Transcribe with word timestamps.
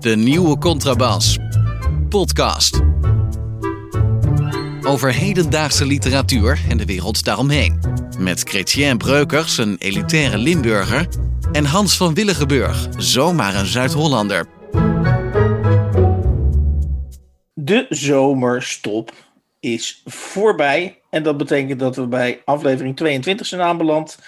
De 0.00 0.16
nieuwe 0.16 0.58
Contrabas. 0.58 1.38
Podcast. 2.08 2.80
Over 4.82 5.12
hedendaagse 5.12 5.86
literatuur 5.86 6.60
en 6.68 6.76
de 6.76 6.84
wereld 6.84 7.24
daaromheen. 7.24 7.80
Met 8.18 8.42
Chrétien 8.42 8.98
Breukers, 8.98 9.58
een 9.58 9.76
elitaire 9.78 10.38
Limburger. 10.38 11.08
En 11.52 11.64
Hans 11.64 11.96
van 11.96 12.14
Willigenburg, 12.14 12.88
zomaar 12.96 13.54
een 13.54 13.66
Zuid-Hollander. 13.66 14.46
De 17.54 17.86
zomerstop 17.88 19.12
is 19.60 20.02
voorbij. 20.04 20.98
En 21.10 21.22
dat 21.22 21.36
betekent 21.36 21.80
dat 21.80 21.96
we 21.96 22.06
bij 22.06 22.42
aflevering 22.44 22.96
22 22.96 23.46
zijn 23.46 23.60
aanbeland. 23.60 24.18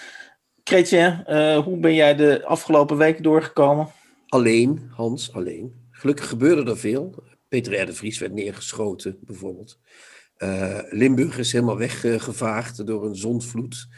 Chrétien, 0.68 1.24
uh, 1.28 1.58
hoe 1.58 1.78
ben 1.78 1.94
jij 1.94 2.14
de 2.14 2.44
afgelopen 2.44 2.96
weken 2.96 3.22
doorgekomen? 3.22 3.88
Alleen, 4.28 4.90
Hans, 4.95 5.32
alleen. 5.32 5.88
Gelukkig 5.90 6.28
gebeurde 6.28 6.70
er 6.70 6.78
veel. 6.78 7.14
Peter 7.48 7.82
R. 7.82 7.86
de 7.86 7.92
Vries 7.92 8.18
werd 8.18 8.32
neergeschoten, 8.32 9.18
bijvoorbeeld. 9.20 9.78
Uh, 10.38 10.78
Limburg 10.88 11.38
is 11.38 11.52
helemaal 11.52 11.76
weggevaagd 11.76 12.86
door 12.86 13.06
een 13.06 13.16
zondvloed. 13.16 13.88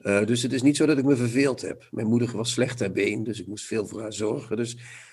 Uh, 0.00 0.24
dus 0.24 0.42
het 0.42 0.52
is 0.52 0.62
niet 0.62 0.76
zo 0.76 0.86
dat 0.86 0.98
ik 0.98 1.04
me 1.04 1.16
verveeld 1.16 1.60
heb. 1.60 1.88
Mijn 1.90 2.06
moeder 2.06 2.36
was 2.36 2.52
slecht 2.52 2.78
ter 2.78 2.92
been, 2.92 3.24
dus 3.24 3.40
ik 3.40 3.46
moest 3.46 3.66
veel 3.66 3.86
voor 3.86 4.00
haar 4.00 4.12
zorgen. 4.12 4.56
Dus 4.56 4.72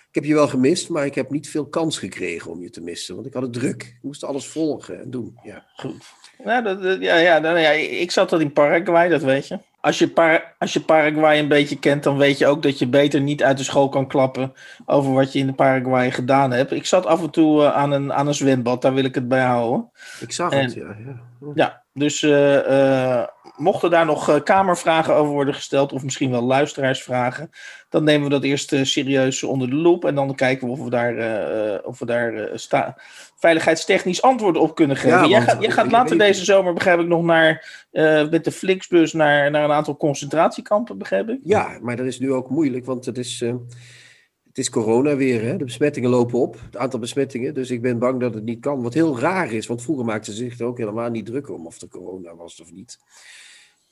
ik 0.09 0.15
heb 0.21 0.23
je 0.23 0.33
wel 0.33 0.47
gemist, 0.47 0.89
maar 0.89 1.05
ik 1.05 1.15
heb 1.15 1.29
niet 1.29 1.49
veel 1.49 1.67
kans 1.67 1.97
gekregen 1.97 2.51
om 2.51 2.61
je 2.61 2.69
te 2.69 2.81
missen. 2.81 3.15
Want 3.15 3.27
ik 3.27 3.33
had 3.33 3.43
het 3.43 3.53
druk. 3.53 3.83
Ik 3.83 3.99
moest 4.01 4.23
alles 4.23 4.47
volgen 4.47 5.01
en 5.01 5.11
doen. 5.11 5.39
Ja. 5.43 5.65
Goed. 5.75 6.03
Nou, 6.43 6.63
dat, 6.63 7.01
ja, 7.01 7.17
ja, 7.17 7.39
nou, 7.39 7.59
ja, 7.59 7.69
ik 7.71 8.11
zat 8.11 8.31
al 8.31 8.39
in 8.39 8.53
Paraguay, 8.53 9.09
dat 9.09 9.23
weet 9.23 9.47
je 9.47 9.59
als 9.85 9.99
je, 9.99 10.09
Par 10.09 10.55
als 10.57 10.73
je 10.73 10.79
Paraguay 10.79 11.39
een 11.39 11.47
beetje 11.47 11.79
kent, 11.79 12.03
dan 12.03 12.17
weet 12.17 12.37
je 12.37 12.47
ook 12.47 12.63
dat 12.63 12.79
je 12.79 12.87
beter 12.87 13.21
niet 13.21 13.43
uit 13.43 13.57
de 13.57 13.63
school 13.63 13.89
kan 13.89 14.07
klappen 14.07 14.53
over 14.85 15.13
wat 15.13 15.33
je 15.33 15.39
in 15.39 15.45
de 15.45 15.53
Paraguay 15.53 16.11
gedaan 16.11 16.51
hebt. 16.51 16.71
Ik 16.71 16.85
zat 16.85 17.05
af 17.05 17.21
en 17.21 17.29
toe 17.29 17.61
uh, 17.61 17.75
aan, 17.75 17.91
een, 17.91 18.13
aan 18.13 18.27
een 18.27 18.33
zwembad, 18.33 18.81
daar 18.81 18.93
wil 18.93 19.03
ik 19.03 19.15
het 19.15 19.27
bij 19.27 19.43
houden. 19.43 19.91
Ik 20.19 20.31
zag 20.31 20.51
en, 20.51 20.63
het, 20.63 20.73
ja. 20.73 20.95
Ja, 21.05 21.51
ja 21.55 21.83
dus 21.93 22.21
uh, 22.21 22.67
uh, 22.67 23.23
mochten 23.55 23.89
daar 23.89 24.05
nog 24.05 24.43
kamervragen 24.43 25.13
over 25.13 25.33
worden 25.33 25.53
gesteld, 25.53 25.93
of 25.93 26.03
misschien 26.03 26.31
wel 26.31 26.43
luisteraarsvragen, 26.43 27.49
dan 27.95 28.03
nemen 28.03 28.23
we 28.23 28.29
dat 28.29 28.43
eerst 28.43 28.75
serieus 28.81 29.43
onder 29.43 29.69
de 29.69 29.75
loep 29.75 30.05
en 30.05 30.15
dan 30.15 30.35
kijken 30.35 30.67
we 30.67 30.73
of 30.73 30.83
we 30.83 30.89
daar, 30.89 31.83
of 31.83 31.99
we 31.99 32.05
daar 32.05 32.51
veiligheidstechnisch 33.35 34.21
antwoorden 34.21 34.61
op 34.61 34.75
kunnen 34.75 34.97
geven. 34.97 35.19
Ja, 35.19 35.27
jij 35.27 35.41
gaat, 35.41 35.61
jij 35.61 35.71
gaat 35.71 35.91
later 35.91 36.17
deze 36.17 36.45
zomer, 36.45 36.73
begrijp 36.73 36.99
ik, 36.99 37.07
nog 37.07 37.23
naar, 37.23 37.85
uh, 37.91 38.29
met 38.29 38.43
de 38.43 38.51
Flixbus 38.51 39.13
naar, 39.13 39.51
naar 39.51 39.63
een 39.63 39.71
aantal 39.71 39.97
concentratiekampen, 39.97 40.97
begrijp 40.97 41.29
ik? 41.29 41.39
Ja, 41.43 41.77
maar 41.81 41.95
dat 41.95 42.05
is 42.05 42.19
nu 42.19 42.33
ook 42.33 42.49
moeilijk, 42.49 42.85
want 42.85 43.05
het 43.05 43.17
is, 43.17 43.39
het 44.47 44.57
is 44.57 44.69
corona 44.69 45.15
weer. 45.15 45.41
Hè? 45.41 45.57
De 45.57 45.63
besmettingen 45.63 46.09
lopen 46.09 46.39
op, 46.39 46.59
het 46.65 46.77
aantal 46.77 46.99
besmettingen. 46.99 47.53
Dus 47.53 47.71
ik 47.71 47.81
ben 47.81 47.99
bang 47.99 48.19
dat 48.19 48.33
het 48.33 48.43
niet 48.43 48.59
kan. 48.59 48.81
Wat 48.81 48.93
heel 48.93 49.19
raar 49.19 49.51
is, 49.51 49.67
want 49.67 49.81
vroeger 49.81 50.05
maakten 50.05 50.33
ze 50.33 50.43
zich 50.43 50.59
er 50.59 50.65
ook 50.65 50.77
helemaal 50.77 51.09
niet 51.09 51.25
druk 51.25 51.49
om 51.49 51.65
of 51.65 51.81
er 51.81 51.87
corona 51.87 52.35
was 52.35 52.61
of 52.61 52.71
niet. 52.71 52.99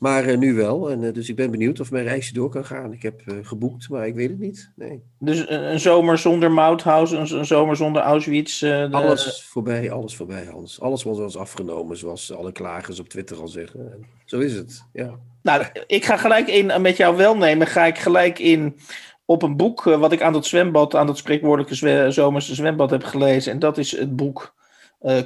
Maar 0.04 0.26
uh, 0.26 0.38
nu 0.38 0.54
wel. 0.54 0.92
En, 0.92 1.02
uh, 1.02 1.14
dus 1.14 1.30
ik 1.30 1.36
ben 1.36 1.52
benieuwd 1.52 1.80
of 1.80 1.92
mijn 1.92 2.04
reisje 2.04 2.34
door 2.34 2.50
kan 2.50 2.66
gaan. 2.66 2.94
Ik 2.94 3.02
heb 3.02 3.22
uh, 3.26 3.38
geboekt, 3.42 3.90
maar 3.90 4.08
ik 4.08 4.16
weet 4.16 4.30
het 4.30 4.40
niet. 4.40 4.72
Nee. 4.76 5.04
Dus 5.20 5.50
een 5.50 5.80
zomer 5.80 6.18
zonder 6.18 6.52
Mauthaus, 6.52 7.12
een, 7.12 7.38
een 7.38 7.46
zomer 7.46 7.76
zonder 7.76 8.02
Auschwitz? 8.02 8.60
De... 8.60 8.88
Alles 8.92 9.46
voorbij, 9.50 9.92
alles 9.92 10.16
voorbij, 10.16 10.46
Hans. 10.46 10.82
Alles 10.82 11.04
was 11.04 11.18
ons 11.18 11.38
afgenomen, 11.38 11.98
zoals 11.98 12.34
alle 12.34 12.52
klagers 12.52 13.00
op 13.00 13.10
Twitter 13.10 13.38
al 13.38 13.48
zeggen. 13.48 13.92
En 13.92 14.06
zo 14.26 14.40
is 14.40 14.54
het, 14.54 14.86
ja. 14.94 15.20
Nou, 15.42 15.66
ik 15.88 16.06
ga 16.06 16.18
gelijk 16.18 16.48
in, 16.48 16.82
met 16.82 16.98
jou 16.98 17.18
wel 17.18 17.38
nemen, 17.38 17.68
ga 17.68 17.86
ik 17.86 17.98
gelijk 17.98 18.40
in 18.40 18.80
op 19.26 19.42
een 19.42 19.58
boek 19.58 19.84
wat 19.84 20.12
ik 20.12 20.22
aan 20.22 20.34
dat 20.34 20.46
zwembad, 20.46 20.96
aan 20.96 21.08
dat 21.08 21.18
spreekwoordelijke 21.18 22.12
zomerse 22.12 22.56
zwembad 22.56 22.90
heb 22.90 23.04
gelezen. 23.04 23.52
En 23.52 23.60
dat 23.60 23.78
is 23.78 23.98
het 23.98 24.16
boek 24.16 24.54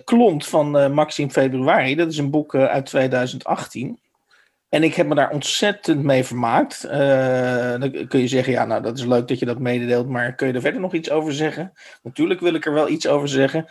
Klont 0.03 0.47
van 0.47 0.93
Maxime 0.93 1.29
Februari. 1.29 1.95
Dat 1.95 2.11
is 2.11 2.17
een 2.17 2.29
boek 2.29 2.55
uit 2.55 2.85
2018. 2.85 3.99
En 4.69 4.83
ik 4.83 4.93
heb 4.93 5.07
me 5.07 5.15
daar 5.15 5.29
ontzettend 5.29 6.03
mee 6.03 6.23
vermaakt. 6.23 6.85
Uh, 6.85 7.79
dan 7.79 8.07
kun 8.07 8.19
je 8.19 8.27
zeggen, 8.27 8.53
ja, 8.53 8.65
nou, 8.65 8.81
dat 8.81 8.97
is 8.97 9.05
leuk 9.05 9.27
dat 9.27 9.39
je 9.39 9.45
dat 9.45 9.59
mededeelt, 9.59 10.07
maar 10.07 10.35
kun 10.35 10.47
je 10.47 10.53
er 10.53 10.61
verder 10.61 10.81
nog 10.81 10.93
iets 10.93 11.09
over 11.09 11.33
zeggen? 11.33 11.73
Natuurlijk 12.03 12.39
wil 12.39 12.53
ik 12.53 12.65
er 12.65 12.73
wel 12.73 12.89
iets 12.89 13.07
over 13.07 13.27
zeggen. 13.27 13.65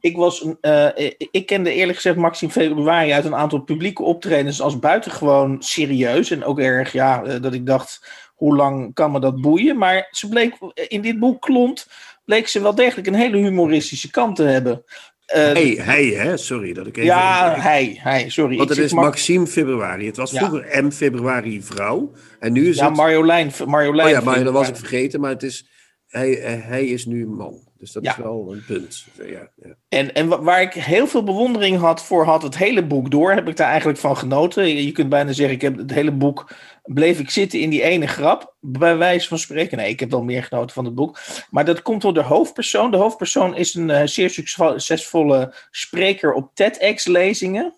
Ik, 0.00 0.16
was, 0.16 0.46
uh, 0.62 0.88
ik 1.30 1.46
kende 1.46 1.72
eerlijk 1.72 1.96
gezegd 1.96 2.16
Maxime 2.16 2.52
Februari 2.52 3.12
uit 3.12 3.24
een 3.24 3.34
aantal 3.34 3.60
publieke 3.60 4.02
optredens 4.02 4.60
als 4.60 4.78
buitengewoon 4.78 5.62
serieus. 5.62 6.30
En 6.30 6.44
ook 6.44 6.58
erg, 6.58 6.92
ja, 6.92 7.24
uh, 7.24 7.42
dat 7.42 7.54
ik 7.54 7.66
dacht, 7.66 8.10
hoe 8.34 8.56
lang 8.56 8.94
kan 8.94 9.10
me 9.10 9.20
dat 9.20 9.40
boeien? 9.40 9.78
Maar 9.78 10.08
ze 10.10 10.28
bleek, 10.28 10.54
in 10.74 11.00
dit 11.00 11.18
boek 11.18 11.40
Klont, 11.42 11.86
bleek 12.24 12.48
ze 12.48 12.62
wel 12.62 12.74
degelijk 12.74 13.06
een 13.06 13.14
hele 13.14 13.36
humoristische 13.36 14.10
kant 14.10 14.36
te 14.36 14.42
hebben. 14.42 14.84
Hij, 15.32 15.78
hij, 15.80 16.04
hè? 16.04 16.36
Sorry 16.36 16.72
dat 16.72 16.86
ik 16.86 16.96
even... 16.96 17.08
Ja, 17.08 17.54
hij, 17.60 17.98
hij, 18.00 18.28
sorry. 18.28 18.56
Want 18.56 18.68
het 18.68 18.78
is 18.78 18.92
Maxime 18.92 19.46
Februari. 19.46 20.06
Het 20.06 20.16
was 20.16 20.30
vroeger 20.30 20.74
ja. 20.74 20.82
M 20.82 20.90
Februari 20.90 21.62
vrouw. 21.62 22.12
En 22.40 22.52
nu 22.52 22.68
is 22.68 22.76
ja, 22.76 22.86
het... 22.86 22.96
Marjolein, 22.96 23.52
Marjolein. 23.66 24.06
Oh 24.06 24.12
ja, 24.12 24.20
maar 24.20 24.44
dat 24.44 24.52
was 24.52 24.68
ik 24.68 24.76
vergeten. 24.76 25.20
Maar 25.20 25.30
het 25.30 25.42
is... 25.42 25.66
Hij, 26.08 26.30
hij 26.62 26.86
is 26.86 27.06
nu 27.06 27.26
man. 27.26 27.66
Dus 27.78 27.92
dat 27.92 28.04
ja. 28.04 28.10
is 28.10 28.16
wel 28.16 28.52
een 28.52 28.64
punt. 28.66 29.04
Ja, 29.16 29.50
ja. 29.56 29.74
En, 29.88 30.14
en 30.14 30.42
waar 30.42 30.62
ik 30.62 30.72
heel 30.72 31.06
veel 31.06 31.24
bewondering 31.24 31.78
had 31.78 32.04
voor 32.04 32.24
had 32.24 32.42
het 32.42 32.56
hele 32.56 32.86
boek 32.86 33.10
door, 33.10 33.32
heb 33.32 33.48
ik 33.48 33.56
daar 33.56 33.68
eigenlijk 33.68 33.98
van 33.98 34.16
genoten. 34.16 34.84
Je 34.84 34.92
kunt 34.92 35.08
bijna 35.08 35.32
zeggen, 35.32 35.54
ik 35.54 35.62
heb 35.62 35.76
het 35.76 35.90
hele 35.90 36.12
boek, 36.12 36.50
bleef 36.88 37.18
ik 37.18 37.30
zitten 37.30 37.60
in 37.60 37.70
die 37.70 37.82
ene 37.82 38.06
grap, 38.06 38.54
bij 38.60 38.96
wijze 38.96 39.28
van 39.28 39.38
spreken. 39.38 39.78
Nee, 39.78 39.90
ik 39.90 40.00
heb 40.00 40.10
wel 40.10 40.22
meer 40.22 40.42
genoten 40.42 40.74
van 40.74 40.84
het 40.84 40.94
boek. 40.94 41.18
Maar 41.50 41.64
dat 41.64 41.82
komt 41.82 42.02
door 42.02 42.14
de 42.14 42.22
hoofdpersoon. 42.22 42.90
De 42.90 42.96
hoofdpersoon 42.96 43.56
is 43.56 43.74
een 43.74 43.88
uh, 43.88 44.02
zeer 44.04 44.30
succesvolle 44.30 45.54
spreker 45.70 46.32
op 46.32 46.50
TEDx-lezingen. 46.54 47.74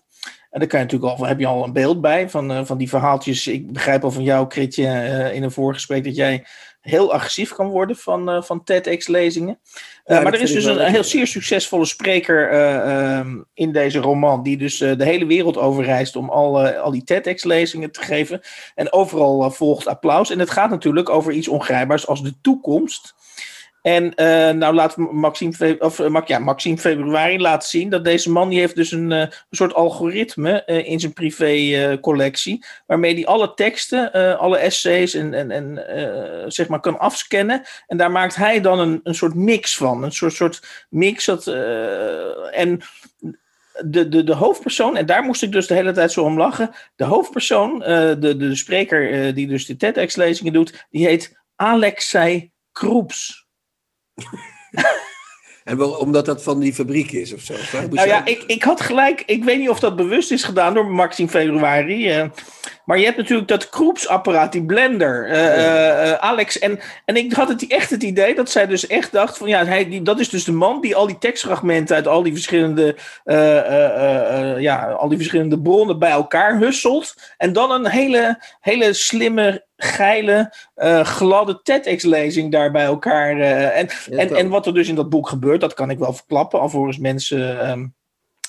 En 0.49 0.59
daar 0.59 0.67
kan 0.67 0.79
je 0.79 0.85
natuurlijk 0.85 1.19
al, 1.19 1.25
heb 1.25 1.39
je 1.39 1.45
al 1.45 1.63
een 1.63 1.73
beeld 1.73 2.01
bij 2.01 2.29
van, 2.29 2.51
uh, 2.51 2.65
van 2.65 2.77
die 2.77 2.89
verhaaltjes. 2.89 3.47
Ik 3.47 3.71
begrijp 3.71 4.03
al 4.03 4.11
van 4.11 4.23
jou, 4.23 4.47
Kritje, 4.47 4.83
uh, 4.83 5.33
in 5.33 5.43
een 5.43 5.51
voorgesprek 5.51 6.03
dat 6.03 6.15
jij 6.15 6.45
heel 6.81 7.13
agressief 7.13 7.53
kan 7.53 7.67
worden 7.67 7.95
van, 7.95 8.43
van 8.43 8.63
TEDx-lezingen. 8.63 9.59
Ja, 10.15 10.21
maar 10.21 10.33
er 10.33 10.41
is 10.41 10.51
dus 10.51 10.65
een, 10.65 10.85
een 10.85 10.91
heel 10.91 11.03
zeer 11.03 11.27
succesvolle 11.27 11.85
spreker 11.85 12.53
uh, 12.53 13.17
um, 13.17 13.45
in 13.53 13.71
deze 13.71 13.99
roman, 13.99 14.43
die 14.43 14.57
dus 14.57 14.77
de 14.77 15.05
hele 15.05 15.25
wereld 15.25 15.57
overreist 15.57 16.15
om 16.15 16.29
al, 16.29 16.67
al 16.69 16.91
die 16.91 17.03
TEDx-lezingen 17.03 17.91
te 17.91 18.01
geven. 18.01 18.41
En 18.75 18.93
overal 18.93 19.51
volgt 19.51 19.87
applaus. 19.87 20.29
En 20.29 20.39
het 20.39 20.49
gaat 20.49 20.69
natuurlijk 20.69 21.09
over 21.09 21.33
iets 21.33 21.47
ongrijpbaars 21.47 22.07
als 22.07 22.23
de 22.23 22.33
toekomst. 22.41 23.15
En 23.81 24.03
uh, 24.03 24.49
nou 24.49 24.73
laat 24.73 24.97
Maxime, 24.97 25.75
of, 25.79 25.99
uh, 25.99 26.21
ja, 26.25 26.39
Maxime 26.39 26.77
Februari 26.77 27.39
laten 27.39 27.69
zien 27.69 27.89
dat 27.89 28.03
deze 28.03 28.31
man 28.31 28.49
die 28.49 28.59
heeft 28.59 28.75
dus 28.75 28.91
een, 28.91 29.11
een 29.11 29.31
soort 29.49 29.73
algoritme 29.73 30.65
in 30.65 30.99
zijn 30.99 31.13
privé 31.13 31.97
collectie. 32.01 32.65
Waarmee 32.85 33.13
hij 33.13 33.25
alle 33.25 33.53
teksten, 33.53 34.37
alle 34.37 34.57
essays 34.57 35.13
en, 35.13 35.33
en, 35.33 35.51
en 35.51 36.51
zeg 36.51 36.67
maar 36.67 36.79
kan 36.79 36.99
afscannen. 36.99 37.61
En 37.87 37.97
daar 37.97 38.11
maakt 38.11 38.35
hij 38.35 38.61
dan 38.61 38.79
een, 38.79 38.99
een 39.03 39.15
soort 39.15 39.33
mix 39.35 39.77
van. 39.77 40.03
Een 40.03 40.11
soort, 40.11 40.33
soort 40.33 40.85
mix 40.89 41.25
dat. 41.25 41.47
en 42.51 42.81
de, 43.85 44.07
de, 44.07 44.23
de 44.23 44.35
hoofdpersoon, 44.35 44.97
en 44.97 45.05
daar 45.05 45.23
moest 45.23 45.43
ik 45.43 45.51
dus 45.51 45.67
de 45.67 45.73
hele 45.73 45.91
tijd 45.91 46.11
zo 46.11 46.23
om 46.23 46.37
lachen. 46.37 46.71
De 46.95 47.03
hoofdpersoon, 47.03 47.79
de, 47.79 48.15
de, 48.19 48.37
de 48.37 48.55
spreker 48.55 49.33
die 49.33 49.47
dus 49.47 49.65
de 49.65 49.75
TEDx-lezingen 49.75 50.53
doet, 50.53 50.85
die 50.89 51.05
heet 51.05 51.39
Alexei 51.55 52.51
Kroeps. 52.71 53.40
en 55.63 55.77
wel, 55.77 55.91
omdat 55.91 56.25
dat 56.25 56.43
van 56.43 56.59
die 56.59 56.73
fabriek 56.73 57.11
is 57.11 57.33
of 57.33 57.41
zo? 57.41 57.53
Nou 57.89 58.07
ja, 58.07 58.25
ik, 58.25 58.43
ik 58.47 58.63
had 58.63 58.81
gelijk, 58.81 59.23
ik 59.25 59.43
weet 59.43 59.59
niet 59.59 59.69
of 59.69 59.79
dat 59.79 59.95
bewust 59.95 60.31
is 60.31 60.43
gedaan 60.43 60.73
door 60.73 60.85
Maxime 60.85 61.29
Februari. 61.29 62.19
Uh, 62.19 62.25
maar 62.85 62.99
je 62.99 63.05
hebt 63.05 63.17
natuurlijk 63.17 63.47
dat 63.47 63.69
kroepsapparaat, 63.69 64.51
die 64.51 64.65
blender, 64.65 65.29
uh, 65.29 65.35
uh, 65.35 66.13
Alex. 66.13 66.59
En, 66.59 66.79
en 67.05 67.15
ik 67.15 67.33
had 67.33 67.47
het 67.47 67.67
echt 67.67 67.89
het 67.89 68.03
idee 68.03 68.35
dat 68.35 68.49
zij 68.49 68.67
dus 68.67 68.87
echt 68.87 69.11
dacht 69.11 69.37
van 69.37 69.47
ja, 69.47 69.65
hij, 69.65 69.89
die, 69.89 70.01
dat 70.01 70.19
is 70.19 70.29
dus 70.29 70.43
de 70.43 70.51
man 70.51 70.81
die 70.81 70.95
al 70.95 71.07
die 71.07 71.17
tekstfragmenten 71.17 71.95
uit 71.95 72.07
al 72.07 72.23
die 72.23 72.33
verschillende, 72.33 72.95
ja, 74.59 74.91
al 74.91 75.07
die 75.07 75.17
verschillende 75.17 75.61
bronnen 75.61 75.99
bij 75.99 76.11
elkaar 76.11 76.57
husselt. 76.57 77.15
En 77.37 77.53
dan 77.53 77.71
een 77.71 77.87
hele, 77.87 78.43
hele 78.59 78.93
slimme 78.93 79.65
geile, 79.83 80.53
uh, 80.75 81.05
gladde 81.05 81.61
TEDx-lezing 81.63 82.51
daar 82.51 82.71
bij 82.71 82.85
elkaar. 82.85 83.37
Uh, 83.37 83.77
en, 83.77 83.89
en, 84.09 84.35
en 84.35 84.49
wat 84.49 84.65
er 84.65 84.73
dus 84.73 84.87
in 84.87 84.95
dat 84.95 85.09
boek 85.09 85.29
gebeurt, 85.29 85.61
dat 85.61 85.73
kan 85.73 85.89
ik 85.89 85.99
wel 85.99 86.13
verklappen, 86.13 86.59
alvorens 86.59 86.97
mensen 86.97 87.69
um, 87.69 87.93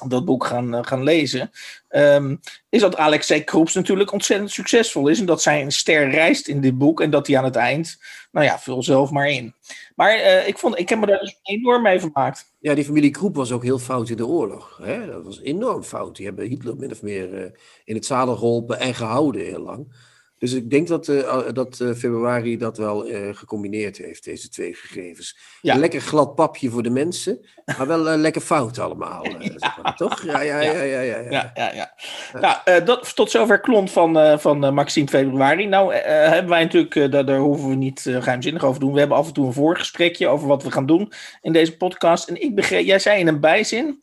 dat 0.07 0.25
boek 0.25 0.45
gaan, 0.45 0.75
uh, 0.75 0.81
gaan 0.83 1.03
lezen. 1.03 1.51
Um, 1.91 2.41
is 2.69 2.81
dat 2.81 2.97
Alexei 2.97 3.45
Kroeps 3.45 3.75
natuurlijk 3.75 4.13
ontzettend 4.13 4.51
succesvol 4.51 5.09
is. 5.09 5.21
En 5.21 5.27
dat 5.27 5.43
zij 5.43 5.63
een 5.63 5.73
ster 5.73 6.11
reist 6.11 6.49
in 6.49 6.61
dit 6.61 6.79
boek. 6.79 7.01
En 7.01 7.11
dat 7.11 7.27
hij 7.27 7.39
aan 7.39 7.45
het 7.45 7.57
eind, 7.57 7.99
nou 8.33 8.47
ja, 8.47 8.59
vul 8.59 8.83
zelf 8.83 9.11
maar 9.11 9.29
in. 9.29 9.55
Maar 9.95 10.47
ik, 10.47 10.59
vond, 10.59 10.79
ik 10.79 10.89
heb 10.89 10.99
me 10.99 11.07
daar 11.07 11.19
dus 11.19 11.41
enorm 11.43 11.83
mee 11.83 12.01
vermaakt. 12.01 12.53
Ja, 12.59 12.75
die 12.75 12.85
familie 12.85 13.11
Kroep 13.11 13.37
was 13.37 13.53
ook 13.53 13.63
heel 13.63 13.79
fout 13.79 14.09
in 14.09 14.17
de 14.17 14.27
oorlog. 14.27 14.79
Hè? 14.83 15.07
Dat 15.07 15.25
was 15.25 15.41
enorm 15.41 15.83
fout. 15.83 16.17
Die 16.17 16.27
hebben 16.27 16.47
Hitler 16.47 16.77
min 16.77 16.91
of 16.91 17.03
meer 17.03 17.53
in 17.85 17.95
het 17.95 18.07
zadel 18.07 18.37
geholpen 18.37 18.81
en 18.81 18.95
gehouden 18.95 19.45
heel 19.45 19.63
lang. 19.63 20.11
Dus 20.43 20.53
ik 20.53 20.71
denk 20.71 20.89
dat, 20.89 21.09
uh, 21.09 21.41
dat 21.53 21.79
uh, 21.81 21.93
februari 21.95 22.57
dat 22.57 22.77
wel 22.77 23.07
gecombineerd 23.33 23.97
heeft, 23.97 24.25
deze 24.25 24.49
twee 24.49 24.75
gegevens. 24.75 25.39
Ja. 25.61 25.75
Een 25.75 25.81
lekker 25.81 26.01
glad 26.01 26.35
papje 26.35 26.71
voor 26.71 26.83
de 26.83 26.91
mensen, 26.91 27.47
maar 27.79 27.87
wel 27.87 28.17
lekker 28.17 28.41
fout 28.41 28.79
allemaal. 28.79 29.27
zeg 29.57 29.79
maar, 29.83 29.97
toch? 29.97 30.23
Ja, 30.25 30.41
ja, 30.41 30.61
ja. 30.61 30.73
ja, 30.73 30.83
ja, 30.83 31.01
ja. 31.01 31.31
ja, 31.31 31.53
ja, 31.55 31.73
ja. 31.73 31.93
Nou, 32.41 32.85
dat, 32.85 33.15
tot 33.15 33.31
zover 33.31 33.61
klont 33.61 33.91
van, 33.91 34.41
van 34.41 34.75
Maxime 34.75 35.09
Februari. 35.09 35.67
Nou, 35.67 35.95
hebben 35.95 36.51
wij 36.51 36.63
natuurlijk, 36.63 37.13
daar, 37.13 37.25
daar, 37.25 37.39
hoeven 37.39 37.69
we 37.69 37.75
niet 37.75 38.01
geheimzinnig 38.01 38.65
over 38.65 38.81
te 38.81 38.85
doen. 38.85 38.95
We 38.95 39.01
hebben 39.01 39.17
af 39.17 39.27
en 39.27 39.33
toe 39.33 39.47
een 39.47 39.53
voorgesprekje 39.53 40.29
over 40.29 40.49
wat 40.49 40.63
we 40.63 40.71
gaan 40.71 40.87
doen 40.87 41.13
in 41.41 41.53
deze 41.53 41.77
podcast. 41.77 42.29
En 42.29 42.43
ik 42.43 42.55
begreep, 42.55 42.85
jij 42.85 42.99
zei 42.99 43.21
in 43.21 43.29
een 43.29 43.41
bijzin 43.41 44.03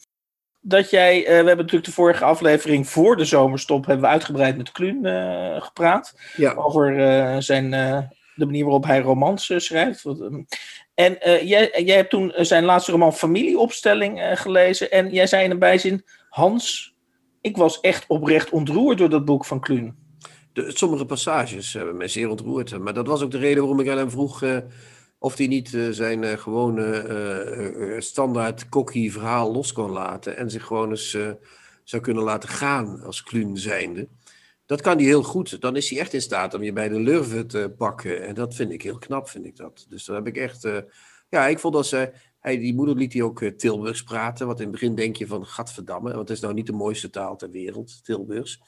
dat 0.62 0.90
jij, 0.90 1.20
uh, 1.20 1.26
we 1.26 1.34
hebben 1.34 1.58
natuurlijk 1.58 1.86
de 1.86 1.92
vorige 1.92 2.24
aflevering 2.24 2.88
voor 2.88 3.16
de 3.16 3.26
zomerstop 3.26 3.86
hebben 3.86 4.06
we 4.06 4.12
uitgebreid 4.12 4.58
met 4.58 4.72
Kluun 4.72 5.06
uh, 5.06 5.62
gepraat. 5.62 6.20
Ja. 6.36 6.54
Over 6.54 7.00
uh, 7.00 7.38
zijn, 7.40 7.70
de 8.36 8.46
manier 8.46 8.64
waarop 8.64 8.86
hij 8.86 9.00
romans 9.00 9.54
schrijft. 9.56 10.06
En 10.94 11.18
jij, 11.46 11.84
jij 11.84 11.96
hebt 11.96 12.10
toen 12.10 12.34
zijn 12.36 12.64
laatste 12.64 12.92
roman 12.92 13.14
Familieopstelling 13.14 14.22
gelezen. 14.34 14.92
En 14.92 15.10
jij 15.10 15.28
zei 15.28 15.44
in 15.44 15.52
een 15.52 15.60
bijzin, 15.60 16.06
Hans, 16.30 16.94
ik 17.42 17.58
was 17.58 17.80
echt 17.80 18.06
oprecht 18.08 18.50
ontroerd 18.50 18.98
door 18.98 19.10
dat 19.10 19.26
boek 19.26 19.46
van 19.46 19.60
Kluun. 19.60 19.96
Sommige 20.54 21.06
passages 21.06 21.74
hebben 21.74 21.98
mij 21.98 22.08
zeer 22.08 22.30
ontroerd. 22.30 22.80
Maar 22.80 22.94
dat 22.94 23.08
was 23.08 23.22
ook 23.22 23.32
de 23.32 23.38
reden 23.38 23.60
waarom 23.60 23.80
ik 23.80 23.90
aan 23.90 23.98
hem 23.98 24.12
vroeg 24.12 24.44
of 25.20 25.38
hij 25.38 25.48
niet 25.48 25.74
uh, 25.74 25.90
zijn 25.90 26.24
uh, 26.24 26.32
gewone 26.32 27.08
uh, 27.78 28.00
standaard 28.00 28.70
kokkie 28.70 29.12
verhaal 29.12 29.52
los 29.52 29.72
kon 29.72 29.92
laten. 29.92 30.38
En 30.38 30.50
zich 30.50 30.66
gewoon 30.66 30.90
eens 30.90 31.18
zou 31.84 32.02
kunnen 32.02 32.24
laten 32.24 32.50
gaan 32.50 33.02
als 33.04 33.24
Kluun 33.24 33.58
zijnde. 33.58 34.08
Dat 34.66 34.82
kan 34.82 34.98
hij 34.98 35.06
heel 35.06 35.24
goed. 35.24 35.62
Dan 35.62 35.76
is 35.76 35.90
hij 35.90 36.00
echt 36.00 36.14
in 36.14 36.22
staat 36.22 36.54
om 36.54 36.64
je 36.64 36.74
bij 36.74 36.90
de 36.90 37.00
lurven 37.00 37.48
te 37.48 37.74
pakken. 37.78 38.26
En 38.26 38.34
dat 38.34 38.56
vind 38.56 38.72
ik 38.72 38.82
heel 38.82 38.98
knap, 38.98 39.30
vind 39.30 39.46
ik 39.46 39.56
dat. 39.56 39.86
Dus 39.90 40.06
daar 40.06 40.16
heb 40.16 40.28
ik 40.28 40.38
echt... 40.38 40.68
ja, 41.30 41.48
ik 41.48 41.60
vond 41.60 41.74
dat 41.74 41.86
ze... 41.86 42.12
Die 42.42 42.76
moeder 42.76 42.96
liet 42.96 43.14
hij 43.14 43.22
ook 43.22 43.44
Tilburgs 43.44 44.04
praten. 44.04 44.48
Wat 44.48 44.58
in 44.58 44.64
het 44.64 44.72
begin 44.72 44.96
denk 44.96 45.16
je 45.16 45.28
van, 45.28 45.46
gadverdamme. 45.46 46.10
Want 46.10 46.28
het 46.28 46.38
is 46.38 46.44
nou 46.44 46.54
niet 46.54 46.66
de 46.66 46.72
mooiste 46.72 47.10
taal 47.10 47.36
ter 47.36 47.50
wereld, 47.50 48.04
Tilburgs. 48.04 48.60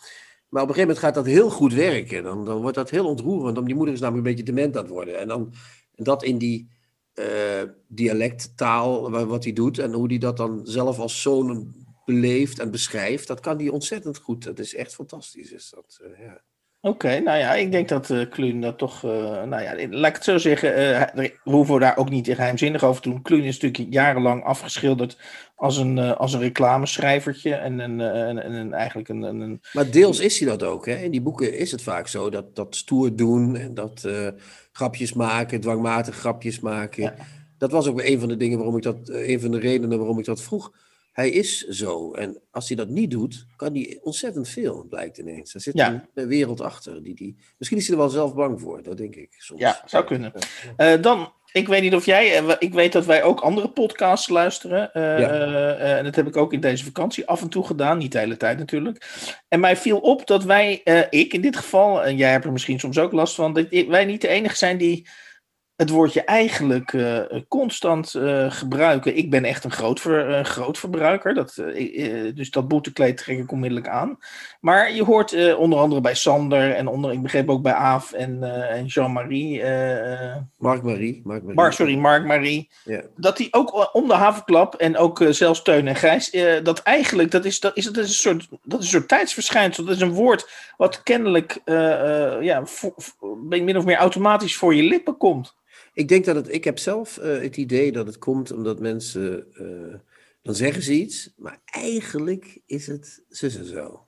Maar 0.50 0.64
op 0.64 0.68
een 0.68 0.76
gegeven 0.76 0.96
moment 0.96 0.98
gaat 0.98 1.14
dat 1.14 1.26
heel 1.26 1.50
goed 1.50 1.74
werken. 1.74 2.24
Dan, 2.24 2.46
dan 2.46 2.62
wordt 2.62 2.76
dat 2.76 2.90
heel 2.90 3.08
ontroerend. 3.08 3.56
Want 3.56 3.66
die 3.66 3.76
moeder 3.76 3.94
is 3.94 4.00
namelijk 4.00 4.28
een 4.28 4.36
beetje 4.36 4.54
dement 4.54 4.78
aan 4.78 4.84
het 4.84 4.92
worden. 4.92 5.20
En 5.20 5.28
dan 5.28 5.54
dat 5.96 6.24
in 6.24 6.38
die 6.38 6.70
uh, 7.16 7.64
dialecttaal, 7.88 9.12
wat 9.12 9.44
hij 9.44 9.54
doet 9.54 9.80
en 9.80 9.94
hoe 9.94 10.08
hij 10.08 10.18
dat 10.18 10.38
dan 10.38 10.62
zelf 10.64 11.00
als 11.00 11.22
zoon 11.22 11.74
beleeft 12.06 12.60
en 12.60 12.72
beschrijft, 12.72 13.28
dat 13.28 13.40
kan 13.40 13.58
hij 13.58 13.70
ontzettend 13.70 14.18
goed. 14.18 14.44
Dat 14.44 14.60
is 14.60 14.76
echt 14.76 14.94
fantastisch. 14.94 15.52
Is 15.52 15.70
dat, 15.76 16.00
uh, 16.04 16.26
ja. 16.26 16.42
Oké, 16.84 17.20
nou 17.20 17.38
ja, 17.38 17.54
ik 17.54 17.72
denk 17.72 17.90
dat 17.90 18.10
uh, 18.10 18.30
Kluun 18.30 18.62
dat 18.62 18.78
toch, 18.78 19.04
uh, 19.04 19.44
nou 19.44 19.62
ja, 19.62 19.88
laat 19.90 20.10
ik 20.10 20.16
het 20.16 20.24
zo 20.24 20.38
zeggen, 20.38 20.80
uh, 20.80 21.32
we 21.44 21.52
hoeven 21.52 21.80
daar 21.80 21.98
ook 21.98 22.10
niet 22.10 22.28
geheimzinnig 22.28 22.84
over 22.84 23.02
te 23.02 23.10
doen. 23.10 23.22
Kluun 23.22 23.44
is 23.44 23.60
natuurlijk 23.60 23.94
jarenlang 23.94 24.44
afgeschilderd 24.44 25.18
als 25.56 25.78
een, 25.78 26.00
als 26.00 26.34
een 26.34 26.40
reclameschrijvertje 26.40 27.54
en, 27.54 27.80
en, 27.80 28.02
en, 28.02 28.40
en 28.40 28.74
eigenlijk 28.74 29.10
een, 29.10 29.22
een, 29.22 29.62
Maar 29.74 29.92
deels 29.92 30.20
is 30.20 30.40
hij 30.40 30.50
dat 30.50 30.64
ook, 30.64 30.86
hè? 30.86 30.96
In 30.96 31.12
die 31.12 31.22
boeken 31.22 31.58
is 31.58 31.72
het 31.72 31.82
vaak 31.82 32.08
zo, 32.08 32.30
dat, 32.30 32.56
dat 32.56 32.76
stoer 32.76 33.16
doen 33.16 33.56
en 33.56 33.74
dat 33.74 34.10
grapjes 34.72 35.14
maken, 35.14 35.62
dwangmatig 35.62 36.16
grapjes 36.16 36.60
maken. 36.60 37.14
Dat 37.58 37.72
was 37.72 37.88
ook 37.88 38.02
een 38.02 38.20
van 38.20 38.30
de 38.30 38.38
dingen 38.38 38.58
waarom 38.58 38.78
ik 38.78 38.84
dat, 38.84 39.10
een 39.10 39.40
van 39.40 39.52
de 39.52 39.60
redenen 39.60 39.98
waarom 39.98 40.20
ik 40.20 40.26
dat 40.26 40.42
vroeg 40.42 40.72
hij 41.12 41.30
is 41.30 41.68
zo. 41.68 42.14
En 42.14 42.42
als 42.52 42.68
hij 42.68 42.78
dat 42.78 42.90
niet 42.90 43.12
doet, 43.12 43.46
kan 43.56 43.74
hij 43.74 44.00
ontzettend 44.02 44.48
veel, 44.50 44.86
blijkt 44.90 45.18
ineens. 45.18 45.54
Er 45.54 45.62
zit 45.62 45.80
een 46.14 46.28
wereld 46.28 46.62
achter. 46.62 47.04
Die, 47.04 47.16
die, 47.16 47.38
misschien 47.58 47.80
is 47.80 47.88
hij 47.88 47.96
er 47.96 48.02
wel 48.02 48.12
zelf 48.12 48.36
bang 48.36 48.62
voor, 48.62 48.84
dat 48.84 48.98
denk 48.98 49.16
ik 49.16 49.36
soms. 49.38 49.60
Ja, 49.60 49.82
zou 49.86 50.06
kunnen. 50.06 50.34
Uh, 50.78 51.02
dan, 51.02 51.34
ik 51.52 51.68
weet 51.68 51.82
niet 51.82 51.96
of 51.96 52.06
jij, 52.06 52.38
eh, 52.38 52.56
ik 52.60 52.74
weet 52.74 52.92
dat 52.92 53.06
wij 53.06 53.24
ook 53.24 53.40
andere 53.40 53.70
podcasts 53.70 54.30
luisteren. 54.30 54.90
Uh, 54.94 55.20
uh, 55.20 55.98
en 55.98 56.04
dat 56.04 56.16
heb 56.16 56.28
ik 56.28 56.38
ook 56.38 56.54
in 56.54 56.60
deze 56.60 56.84
vakantie 56.84 57.28
af 57.28 57.42
en 57.42 57.50
toe 57.50 57.66
gedaan, 57.66 57.98
niet 57.98 58.12
de 58.12 58.20
hele 58.20 58.38
tijd 58.38 58.58
natuurlijk. 58.58 59.10
En 59.48 59.60
mij 59.60 59.78
viel 59.78 59.98
op 59.98 60.28
dat 60.28 60.44
wij, 60.44 60.82
ik 61.10 61.34
in 61.34 61.42
dit 61.42 61.56
geval, 61.56 62.04
en 62.04 62.18
jij 62.18 62.32
hebt 62.32 62.46
er 62.46 62.52
misschien 62.52 62.80
soms 62.80 62.98
ook 62.98 63.12
last 63.12 63.36
van, 63.36 63.54
dat 63.54 63.66
wij 63.88 64.06
niet 64.06 64.22
de 64.22 64.28
enige 64.28 64.56
zijn 64.56 64.78
die 64.78 65.08
het 65.82 65.90
woordje 65.90 66.24
eigenlijk 66.24 66.94
uh, 66.94 67.20
constant 67.48 68.14
uh, 68.14 68.52
gebruiken. 68.52 69.18
Ik 69.18 69.30
ben 69.30 69.44
echt 69.44 69.64
een 69.64 69.72
groot, 69.72 70.00
ver, 70.00 70.30
uh, 70.30 70.44
groot 70.44 70.78
verbruiker, 70.78 71.34
dat, 71.34 71.54
dus 72.36 72.52
dat 72.52 72.68
boetekleed 72.68 73.18
trek 73.18 73.38
ik 73.38 73.52
onmiddellijk 73.52 73.88
aan. 73.88 74.18
Maar 74.60 74.94
je 74.94 75.04
hoort 75.04 75.56
onder 75.56 75.80
andere 75.80 76.02
bij 76.02 76.16
Sander 76.16 76.74
en 76.74 76.88
onder, 76.88 77.12
ik 77.12 77.22
begreep 77.22 77.50
ook 77.50 77.62
bij 77.62 77.74
Aaf 77.74 78.12
en, 78.12 78.44
en 78.70 78.86
Jean-Marie. 78.86 79.64
Marc-Marie. 80.58 81.22
Marc, 81.24 81.44
Marc 81.44 81.74
sorry, 81.74 81.96
Marc-Marie. 81.96 82.70
Yeah. 82.84 83.04
Dat 83.16 83.38
die 83.38 83.54
ook 83.54 83.96
om 83.96 84.08
de 84.08 84.14
havenklap 84.14 84.76
en 84.76 84.98
ook 84.98 85.26
zelfs 85.30 85.62
Teun 85.62 85.88
en 85.88 85.96
Gijs, 85.96 86.32
dat 86.64 86.80
eigenlijk, 86.80 87.32
dat 87.32 87.46
is, 87.46 87.60
dat, 87.60 87.78
is, 87.78 87.86
dat, 87.86 87.98
is 87.98 88.10
een 88.10 88.14
soort, 88.14 88.48
dat 88.64 88.80
is 88.80 88.86
een 88.86 88.92
soort 88.92 89.08
tijdsverschijnsel. 89.08 89.86
Dat 89.86 89.96
is 89.96 90.02
een 90.02 90.14
woord 90.14 90.50
wat 90.78 91.04
kennelijk 91.04 91.62
ja, 92.42 92.66
voor, 92.66 92.94
min 93.40 93.78
of 93.78 93.86
meer 93.86 93.98
automatisch 93.98 94.56
voor 94.56 94.76
je 94.76 94.84
lippen 94.84 95.18
komt. 95.18 95.60
Ik 95.94 96.08
denk 96.08 96.26
dat 96.26 96.36
het, 96.36 96.54
ik 96.54 96.64
heb 96.64 96.80
zelf 96.80 97.18
uh, 97.18 97.42
het 97.42 97.58
idee 97.58 97.92
dat 97.92 98.06
het 98.06 98.18
komt 98.18 98.52
omdat 98.52 98.80
mensen, 98.80 99.48
uh, 99.54 99.96
dan 100.42 100.56
zeggen 100.56 100.84
ze 100.84 100.94
iets, 100.94 101.34
maar 101.38 101.62
eigenlijk 101.66 102.60
is 102.66 102.88
het 102.88 103.24
zus 103.30 103.58
en 103.58 103.66
zo. 103.66 104.06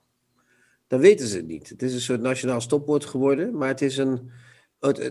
Dan 0.88 1.00
weten 1.00 1.28
ze 1.28 1.38
het 1.38 1.48
niet. 1.48 1.70
Het 1.70 1.82
is 1.82 1.94
een 1.94 2.02
soort 2.02 2.22
nationaal 2.22 2.62
stopwoord 2.62 3.06
geworden, 3.06 3.58
maar 3.58 3.68
het 3.68 3.82
is 3.82 3.98
een, 3.98 4.32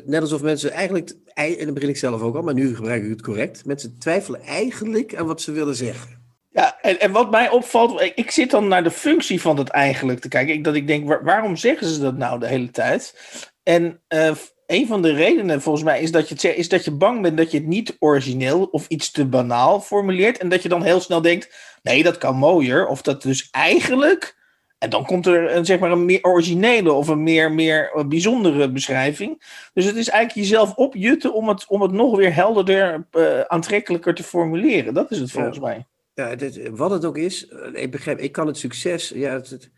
net 0.04 0.20
alsof 0.20 0.42
mensen 0.42 0.70
eigenlijk, 0.70 1.14
en 1.34 1.64
dan 1.64 1.74
begin 1.74 1.88
ik 1.88 1.96
zelf 1.96 2.20
ook 2.20 2.36
al, 2.36 2.42
maar 2.42 2.54
nu 2.54 2.74
gebruik 2.74 3.02
ik 3.02 3.10
het 3.10 3.22
correct, 3.22 3.64
mensen 3.64 3.98
twijfelen 3.98 4.40
eigenlijk 4.40 5.14
aan 5.14 5.26
wat 5.26 5.40
ze 5.40 5.52
willen 5.52 5.76
zeggen. 5.76 6.20
Ja, 6.50 6.80
en, 6.80 7.00
en 7.00 7.12
wat 7.12 7.30
mij 7.30 7.50
opvalt, 7.50 8.00
ik 8.14 8.30
zit 8.30 8.50
dan 8.50 8.69
naar 8.69 8.82
de 8.82 8.90
functie 8.90 9.40
van 9.40 9.56
dat 9.56 9.69
eigenlijk 9.69 10.20
te 10.20 10.28
kijken. 10.28 10.54
Ik, 10.54 10.64
dat 10.64 10.74
ik 10.74 10.86
denk, 10.86 11.22
waarom 11.22 11.56
zeggen 11.56 11.86
ze 11.86 12.00
dat 12.00 12.16
nou 12.16 12.40
de 12.40 12.46
hele 12.46 12.70
tijd? 12.70 13.14
En 13.62 14.00
uh, 14.08 14.34
een 14.72 14.86
van 14.86 15.02
de 15.02 15.12
redenen 15.12 15.62
volgens 15.62 15.84
mij 15.84 16.00
is 16.00 16.10
dat, 16.10 16.28
je 16.28 16.34
het, 16.34 16.56
is 16.56 16.69
dat 16.69 16.84
je 16.84 16.90
bang 16.90 17.22
bent 17.22 17.36
dat 17.36 17.50
je 17.50 17.58
het 17.58 17.66
niet 17.66 17.96
origineel 17.98 18.64
of 18.64 18.88
iets 18.88 19.10
te 19.10 19.26
banaal 19.26 19.80
formuleert. 19.80 20.38
En 20.38 20.48
dat 20.48 20.62
je 20.62 20.69
dan 20.69 20.82
heel 20.82 21.00
snel 21.00 21.22
denkt: 21.22 21.54
nee, 21.82 22.02
dat 22.02 22.19
kan 22.19 22.36
mooier. 22.36 22.86
Of 22.86 23.02
dat 23.02 23.22
dus 23.22 23.48
eigenlijk. 23.50 24.40
En 24.78 24.90
dan 24.90 25.04
komt 25.04 25.26
er 25.26 25.56
een, 25.56 25.64
zeg 25.64 25.78
maar 25.78 25.90
een 25.90 26.04
meer 26.04 26.22
originele 26.22 26.92
of 26.92 27.08
een 27.08 27.22
meer, 27.22 27.52
meer 27.52 28.04
bijzondere 28.08 28.70
beschrijving. 28.70 29.42
Dus 29.72 29.84
het 29.84 29.96
is 29.96 30.08
eigenlijk 30.08 30.48
jezelf 30.48 30.74
opjutten 30.74 31.34
om 31.34 31.48
het, 31.48 31.66
om 31.66 31.82
het 31.82 31.92
nog 31.92 32.16
weer 32.16 32.34
helderder, 32.34 33.06
uh, 33.12 33.41
aantrekkelijker 33.41 34.14
te 34.14 34.22
formuleren. 34.22 34.94
Dat 34.94 35.10
is 35.10 35.19
het 35.19 35.31
volgens 35.31 35.58
mij. 35.58 35.86
Ja, 36.14 36.36
wat 36.70 36.91
het 36.91 37.05
ook 37.05 37.17
is, 37.17 37.48
eh, 37.48 37.82
ik 37.82 37.91
begrijp, 37.91 38.19
ik 38.19 38.32
kan 38.32 38.46
het 38.46 38.56
succes. 38.56 39.08
Ja, 39.08 39.32
het, 39.32 39.70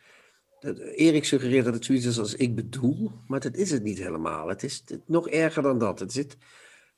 Erik 0.94 1.24
suggereert 1.24 1.64
dat 1.64 1.74
het 1.74 1.84
zoiets 1.84 2.06
is 2.06 2.18
als 2.18 2.34
ik 2.34 2.54
bedoel, 2.54 3.10
maar 3.26 3.40
dat 3.40 3.56
is 3.56 3.70
het 3.70 3.82
niet 3.82 3.98
helemaal. 3.98 4.48
Het 4.48 4.62
is 4.62 4.84
nog 5.06 5.28
erger 5.28 5.62
dan 5.62 5.78
dat. 5.78 6.00
Het 6.00 6.12
zit, 6.12 6.36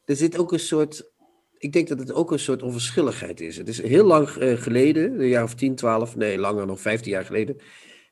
er 0.04 0.16
zit 0.16 0.38
ook 0.38 0.52
een 0.52 0.60
soort, 0.60 1.10
ik 1.58 1.72
denk 1.72 1.88
dat 1.88 1.98
het 1.98 2.12
ook 2.12 2.32
een 2.32 2.38
soort 2.38 2.62
onverschilligheid 2.62 3.40
is. 3.40 3.56
Het 3.56 3.68
is 3.68 3.82
heel 3.82 4.04
lang 4.04 4.28
eh, 4.28 4.56
geleden, 4.56 5.20
een 5.20 5.28
jaar 5.28 5.42
of 5.42 5.54
10, 5.54 5.74
12, 5.74 6.16
nee, 6.16 6.38
langer 6.38 6.66
nog 6.66 6.80
15 6.80 7.12
jaar 7.12 7.24
geleden. 7.24 7.54
Een 7.54 7.62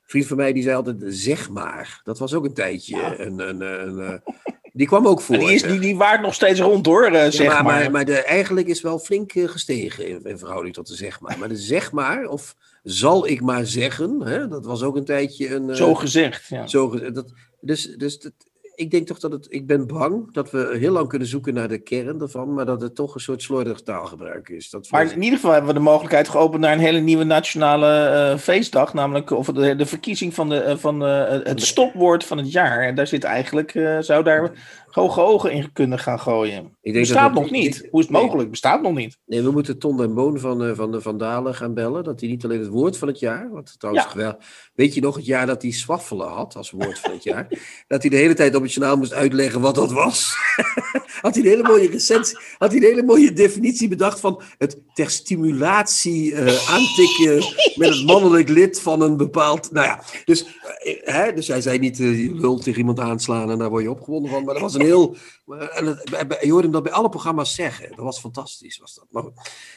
vriend 0.05 0.27
van 0.27 0.37
mij 0.37 0.53
die 0.53 0.63
zei 0.63 0.75
altijd 0.75 1.03
zeg 1.07 1.49
maar. 1.49 2.01
Dat 2.03 2.19
was 2.19 2.33
ook 2.33 2.45
een 2.45 2.53
tijdje 2.53 3.15
een, 3.17 3.39
een, 3.39 3.61
een, 3.61 3.87
een 3.87 3.99
eh, 3.99 4.33
die 4.73 4.87
kwam 4.87 5.07
ook 5.07 5.21
voor. 5.21 5.37
Die, 5.37 5.53
is, 5.53 5.61
die, 5.61 5.79
die 5.79 5.95
waart 5.95 6.21
nog 6.21 6.33
steeds 6.33 6.59
rond 6.59 6.85
hoor, 6.85 7.11
uh, 7.11 7.25
zeg 7.29 7.47
maar. 7.47 7.63
Maar, 7.63 7.91
maar, 7.91 8.05
de, 8.05 8.23
eigenlijk 8.23 8.67
is 8.67 8.81
wel 8.81 8.99
flink 8.99 9.31
gestegen 9.35 10.07
in, 10.07 10.23
in 10.23 10.37
verhouding 10.37 10.73
tot 10.73 10.87
de 10.87 10.95
zeg 10.95 11.19
maar. 11.19 11.39
Maar 11.39 11.49
de 11.49 11.57
zeg 11.57 11.91
maar, 11.91 12.27
of 12.27 12.55
zal 12.85 13.27
ik 13.27 13.41
maar 13.41 13.65
zeggen. 13.65 14.21
Hè? 14.21 14.47
Dat 14.47 14.65
was 14.65 14.83
ook 14.83 14.95
een 14.95 15.05
tijdje 15.05 15.55
een. 15.55 15.69
Eh, 15.69 15.75
zo 15.75 15.93
gezegd, 15.93 16.47
ja. 16.47 16.67
Zo 16.67 16.89
gezegd. 16.89 17.15
Dat, 17.15 17.33
dus 17.61 17.95
dus 17.97 18.19
dat, 18.19 18.33
ik 18.75 18.91
denk 18.91 19.07
toch 19.07 19.19
dat 19.19 19.31
het. 19.31 19.47
Ik 19.49 19.67
ben 19.67 19.87
bang 19.87 20.33
dat 20.33 20.51
we 20.51 20.75
heel 20.77 20.91
lang 20.91 21.07
kunnen 21.07 21.27
zoeken 21.27 21.53
naar 21.53 21.67
de 21.67 21.77
kern 21.77 22.21
ervan, 22.21 22.53
maar 22.53 22.65
dat 22.65 22.81
het 22.81 22.95
toch 22.95 23.15
een 23.15 23.21
soort 23.21 23.41
slordig 23.41 23.81
taalgebruik 23.81 24.49
is. 24.49 24.69
Dat 24.69 24.91
maar 24.91 25.11
in 25.11 25.21
ieder 25.21 25.35
geval 25.35 25.51
hebben 25.51 25.73
we 25.73 25.79
de 25.79 25.85
mogelijkheid 25.85 26.29
geopend 26.29 26.61
naar 26.61 26.73
een 26.73 26.79
hele 26.79 26.99
nieuwe 26.99 27.23
nationale 27.23 28.31
uh, 28.31 28.39
feestdag, 28.39 28.93
namelijk 28.93 29.31
of 29.31 29.47
de, 29.47 29.75
de 29.75 29.85
verkiezing 29.85 30.33
van, 30.33 30.49
de, 30.49 30.63
uh, 30.67 30.75
van 30.75 30.99
het 30.99 31.61
stopwoord 31.61 32.23
van 32.23 32.37
het 32.37 32.51
jaar. 32.51 32.81
En 32.81 32.95
daar 32.95 33.07
zit 33.07 33.23
eigenlijk, 33.23 33.71
zou 33.99 34.23
daar 34.23 34.51
hoge 34.95 35.21
ogen 35.21 35.51
in 35.51 35.71
kunnen 35.73 35.99
gaan 35.99 36.19
gooien. 36.19 36.77
Ik 36.81 36.93
denk 36.93 37.05
Bestaat 37.05 37.33
dat 37.33 37.41
nog 37.41 37.51
niet. 37.51 37.87
Hoe 37.91 37.99
is 37.99 38.07
het 38.07 38.15
mogelijk? 38.15 38.49
Bestaat 38.49 38.81
nog 38.81 38.93
niet. 38.93 39.17
Nee, 39.25 39.41
we 39.41 39.51
moeten 39.51 39.79
Ton 39.79 40.01
en 40.01 40.13
Boon 40.13 40.39
van, 40.39 40.63
uh, 40.63 40.75
van 40.75 40.91
de 40.91 41.01
Vandalen 41.01 41.55
gaan 41.55 41.73
bellen. 41.73 42.03
Dat 42.03 42.19
hij 42.19 42.29
niet 42.29 42.43
alleen 42.43 42.59
het 42.59 42.67
woord 42.67 42.97
van 42.97 43.07
het 43.07 43.19
jaar. 43.19 43.49
Wat 43.51 43.75
trouwens 43.79 44.13
wel. 44.13 44.37
Weet 44.73 44.93
je 44.93 45.01
nog 45.01 45.15
het 45.15 45.25
jaar 45.25 45.45
dat 45.45 45.61
hij 45.61 45.71
swaffelen 45.71 46.27
had 46.27 46.55
als 46.55 46.71
woord 46.71 46.99
van 46.99 47.11
het 47.11 47.23
jaar? 47.23 47.47
dat 47.87 48.01
hij 48.01 48.09
de 48.09 48.15
hele 48.15 48.33
tijd 48.33 48.55
op 48.55 48.61
het 48.61 48.73
journaal 48.73 48.97
moest 48.97 49.13
uitleggen 49.13 49.61
wat 49.61 49.75
dat 49.75 49.91
was. 49.91 50.35
had 51.21 51.35
hij 51.35 51.43
een 51.43 51.49
hele 51.49 51.63
mooie 51.63 51.89
recensie, 51.89 52.37
had 52.57 52.71
hij 52.71 52.79
een 52.79 52.87
hele 52.87 53.03
mooie 53.03 53.33
definitie 53.33 53.87
bedacht 53.87 54.19
van 54.19 54.41
het 54.57 54.81
ter 54.93 55.09
stimulatie 55.09 56.31
uh, 56.31 56.69
aantikken 56.69 57.35
met 57.81 57.89
het 57.89 58.05
mannelijk 58.05 58.49
lid 58.49 58.81
van 58.81 59.01
een 59.01 59.17
bepaald, 59.17 59.71
nou 59.71 59.87
ja, 59.87 60.03
dus, 60.25 60.43
uh, 60.43 60.93
hè, 61.03 61.33
dus 61.33 61.47
hij 61.47 61.61
zei 61.61 61.79
niet, 61.79 61.97
je 61.97 62.31
lult 62.33 62.63
tegen 62.63 62.79
iemand 62.79 62.99
aanslaan 62.99 63.51
en 63.51 63.57
daar 63.57 63.69
word 63.69 63.83
je 63.83 63.89
opgewonden 63.89 64.31
van, 64.31 64.43
maar 64.43 64.53
dat 64.53 64.63
was 64.63 64.73
een 64.73 64.84
heel, 64.85 65.15
en 65.47 65.85
het, 65.85 66.37
je 66.41 66.51
hoorde 66.51 66.63
hem 66.63 66.71
dat 66.71 66.83
bij 66.83 66.91
alle 66.91 67.09
programma's 67.09 67.55
zeggen, 67.55 67.89
dat 67.89 68.05
was 68.05 68.19
fantastisch, 68.19 68.77
was 68.77 68.95
dat. 68.95 69.05
Maar, 69.09 69.23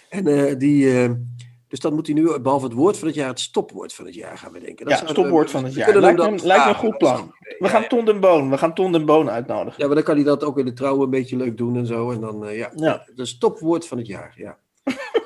en 0.09 0.59
die 0.59 1.09
dus 1.69 1.81
dan 1.81 1.95
moet 1.95 2.07
hij 2.07 2.15
nu, 2.15 2.39
behalve 2.41 2.65
het 2.65 2.75
woord 2.75 2.99
van 2.99 3.07
het 3.07 3.17
jaar, 3.17 3.29
het 3.29 3.41
stopwoord 3.41 3.95
van 3.95 4.05
het 4.05 4.15
jaar 4.15 4.39
gaan 4.39 4.53
bedenken. 4.53 4.87
Dat 4.87 5.01
ja, 5.01 5.07
stopwoord 5.07 5.51
van 5.51 5.65
het 5.65 5.75
jaar. 5.75 5.97
Lijkt, 5.97 6.19
me, 6.19 6.47
lijkt 6.47 6.65
me 6.65 6.71
een 6.71 6.77
goed 6.77 6.99
plan. 6.99 7.35
We 7.59 7.69
gaan 7.69 7.89
Ton 7.89 8.05
den 8.05 8.21
Boon, 8.21 8.51
we 8.51 8.59
gaan 8.59 8.75
Ton 8.75 8.93
den 8.93 9.05
Boon 9.05 9.31
uitnodigen. 9.31 9.81
Ja, 9.81 9.87
maar 9.87 9.95
dan 9.95 10.05
kan 10.05 10.15
hij 10.15 10.25
dat 10.25 10.45
ook 10.45 10.59
in 10.59 10.65
de 10.65 10.73
trouwen 10.73 11.05
een 11.05 11.11
beetje 11.11 11.37
leuk 11.37 11.57
doen 11.57 11.77
en 11.77 11.87
zo. 11.87 12.11
En 12.11 12.21
dan, 12.21 12.45
uh, 12.45 12.57
ja, 12.57 12.73
ja. 12.75 13.07
het 13.15 13.29
stopwoord 13.29 13.87
van 13.87 13.99
het 13.99 14.07
jaar, 14.07 14.35
ja. 14.37 14.59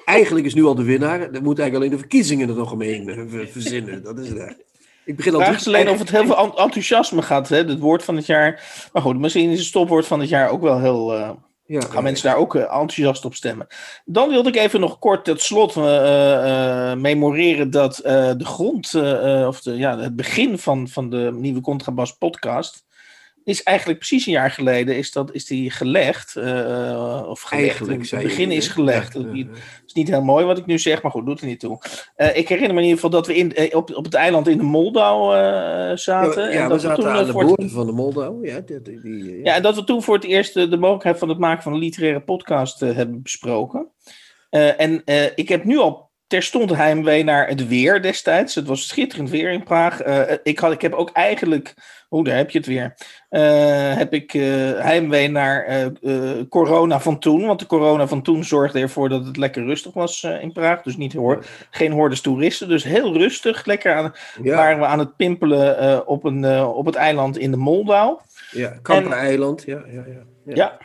eigenlijk 0.04 0.46
is 0.46 0.54
nu 0.54 0.64
al 0.64 0.74
de 0.74 0.84
winnaar. 0.84 1.18
Dan 1.18 1.42
moet 1.42 1.58
eigenlijk 1.58 1.74
alleen 1.74 1.90
de 1.90 2.08
verkiezingen 2.08 2.48
er 2.48 2.54
nog 2.54 2.72
omheen 2.72 3.28
verzinnen. 3.50 4.02
Dat 4.02 4.18
is 4.18 4.28
het 4.28 4.64
Ik 5.04 5.16
begin 5.16 5.34
al 5.34 5.40
Vraag 5.40 5.56
is 5.56 5.66
alleen 5.66 5.90
of 5.90 5.98
het 5.98 6.10
heel 6.10 6.26
veel 6.26 6.58
enthousiasme 6.58 7.22
gaat, 7.22 7.48
hè? 7.48 7.56
het 7.56 7.78
woord 7.78 8.04
van 8.04 8.16
het 8.16 8.26
jaar. 8.26 8.62
Maar 8.92 9.02
goed, 9.02 9.18
misschien 9.18 9.50
is 9.50 9.58
het 9.58 9.66
stopwoord 9.66 10.06
van 10.06 10.20
het 10.20 10.28
jaar 10.28 10.48
ook 10.50 10.62
wel 10.62 10.80
heel... 10.80 11.18
Uh, 11.18 11.30
ja, 11.66 11.80
gaan 11.80 12.02
mensen 12.02 12.28
daar 12.28 12.36
ook 12.36 12.54
uh, 12.54 12.62
enthousiast 12.62 13.24
op 13.24 13.34
stemmen. 13.34 13.66
Dan 14.04 14.28
wilde 14.28 14.48
ik 14.48 14.56
even 14.56 14.80
nog 14.80 14.98
kort 14.98 15.24
tot 15.24 15.40
slot 15.40 15.76
uh, 15.76 15.84
uh, 15.84 16.94
memoreren 16.94 17.70
dat 17.70 17.96
de 17.96 18.44
grond, 18.44 18.94
of 19.46 19.60
de, 19.60 19.76
ja, 19.76 19.98
het 19.98 20.16
begin 20.16 20.58
van, 20.58 20.88
van 20.88 21.10
de 21.10 21.30
nieuwe 21.34 21.60
Contrabas 21.60 22.16
podcast, 22.16 22.84
is 23.44 23.62
eigenlijk 23.62 23.98
precies 23.98 24.26
een 24.26 24.32
jaar 24.32 24.50
geleden 24.50 24.96
is, 24.96 25.12
dat, 25.12 25.34
is 25.34 25.44
die 25.44 25.70
gelegd. 25.70 26.34
Uh, 26.36 27.22
of 27.26 27.40
gelegd. 27.40 27.68
Eigenlijk, 27.68 28.10
het 28.10 28.22
begin 28.22 28.50
is 28.50 28.68
gelegd. 28.68 29.14
Het 29.14 29.48
is 29.86 29.92
niet 29.92 30.08
heel 30.08 30.22
mooi 30.22 30.44
wat 30.44 30.58
ik 30.58 30.66
nu 30.66 30.78
zeg, 30.78 31.02
maar 31.02 31.10
goed, 31.10 31.26
doet 31.26 31.40
er 31.40 31.46
niet 31.46 31.60
toe. 31.60 31.82
Uh, 32.16 32.36
ik 32.36 32.48
herinner 32.48 32.74
me 32.74 32.80
in 32.80 32.86
ieder 32.86 33.00
geval 33.00 33.10
dat 33.10 33.26
we 33.26 33.34
in, 33.34 33.74
op, 33.74 33.94
op 33.94 34.04
het 34.04 34.14
eiland 34.14 34.48
in 34.48 34.56
de 34.56 34.62
Moldau 34.62 35.36
uh, 35.36 35.96
zaten. 35.96 36.42
Ja, 36.42 36.48
en 36.48 36.58
ja 36.58 36.68
dat 36.68 36.80
we, 36.80 36.86
zaten 36.86 37.02
toen 37.02 37.12
aan 37.12 37.26
de 37.26 37.32
boorden 37.32 37.70
van 37.70 37.86
de 37.86 37.92
Moldau. 37.92 38.46
Ja, 38.46 38.60
die, 38.60 38.82
die, 38.82 39.24
ja. 39.24 39.40
ja, 39.42 39.54
en 39.54 39.62
dat 39.62 39.74
we 39.74 39.84
toen 39.84 40.02
voor 40.02 40.14
het 40.14 40.24
eerst 40.24 40.54
de 40.54 40.76
mogelijkheid 40.76 41.18
van 41.18 41.28
het 41.28 41.38
maken 41.38 41.62
van 41.62 41.72
een 41.72 41.78
literaire 41.78 42.20
podcast 42.20 42.80
hebben 42.80 43.22
besproken. 43.22 43.88
en 44.50 45.02
ik 45.34 45.48
heb 45.48 45.64
nu 45.64 45.78
al 45.78 46.10
terstond 46.32 46.76
heimwee 46.76 47.24
naar 47.24 47.48
het 47.48 47.68
weer 47.68 48.02
destijds. 48.02 48.54
Het 48.54 48.66
was 48.66 48.88
schitterend 48.88 49.30
weer 49.30 49.50
in 49.50 49.62
Praag. 49.62 50.02
ik, 50.42 50.58
had, 50.58 50.72
ik 50.72 50.82
heb 50.82 50.92
ook 50.92 51.10
eigenlijk 51.12 51.74
Oeh, 52.10 52.24
daar 52.24 52.36
heb 52.36 52.50
je 52.50 52.58
het 52.58 52.66
weer. 52.66 52.94
Uh, 53.30 53.96
heb 53.96 54.12
ik 54.12 54.34
uh, 54.34 54.44
heimwee 54.80 55.28
naar 55.28 55.90
corona 56.48 57.00
van 57.00 57.18
toen. 57.18 57.46
Want 57.46 57.58
de 57.58 57.66
corona 57.66 58.06
van 58.06 58.22
toen 58.22 58.44
zorgde 58.44 58.80
ervoor 58.80 59.08
dat 59.08 59.26
het 59.26 59.36
lekker 59.36 59.64
rustig 59.64 59.92
was 59.92 60.22
in 60.22 60.52
Praag. 60.52 60.82
Dus 60.82 60.96
niet 60.96 61.12
hoor, 61.12 61.44
geen 61.70 61.92
hordes 61.92 62.20
toeristen. 62.20 62.68
Dus 62.68 62.84
heel 62.84 63.16
rustig. 63.16 63.64
Lekker 63.64 63.94
aan, 63.94 64.14
waren 64.42 64.78
we 64.78 64.86
aan 64.86 64.98
het 64.98 65.16
pimpelen 65.16 66.06
op, 66.06 66.24
een, 66.24 66.64
op 66.64 66.86
het 66.86 66.94
eiland 66.94 67.38
in 67.38 67.50
de 67.50 67.56
Moldau. 67.56 68.18
Ja, 68.50 68.78
Kampen-eiland. 68.82 69.62
Ja, 69.66 69.82
ja, 69.86 70.04
ja, 70.06 70.24
ja. 70.44 70.54
ja. 70.54 70.78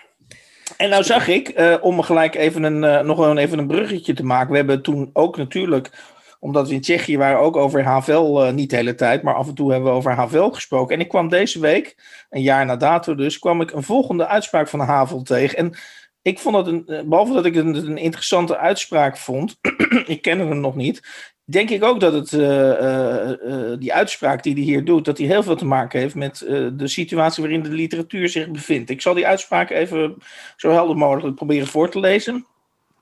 En 0.77 0.89
nou 0.89 1.03
zag 1.03 1.27
ik, 1.27 1.77
om 1.81 2.01
gelijk 2.01 2.35
even 2.35 2.63
een, 2.63 3.05
nog 3.05 3.35
even 3.37 3.59
een 3.59 3.67
bruggetje 3.67 4.13
te 4.13 4.25
maken. 4.25 4.51
We 4.51 4.57
hebben 4.57 4.81
toen 4.81 5.09
ook 5.13 5.37
natuurlijk 5.37 5.91
omdat 6.39 6.67
we 6.67 6.73
in 6.73 6.81
Tsjechië 6.81 7.17
waren 7.17 7.39
ook 7.39 7.55
over 7.55 7.83
Havel, 7.83 8.47
uh, 8.47 8.53
niet 8.53 8.69
de 8.69 8.75
hele 8.75 8.95
tijd, 8.95 9.23
maar 9.23 9.35
af 9.35 9.47
en 9.47 9.55
toe 9.55 9.71
hebben 9.71 9.91
we 9.91 9.97
over 9.97 10.11
Havel 10.11 10.51
gesproken. 10.51 10.95
En 10.95 11.01
ik 11.01 11.07
kwam 11.07 11.29
deze 11.29 11.59
week, 11.59 11.95
een 12.29 12.41
jaar 12.41 12.65
na 12.65 12.75
dato 12.75 13.15
dus, 13.15 13.39
kwam 13.39 13.61
ik 13.61 13.71
een 13.71 13.83
volgende 13.83 14.27
uitspraak 14.27 14.67
van 14.67 14.79
Havel 14.79 15.21
tegen. 15.21 15.57
En 15.57 15.77
ik 16.21 16.39
vond 16.39 16.55
het, 16.55 16.67
een, 16.67 16.87
eh, 16.87 17.01
behalve 17.03 17.33
dat 17.33 17.45
ik 17.45 17.53
het 17.53 17.65
een, 17.65 17.97
interessante 17.97 18.57
uitspraak 18.57 19.17
vond, 19.17 19.57
ik 20.05 20.21
ken 20.21 20.39
hem 20.39 20.59
nog 20.59 20.75
niet, 20.75 21.01
denk 21.49 21.69
ik 21.69 21.83
ook 21.83 21.99
dat 21.99 22.13
het, 22.13 22.31
uh, 22.31 22.81
uh, 22.81 23.77
die 23.79 23.93
uitspraak 23.93 24.43
die 24.43 24.53
hij 24.53 24.63
hier 24.63 24.85
doet, 24.85 25.05
dat 25.05 25.17
die 25.17 25.27
heel 25.27 25.43
veel 25.43 25.55
te 25.55 25.65
maken 25.65 25.99
heeft 25.99 26.15
met 26.15 26.37
de 26.73 26.87
situatie 26.87 27.43
waarin 27.43 27.63
de 27.63 27.69
literatuur 27.69 28.29
zich 28.29 28.51
bevindt. 28.51 28.89
Ik 28.89 29.01
zal 29.01 29.13
die 29.13 29.27
uitspraak 29.27 29.69
even 29.69 30.17
zo 30.57 30.71
helder 30.71 30.97
mogelijk 30.97 31.35
proberen 31.35 31.67
voor 31.67 31.89
te 31.89 31.99
lezen. 31.99 32.45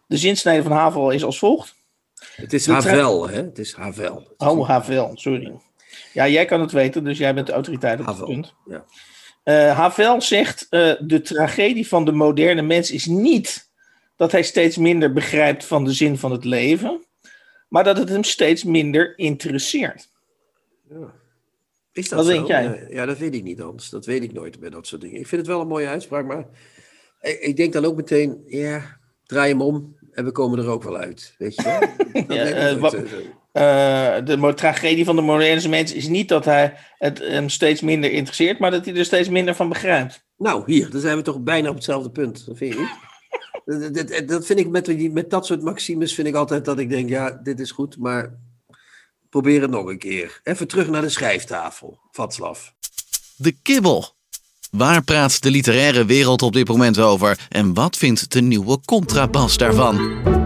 De 0.07 0.17
zinsnede 0.17 0.63
van 0.63 0.71
Havel 0.71 1.09
is 1.09 1.23
als 1.23 1.39
volgt. 1.39 1.75
Het 2.35 2.53
is 2.53 2.67
Havel, 2.67 3.29
hè? 3.29 3.41
Het 3.41 3.59
is 3.59 3.73
Havel. 3.73 4.27
Oh, 4.37 4.67
Havel, 4.67 5.11
sorry. 5.13 5.53
Ja, 6.13 6.27
jij 6.27 6.45
kan 6.45 6.61
het 6.61 6.71
weten, 6.71 7.03
dus 7.03 7.17
jij 7.17 7.33
bent 7.33 7.47
de 7.47 7.53
autoriteit 7.53 7.99
op 7.99 8.05
het 8.05 8.25
punt. 8.25 8.53
Ja. 8.65 8.85
Uh, 9.43 9.77
Havel 9.77 10.21
zegt: 10.21 10.67
uh, 10.69 10.93
De 10.99 11.21
tragedie 11.21 11.87
van 11.87 12.05
de 12.05 12.11
moderne 12.11 12.61
mens 12.61 12.91
is 12.91 13.05
niet 13.05 13.69
dat 14.15 14.31
hij 14.31 14.43
steeds 14.43 14.77
minder 14.77 15.13
begrijpt 15.13 15.65
van 15.65 15.83
de 15.83 15.93
zin 15.93 16.17
van 16.17 16.31
het 16.31 16.43
leven, 16.43 17.05
maar 17.67 17.83
dat 17.83 17.97
het 17.97 18.09
hem 18.09 18.23
steeds 18.23 18.63
minder 18.63 19.17
interesseert. 19.17 20.09
Ja. 20.89 21.13
Is 21.91 22.09
dat 22.09 22.19
Wat 22.19 22.27
zo? 22.27 22.33
denk 22.33 22.47
jij? 22.47 22.87
Ja, 22.89 23.05
dat 23.05 23.17
weet 23.17 23.35
ik 23.35 23.43
niet 23.43 23.61
anders. 23.61 23.89
Dat 23.89 24.05
weet 24.05 24.23
ik 24.23 24.33
nooit 24.33 24.59
bij 24.59 24.69
dat 24.69 24.87
soort 24.87 25.01
dingen. 25.01 25.19
Ik 25.19 25.27
vind 25.27 25.41
het 25.41 25.49
wel 25.49 25.61
een 25.61 25.67
mooie 25.67 25.87
uitspraak, 25.87 26.25
maar 26.25 26.45
ik, 27.21 27.39
ik 27.39 27.55
denk 27.55 27.73
dan 27.73 27.85
ook 27.85 27.95
meteen: 27.95 28.43
ja, 28.47 28.97
draai 29.25 29.49
hem 29.49 29.61
om 29.61 29.95
en 30.11 30.25
we 30.25 30.31
komen 30.31 30.59
er 30.59 30.67
ook 30.67 30.83
wel 30.83 30.97
uit, 30.97 31.35
weet 31.37 31.55
je 31.55 31.63
ja, 32.27 32.71
uh, 32.71 32.79
wat, 32.79 32.93
uh, 32.93 33.01
de 34.25 34.51
tragedie 34.55 35.05
van 35.05 35.15
de 35.15 35.21
moderne 35.21 35.67
mens 35.67 35.93
is 35.93 36.07
niet 36.07 36.29
dat 36.29 36.45
hij 36.45 36.73
het 36.97 37.19
hem 37.19 37.49
steeds 37.49 37.81
minder 37.81 38.11
interesseert, 38.11 38.59
maar 38.59 38.71
dat 38.71 38.85
hij 38.85 38.95
er 38.95 39.05
steeds 39.05 39.29
minder 39.29 39.55
van 39.55 39.69
begrijpt. 39.69 40.25
Nou, 40.37 40.63
hier, 40.65 40.89
dan 40.89 41.01
zijn 41.01 41.17
we 41.17 41.23
toch 41.23 41.41
bijna 41.41 41.69
op 41.69 41.75
hetzelfde 41.75 42.11
punt, 42.11 42.47
vind 42.53 42.73
je 42.73 42.79
niet? 42.79 42.89
Dat, 44.25 44.45
vind 44.45 44.59
ik 44.59 44.69
met, 44.69 45.13
met 45.13 45.29
dat 45.29 45.45
soort 45.45 45.61
maximes 45.61 46.13
vind 46.13 46.27
ik 46.27 46.35
altijd 46.35 46.65
dat 46.65 46.79
ik 46.79 46.89
denk, 46.89 47.09
ja, 47.09 47.39
dit 47.43 47.59
is 47.59 47.71
goed, 47.71 47.97
maar 47.97 48.39
probeer 49.29 49.61
het 49.61 49.71
nog 49.71 49.85
een 49.85 49.97
keer. 49.97 50.39
Even 50.43 50.67
terug 50.67 50.89
naar 50.89 51.01
de 51.01 51.09
schrijftafel, 51.09 51.99
Vatslav. 52.11 52.59
De 53.35 53.51
kibbel. 53.61 54.13
Waar 54.71 55.03
praat 55.03 55.41
de 55.41 55.51
literaire 55.51 56.05
wereld 56.05 56.41
op 56.41 56.53
dit 56.53 56.67
moment 56.67 56.99
over 56.99 57.47
en 57.49 57.73
wat 57.73 57.97
vindt 57.97 58.31
de 58.31 58.41
nieuwe 58.41 58.79
contrabas 58.85 59.57
daarvan? 59.57 60.44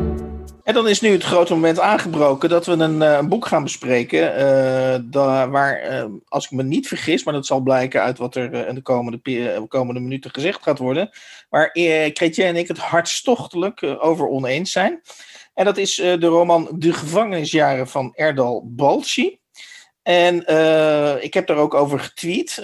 En 0.70 0.76
dan 0.76 0.88
is 0.88 1.02
nu 1.02 1.12
het 1.12 1.24
grote 1.24 1.54
moment 1.54 1.80
aangebroken 1.80 2.50
dat 2.50 2.66
we 2.66 2.72
een, 2.72 3.02
een 3.02 3.30
boek 3.30 3.48
gaan 3.48 3.64
bespreken. 3.64 4.20
Uh, 4.20 5.46
waar, 5.52 5.92
uh, 5.92 6.06
als 6.28 6.46
ik 6.46 6.52
me 6.52 6.64
niet 6.64 6.88
vergis, 6.88 7.24
maar 7.24 7.34
dat 7.34 7.46
zal 7.46 7.60
blijken 7.60 8.02
uit 8.02 8.18
wat 8.18 8.36
er 8.36 8.68
in 8.68 8.76
de 8.76 8.82
komende, 8.82 9.66
komende 9.68 10.00
minuten 10.00 10.32
gezegd 10.32 10.64
gaat 10.64 10.78
worden. 10.78 11.10
Waar 11.50 11.70
Chrétien 12.14 12.46
en 12.46 12.56
ik 12.56 12.68
het 12.68 12.78
hartstochtelijk 12.78 13.84
over 14.00 14.28
oneens 14.28 14.72
zijn. 14.72 15.02
En 15.54 15.66
dat 15.66 15.78
is 15.78 15.96
de 15.96 16.20
roman 16.20 16.70
De 16.76 16.94
gevangenisjaren 16.94 17.88
van 17.88 18.14
Erdal 18.16 18.64
Balci. 18.66 19.40
En 20.04 20.36
ik 21.22 21.34
heb 21.34 21.48
daar 21.48 21.58
ook 21.58 21.74
over 21.74 22.00
getweet. 22.00 22.58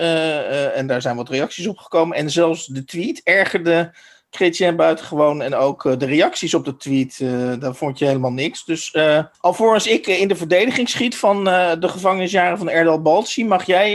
En 0.73 0.87
daar 0.87 1.01
zijn 1.01 1.15
wat 1.15 1.29
reacties 1.29 1.67
op 1.67 1.77
gekomen. 1.77 2.17
En 2.17 2.29
zelfs 2.29 2.65
de 2.65 2.85
tweet 2.85 3.21
ergerde 3.23 3.93
Chrétien 4.35 4.75
buitengewoon. 4.75 5.41
En 5.41 5.55
ook 5.55 5.99
de 5.99 6.05
reacties 6.05 6.53
op 6.53 6.65
de 6.65 6.77
tweet, 6.77 7.19
daar 7.59 7.75
vond 7.75 7.99
je 7.99 8.05
helemaal 8.05 8.31
niks. 8.31 8.65
Dus 8.65 8.95
alvorens 9.37 9.87
ik 9.87 10.07
in 10.07 10.27
de 10.27 10.35
verdediging 10.35 10.89
schiet 10.89 11.15
van 11.15 11.43
de 11.43 11.87
gevangenisjaren 11.87 12.57
van 12.57 12.69
Erdal 12.69 13.01
Balci... 13.01 13.45
mag 13.45 13.65
jij 13.65 13.93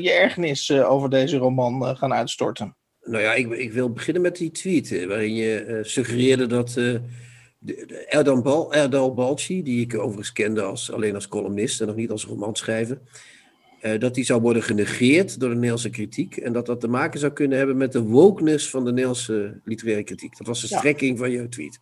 je 0.00 0.10
ergernis 0.12 0.70
over 0.70 1.10
deze 1.10 1.36
roman 1.36 1.96
gaan 1.96 2.12
uitstorten? 2.12 2.76
Nou 3.04 3.22
ja, 3.22 3.32
ik, 3.32 3.50
ik, 3.50 3.72
wil 3.72 3.92
beginnen 3.92 4.22
met 4.22 4.36
die 4.36 4.50
tweet. 4.50 5.06
waarin 5.06 5.34
je 5.34 5.78
suggereerde 5.82 6.46
dat 6.46 6.76
Erdal, 8.08 8.42
Bal, 8.42 8.72
Erdal 8.72 9.14
Balci, 9.14 9.62
die 9.62 9.80
ik 9.80 9.98
overigens 9.98 10.32
kende 10.32 10.62
als, 10.62 10.92
alleen 10.92 11.14
als 11.14 11.28
columnist 11.28 11.80
en 11.80 11.86
nog 11.86 11.96
niet 11.96 12.10
als 12.10 12.24
romanschrijver, 12.24 12.98
uh, 13.82 13.98
dat 13.98 14.14
die 14.14 14.24
zou 14.24 14.40
worden 14.40 14.62
genegeerd 14.62 15.40
door 15.40 15.48
de 15.48 15.54
Nederlandse 15.54 15.90
kritiek. 15.90 16.36
En 16.36 16.52
dat 16.52 16.66
dat 16.66 16.80
te 16.80 16.88
maken 16.88 17.20
zou 17.20 17.32
kunnen 17.32 17.58
hebben 17.58 17.76
met 17.76 17.92
de 17.92 18.02
wokeness 18.02 18.70
van 18.70 18.84
de 18.84 18.90
Nederlandse 18.90 19.60
literaire 19.64 20.04
kritiek. 20.04 20.36
Dat 20.36 20.46
was 20.46 20.60
de 20.60 20.66
strekking 20.66 21.18
van 21.18 21.30
jouw 21.30 21.48
tweet. 21.48 21.78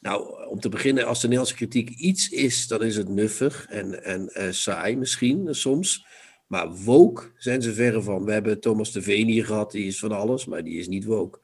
Nou, 0.00 0.46
om 0.48 0.60
te 0.60 0.68
beginnen, 0.68 1.06
als 1.06 1.20
de 1.20 1.26
Nederlandse 1.26 1.56
kritiek 1.56 1.90
iets 1.90 2.28
is, 2.28 2.66
dan 2.66 2.82
is 2.82 2.96
het 2.96 3.08
nuffig 3.08 3.66
en, 3.68 4.04
en 4.04 4.30
uh, 4.32 4.50
saai 4.50 4.96
misschien 4.96 5.54
soms. 5.54 6.06
Maar 6.46 6.70
woke 6.74 7.32
zijn 7.36 7.62
ze 7.62 7.74
verre 7.74 8.02
van. 8.02 8.24
We 8.24 8.32
hebben 8.32 8.60
Thomas 8.60 8.92
de 8.92 9.02
Veen 9.02 9.26
hier 9.26 9.44
gehad, 9.44 9.70
die 9.70 9.86
is 9.86 9.98
van 9.98 10.12
alles, 10.12 10.44
maar 10.46 10.64
die 10.64 10.78
is 10.78 10.88
niet 10.88 11.04
woke. 11.04 11.38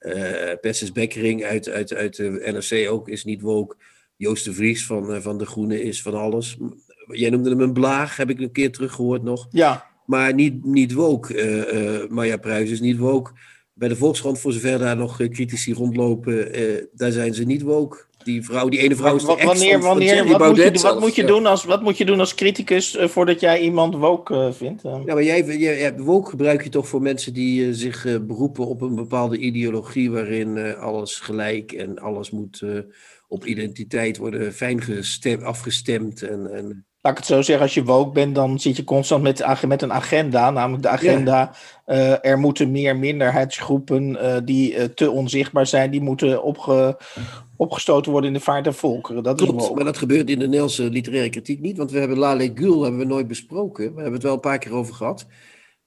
Uh, 0.00 0.52
Persis 0.60 0.92
Bekkering 0.92 1.44
uit, 1.44 1.68
uit, 1.68 1.94
uit 1.94 2.16
de 2.16 2.52
NRC 2.70 2.90
ook 2.90 3.08
is 3.08 3.24
niet 3.24 3.40
woke. 3.40 3.76
Joost 4.16 4.44
de 4.44 4.52
Vries 4.52 4.86
van, 4.86 5.22
van 5.22 5.38
De 5.38 5.46
Groene 5.46 5.82
is 5.82 6.02
van 6.02 6.14
alles. 6.14 6.56
Jij 7.06 7.30
noemde 7.30 7.50
hem 7.50 7.60
een 7.60 7.72
blaag, 7.72 8.16
heb 8.16 8.30
ik 8.30 8.40
een 8.40 8.52
keer 8.52 8.72
teruggehoord 8.72 9.22
nog. 9.22 9.46
Ja. 9.50 9.86
Maar 10.06 10.34
niet, 10.34 10.64
niet 10.64 10.92
woke. 10.92 11.34
Uh, 12.04 12.10
Maya 12.10 12.36
Pruis 12.36 12.70
is 12.70 12.80
niet 12.80 12.98
woke. 12.98 13.30
Bij 13.74 13.88
de 13.88 13.96
Volkskrant, 13.96 14.38
voor 14.40 14.52
zover 14.52 14.78
daar 14.78 14.96
nog 14.96 15.16
critici 15.16 15.72
rondlopen, 15.74 16.52
daar 16.92 17.12
zijn 17.12 17.34
ze 17.34 17.44
niet 17.44 17.62
woke. 17.62 18.04
die 18.24 18.42
vrouw, 18.44 18.68
die 18.68 18.80
ene 18.80 18.96
vrouw 18.96 19.16
is 19.16 19.20
de 19.22 19.26
Wa- 19.26 19.34
ex 19.36 19.44
wanneer, 19.44 19.80
wanneer, 19.80 20.16
wat, 20.28 20.46
moet 20.48 20.56
je, 20.56 20.70
wat, 20.70 20.80
zelfs, 20.80 21.00
moet 21.00 21.14
je 21.14 21.22
ja. 21.22 21.28
doen 21.28 21.46
als, 21.46 21.64
wat 21.64 21.82
moet 21.82 21.98
je 21.98 22.04
doen 22.04 22.20
als 22.20 22.34
criticus 22.34 22.96
eh, 22.96 23.08
voordat 23.08 23.40
jij 23.40 23.60
iemand 23.60 23.94
woke 23.94 24.34
eh, 24.34 24.52
vindt? 24.52 24.84
Eh, 24.84 25.00
Ja, 25.04 25.14
maar 25.14 25.22
jij, 25.22 25.44
jij, 25.44 25.78
jij- 25.78 25.98
woke 25.98 26.30
gebruik 26.30 26.62
je 26.62 26.68
toch 26.68 26.88
voor 26.88 27.02
mensen 27.02 27.32
die 27.32 27.66
eh, 27.66 27.72
zich 27.72 28.06
eh, 28.06 28.14
beroepen 28.20 28.66
op 28.66 28.80
een 28.80 28.94
bepaalde 28.94 29.38
ideologie 29.38 30.10
waarin 30.10 30.56
eh, 30.56 30.74
alles 30.82 31.14
gelijk 31.20 31.72
en 31.72 31.98
alles 31.98 32.30
moet 32.30 32.60
eh, 32.62 32.78
op 33.28 33.46
identiteit 33.46 34.16
worden 34.16 34.52
fijn 34.52 34.82
gestem, 34.82 35.42
afgestemd. 35.42 36.22
En, 36.22 36.52
en, 36.54 36.86
Laat 37.04 37.12
ik 37.12 37.18
het 37.18 37.28
zo 37.28 37.42
zeggen, 37.42 37.64
als 37.64 37.74
je 37.74 37.84
woke 37.84 38.12
bent, 38.12 38.34
dan 38.34 38.58
zit 38.58 38.76
je 38.76 38.84
constant 38.84 39.22
met, 39.22 39.82
een 39.82 39.92
agenda. 39.92 40.50
Namelijk 40.50 40.82
de 40.82 40.88
agenda, 40.88 41.54
eh, 41.84 42.24
er 42.24 42.38
moeten 42.38 42.70
meer 42.70 42.96
minderheidsgroepen 42.96 44.20
eh, 44.20 44.40
die 44.44 44.74
eh, 44.74 44.84
te 44.84 45.10
onzichtbaar 45.10 45.66
zijn, 45.66 45.90
die 45.90 46.00
moeten 46.00 46.42
opge, 46.42 46.98
opgestoten 47.56 48.12
worden 48.12 48.30
in 48.30 48.36
de 48.36 48.42
vaart 48.42 48.64
der 48.64 48.74
volkeren. 48.74 49.22
Dat 49.22 49.40
is 49.40 49.46
klopt, 49.46 49.62
woke. 49.62 49.74
maar 49.74 49.84
dat 49.84 49.98
gebeurt 49.98 50.30
in 50.30 50.38
de 50.38 50.44
Nederlandse 50.44 50.90
literaire 50.90 51.30
kritiek 51.30 51.60
niet, 51.60 51.76
want 51.76 51.90
we 51.90 51.98
hebben 51.98 52.18
Lale 52.18 52.52
Gül 52.54 52.82
hebben 52.82 53.00
we 53.00 53.06
nooit 53.06 53.26
besproken. 53.26 53.84
We 53.84 53.94
hebben 53.94 54.12
het 54.12 54.22
wel 54.22 54.34
een 54.34 54.40
paar 54.40 54.58
keer 54.58 54.74
over 54.74 54.94
gehad. 54.94 55.26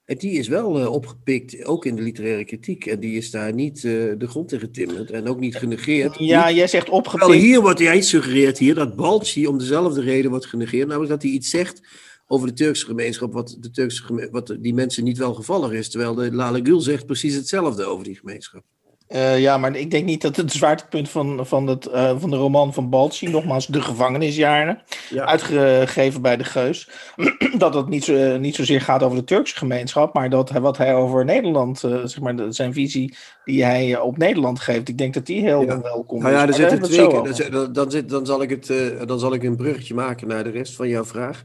En 0.07 0.17
die 0.17 0.31
is 0.31 0.47
wel 0.47 0.79
eh, 0.79 0.91
opgepikt, 0.91 1.65
ook 1.65 1.85
in 1.85 1.95
de 1.95 2.01
literaire 2.01 2.45
kritiek. 2.45 2.85
En 2.85 2.99
die 2.99 3.17
is 3.17 3.31
daar 3.31 3.53
niet 3.53 3.75
eh, 3.75 3.81
de 4.17 4.27
grond 4.27 4.51
in 4.51 4.59
getimmerd 4.59 5.11
en 5.11 5.27
ook 5.27 5.39
niet 5.39 5.55
genegeerd. 5.55 6.15
Ja, 6.19 6.51
jij 6.51 6.67
zegt 6.67 6.87
Wel, 6.87 6.97
opgepikt. 6.97 7.33
hier 7.33 7.61
wordt 7.61 7.79
hij 7.79 8.01
suggereert 8.01 8.57
hier 8.57 8.75
dat 8.75 8.95
Balci 8.95 9.47
om 9.47 9.57
dezelfde 9.57 10.01
reden 10.01 10.29
wordt 10.29 10.45
genegeerd. 10.45 10.87
Namelijk 10.87 11.11
dat 11.11 11.21
hij 11.21 11.31
iets 11.31 11.49
zegt 11.49 11.81
over 12.27 12.47
de 12.47 12.53
Turkse 12.53 12.85
gemeenschap, 12.85 13.33
wat, 13.33 13.57
de 13.59 13.71
Turkse 13.71 14.03
geme- 14.03 14.29
wat 14.31 14.57
die 14.59 14.73
mensen 14.73 15.03
niet 15.03 15.17
wel 15.17 15.33
gevallig 15.33 15.71
is. 15.71 15.89
Terwijl 15.89 16.15
de 16.15 16.31
Lale 16.33 16.59
Gül 16.63 16.79
zegt 16.81 17.05
precies 17.05 17.35
hetzelfde 17.35 17.85
over 17.85 18.03
die 18.03 18.15
gemeenschap. 18.15 18.63
Eh, 19.07 19.39
ja, 19.39 19.57
maar 19.57 19.75
ik 19.75 19.91
denk 19.91 20.05
niet 20.05 20.21
dat 20.21 20.35
het 20.35 20.51
zwaartepunt 20.51 21.09
van, 21.09 21.45
van, 21.47 21.67
het, 21.67 21.85
eh, 21.85 22.19
van 22.19 22.29
de 22.29 22.35
roman 22.35 22.73
van 22.73 22.89
Balci, 22.89 23.27
nogmaals 23.29 23.67
de 23.67 23.81
gevangenisjaren, 23.81 24.81
Ja. 25.09 25.25
uitgegeven 25.25 26.21
bij 26.21 26.37
de 26.37 26.43
Geus, 26.43 26.89
dat 27.57 27.73
het 27.73 27.87
niet, 27.89 28.03
zo, 28.03 28.37
niet 28.37 28.55
zozeer 28.55 28.81
gaat 28.81 29.03
over 29.03 29.17
de 29.17 29.23
Turkse 29.23 29.57
gemeenschap, 29.57 30.13
maar 30.13 30.29
dat 30.29 30.51
wat 30.51 30.77
hij 30.77 30.95
over 30.95 31.25
Nederland, 31.25 31.83
eh, 31.83 31.91
zeg 32.03 32.19
maar, 32.19 32.35
zijn 32.49 32.73
visie 32.73 33.15
die 33.43 33.63
hij 33.63 33.93
eh, 33.95 34.03
op 34.03 34.17
Nederland 34.17 34.59
geeft, 34.59 34.89
ik 34.89 34.97
denk 34.97 35.13
dat 35.13 35.25
die 35.25 35.41
heel 35.41 35.61
Ja. 35.63 35.81
welkom 35.81 36.21
Nou 36.21 36.33
ja, 36.33 36.41
is. 36.43 36.47
er 36.47 36.69
zitten 36.69 36.81
twee 36.89 37.07
keer. 37.07 37.51
dan 37.51 37.73
Dan, 37.73 37.91
zit, 37.91 38.09
dan, 38.09 38.25
zal 38.25 38.41
ik 38.41 38.49
het, 38.49 38.69
eh, 38.69 38.77
dan 39.05 39.19
zal 39.19 39.33
ik 39.33 39.43
een 39.43 39.55
bruggetje 39.55 39.93
maken 39.93 40.27
naar 40.27 40.43
de 40.43 40.49
rest 40.49 40.75
van 40.75 40.87
jouw 40.87 41.05
vraag. 41.05 41.43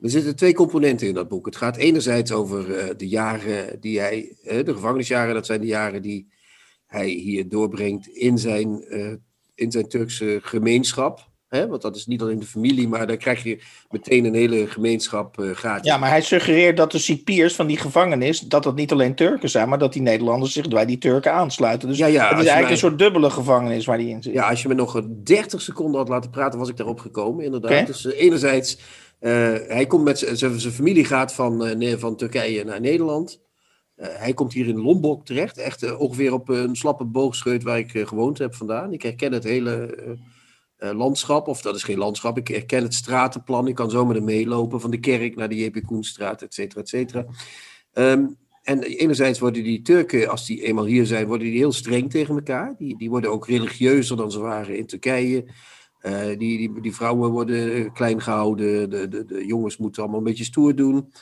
Er 0.00 0.10
zitten 0.10 0.36
twee 0.36 0.54
componenten 0.54 1.06
in 1.08 1.14
dat 1.14 1.28
boek. 1.28 1.46
Het 1.46 1.56
gaat 1.56 1.76
enerzijds 1.76 2.32
over 2.32 2.76
eh, 2.76 2.88
de 2.96 3.08
jaren 3.08 3.80
die 3.80 4.00
hij, 4.00 4.36
eh, 4.44 4.64
de 4.64 4.72
gevangenisjaren, 4.74 5.34
dat 5.34 5.46
zijn 5.46 5.60
de 5.60 5.66
jaren 5.66 6.02
die 6.02 6.32
hij 6.90 7.08
hier 7.08 7.48
doorbrengt 7.48 8.06
in 8.08 8.38
zijn, 8.38 8.82
eh, 8.84 9.12
in 9.54 9.70
zijn 9.70 9.88
Turkse 9.88 10.38
gemeenschap. 10.42 11.28
Hè? 11.48 11.66
Want 11.68 11.82
dat 11.82 11.96
is 11.96 12.06
niet 12.06 12.22
alleen 12.22 12.38
de 12.38 12.46
familie, 12.46 12.88
maar 12.88 13.06
daar 13.06 13.16
krijg 13.16 13.42
je 13.42 13.60
meteen 13.90 14.24
een 14.24 14.34
hele 14.34 14.66
gemeenschap 14.66 15.36
gratis. 15.54 15.86
Ja, 15.86 15.96
maar 15.98 16.08
hij 16.08 16.20
suggereert 16.22 16.76
dat 16.76 16.92
de 16.92 16.98
cipiers 16.98 17.54
van 17.54 17.66
die 17.66 17.76
gevangenis, 17.76 18.40
dat 18.40 18.62
dat 18.62 18.74
niet 18.76 18.92
alleen 18.92 19.14
Turken 19.14 19.50
zijn, 19.50 19.68
maar 19.68 19.78
dat 19.78 19.92
die 19.92 20.02
Nederlanders 20.02 20.52
zich 20.52 20.68
bij 20.68 20.86
die 20.86 20.98
Turken 20.98 21.32
aansluiten. 21.32 21.88
Dus 21.88 21.98
Ja, 21.98 22.06
ja, 22.06 22.12
het 22.22 22.22
is 22.22 22.28
eigenlijk 22.34 22.62
mij- 22.62 22.70
een 22.72 22.78
soort 22.78 22.98
dubbele 22.98 23.30
gevangenis 23.30 23.84
waar 23.84 23.98
die 23.98 24.08
in 24.08 24.22
zit. 24.22 24.32
Ja, 24.32 24.48
als 24.48 24.62
je 24.62 24.68
me 24.68 24.74
nog 24.74 25.02
30 25.22 25.60
seconden 25.60 26.00
had 26.00 26.08
laten 26.08 26.30
praten, 26.30 26.58
was 26.58 26.68
ik 26.68 26.76
daarop 26.76 27.00
gekomen, 27.00 27.44
inderdaad. 27.44 27.86
Dus 27.86 28.06
eh, 28.06 28.20
enerzijds, 28.20 28.78
hij 29.68 29.86
komt 29.88 30.04
met 30.04 30.18
zijn 30.32 30.60
familie 30.60 31.04
gaat 31.04 31.34
van, 31.34 31.76
van 31.98 32.16
Turkije 32.16 32.64
naar 32.64 32.80
Nederland. 32.80 33.40
Eh, 34.00 34.08
hij 34.12 34.34
komt 34.34 34.52
hier 34.52 34.68
in 34.68 34.80
Lombok 34.80 35.24
terecht, 35.24 35.58
echt 35.58 35.82
eh, 35.82 36.00
ongeveer 36.00 36.32
op 36.32 36.48
een 36.48 36.76
slappe 36.76 37.04
boogscheut 37.04 37.62
waar 37.62 37.78
ik 37.78 37.94
eh, 37.94 38.06
gewoond 38.06 38.38
heb 38.38 38.54
vandaan. 38.54 38.92
Ik 38.92 39.02
herken 39.02 39.32
het 39.32 39.44
hele 39.44 39.70
eh, 39.86 40.10
eh, 40.88 40.96
landschap, 40.96 41.48
of 41.48 41.62
dat 41.62 41.74
is 41.76 41.82
geen 41.82 41.98
landschap, 41.98 42.38
ik 42.38 42.48
herken 42.48 42.82
het 42.82 42.94
stratenplan. 42.94 43.68
Ik 43.68 43.74
kan 43.74 43.90
zo 43.90 44.06
met 44.06 44.16
hem 44.16 44.24
meelopen 44.24 44.80
van 44.80 44.90
de 44.90 45.00
kerk 45.00 45.36
naar 45.36 45.48
de 45.48 45.56
J.P. 45.56 45.82
Koenstraat, 45.86 46.42
et 46.42 46.54
cetera, 46.54 46.80
et 46.80 46.88
cetera. 46.88 47.26
Ehm, 47.92 48.26
en 48.62 48.82
enerzijds 48.82 49.38
worden 49.38 49.62
die 49.62 49.82
Turken, 49.82 50.28
als 50.28 50.46
die 50.46 50.62
eenmaal 50.62 50.84
hier 50.84 51.06
zijn, 51.06 51.26
worden 51.26 51.46
die 51.46 51.58
heel 51.58 51.72
streng 51.72 52.10
tegen 52.10 52.34
elkaar. 52.34 52.74
Die, 52.78 52.98
die 52.98 53.10
worden 53.10 53.30
ook 53.30 53.46
religieuzer 53.46 54.16
dan 54.16 54.30
ze 54.30 54.38
waren 54.40 54.76
in 54.76 54.86
Turkije. 54.86 55.44
Eh, 56.00 56.26
die, 56.26 56.36
die, 56.36 56.80
die 56.80 56.94
vrouwen 56.94 57.30
worden 57.30 57.72
eh, 57.72 57.92
klein 57.92 58.20
gehouden, 58.22 58.90
de, 58.90 59.08
de, 59.08 59.24
de 59.24 59.46
jongens 59.46 59.76
moeten 59.76 60.02
allemaal 60.02 60.20
een 60.20 60.26
beetje 60.26 60.44
stoer 60.44 60.74
doen. 60.74 61.12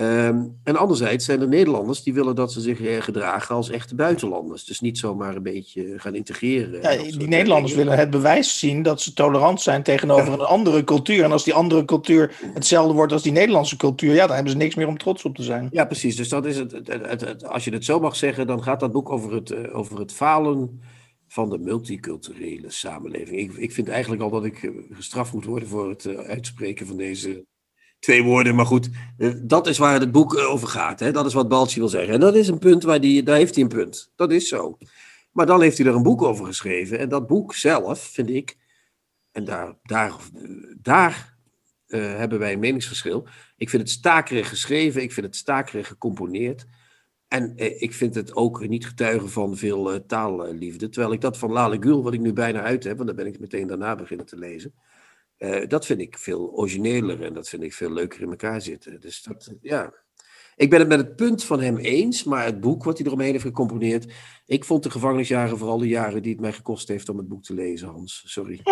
Ehm, 0.00 0.42
en 0.64 0.76
anderzijds 0.76 1.24
zijn 1.24 1.40
er 1.40 1.48
Nederlanders 1.48 2.02
die 2.02 2.14
willen 2.14 2.34
dat 2.34 2.52
ze 2.52 2.60
zich 2.60 2.80
eh, 2.80 3.00
gedragen 3.02 3.54
als 3.54 3.70
echte 3.70 3.94
buitenlanders. 3.94 4.64
Dus 4.64 4.80
niet 4.80 4.98
zomaar 4.98 5.36
een 5.36 5.42
beetje 5.42 5.98
gaan 5.98 6.14
integreren. 6.14 6.80
Ja, 6.82 7.02
die 7.02 7.28
Nederlanders 7.28 7.72
dingen. 7.72 7.76
willen 7.86 7.98
het 7.98 8.10
bewijs 8.10 8.58
zien 8.58 8.82
dat 8.82 9.00
ze 9.00 9.12
tolerant 9.12 9.60
zijn 9.60 9.82
tegenover 9.82 10.32
een 10.32 10.40
andere 10.40 10.84
cultuur. 10.84 11.24
En 11.24 11.32
als 11.32 11.44
die 11.44 11.54
andere 11.54 11.84
cultuur 11.84 12.36
hetzelfde 12.54 12.94
wordt 12.94 13.12
als 13.12 13.22
die 13.22 13.32
Nederlandse 13.32 13.76
cultuur, 13.76 14.14
ja, 14.14 14.26
dan 14.26 14.34
hebben 14.34 14.52
ze 14.52 14.58
niks 14.58 14.74
meer 14.74 14.86
om 14.88 14.98
trots 14.98 15.24
op 15.24 15.34
te 15.36 15.42
zijn. 15.42 15.68
Ja, 15.70 15.84
precies. 15.84 16.16
Dus 16.16 16.28
dat 16.28 16.46
is 16.46 16.56
het, 16.56 16.72
het, 16.72 17.20
het- 17.20 17.44
als 17.46 17.64
je 17.64 17.72
het 17.72 17.84
zo 17.84 18.00
mag 18.00 18.16
zeggen, 18.16 18.46
dan 18.46 18.62
gaat 18.62 18.80
dat 18.80 18.92
boek 18.92 19.10
over 19.10 19.34
het, 19.34 19.50
eh, 19.50 19.76
over 19.76 19.98
het 19.98 20.12
falen 20.12 20.80
van 21.28 21.50
de 21.50 21.58
multiculturele 21.58 22.70
samenleving. 22.70 23.38
Ik, 23.40 23.52
ik 23.56 23.72
vind 23.72 23.88
eigenlijk 23.88 24.22
al 24.22 24.30
dat 24.30 24.44
ik 24.44 24.62
eh, 24.62 24.70
gestraft 24.90 25.32
moet 25.32 25.44
worden 25.44 25.68
voor 25.68 25.88
het 25.88 26.16
uitspreken 26.16 26.86
van 26.86 26.96
deze 26.96 27.44
twee 28.00 28.22
woorden. 28.22 28.54
Maar 28.54 28.66
goed, 28.66 28.90
eh, 29.18 29.30
dat 29.42 29.66
is 29.66 29.78
waar 29.78 30.00
het 30.00 30.12
boek 30.12 30.34
eh, 30.34 30.50
over 30.50 30.68
gaat. 30.68 31.00
Hè? 31.00 31.12
Dat 31.12 31.26
is 31.26 31.34
wat 31.34 31.48
Balci 31.48 31.78
wil 31.78 31.88
zeggen. 31.88 32.14
En 32.14 32.20
dat 32.20 32.34
is 32.34 32.48
een 32.48 32.58
punt 32.58 32.82
waar 32.82 33.00
die, 33.00 33.22
daar 33.22 33.36
heeft 33.36 33.54
hij 33.54 33.62
een 33.62 33.70
punt. 33.70 34.12
Dat 34.16 34.32
is 34.32 34.48
zo. 34.48 34.78
Maar 35.32 35.46
dan 35.46 35.62
heeft 35.62 35.78
hij 35.78 35.86
er 35.86 35.94
een 35.94 36.02
boek 36.02 36.22
over 36.22 36.46
geschreven. 36.46 36.98
En 36.98 37.08
dat 37.08 37.26
boek 37.26 37.54
zelf, 37.54 38.00
vind 38.00 38.30
ik, 38.30 38.56
en 39.32 39.44
daar, 39.44 39.74
daar, 39.82 40.14
daar 40.82 41.36
eh, 41.86 42.00
hebben 42.00 42.38
wij 42.38 42.52
een 42.52 42.58
meningsverschil. 42.58 43.26
Ik 43.56 43.70
vind 43.70 43.82
het 43.82 43.90
stakerig 43.90 44.48
geschreven, 44.48 45.02
ik 45.02 45.12
vind 45.12 45.26
het 45.26 45.36
stakerig 45.36 45.86
gecomponeerd. 45.86 46.66
En 47.28 47.52
ik 47.56 47.92
vind 47.92 48.14
het 48.14 48.34
ook 48.34 48.68
niet 48.68 48.86
getuigen 48.86 49.30
van 49.30 49.56
veel 49.56 50.06
taalliefde. 50.06 50.88
Terwijl 50.88 51.12
ik 51.12 51.20
dat 51.20 51.38
van 51.38 51.52
Lale 51.52 51.76
Gül, 51.80 52.02
wat 52.02 52.12
ik 52.12 52.20
nu 52.20 52.32
bijna 52.32 52.62
uit 52.62 52.84
heb, 52.84 52.96
want 52.96 53.08
dan 53.08 53.16
ben 53.16 53.26
ik 53.26 53.40
meteen 53.40 53.66
daarna 53.66 53.94
beginnen 53.94 54.26
te 54.26 54.38
lezen. 54.38 54.74
Eh, 55.40 55.68
dat 55.68 55.86
vind 55.86 56.00
ik 56.00 56.18
veel 56.18 56.50
origineler 56.52 57.22
en 57.22 57.34
dat 57.34 57.48
vind 57.48 57.62
ik 57.62 57.72
veel 57.72 57.92
leuker 57.92 58.20
in 58.20 58.30
elkaar 58.30 58.60
zitten. 58.60 59.00
Dus 59.00 59.22
dat, 59.22 59.54
ja. 59.60 59.94
Ik 60.56 60.70
ben 60.70 60.78
het 60.78 60.88
met 60.88 60.98
het 60.98 61.16
punt 61.16 61.44
van 61.44 61.60
hem 61.60 61.76
eens, 61.76 62.24
maar 62.24 62.44
het 62.44 62.60
boek 62.60 62.84
wat 62.84 62.98
hij 62.98 63.06
eromheen 63.06 63.30
heeft 63.30 63.44
gecomponeerd. 63.44 64.12
Ik 64.46 64.64
vond 64.64 64.82
de 64.82 64.90
gevangenisjaren 64.90 65.58
vooral 65.58 65.78
de 65.78 65.88
jaren 65.88 66.22
die 66.22 66.32
het 66.32 66.40
mij 66.40 66.52
gekost 66.52 66.88
heeft 66.88 67.08
om 67.08 67.16
het 67.16 67.28
boek 67.28 67.42
te 67.42 67.54
lezen, 67.54 67.88
Hans. 67.88 68.22
Sorry. 68.26 68.60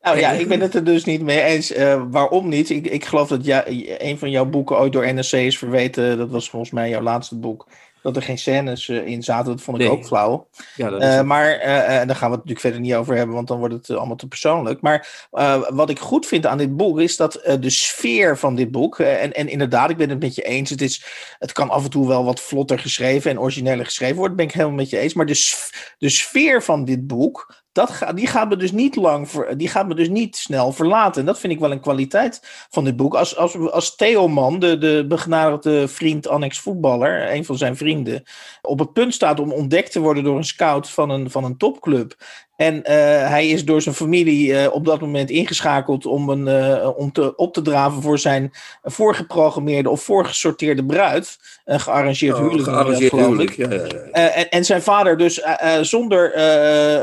Nou 0.00 0.18
ja, 0.20 0.30
ik 0.42 0.48
ben 0.48 0.60
het 0.60 0.74
er 0.74 0.84
dus 0.84 1.04
niet 1.04 1.22
mee 1.22 1.42
eens. 1.42 1.72
Eh, 1.72 2.04
waarom 2.10 2.48
niet? 2.48 2.70
Ik, 2.70 2.86
ik 2.86 3.04
geloof 3.04 3.28
dat 3.28 3.44
ja, 3.44 3.64
een 3.98 4.18
van 4.18 4.30
jouw 4.30 4.46
boeken 4.46 4.78
ooit 4.78 4.92
door 4.92 5.14
NRC 5.14 5.32
is 5.32 5.58
verweten. 5.58 6.18
Dat 6.18 6.30
was 6.30 6.50
volgens 6.50 6.70
mij 6.70 6.88
jouw 6.88 7.02
laatste 7.02 7.38
boek. 7.38 7.68
Dat 8.12 8.16
er 8.16 8.28
geen 8.28 8.38
scènes 8.38 8.88
eh, 8.88 9.06
in 9.06 9.22
zaten. 9.22 9.52
Dat 9.52 9.60
vond 9.62 9.78
ik 9.78 9.82
Nee. 9.88 9.92
ook 9.92 10.06
flauw. 10.06 10.48
Ja, 10.76 10.90
dat 10.90 11.02
is 11.02 11.08
Eh, 11.08 11.16
het. 11.16 11.26
maar 11.26 11.50
eh, 11.52 11.68
daar 11.78 11.96
gaan 11.96 12.06
we 12.06 12.14
het 12.14 12.30
natuurlijk 12.30 12.60
verder 12.60 12.80
niet 12.80 12.94
over 12.94 13.16
hebben, 13.16 13.34
want 13.34 13.48
dan 13.48 13.58
wordt 13.58 13.74
het 13.74 13.90
allemaal 13.90 14.16
te 14.16 14.28
persoonlijk. 14.28 14.80
Maar 14.80 15.26
wat 15.68 15.90
ik 15.90 15.98
goed 15.98 16.26
vind 16.26 16.46
aan 16.46 16.58
dit 16.58 16.76
boek 16.76 17.00
is 17.00 17.16
dat 17.16 17.32
de 17.60 17.70
sfeer 17.70 18.38
van 18.38 18.54
dit 18.54 18.70
boek, 18.70 18.98
en, 18.98 19.32
en 19.32 19.48
inderdaad, 19.48 19.90
ik 19.90 19.96
ben 19.96 20.10
het 20.10 20.20
met 20.20 20.34
je 20.34 20.42
eens, 20.42 20.70
het, 20.70 20.80
is, 20.82 21.04
het 21.38 21.52
kan 21.52 21.70
af 21.70 21.84
en 21.84 21.90
toe 21.90 22.08
wel 22.08 22.24
wat 22.24 22.40
vlotter 22.40 22.78
geschreven 22.78 23.30
en 23.30 23.40
origineler 23.40 23.84
geschreven 23.84 24.16
worden, 24.16 24.36
ben 24.36 24.46
ik 24.46 24.52
helemaal 24.52 24.76
met 24.76 24.90
je 24.90 24.98
eens. 24.98 25.14
Maar 25.14 25.26
de, 25.26 25.66
de 25.98 26.08
sfeer 26.08 26.62
van 26.62 26.84
dit 26.84 27.06
boek, 27.06 27.54
dat 27.78 28.04
die, 28.14 28.26
gaat 28.26 28.48
me 28.48 28.56
dus 28.56 28.72
niet 28.72 28.96
lang 28.96 29.28
die 29.56 29.68
gaat 29.68 29.88
me 29.88 29.94
dus 29.94 30.08
niet 30.08 30.36
snel 30.36 30.72
verlaten. 30.72 31.20
En 31.20 31.26
dat 31.26 31.38
vind 31.38 31.52
ik 31.52 31.58
wel 31.58 31.70
een 31.70 31.80
kwaliteit 31.80 32.66
van 32.70 32.84
dit 32.84 32.96
boek. 32.96 33.14
Als, 33.14 33.36
als, 33.36 33.56
als 33.56 33.96
Theo 33.96 34.28
Man, 34.28 34.58
de, 34.58 34.78
de 34.78 35.84
vriend, 35.88 36.28
annex 36.28 36.58
voetballer, 36.58 37.32
een 37.32 37.44
van 37.44 37.56
zijn 37.56 37.76
vrienden, 37.76 38.22
op 38.62 38.78
het 38.78 38.92
punt 38.92 39.14
staat 39.14 39.40
om 39.40 39.52
ontdekt 39.52 39.92
te 39.92 40.00
worden 40.00 40.24
door 40.24 40.36
een 40.36 40.44
scout 40.44 40.90
van 40.90 41.10
een, 41.10 41.30
van 41.30 41.44
een 41.44 41.56
topclub. 41.56 42.14
En 42.58 42.84
eh, 42.84 42.94
hij 43.28 43.48
is 43.48 43.64
door 43.64 43.82
zijn 43.82 43.94
familie 43.94 44.54
eh, 44.58 44.72
op 44.74 44.84
dat 44.84 45.00
moment 45.00 45.30
ingeschakeld 45.30 46.06
om, 46.06 46.28
een, 46.28 46.48
eh, 46.48 46.88
om 46.96 47.12
te, 47.12 47.36
op 47.36 47.52
te 47.54 47.62
draven 47.62 48.02
voor 48.02 48.18
zijn 48.18 48.50
voorgeprogrammeerde 48.82 49.90
of 49.90 50.02
voorgesorteerde 50.02 50.84
bruid. 50.84 51.38
Een 51.64 51.80
gearrangeerd 51.80 52.34
Oh, 52.34 52.40
huwelijk. 52.40 52.68
gearrangeerd 52.68 53.10
geloof 53.10 53.26
huwelijk. 53.26 53.50
ik. 53.50 53.56
Ja, 53.56 53.74
ja, 53.74 53.84
ja. 54.12 54.30
En, 54.30 54.48
en 54.48 54.64
zijn 54.64 54.82
vader 54.82 55.16
dus 55.16 55.42
zonder 55.80 56.32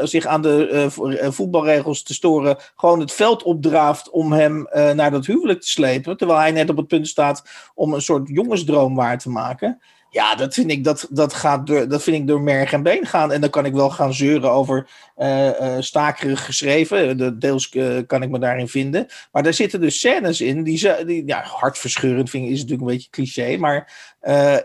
zich 0.08 0.26
aan 0.26 0.42
de 0.42 0.86
vo- 0.90 1.32
voetbalregels 1.32 2.04
te 2.04 2.14
storen, 2.14 2.58
gewoon 2.76 3.00
het 3.00 3.12
veld 3.12 3.44
opdraaft 3.44 4.10
om 4.10 4.32
hem 4.34 4.68
naar 4.96 5.12
dat 5.12 5.26
huwelijk 5.26 5.62
te 5.62 5.70
slepen. 5.70 6.18
Terwijl 6.18 6.40
hij 6.40 6.52
net 6.52 6.70
op 6.70 6.78
het 6.78 6.88
punt 6.88 7.08
staat 7.08 7.44
om 7.76 7.94
een 7.94 8.02
soort 8.02 8.28
jongensdroom 8.30 8.96
waar 8.96 9.20
te 9.20 9.30
maken. 9.30 9.82
Ja, 10.16 10.36
dat 10.36 10.54
vind 10.54 10.72
ik, 10.72 10.84
dat, 10.84 11.08
dat 11.10 11.34
gaat 11.34 11.68
door, 11.68 11.88
dat 11.88 12.04
vind 12.04 12.18
ik 12.18 12.28
door 12.28 12.42
merg 12.42 12.72
en 12.74 12.84
been 12.84 13.06
gaan. 13.06 13.32
En 13.32 13.42
dan 13.42 13.50
kan 13.50 13.66
ik 13.66 13.74
wel 13.74 13.90
gaan 13.90 14.14
zeuren 14.14 14.52
over 14.52 14.90
eh, 15.16 15.76
stakerig 15.80 16.46
geschreven. 16.46 17.18
De, 17.18 17.38
deels 17.38 17.70
eh, 17.70 17.98
kan 18.08 18.24
ik 18.24 18.30
me 18.30 18.40
daarin 18.40 18.68
vinden. 18.68 19.08
Maar 19.32 19.44
daar 19.44 19.54
zitten 19.54 19.82
dus 19.82 19.98
scènes 19.98 20.42
in 20.42 20.64
die, 20.64 21.06
die 21.06 21.24
ja, 21.26 21.42
hartverscheurend 21.42 22.30
vind 22.30 22.46
is 22.46 22.62
natuurlijk 22.62 22.82
een 22.82 22.96
beetje 22.96 23.10
cliché. 23.10 23.58
Maar 23.58 23.94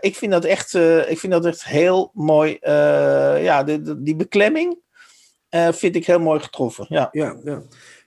ik, 0.01 0.15
vind 0.15 0.31
dat 0.31 0.45
echt, 0.45 0.73
ik 1.07 1.19
vind 1.19 1.31
dat 1.31 1.45
echt 1.45 1.65
heel 1.65 2.11
mooi. 2.13 2.57
ja, 3.41 3.63
die 3.97 4.15
beklemming. 4.15 4.77
vind 5.71 5.95
ik 5.95 6.05
heel 6.05 6.19
mooi 6.19 6.39
getroffen. 6.39 6.85
Ja, 6.89 7.09
ja, 7.11 7.37
ja. 7.43 7.61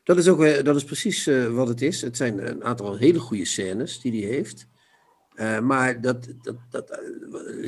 Dat 0.04 0.16
is 0.16 0.28
ook 0.28 0.64
dat 0.64 0.76
is 0.76 0.84
precies 0.84 1.30
wat 1.50 1.68
het 1.68 1.82
is. 1.82 2.00
Het 2.00 2.16
zijn 2.16 2.48
een 2.48 2.64
aantal 2.64 2.96
hele 2.96 3.18
goede 3.18 3.44
scènes 3.44 4.00
die 4.00 4.24
hij 4.24 4.34
heeft. 4.34 4.66
Maar 5.62 6.00
dat, 6.00 6.28
dat, 6.42 6.56
dat, 6.70 7.00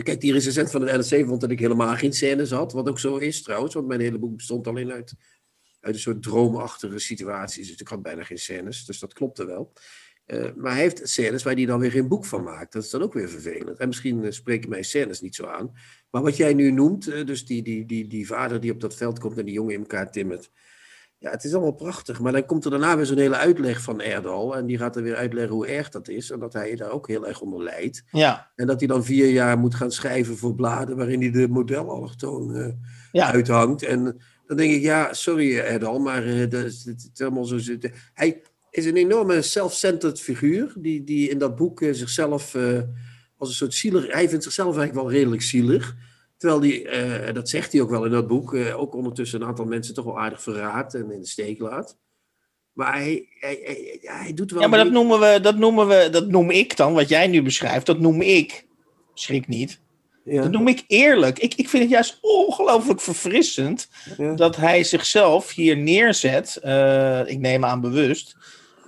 kijk, 0.02 0.20
die 0.20 0.32
recensent 0.32 0.70
van 0.70 0.84
de 0.84 0.92
NRC 0.92 1.26
vond 1.26 1.40
dat 1.40 1.50
ik 1.50 1.58
helemaal 1.58 1.96
geen 1.96 2.12
scènes 2.12 2.50
had. 2.50 2.72
Wat 2.72 2.88
ook 2.88 2.98
zo 2.98 3.16
is 3.16 3.42
trouwens, 3.42 3.74
want 3.74 3.86
mijn 3.86 4.00
hele 4.00 4.18
boek 4.18 4.36
bestond 4.36 4.66
alleen 4.66 4.92
uit, 4.92 5.14
uit 5.80 5.94
een 5.94 6.00
soort 6.00 6.22
droomachtige 6.22 6.98
situaties. 6.98 7.68
Dus 7.68 7.80
ik 7.80 7.88
had 7.88 8.02
bijna 8.02 8.22
geen 8.22 8.38
scènes, 8.38 8.84
dus 8.84 8.98
dat 8.98 9.12
klopte 9.12 9.46
wel. 9.46 9.72
Uh, 10.26 10.54
maar 10.56 10.72
hij 10.72 10.80
heeft 10.80 11.08
scènes 11.08 11.42
waar 11.42 11.54
hij 11.54 11.64
dan 11.64 11.80
weer 11.80 11.90
geen 11.90 12.08
boek 12.08 12.24
van 12.24 12.42
maakt. 12.42 12.72
Dat 12.72 12.84
is 12.84 12.90
dan 12.90 13.02
ook 13.02 13.12
weer 13.12 13.28
vervelend. 13.28 13.78
En 13.78 13.86
misschien 13.86 14.24
uh, 14.24 14.30
spreken 14.30 14.68
mij 14.68 14.82
scènes 14.82 15.20
niet 15.20 15.34
zo 15.34 15.46
aan. 15.46 15.72
Maar 16.10 16.22
wat 16.22 16.36
jij 16.36 16.54
nu 16.54 16.70
noemt, 16.70 17.08
uh, 17.08 17.26
dus 17.26 17.46
die, 17.46 17.62
die, 17.62 17.86
die, 17.86 18.06
die 18.06 18.26
vader 18.26 18.60
die 18.60 18.72
op 18.72 18.80
dat 18.80 18.94
veld 18.94 19.18
komt 19.18 19.38
en 19.38 19.44
die 19.44 19.54
jongen 19.54 19.74
in 19.74 19.80
elkaar 19.80 20.10
timmert. 20.10 20.50
Ja, 21.26 21.32
het 21.32 21.44
is 21.44 21.52
allemaal 21.52 21.72
prachtig. 21.72 22.20
Maar 22.20 22.32
dan 22.32 22.46
komt 22.46 22.64
er 22.64 22.70
daarna 22.70 22.96
weer 22.96 23.06
zo'n 23.06 23.18
hele 23.18 23.36
uitleg 23.36 23.82
van 23.82 24.00
Erdal. 24.00 24.56
En 24.56 24.66
die 24.66 24.78
gaat 24.78 24.96
er 24.96 25.02
weer 25.02 25.16
uitleggen 25.16 25.54
hoe 25.54 25.66
erg 25.66 25.88
dat 25.88 26.08
is. 26.08 26.30
En 26.30 26.38
dat 26.38 26.52
hij 26.52 26.76
daar 26.76 26.90
ook 26.90 27.08
heel 27.08 27.26
erg 27.26 27.40
onder 27.40 27.62
lijdt. 27.62 28.04
Ja. 28.10 28.52
En 28.56 28.66
dat 28.66 28.78
hij 28.78 28.88
dan 28.88 29.04
vier 29.04 29.30
jaar 29.30 29.58
moet 29.58 29.74
gaan 29.74 29.90
schrijven 29.90 30.36
voor 30.36 30.54
bladen 30.54 30.96
waarin 30.96 31.20
hij 31.20 31.30
de 31.30 31.48
modelallochtoon 31.48 32.76
ja. 33.12 33.32
uithangt. 33.32 33.82
En 33.82 34.20
dan 34.46 34.56
denk 34.56 34.72
ik, 34.72 34.82
ja, 34.82 35.12
sorry 35.12 35.58
Erdal, 35.58 35.98
maar 35.98 36.48
dat 36.48 36.64
is, 36.64 36.84
het 36.84 37.10
is 37.12 37.18
helemaal 37.18 37.44
zo. 37.44 37.58
Hij, 38.14 38.42
is 38.70 38.86
een 38.86 38.96
enorme 38.96 39.42
self-centered 39.42 40.20
figuur. 40.20 40.72
Die, 40.78 41.04
die 41.04 41.28
in 41.28 41.38
dat 41.38 41.56
boek 41.56 41.80
uh, 41.80 41.94
zichzelf 41.94 42.54
uh, 42.54 42.80
als 43.36 43.48
een 43.48 43.54
soort 43.54 43.74
zielig. 43.74 44.12
Hij 44.12 44.28
vindt 44.28 44.44
zichzelf 44.44 44.76
eigenlijk 44.76 45.06
wel 45.06 45.18
redelijk 45.18 45.42
zielig. 45.42 45.96
Terwijl 46.36 46.60
die, 46.60 46.82
uh, 46.82 47.32
dat 47.32 47.48
zegt 47.48 47.72
hij 47.72 47.80
ook 47.80 47.90
wel 47.90 48.04
in 48.04 48.10
dat 48.10 48.26
boek, 48.26 48.54
ook 48.54 48.94
ondertussen 48.94 49.40
een 49.40 49.46
aantal 49.46 49.64
mensen 49.64 49.94
toch 49.94 50.04
wel 50.04 50.20
aardig 50.20 50.42
verraadt 50.42 50.94
en 50.94 51.10
in 51.10 51.20
de 51.20 51.26
steek 51.26 51.58
laat. 51.58 51.98
Maar 52.72 52.92
hij, 52.92 53.28
hij, 53.40 53.60
hij, 53.62 53.98
hij 54.00 54.34
doet 54.34 54.50
wel. 54.50 54.60
Ja, 54.60 54.68
maar 54.68 54.84
dat 54.84 54.92
noemen, 54.92 55.20
we, 55.20 55.40
dat 55.40 55.58
noemen 55.58 55.88
we, 55.88 56.08
dat 56.10 56.28
noem 56.28 56.50
ik 56.50 56.76
dan, 56.76 56.92
wat 56.92 57.08
jij 57.08 57.26
nu 57.26 57.42
beschrijft, 57.42 57.86
dat 57.86 58.00
noem 58.00 58.20
ik. 58.20 58.66
Schrik 59.14 59.48
niet. 59.48 59.80
Ja. 60.24 60.42
Dat 60.42 60.50
noem 60.50 60.68
ik 60.68 60.84
eerlijk. 60.86 61.38
Ik, 61.38 61.54
ik 61.54 61.68
vind 61.68 61.82
het 61.82 61.92
juist 61.92 62.18
ongelooflijk 62.20 63.00
verfrissend 63.00 63.88
ja. 64.16 64.34
dat 64.34 64.56
hij 64.56 64.84
zichzelf 64.84 65.54
hier 65.54 65.76
neerzet. 65.76 66.56
ik 67.26 67.38
neem 67.38 67.64
aan 67.64 67.80
bewust 67.80 68.36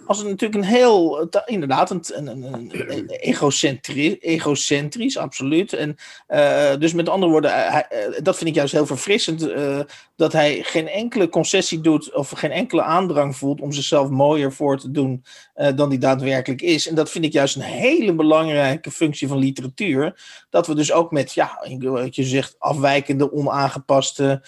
als 0.09 0.19
het 0.19 0.29
natuurlijk 0.29 0.63
een 0.63 0.71
heel, 0.71 1.29
inderdaad, 1.45 1.91
een, 1.91 2.03
een, 2.15 2.43
een 2.43 3.09
egocentrisch, 3.33 4.17
egocentrisch, 4.21 5.17
absoluut. 5.17 5.73
En 5.73 5.97
uh, 6.29 6.77
dus 6.79 6.93
met 6.93 7.09
andere 7.09 7.33
woorden, 7.33 7.51
hij, 7.53 7.87
dat 8.23 8.37
vind 8.37 8.49
ik 8.49 8.55
juist 8.55 8.73
heel 8.73 8.87
verfrissend, 8.87 9.43
uh, 9.43 9.81
dat 10.17 10.33
hij 10.33 10.63
geen 10.63 10.89
enkele 10.89 11.29
concessie 11.29 11.81
doet 11.81 12.15
of 12.15 12.31
geen 12.31 12.51
enkele 12.51 12.83
aandrang 12.83 13.37
voelt 13.37 13.61
om 13.61 13.73
zichzelf 13.73 14.09
mooier 14.09 14.53
voor 14.53 14.79
te 14.79 14.91
doen 14.91 15.25
uh, 15.57 15.69
dan 15.77 15.91
die 15.91 15.99
daadwerkelijk 15.99 16.63
is. 16.63 16.89
En 16.89 16.95
dat 16.95 17.11
vind 17.11 17.25
ik 17.25 17.33
juist 17.33 17.57
een 17.57 17.63
hele 17.63 18.15
belangrijke 18.15 18.91
functie 18.91 19.29
van 19.29 19.39
literatuur. 19.39 20.21
Dat 20.51 20.67
we 20.67 20.75
dus 20.75 20.93
ook 20.93 21.11
met, 21.11 21.33
ja, 21.33 21.67
wat 21.79 22.15
je 22.17 22.25
zegt, 22.25 22.55
afwijkende, 22.59 23.33
onaangepaste 23.33 24.43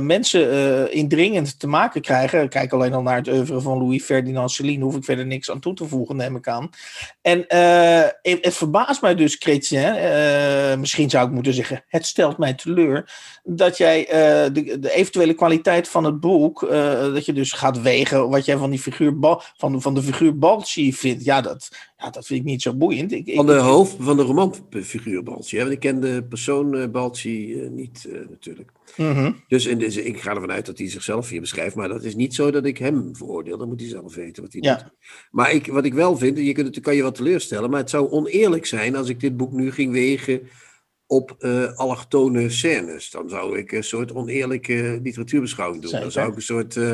mensen 0.00 0.92
indringend 0.92 1.58
te 1.58 1.66
maken 1.66 2.00
krijgen. 2.00 2.48
Kijk 2.48 2.72
alleen 2.72 2.94
al 2.94 3.02
naar 3.02 3.16
het 3.16 3.28
oeuvre 3.28 3.60
van 3.60 3.78
Louis 3.78 4.02
Ferdinand 4.02 4.39
Celine, 4.48 4.84
hoef 4.84 4.96
ik 4.96 5.04
verder 5.04 5.26
niks 5.26 5.50
aan 5.50 5.60
toe 5.60 5.74
te 5.74 5.86
voegen, 5.86 6.16
neem 6.16 6.36
ik 6.36 6.48
aan. 6.48 6.70
En 7.22 7.38
uh, 7.48 8.34
het, 8.40 8.54
verbaast 8.54 9.02
mij 9.02 9.14
dus, 9.14 9.34
Chrétien, 9.34 9.78
uh, 9.78 10.76
misschien 10.76 11.10
zou 11.10 11.26
ik 11.26 11.32
moeten 11.32 11.54
zeggen, 11.54 11.84
het 11.88 12.06
stelt 12.06 12.38
mij 12.38 12.54
teleur, 12.54 13.12
dat 13.44 13.76
jij 13.76 14.00
uh, 14.00 14.54
de, 14.54 14.78
de, 14.78 14.92
eventuele 14.92 15.34
kwaliteit 15.34 15.88
van 15.88 16.04
het 16.04 16.20
boek, 16.20 16.60
dat 17.14 17.24
je 17.24 17.32
dus 17.32 17.52
gaat 17.52 17.82
wegen 17.82 18.28
wat 18.28 18.44
jij 18.44 18.56
van, 18.56 18.70
die 18.70 18.78
figuur, 18.78 19.16
van, 19.56 19.82
van 19.82 19.94
de 19.94 20.02
figuur 20.02 20.38
Balci 20.38 20.92
vindt. 20.92 21.24
Ja 21.24 21.40
dat, 21.40 21.68
ja, 21.96 22.10
dat 22.10 22.26
vind 22.26 22.40
ik 22.40 22.46
niet 22.46 22.62
zo 22.62 22.74
boeiend. 22.74 23.12
Ik, 23.12 23.34
van 23.34 23.46
de 23.46 23.52
hoofd 23.52 23.96
van 23.98 24.16
de 24.16 24.22
romanfiguur 24.22 25.22
Balci. 25.22 25.58
Want 25.58 25.70
ik 25.70 25.80
ken 25.80 26.00
de 26.00 26.24
persoon 26.28 26.90
Balci 26.90 27.54
niet 27.70 28.08
natuurlijk. 28.28 28.72
Mm 28.96 29.12
-hmm. 29.12 29.44
Dus 29.48 29.66
in 29.66 29.78
deze, 29.78 30.04
ik 30.04 30.20
ga 30.20 30.30
ervan 30.30 30.52
uit 30.52 30.66
dat 30.66 30.78
hij 30.78 30.90
zichzelf 30.90 31.28
hier 31.28 31.40
beschrijft. 31.40 31.74
Maar 31.74 31.88
dat 31.88 32.04
is 32.04 32.14
niet 32.14 32.34
zo 32.34 32.50
dat 32.50 32.64
ik 32.64 32.78
hem 32.78 33.16
veroordeel. 33.16 33.58
Dan 33.58 33.68
moet 33.68 33.80
hij 33.80 33.88
zelf 33.88 34.14
weten 34.14 34.42
wat 34.42 34.52
hij 34.52 34.62
ja. 34.62 34.74
doet. 34.74 34.92
Maar 35.30 35.52
ik, 35.52 35.66
wat 35.66 35.84
ik 35.84 35.94
wel 35.94 36.16
vind, 36.16 36.38
je 36.38 36.52
kunt 36.52 36.74
het, 36.74 36.84
kan 36.84 36.96
je 36.96 37.02
wat 37.02 37.14
teleurstellen. 37.14 37.70
Maar 37.70 37.80
het 37.80 37.90
zou 37.90 38.10
oneerlijk 38.10 38.66
zijn 38.66 38.96
als 38.96 39.08
ik 39.08 39.20
dit 39.20 39.36
boek 39.36 39.52
nu 39.52 39.72
ging 39.72 39.92
wegen 39.92 40.48
op 41.10 41.36
uh, 41.38 41.72
allochtone 41.72 42.50
scènes. 42.50 43.10
Dan 43.10 43.28
zou 43.28 43.58
ik 43.58 43.72
een 43.72 43.84
soort 43.84 44.14
oneerlijke 44.14 45.00
literatuurbeschouwing 45.02 45.82
doen. 45.82 46.00
Dan 46.00 46.10
zou 46.10 46.30
ik 46.30 46.36
een 46.36 46.42
soort. 46.42 46.76
Uh, 46.76 46.92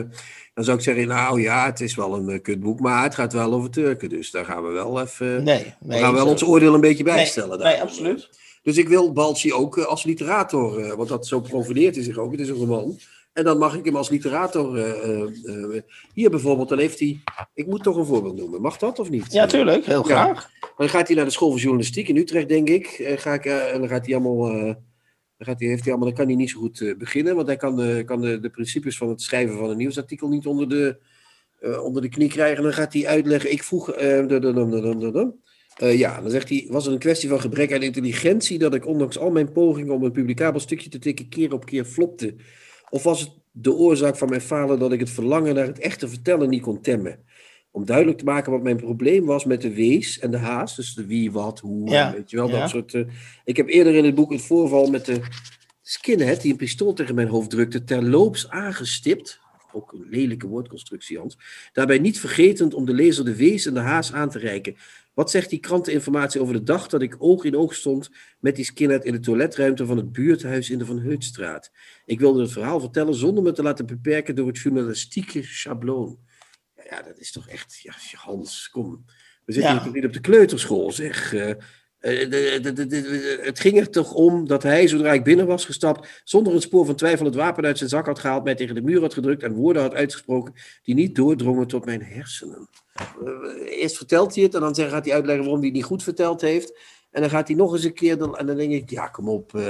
dan 0.55 0.65
zou 0.65 0.77
ik 0.77 0.83
zeggen, 0.83 1.07
nou 1.07 1.41
ja, 1.41 1.67
het 1.67 1.81
is 1.81 1.95
wel 1.95 2.15
een 2.15 2.29
uh, 2.29 2.43
kutboek, 2.43 2.81
maar 2.81 3.03
het 3.03 3.15
gaat 3.15 3.33
wel 3.33 3.53
over 3.53 3.71
Turken. 3.71 4.09
Dus 4.09 4.31
daar 4.31 4.45
gaan 4.45 4.67
we 4.67 4.73
wel 4.73 5.01
even. 5.01 5.43
Nee, 5.43 5.75
nee, 5.81 5.99
we 5.99 6.05
gaan 6.05 6.15
wel 6.15 6.27
ons 6.27 6.45
oordeel 6.45 6.75
een 6.75 6.81
beetje 6.81 7.05
bijstellen. 7.05 7.59
Nee, 7.59 7.73
nee 7.73 7.83
absoluut. 7.83 8.29
Dus 8.67 8.77
ik 8.77 8.89
wil 8.89 9.13
Balci 9.13 9.53
ook 9.53 9.79
als 9.79 10.05
literator, 10.05 10.97
want 10.97 11.09
dat 11.09 11.27
zo 11.27 11.41
profileert 11.41 11.95
hij 11.95 12.05
zich 12.05 12.19
ook. 12.19 12.31
Het 12.31 12.41
is 12.41 12.49
een 12.49 12.55
roman. 12.55 12.99
En 13.33 13.45
dan 13.45 13.59
mag 13.59 13.77
ik 13.77 13.85
hem 13.85 13.97
als 13.97 14.09
literator. 14.09 14.79
Uh, 14.79 15.23
uh, 15.45 15.81
hier 16.15 16.31
bijvoorbeeld, 16.31 16.69
dan 16.69 16.79
heeft 16.79 16.99
hij. 16.99 17.21
Ik 17.55 17.67
moet 17.67 17.83
toch 17.83 17.97
een 17.97 18.05
voorbeeld 18.07 18.37
noemen. 18.37 18.61
Mag 18.61 18.77
dat 18.77 18.99
of 18.99 19.11
niet? 19.11 19.33
Ja, 19.33 19.47
tuurlijk, 19.47 19.85
heel 19.85 20.03
graag. 20.03 20.51
Ja. 20.61 20.71
Dan 20.77 20.89
gaat 20.89 21.07
hij 21.07 21.17
naar 21.17 21.25
de 21.25 21.31
school 21.31 21.51
van 21.51 21.59
journalistiek 21.59 22.09
in 22.09 22.17
Utrecht, 22.17 22.49
denk 22.49 22.69
ik. 22.69 23.15
ga 23.17 23.35
ik 23.35 23.45
en 23.45 23.79
dan 23.79 23.89
gaat 23.89 24.07
hij 24.07 24.15
allemaal. 24.15 24.53
dan, 24.53 24.77
gaat 25.39 25.61
hij, 25.61 25.69
heeft 25.69 25.83
hij 25.83 25.93
allemaal, 25.93 26.09
dan 26.09 26.17
kan 26.17 26.27
hij 26.27 26.37
niet 26.37 26.51
zo 26.51 26.59
goed 26.59 26.95
beginnen, 26.99 27.35
want 27.35 27.47
hij 27.47 27.57
kan, 27.57 27.77
de, 27.77 28.03
kan 28.07 28.21
de, 28.21 28.41
de 28.41 28.51
principes 28.51 28.97
van 28.97 29.09
het 29.09 29.23
schrijven 29.23 29.59
van 29.59 29.71
een 29.71 29.77
nieuwsartikel 29.77 30.29
niet 30.29 30.47
onder 30.47 30.69
de, 30.69 30.99
onder 31.83 32.03
de 32.03 32.09
knie 32.09 32.29
krijgen. 32.29 32.57
En 32.57 32.63
dan 32.63 32.73
gaat 32.73 32.93
hij 32.93 33.07
uitleggen. 33.07 33.53
Ik 33.53 33.63
vroeg. 33.63 33.93
Uh, 35.83 35.99
ja, 35.99 36.21
dan 36.21 36.31
zegt 36.31 36.49
hij, 36.49 36.67
was 36.69 36.85
het 36.85 36.93
een 36.93 37.01
kwestie 37.01 37.29
van 37.29 37.41
gebrek 37.41 37.73
aan 37.73 37.83
intelligentie 37.83 38.59
dat 38.59 38.75
ik 38.75 38.87
ondanks 38.87 39.19
al 39.19 39.31
mijn 39.31 39.53
pogingen 39.53 39.95
om 39.95 40.05
een 40.05 40.13
publicabel 40.13 40.61
stukje 40.61 40.91
te 40.91 40.99
tikken 40.99 41.29
keer 41.29 41.53
op 41.53 41.65
keer 41.65 41.85
flopte? 41.85 42.35
Of 42.91 43.03
was 43.03 43.21
het 43.21 43.31
de 43.51 43.75
oorzaak 43.75 44.17
van 44.17 44.29
mijn 44.29 44.41
falen 44.41 44.79
dat 44.79 44.93
ik 44.93 45.01
het 45.01 45.11
verlangen 45.11 45.55
naar 45.55 45.67
het 45.67 45.79
echte 45.79 46.09
vertellen 46.09 46.49
niet 46.49 46.63
kon 46.63 46.81
temmen? 46.81 47.19
Om 47.71 47.85
duidelijk 47.85 48.19
te 48.19 48.25
maken 48.25 48.53
wat 48.53 48.63
mijn 48.63 48.77
probleem 48.77 49.25
was 49.25 49.45
met 49.45 49.61
de 49.61 49.75
wees 49.75 50.19
en 50.19 50.31
de 50.31 50.37
haast. 50.37 50.77
Dus 50.77 50.95
de 50.95 51.07
wie, 51.07 51.33
wat, 51.33 51.61
hoe, 51.61 51.91
ja, 51.91 52.13
weet 52.13 52.31
je 52.31 52.37
wel, 52.37 52.49
ja. 52.49 52.61
dat 52.61 52.71
soort... 52.71 52.95
Uh, 52.95 53.07
ik 53.45 53.57
heb 53.57 53.69
eerder 53.69 53.95
in 53.95 54.05
het 54.05 54.15
boek 54.15 54.33
het 54.33 54.43
voorval 54.43 54.91
met 54.91 55.05
de 55.05 55.21
skinhead 55.83 56.41
die 56.41 56.51
een 56.51 56.57
pistool 56.57 56.93
tegen 56.93 57.15
mijn 57.15 57.29
hoofd 57.29 57.51
drukte, 57.51 57.85
terloops 57.85 58.51
aangestipt. 58.51 59.41
Ook 59.77 59.93
een 59.93 60.07
lelijke 60.11 60.47
woordconstructie, 60.47 61.19
Hans. 61.19 61.39
Daarbij 61.73 61.99
niet 61.99 62.21
vergetend 62.21 62.75
om 62.75 62.85
de 62.87 62.93
lezer 62.95 63.25
de 63.25 63.37
wees 63.37 63.67
en 63.67 63.75
de 63.75 63.81
haas 63.81 64.13
aan 64.13 64.31
te 64.31 64.39
reiken. 64.39 64.77
Wat 65.15 65.31
zegt 65.31 65.51
die 65.51 65.59
kranteninformatie 65.59 66.41
over 66.41 66.55
de 66.55 66.63
dag 66.63 66.89
dat 66.89 67.03
ik 67.03 67.17
oog 67.19 67.45
in 67.45 67.57
oog 67.57 67.75
stond 67.75 68.11
met 68.41 68.57
die 68.57 68.65
skinhead 68.65 69.05
in 69.05 69.13
de 69.13 69.21
toiletruimte 69.21 69.87
van 69.87 69.97
het 69.97 70.13
buurthuis 70.13 70.71
in 70.71 70.79
de 70.79 70.85
Van 70.85 70.99
Heutstraat? 70.99 71.71
Ik 72.05 72.21
wilde 72.21 72.41
het 72.41 72.53
verhaal 72.53 72.81
vertellen 72.81 73.15
zonder 73.15 73.43
me 73.43 73.53
te 73.53 73.63
laten 73.63 73.87
beperken 73.87 74.35
door 74.35 74.47
het 74.47 74.59
journalistieke 74.59 75.43
schabloon. 75.43 76.19
Ja, 76.91 77.03
dat 77.03 77.19
is 77.19 77.33
toch 77.33 77.49
echt, 77.49 77.81
ja, 77.83 77.93
Hans, 78.17 78.69
kom. 78.71 79.05
We 79.45 79.53
zitten 79.53 79.71
Ja. 79.71 79.77
hier 79.77 79.87
toch 79.87 79.95
niet 79.95 80.05
op 80.05 80.13
de 80.13 80.21
kleuterschool, 80.21 80.93
zeg. 80.93 81.35
Eh, 82.07 82.57
eh, 82.57 83.45
het 83.45 83.61
ging 83.61 83.79
er 83.79 83.91
toch 83.91 84.13
om 84.13 84.47
dat 84.47 84.63
hij, 84.63 84.89
zodra 84.89 85.13
ik 85.13 85.25
binnen 85.25 85.47
was 85.47 85.65
gestapt, 85.65 86.23
zonder 86.25 86.55
een 86.55 86.61
spoor 86.61 86.87
van 86.87 86.95
twijfel 86.95 87.27
het 87.27 87.35
wapen 87.35 87.65
uit 87.65 87.79
zijn 87.79 87.91
zak 87.91 88.07
had 88.07 88.19
gehaald, 88.19 88.45
mij 88.45 88.55
tegen 88.55 88.75
de 88.75 88.83
muur 88.83 89.01
had 89.01 89.15
gedrukt 89.15 89.43
en 89.43 89.53
woorden 89.53 89.83
had 89.83 89.95
uitgesproken 89.95 90.55
die 90.83 90.95
niet 90.95 91.15
doordrongen 91.15 91.67
tot 91.67 91.85
mijn 91.85 92.03
hersenen. 92.03 92.69
Eh, 92.95 93.81
eerst 93.81 93.97
vertelt 93.97 94.35
hij 94.35 94.45
het 94.45 94.55
en 94.55 94.61
dan 94.61 94.75
gaat 94.75 95.05
hij 95.05 95.15
uitleggen 95.15 95.45
waarom 95.45 95.59
hij 95.59 95.69
het 95.69 95.77
niet 95.77 95.85
goed 95.85 96.03
verteld 96.03 96.41
heeft. 96.41 96.79
En 97.11 97.21
dan 97.21 97.31
gaat 97.31 97.49
hij 97.49 97.57
nog 97.57 97.73
eens 97.73 97.85
een 97.85 97.95
keer, 97.95 98.19
dan, 98.19 98.37
en 98.37 98.47
dan 98.47 98.57
denk 98.57 98.73
ik, 98.73 98.91
ja 98.91 99.07
kom 99.07 99.29
op, 99.29 99.61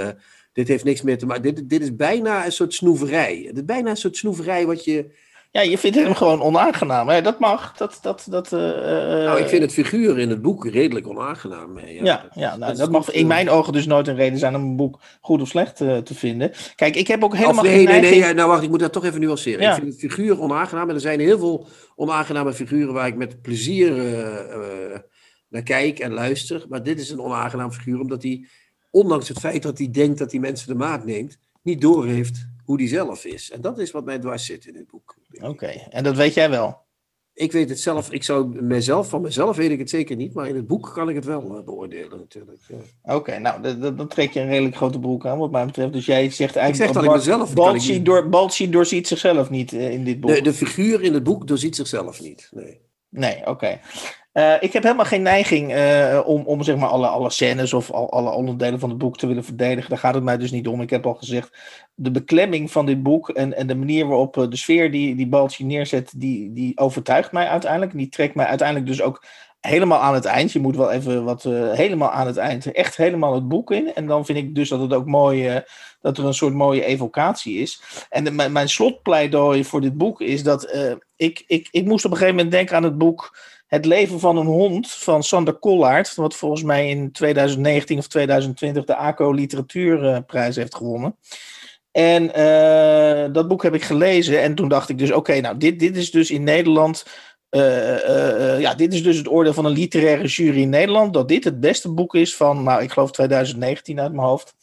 dit 0.52 0.68
heeft 0.68 0.84
niks 0.84 1.02
meer 1.02 1.18
te 1.18 1.26
maken. 1.26 1.42
Dit, 1.42 1.68
dit 1.68 1.82
is 1.82 1.96
bijna 1.96 2.44
een 2.44 2.52
soort 2.52 2.74
snoeverij. 2.74 3.44
Het 3.46 3.56
is 3.56 3.64
bijna 3.64 3.90
een 3.90 3.96
soort 3.96 4.16
snoeverij 4.16 4.66
wat 4.66 4.84
je... 4.84 5.24
Ja, 5.56 5.62
je 5.62 5.78
vindt 5.78 5.96
hem 5.96 6.14
gewoon 6.14 6.42
onaangenaam. 6.42 7.08
Hè? 7.08 7.22
Dat 7.22 7.38
mag. 7.38 7.72
Dat, 7.76 7.98
dat, 8.02 8.26
dat, 8.30 8.52
eh, 8.52 8.60
nou, 8.60 9.40
ik 9.40 9.48
vind 9.48 9.62
het 9.62 9.72
figuur 9.72 10.18
in 10.18 10.30
het 10.30 10.42
boek 10.42 10.66
redelijk 10.66 11.08
onaangenaam. 11.08 11.78
eh, 11.78 12.00
Ja, 12.02 12.28
ja, 12.34 12.56
nou, 12.56 12.72
is 12.72 12.78
dat 12.78 12.90
mag 12.90 13.10
in 13.10 13.20
eh. 13.20 13.26
mijn 13.26 13.50
ogen 13.50 13.72
dus 13.72 13.86
nooit 13.86 14.08
een 14.08 14.14
reden 14.16 14.38
zijn 14.38 14.54
om 14.56 14.62
een 14.62 14.76
boek 14.76 14.98
goed 15.20 15.40
of 15.40 15.48
slecht 15.48 15.80
eh, 15.80 15.96
te 15.96 16.14
vinden. 16.14 16.52
Kijk, 16.74 16.96
ik 16.96 17.06
heb 17.06 17.24
ook 17.24 17.34
helemaal 17.34 17.56
Of 17.56 17.62
nee, 17.62 17.74
geen 17.74 17.84
nee, 17.84 17.92
nee, 17.92 18.00
neiging- 18.00 18.24
ja, 18.26 18.32
nou 18.32 18.48
wacht, 18.48 18.62
ik 18.62 18.68
moet 18.70 18.80
dat 18.80 18.92
toch 18.92 19.04
even 19.04 19.20
nuanceren. 19.20 19.60
Ja. 19.60 19.68
Ik 19.68 19.74
vind 19.82 19.86
het 19.92 20.00
figuur 20.00 20.40
onaangenaam 20.40 20.88
en 20.88 20.94
er 20.94 21.00
zijn 21.00 21.20
heel 21.20 21.38
veel 21.38 21.66
onaangename 21.94 22.52
figuren 22.52 22.94
waar 22.94 23.06
ik 23.06 23.16
met 23.16 23.42
plezier 23.42 23.98
eh, 23.98 24.38
eh, 24.92 24.98
naar 25.48 25.62
kijk 25.62 25.98
en 25.98 26.12
luister. 26.12 26.64
Maar 26.68 26.82
dit 26.82 27.00
is 27.00 27.10
een 27.10 27.20
onaangenaam 27.20 27.72
figuur 27.72 28.00
omdat 28.00 28.22
hij, 28.22 28.46
ondanks 28.90 29.28
het 29.28 29.38
feit 29.38 29.62
dat 29.62 29.78
hij 29.78 29.90
denkt 29.90 30.18
dat 30.18 30.30
hij 30.30 30.40
mensen 30.40 30.68
de 30.68 30.74
maat 30.74 31.04
neemt, 31.04 31.38
niet 31.62 31.80
doorheeft 31.80 32.46
hoe 32.66 32.76
hij 32.76 32.88
zelf 32.88 33.24
is. 33.24 33.50
En 33.50 33.60
dat 33.60 33.78
is 33.78 33.90
wat 33.90 34.04
mij 34.04 34.18
dwars 34.18 34.46
zit 34.46 34.66
in 34.66 34.72
dit 34.72 34.86
boek. 34.86 35.16
Oké, 35.42 35.66
en 35.90 36.04
dat 36.04 36.16
weet 36.16 36.34
jij 36.34 36.50
wel. 36.50 36.84
Ik 37.34 37.52
weet 37.52 37.68
het 37.68 37.80
zelf, 37.80 38.12
ik 38.12 38.22
zou 38.22 38.62
mezelf, 38.62 39.08
van 39.08 39.20
mezelf 39.20 39.56
weet 39.56 39.70
ik 39.70 39.78
het 39.78 39.90
zeker 39.90 40.16
niet, 40.16 40.34
maar 40.34 40.48
in 40.48 40.56
het 40.56 40.66
boek 40.66 40.90
kan 40.94 41.08
ik 41.08 41.14
het 41.14 41.24
wel 41.24 41.58
uh, 41.58 41.64
beoordelen 41.64 42.18
natuurlijk. 42.18 42.60
Ja. 42.68 43.14
Oké, 43.14 43.38
nou, 43.38 43.78
dan 43.94 44.08
trek 44.08 44.32
je 44.32 44.40
een 44.40 44.48
redelijk 44.48 44.76
grote 44.76 44.98
broek 44.98 45.26
aan 45.26 45.38
wat 45.38 45.50
mij 45.50 45.66
betreft. 45.66 45.92
Dus 45.92 46.06
jij 46.06 46.30
zegt 46.30 46.56
eigenlijk... 46.56 46.90
Ik 46.90 46.94
zeg 46.94 47.04
dat 47.04 47.04
ik 47.04 47.26
mezelf... 47.26 47.54
Balci, 47.54 47.94
ik... 47.94 48.04
door, 48.04 48.28
Balci 48.28 48.70
doorziet 48.70 49.06
zichzelf 49.08 49.50
niet 49.50 49.72
uh, 49.72 49.90
in 49.90 50.04
dit 50.04 50.20
boek. 50.20 50.34
De, 50.34 50.42
de 50.42 50.52
figuur 50.52 51.02
in 51.02 51.14
het 51.14 51.22
boek 51.22 51.46
doorziet 51.46 51.76
zichzelf 51.76 52.20
niet, 52.20 52.48
nee. 52.50 52.80
Nee, 53.08 53.40
oké. 53.40 53.50
Okay. 53.50 53.80
Uh, 54.36 54.54
ik 54.60 54.72
heb 54.72 54.82
helemaal 54.82 55.04
geen 55.04 55.22
neiging 55.22 55.74
uh, 55.74 56.20
om, 56.24 56.42
om 56.46 56.62
zeg 56.62 56.76
maar 56.76 56.88
alle, 56.88 57.06
alle 57.06 57.30
scènes 57.30 57.72
of 57.72 57.90
al, 57.90 58.10
alle 58.10 58.30
onderdelen 58.30 58.80
van 58.80 58.88
het 58.88 58.98
boek 58.98 59.16
te 59.18 59.26
willen 59.26 59.44
verdedigen. 59.44 59.90
Daar 59.90 59.98
gaat 59.98 60.14
het 60.14 60.22
mij 60.22 60.36
dus 60.36 60.50
niet 60.50 60.68
om. 60.68 60.80
Ik 60.80 60.90
heb 60.90 61.06
al 61.06 61.14
gezegd, 61.14 61.58
de 61.94 62.10
beklemming 62.10 62.70
van 62.70 62.86
dit 62.86 63.02
boek 63.02 63.28
en, 63.28 63.56
en 63.56 63.66
de 63.66 63.74
manier 63.74 64.06
waarop 64.06 64.36
uh, 64.36 64.48
de 64.48 64.56
sfeer 64.56 64.90
die, 64.90 65.14
die 65.14 65.28
Balci 65.28 65.64
neerzet, 65.64 66.12
die, 66.16 66.52
die 66.52 66.78
overtuigt 66.78 67.32
mij 67.32 67.48
uiteindelijk. 67.48 67.92
Die 67.92 68.08
trekt 68.08 68.34
mij 68.34 68.46
uiteindelijk 68.46 68.88
dus 68.88 69.02
ook 69.02 69.24
helemaal 69.60 70.00
aan 70.00 70.14
het 70.14 70.24
eind. 70.24 70.52
Je 70.52 70.60
moet 70.60 70.76
wel 70.76 70.90
even 70.90 71.24
wat 71.24 71.42
helemaal 71.72 72.10
aan 72.10 72.26
het 72.26 72.36
eind, 72.36 72.72
echt 72.72 72.96
helemaal 72.96 73.34
het 73.34 73.48
boek 73.48 73.70
in. 73.70 73.94
En 73.94 74.06
dan 74.06 74.24
vind 74.24 74.38
ik 74.38 74.54
dus 74.54 74.68
dat 74.68 74.80
het 74.80 74.94
ook 74.94 75.06
mooi, 75.06 75.62
dat 76.00 76.18
er 76.18 76.24
een 76.24 76.34
soort 76.34 76.54
mooie 76.54 76.84
evocatie 76.84 77.58
is. 77.58 77.82
En 78.10 78.34
mijn, 78.34 78.52
mijn 78.52 78.68
slotpleidooi 78.68 79.64
voor 79.64 79.80
dit 79.80 79.96
boek 79.96 80.20
is 80.20 80.42
dat 80.42 80.76
ik, 81.16 81.44
ik, 81.46 81.68
ik 81.70 81.84
moest 81.84 82.04
op 82.04 82.10
een 82.10 82.16
gegeven 82.16 82.36
moment 82.36 82.54
denken 82.54 82.76
aan 82.76 82.82
het 82.82 82.98
boek 82.98 83.36
het 83.66 83.84
leven 83.84 84.20
van 84.20 84.36
een 84.36 84.46
hond 84.46 84.90
van 84.90 85.22
Sander 85.22 85.54
Kollaert, 85.54 86.14
wat 86.14 86.34
volgens 86.34 86.62
mij 86.62 86.88
in 86.88 87.12
2019 87.12 87.98
of 87.98 88.06
2020 88.06 88.84
de 88.84 88.96
ACO 88.96 89.32
Literatuurprijs 89.32 90.56
heeft 90.56 90.74
gewonnen. 90.74 91.16
En 91.92 92.22
uh, 92.38 93.32
dat 93.32 93.48
boek 93.48 93.62
heb 93.62 93.74
ik 93.74 93.82
gelezen 93.82 94.42
en 94.42 94.54
toen 94.54 94.68
dacht 94.68 94.88
ik 94.88 94.98
dus, 94.98 95.12
oké, 95.12 95.40
nou 95.40 95.56
dit, 95.56 95.78
dit 95.78 95.96
is 95.96 96.10
dus 96.10 96.30
in 96.30 96.44
Nederland, 96.44 97.06
uh, 97.50 97.92
uh, 97.92 98.60
ja, 98.60 98.74
dit 98.74 98.94
is 98.94 99.02
dus 99.02 99.16
het 99.16 99.28
oordeel 99.28 99.52
van 99.52 99.64
een 99.64 99.72
literaire 99.72 100.26
jury 100.26 100.60
in 100.60 100.68
Nederland, 100.68 101.12
dat 101.12 101.28
dit 101.28 101.44
het 101.44 101.60
beste 101.60 101.92
boek 101.92 102.14
is 102.14 102.36
van, 102.36 102.62
nou 102.62 102.82
ik 102.82 102.92
geloof 102.92 103.10
2019 103.10 104.00
uit 104.00 104.12
mijn 104.12 104.26
hoofd. 104.26 104.54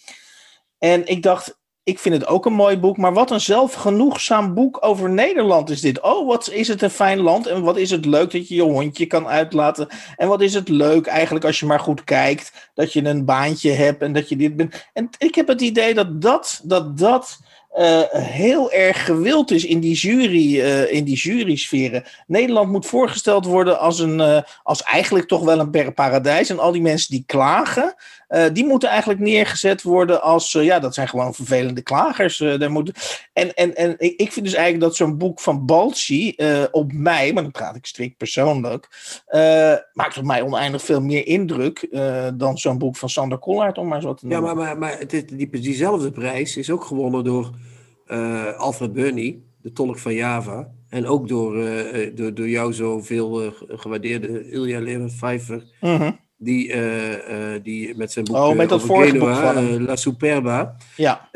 En 0.78 1.06
ik 1.06 1.24
dacht, 1.24 1.60
ik 1.84 2.00
vind 2.00 2.16
het 2.16 2.28
ook 2.28 2.46
een 2.46 2.54
mooi 2.54 2.78
boek, 2.78 2.98
maar 2.98 3.14
wat 3.14 3.32
een 3.32 3.42
zelfgenoegzaam 3.42 4.54
boek 4.54 4.78
over 4.82 5.10
Nederland 5.10 5.70
is 5.70 5.82
dit. 5.82 6.02
Oh, 6.02 6.28
wat 6.28 6.50
is 6.50 6.68
het 6.68 6.82
een 6.82 6.90
fijn 6.90 7.20
land 7.20 7.48
en 7.48 7.62
wat 7.62 7.78
is 7.78 7.90
het 7.90 8.06
leuk 8.06 8.32
dat 8.32 8.48
je 8.48 8.56
je 8.56 8.62
hondje 8.62 9.06
kan 9.06 9.28
uitlaten. 9.28 9.88
En 10.16 10.28
wat 10.28 10.42
is 10.42 10.54
het 10.54 10.70
leuk 10.70 11.06
eigenlijk 11.06 11.46
als 11.46 11.60
je 11.60 11.66
maar 11.66 11.80
goed 11.80 12.04
kijkt, 12.04 12.72
dat 12.74 12.94
je 12.94 13.06
een 13.06 13.26
baantje 13.26 13.72
hebt 13.72 14.02
en 14.02 14.14
dat 14.14 14.30
je 14.30 14.36
dit 14.36 14.56
bent. 14.56 14.88
En 14.94 15.10
ik 15.18 15.36
heb 15.36 15.48
het 15.48 15.62
idee 15.62 15.94
dat 15.94 16.22
dat, 16.22 16.62
dat, 16.64 16.98
dat 16.98 17.40
uh, 17.76 18.02
heel 18.12 18.72
erg 18.72 19.06
gewild 19.06 19.52
is 19.52 19.66
in 19.66 19.80
die, 19.80 19.96
jury, 19.96 20.60
uh, 20.60 20.92
in 20.92 21.04
die 21.04 21.16
jury-sferen. 21.16 22.04
Nederland 22.28 22.72
moet 22.72 22.86
voorgesteld 22.86 23.46
worden 23.46 23.80
als, 23.80 24.00
een, 24.00 24.20
uh, 24.20 24.42
als 24.64 24.84
eigenlijk 24.84 25.28
toch 25.28 25.44
wel 25.44 25.60
een 25.60 25.94
paradijs. 25.94 26.50
En 26.50 26.60
al 26.60 26.72
die 26.72 26.82
mensen 26.82 27.12
die 27.12 27.24
klagen, 27.26 27.96
die 28.54 28.66
moeten 28.66 28.90
eigenlijk 28.90 29.20
neergezet 29.20 29.82
worden 29.82 30.22
als, 30.22 30.52
ja, 30.52 30.80
dat 30.80 30.94
zijn 30.94 31.08
gewoon 31.08 31.34
vervelende 31.34 31.82
klagers. 31.82 32.38
daar 32.38 32.72
moeten... 32.72 32.94
en, 33.34 33.54
en, 33.54 33.76
en 33.76 33.96
ik 34.00 34.32
vind 34.32 34.46
dus 34.46 34.54
eigenlijk 34.54 34.84
dat 34.84 34.96
zo'n 34.96 35.18
boek 35.18 35.40
van 35.40 35.66
Balci 35.66 36.36
op 36.72 36.94
mij, 36.94 37.34
maar 37.34 37.44
dan 37.44 37.52
praat 37.52 37.76
ik 37.76 37.86
strikt 37.86 38.18
persoonlijk, 38.18 38.88
maakt 39.94 40.18
op 40.18 40.24
mij 40.24 40.42
oneindig 40.42 40.84
veel 40.84 41.02
meer 41.02 41.28
indruk 41.28 41.88
dan 42.34 42.58
zo'n 42.58 42.78
boek 42.78 42.98
van 42.98 43.10
Sander 43.10 43.38
Kollaert, 43.38 43.78
om 43.78 43.88
maar 43.88 44.02
zo 44.02 44.14
te 44.14 44.26
noemen. 44.26 44.48
Ja, 44.48 44.56
maar, 44.56 44.66
maar, 44.66 44.78
maar 44.78 45.00
het, 45.00 45.28
die, 45.30 45.50
diezelfde 45.50 46.12
prijs 46.12 46.58
is 46.58 46.70
ook 46.70 46.84
gewonnen 46.84 47.24
door 47.24 47.52
uh, 48.14 48.58
Alfred 48.58 48.94
Burney, 48.94 49.40
de 49.62 49.72
tolk 49.72 50.00
van 50.00 50.14
Java. 50.14 50.72
En 50.90 51.06
ook 51.06 51.28
door, 51.28 51.58
uh, 51.58 52.16
door, 52.16 52.34
door 52.34 52.50
jou 52.50 52.74
zoveel 52.74 53.44
uh, 53.44 53.52
gewaardeerde 53.68 54.50
Ilja 54.50 55.08
Pfeiffer. 55.08 55.64
Mm 55.82 55.96
-hmm. 55.96 56.22
Die, 56.38 56.74
die 57.64 57.98
met 57.98 58.12
zijn 58.12 58.26
boek 58.26 58.36
oh, 58.36 58.56
met 58.56 58.70
dat 58.70 58.84
over 58.84 59.08
Genua, 59.08 59.62
La 59.62 59.96
Superba. 59.96 60.78
Ja. 60.96 61.30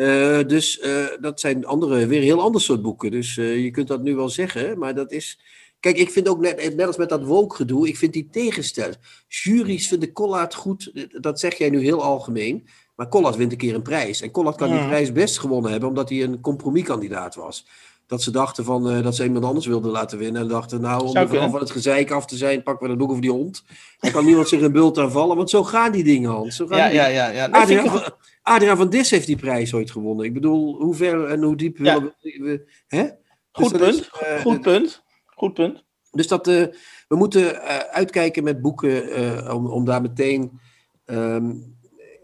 dus 0.48 0.82
dat 1.22 1.40
zijn 1.40 1.66
andere, 1.66 2.06
weer 2.06 2.22
heel 2.22 2.42
ander 2.42 2.62
soort 2.62 2.82
boeken. 2.82 3.12
Dus 3.12 3.36
je 3.36 3.72
kunt 3.72 3.88
dat 3.88 4.04
nu 4.04 4.16
wel 4.16 4.30
zeggen, 4.30 4.80
maar 4.80 4.96
dat 4.96 5.12
is... 5.12 5.40
Kijk, 5.80 5.98
ik 5.98 6.10
vind 6.10 6.28
ook 6.28 6.40
net, 6.40 6.76
net 6.76 6.88
als 6.88 6.98
met 6.98 7.10
dat 7.10 7.24
woke-gedoe, 7.24 7.88
ik 7.88 7.98
vind 7.98 8.14
die 8.14 8.28
tegenstelling. 8.32 8.98
Juries 9.28 9.88
vinden 9.88 10.12
Collard 10.12 10.56
goed, 10.56 11.08
dat 11.22 11.40
zeg 11.40 11.58
jij 11.58 11.70
nu 11.70 11.80
heel 11.80 12.04
algemeen. 12.04 12.68
Maar 12.98 13.10
Collard 13.10 13.36
wint 13.36 13.52
een 13.52 13.58
keer 13.58 13.76
een 13.76 13.82
prijs. 13.82 14.22
En 14.22 14.32
Collard 14.32 14.58
kan 14.58 14.72
die 14.72 14.86
prijs 14.86 15.12
best 15.12 15.40
gewonnen 15.40 15.72
hebben, 15.72 15.90
omdat 15.90 16.10
hij 16.10 16.24
een 16.24 16.42
compromiskandidaat 16.42 17.36
was. 17.36 17.68
Dat 18.08 18.22
ze 18.22 18.32
dachten 18.32 18.64
van, 18.64 18.92
uh, 18.92 19.04
dat 19.04 19.16
ze 19.16 19.24
iemand 19.24 19.46
anders 19.46 19.66
wilden 19.66 19.92
laten 19.92 20.18
winnen. 20.18 20.42
En 20.42 20.48
dachten, 20.48 20.82
nou, 20.82 21.08
om 21.08 21.16
er 21.16 21.50
van 21.50 21.60
het 21.60 21.72
gezeik 21.72 22.12
af 22.12 22.26
te 22.26 22.38
zijn, 22.38 22.64
pakken 22.64 22.84
we 22.84 22.90
dat 22.90 22.98
boek 22.98 23.10
over 23.10 23.22
die 23.22 23.32
hond. 23.32 23.64
Dan 24.00 24.12
kan 24.12 24.26
niemand 24.26 24.48
zich 24.48 24.62
een 24.62 24.72
bult 24.72 24.98
aanvallen, 24.98 25.38
want 25.38 25.50
zo 25.50 25.64
gaan 25.64 25.92
die 25.92 26.04
dingen, 26.04 26.30
Hans. 26.30 26.56
Zo 26.56 26.68
gaan 26.68 26.78
ja, 26.78 26.88
die 26.88 26.96
ja, 26.96 27.08
ja, 27.08 27.28
ja. 27.28 27.48
Adriaan, 27.48 27.90
van, 27.90 28.12
Adriaan 28.42 28.78
van 28.78 28.90
Dis 28.90 29.10
heeft 29.10 29.28
die 29.28 29.36
prijs 29.36 29.74
ooit 29.74 29.92
gewonnen. 29.92 30.26
Ik 30.26 30.34
bedoel, 30.34 30.76
hoe 30.82 30.96
ver 30.96 31.26
en 31.26 31.44
hoe 31.44 31.56
diep 31.56 31.78
ja. 31.78 31.94
willen 31.94 32.16
we... 32.22 32.72
Hè? 32.88 33.08
Goed 33.52 33.70
dus 33.70 33.80
punt, 33.80 33.94
is, 33.94 34.12
uh, 34.22 34.42
goed 34.42 34.62
punt, 34.62 35.04
goed 35.26 35.54
punt. 35.54 35.84
Dus 36.12 36.28
dat, 36.28 36.48
uh, 36.48 36.66
we 37.08 37.16
moeten 37.16 37.62
uitkijken 37.92 38.44
met 38.44 38.62
boeken 38.62 39.54
om, 39.54 39.68
om 39.68 39.86
daar 39.86 40.02
meteen... 40.02 40.60
Um, 41.06 41.77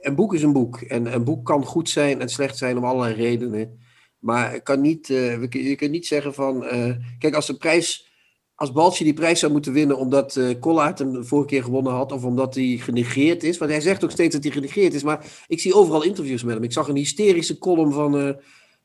een 0.03 0.15
boek 0.15 0.33
is 0.33 0.43
een 0.43 0.53
boek. 0.53 0.81
En 0.81 1.13
een 1.13 1.23
boek 1.23 1.45
kan 1.45 1.65
goed 1.65 1.89
zijn 1.89 2.21
en 2.21 2.29
slecht 2.29 2.57
zijn 2.57 2.77
om 2.77 2.85
allerlei 2.85 3.13
redenen. 3.13 3.79
Maar 4.19 4.61
kan 4.61 4.81
niet, 4.81 5.09
uh, 5.09 5.41
je 5.49 5.75
kunt 5.75 5.91
niet 5.91 6.07
zeggen 6.07 6.33
van. 6.33 6.63
Uh, 6.63 6.95
kijk, 7.19 7.35
als 7.35 7.47
de 7.47 7.57
prijs. 7.57 8.11
Als 8.55 8.71
Baltje 8.71 9.03
die 9.03 9.13
prijs 9.13 9.39
zou 9.39 9.51
moeten 9.51 9.73
winnen 9.73 9.97
omdat 9.97 10.35
uh, 10.35 10.59
Collard 10.59 10.99
hem 10.99 11.13
de 11.13 11.23
vorige 11.23 11.47
keer 11.47 11.63
gewonnen 11.63 11.93
had, 11.93 12.11
of 12.11 12.23
omdat 12.23 12.55
hij 12.55 12.77
genegeerd 12.81 13.43
is. 13.43 13.57
Want 13.57 13.71
hij 13.71 13.81
zegt 13.81 14.03
ook 14.03 14.11
steeds 14.11 14.33
dat 14.33 14.43
hij 14.43 14.51
genegeerd 14.51 14.93
is. 14.93 15.03
Maar 15.03 15.25
ik 15.47 15.59
zie 15.59 15.73
overal 15.73 16.03
interviews 16.03 16.43
met 16.43 16.53
hem. 16.53 16.63
Ik 16.63 16.71
zag 16.71 16.87
een 16.87 16.95
hysterische 16.95 17.57
column 17.57 17.91
van, 17.91 18.39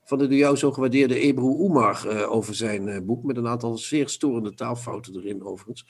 van 0.04 0.18
de 0.18 0.26
door 0.26 0.36
jou 0.36 0.56
zo 0.56 0.72
gewaardeerde 0.72 1.18
Ebru 1.18 1.44
Oemar 1.46 2.26
over 2.28 2.54
zijn 2.54 3.06
boek. 3.06 3.24
Met 3.24 3.36
een 3.36 3.46
aantal 3.46 3.78
zeer 3.78 4.08
storende 4.08 4.54
taalfouten 4.54 5.16
erin, 5.16 5.44
overigens. 5.44 5.86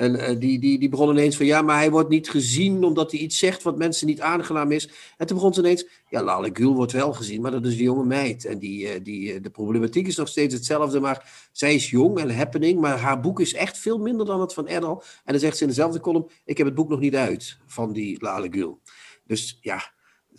En 0.00 0.14
uh, 0.14 0.40
die, 0.40 0.58
die, 0.58 0.78
die 0.78 0.88
begon 0.88 1.10
ineens 1.10 1.36
van 1.36 1.46
ja, 1.46 1.62
maar 1.62 1.76
hij 1.76 1.90
wordt 1.90 2.08
niet 2.08 2.30
gezien 2.30 2.84
omdat 2.84 3.10
hij 3.10 3.20
iets 3.20 3.38
zegt 3.38 3.62
wat 3.62 3.78
mensen 3.78 4.06
niet 4.06 4.20
aangenaam 4.20 4.72
is. 4.72 4.88
En 5.16 5.26
toen 5.26 5.36
begon 5.36 5.54
ze 5.54 5.60
ineens, 5.60 5.86
ja, 6.08 6.22
Lale 6.22 6.52
wordt 6.52 6.92
wel 6.92 7.12
gezien, 7.12 7.40
maar 7.40 7.50
dat 7.50 7.66
is 7.66 7.72
een 7.72 7.82
jonge 7.82 8.04
meid. 8.04 8.44
En 8.44 8.58
die, 8.58 8.94
uh, 8.94 9.00
die, 9.02 9.34
uh, 9.34 9.42
de 9.42 9.50
problematiek 9.50 10.06
is 10.06 10.16
nog 10.16 10.28
steeds 10.28 10.54
hetzelfde, 10.54 11.00
maar 11.00 11.48
zij 11.52 11.74
is 11.74 11.90
jong 11.90 12.18
en 12.18 12.36
happening, 12.36 12.80
maar 12.80 12.98
haar 12.98 13.20
boek 13.20 13.40
is 13.40 13.54
echt 13.54 13.78
veel 13.78 13.98
minder 13.98 14.26
dan 14.26 14.40
het 14.40 14.54
van 14.54 14.66
Erdal. 14.66 15.02
En 15.24 15.32
dan 15.32 15.40
zegt 15.40 15.56
ze 15.56 15.62
in 15.62 15.68
dezelfde 15.68 16.00
column, 16.00 16.28
ik 16.44 16.56
heb 16.56 16.66
het 16.66 16.74
boek 16.74 16.88
nog 16.88 17.00
niet 17.00 17.16
uit 17.16 17.58
van 17.66 17.92
die 17.92 18.16
Lale 18.20 18.48
Gül. 18.50 18.80
Dus 19.24 19.58
ja, 19.60 19.92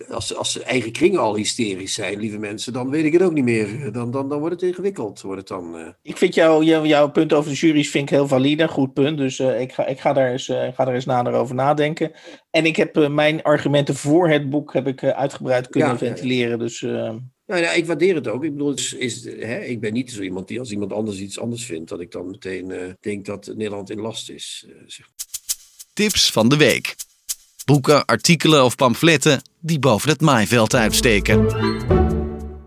als, 0.09 0.35
als 0.35 0.51
ze 0.51 0.63
eigen 0.63 0.91
kringen 0.91 1.19
al 1.19 1.35
hysterisch 1.35 1.93
zijn, 1.93 2.19
lieve 2.19 2.37
mensen, 2.37 2.73
dan 2.73 2.89
weet 2.89 3.05
ik 3.05 3.13
het 3.13 3.21
ook 3.21 3.33
niet 3.33 3.43
meer. 3.43 3.91
Dan, 3.91 4.11
dan, 4.11 4.29
dan 4.29 4.39
wordt 4.39 4.61
het 4.61 4.69
ingewikkeld. 4.69 5.21
Wordt 5.21 5.39
het 5.39 5.47
dan, 5.47 5.79
uh... 5.79 5.87
Ik 6.01 6.17
vind 6.17 6.33
jou, 6.33 6.63
jou, 6.63 6.87
jouw 6.87 7.11
punt 7.11 7.33
over 7.33 7.51
de 7.51 7.57
jury's 7.57 7.89
vind 7.89 8.03
ik 8.03 8.09
heel 8.09 8.27
valide, 8.27 8.67
goed 8.67 8.93
punt. 8.93 9.17
Dus 9.17 9.39
uh, 9.39 9.61
ik, 9.61 9.73
ga, 9.73 9.85
ik, 9.85 9.99
ga 9.99 10.13
daar 10.13 10.31
eens, 10.31 10.47
uh, 10.47 10.67
ga 10.73 10.85
daar 10.85 10.93
eens 10.93 11.05
nader 11.05 11.33
over 11.33 11.55
nadenken. 11.55 12.11
En 12.49 12.65
ik 12.65 12.75
heb 12.75 13.07
mijn 13.09 13.41
argumenten 13.41 13.95
voor 13.95 14.29
het 14.29 14.49
boek 14.49 14.73
heb 14.73 14.87
ik 14.87 15.03
uitgebreid 15.03 15.69
kunnen 15.69 15.89
ja, 15.89 15.97
ventileren. 15.97 16.59
Dus, 16.59 16.81
nou 16.81 17.21
ja, 17.45 17.71
ik 17.71 17.85
waardeer 17.85 18.15
het 18.15 18.27
ook. 18.27 18.43
Ik 18.43 18.51
bedoel, 18.51 18.73
is, 18.73 18.93
is, 18.93 19.23
hè, 19.23 19.59
ik 19.59 19.79
ben 19.79 19.93
niet 19.93 20.11
zo 20.11 20.21
iemand 20.21 20.47
die 20.47 20.59
als 20.59 20.71
iemand 20.71 20.93
anders 20.93 21.19
iets 21.19 21.39
anders 21.39 21.65
vindt, 21.65 21.89
dat 21.89 21.99
ik 21.99 22.11
dan 22.11 22.29
meteen 22.29 22.95
denk 22.99 23.25
dat 23.25 23.45
Nederland 23.55 23.89
in 23.89 24.01
last 24.01 24.29
is. 24.29 24.67
Zeg. 24.85 25.05
Tips 25.93 26.31
van 26.31 26.49
de 26.49 26.57
week 26.57 26.95
boeken, 27.71 28.05
artikelen 28.05 28.63
of 28.63 28.75
pamfletten 28.75 29.41
die 29.59 29.79
boven 29.79 30.09
het 30.09 30.21
maaiveld 30.21 30.75
uitsteken. 30.75 31.47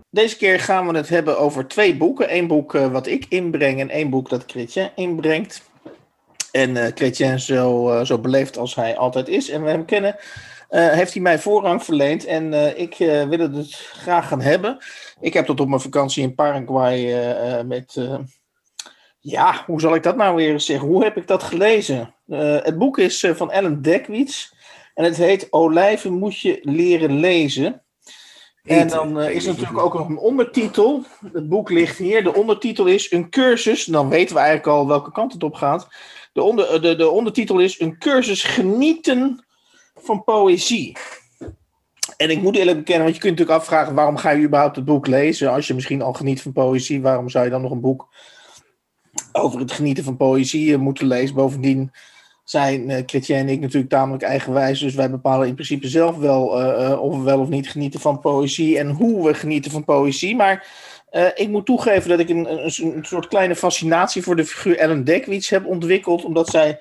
Deze 0.09 0.37
keer 0.37 0.59
gaan 0.59 0.87
we 0.87 0.97
het 0.97 1.09
hebben 1.09 1.39
over 1.39 1.67
twee 1.67 1.97
boeken. 1.97 2.35
Eén 2.35 2.47
boek 2.47 2.73
uh, 2.73 2.87
wat 2.87 3.07
ik 3.07 3.25
inbreng 3.29 3.79
en 3.79 3.89
één 3.89 4.09
boek 4.09 4.29
dat 4.29 4.43
Chrétien 4.47 4.89
inbrengt. 4.95 5.61
En 6.51 6.69
uh, 6.69 6.85
Chrétien 6.95 7.39
zo, 7.39 7.91
uh, 7.91 8.05
zo 8.05 8.19
beleefd 8.19 8.57
als 8.57 8.75
hij 8.75 8.97
altijd 8.97 9.27
is 9.27 9.49
en 9.49 9.63
we 9.63 9.69
hem 9.69 9.85
kennen, 9.85 10.15
heeft 10.69 11.13
hij 11.13 11.21
mij 11.21 11.39
voorrang 11.39 11.83
verleend. 11.83 12.25
En 12.25 12.77
ik 12.79 12.95
wil 12.97 13.39
het 13.39 13.53
dus 13.53 13.89
graag 13.93 14.27
gaan 14.27 14.41
hebben. 14.41 14.77
Ik 15.19 15.33
heb 15.33 15.45
tot 15.45 15.59
op 15.59 15.67
mijn 15.67 15.81
vakantie 15.81 16.23
in 16.23 16.35
Paraguay 16.35 17.63
met... 17.63 17.99
ja, 19.19 19.63
hoe 19.65 19.81
zal 19.81 19.95
ik 19.95 20.03
dat 20.03 20.15
nou 20.15 20.35
weer 20.35 20.59
zeggen? 20.59 20.87
Hoe 20.87 21.03
heb 21.03 21.17
ik 21.17 21.27
dat 21.27 21.43
gelezen? 21.43 22.13
het 22.63 22.77
boek 22.77 22.97
is 22.97 23.27
van 23.35 23.51
Ellen 23.51 23.81
Dekwits. 23.81 24.54
En 24.95 25.03
het 25.03 25.17
heet 25.17 25.47
Olijven 25.49 26.13
moet 26.13 26.39
je 26.39 26.59
leren 26.61 27.19
lezen. 27.19 27.83
En 28.63 28.87
dan 28.87 29.19
uh, 29.19 29.29
is 29.29 29.45
er 29.45 29.51
natuurlijk 29.51 29.79
ook 29.79 29.93
nog 29.93 30.09
een 30.09 30.17
ondertitel. 30.17 31.03
Het 31.33 31.49
boek 31.49 31.69
ligt 31.69 31.97
hier. 31.97 32.23
De 32.23 32.33
ondertitel 32.33 32.85
is 32.85 33.11
Een 33.11 33.29
cursus. 33.29 33.85
Dan 33.85 34.09
weten 34.09 34.35
we 34.35 34.41
eigenlijk 34.41 34.77
al 34.77 34.87
welke 34.87 35.11
kant 35.11 35.33
het 35.33 35.43
op 35.43 35.53
gaat. 35.53 35.87
De, 36.33 36.43
onder, 36.43 36.81
de, 36.81 36.95
de 36.95 37.09
ondertitel 37.09 37.59
is 37.59 37.79
Een 37.79 37.97
cursus 37.97 38.43
genieten 38.43 39.45
van 39.95 40.23
poëzie. 40.23 40.97
En 42.17 42.29
ik 42.29 42.41
moet 42.41 42.55
eerlijk 42.55 42.77
bekennen, 42.77 43.03
want 43.03 43.15
je 43.15 43.21
kunt 43.21 43.37
natuurlijk 43.37 43.59
afvragen: 43.59 43.95
waarom 43.95 44.17
ga 44.17 44.29
je 44.29 44.45
überhaupt 44.45 44.75
het 44.75 44.85
boek 44.85 45.07
lezen? 45.07 45.51
Als 45.51 45.67
je 45.67 45.73
misschien 45.73 46.01
al 46.01 46.13
geniet 46.13 46.41
van 46.41 46.51
poëzie, 46.51 47.01
waarom 47.01 47.29
zou 47.29 47.43
je 47.45 47.51
dan 47.51 47.61
nog 47.61 47.71
een 47.71 47.81
boek 47.81 48.07
over 49.31 49.59
het 49.59 49.71
genieten 49.71 50.03
van 50.03 50.17
poëzie 50.17 50.77
moeten 50.77 51.07
lezen. 51.07 51.35
Bovendien 51.35 51.91
zijn 52.45 52.89
uh, 52.89 53.29
en 53.39 53.49
ik 53.49 53.59
natuurlijk 53.59 53.89
tamelijk 53.89 54.23
eigenwijs. 54.23 54.79
Dus 54.79 54.93
wij 54.93 55.09
bepalen 55.09 55.47
in 55.47 55.53
principe 55.53 55.87
zelf 55.87 56.17
wel 56.17 56.61
uh, 56.61 57.01
of 57.01 57.17
we 57.17 57.23
wel 57.23 57.39
of 57.39 57.49
niet 57.49 57.69
genieten 57.69 57.99
van 57.99 58.19
poëzie 58.19 58.77
en 58.77 58.89
hoe 58.89 59.27
we 59.27 59.33
genieten 59.33 59.71
van 59.71 59.83
poëzie. 59.83 60.35
Maar 60.35 60.67
ik 61.35 61.49
moet 61.49 61.65
toegeven 61.65 62.09
dat 62.09 62.19
ik 62.19 62.29
een, 62.29 62.51
een, 62.51 62.95
een, 62.95 63.05
soort 63.05 63.27
kleine 63.27 63.55
fascinatie 63.55 64.21
voor 64.21 64.35
de 64.35 64.45
figuur 64.45 64.77
Ellen 64.77 65.03
Dekwits 65.03 65.49
heb 65.49 65.65
ontwikkeld. 65.65 66.23
Omdat 66.23 66.49
zij 66.49 66.79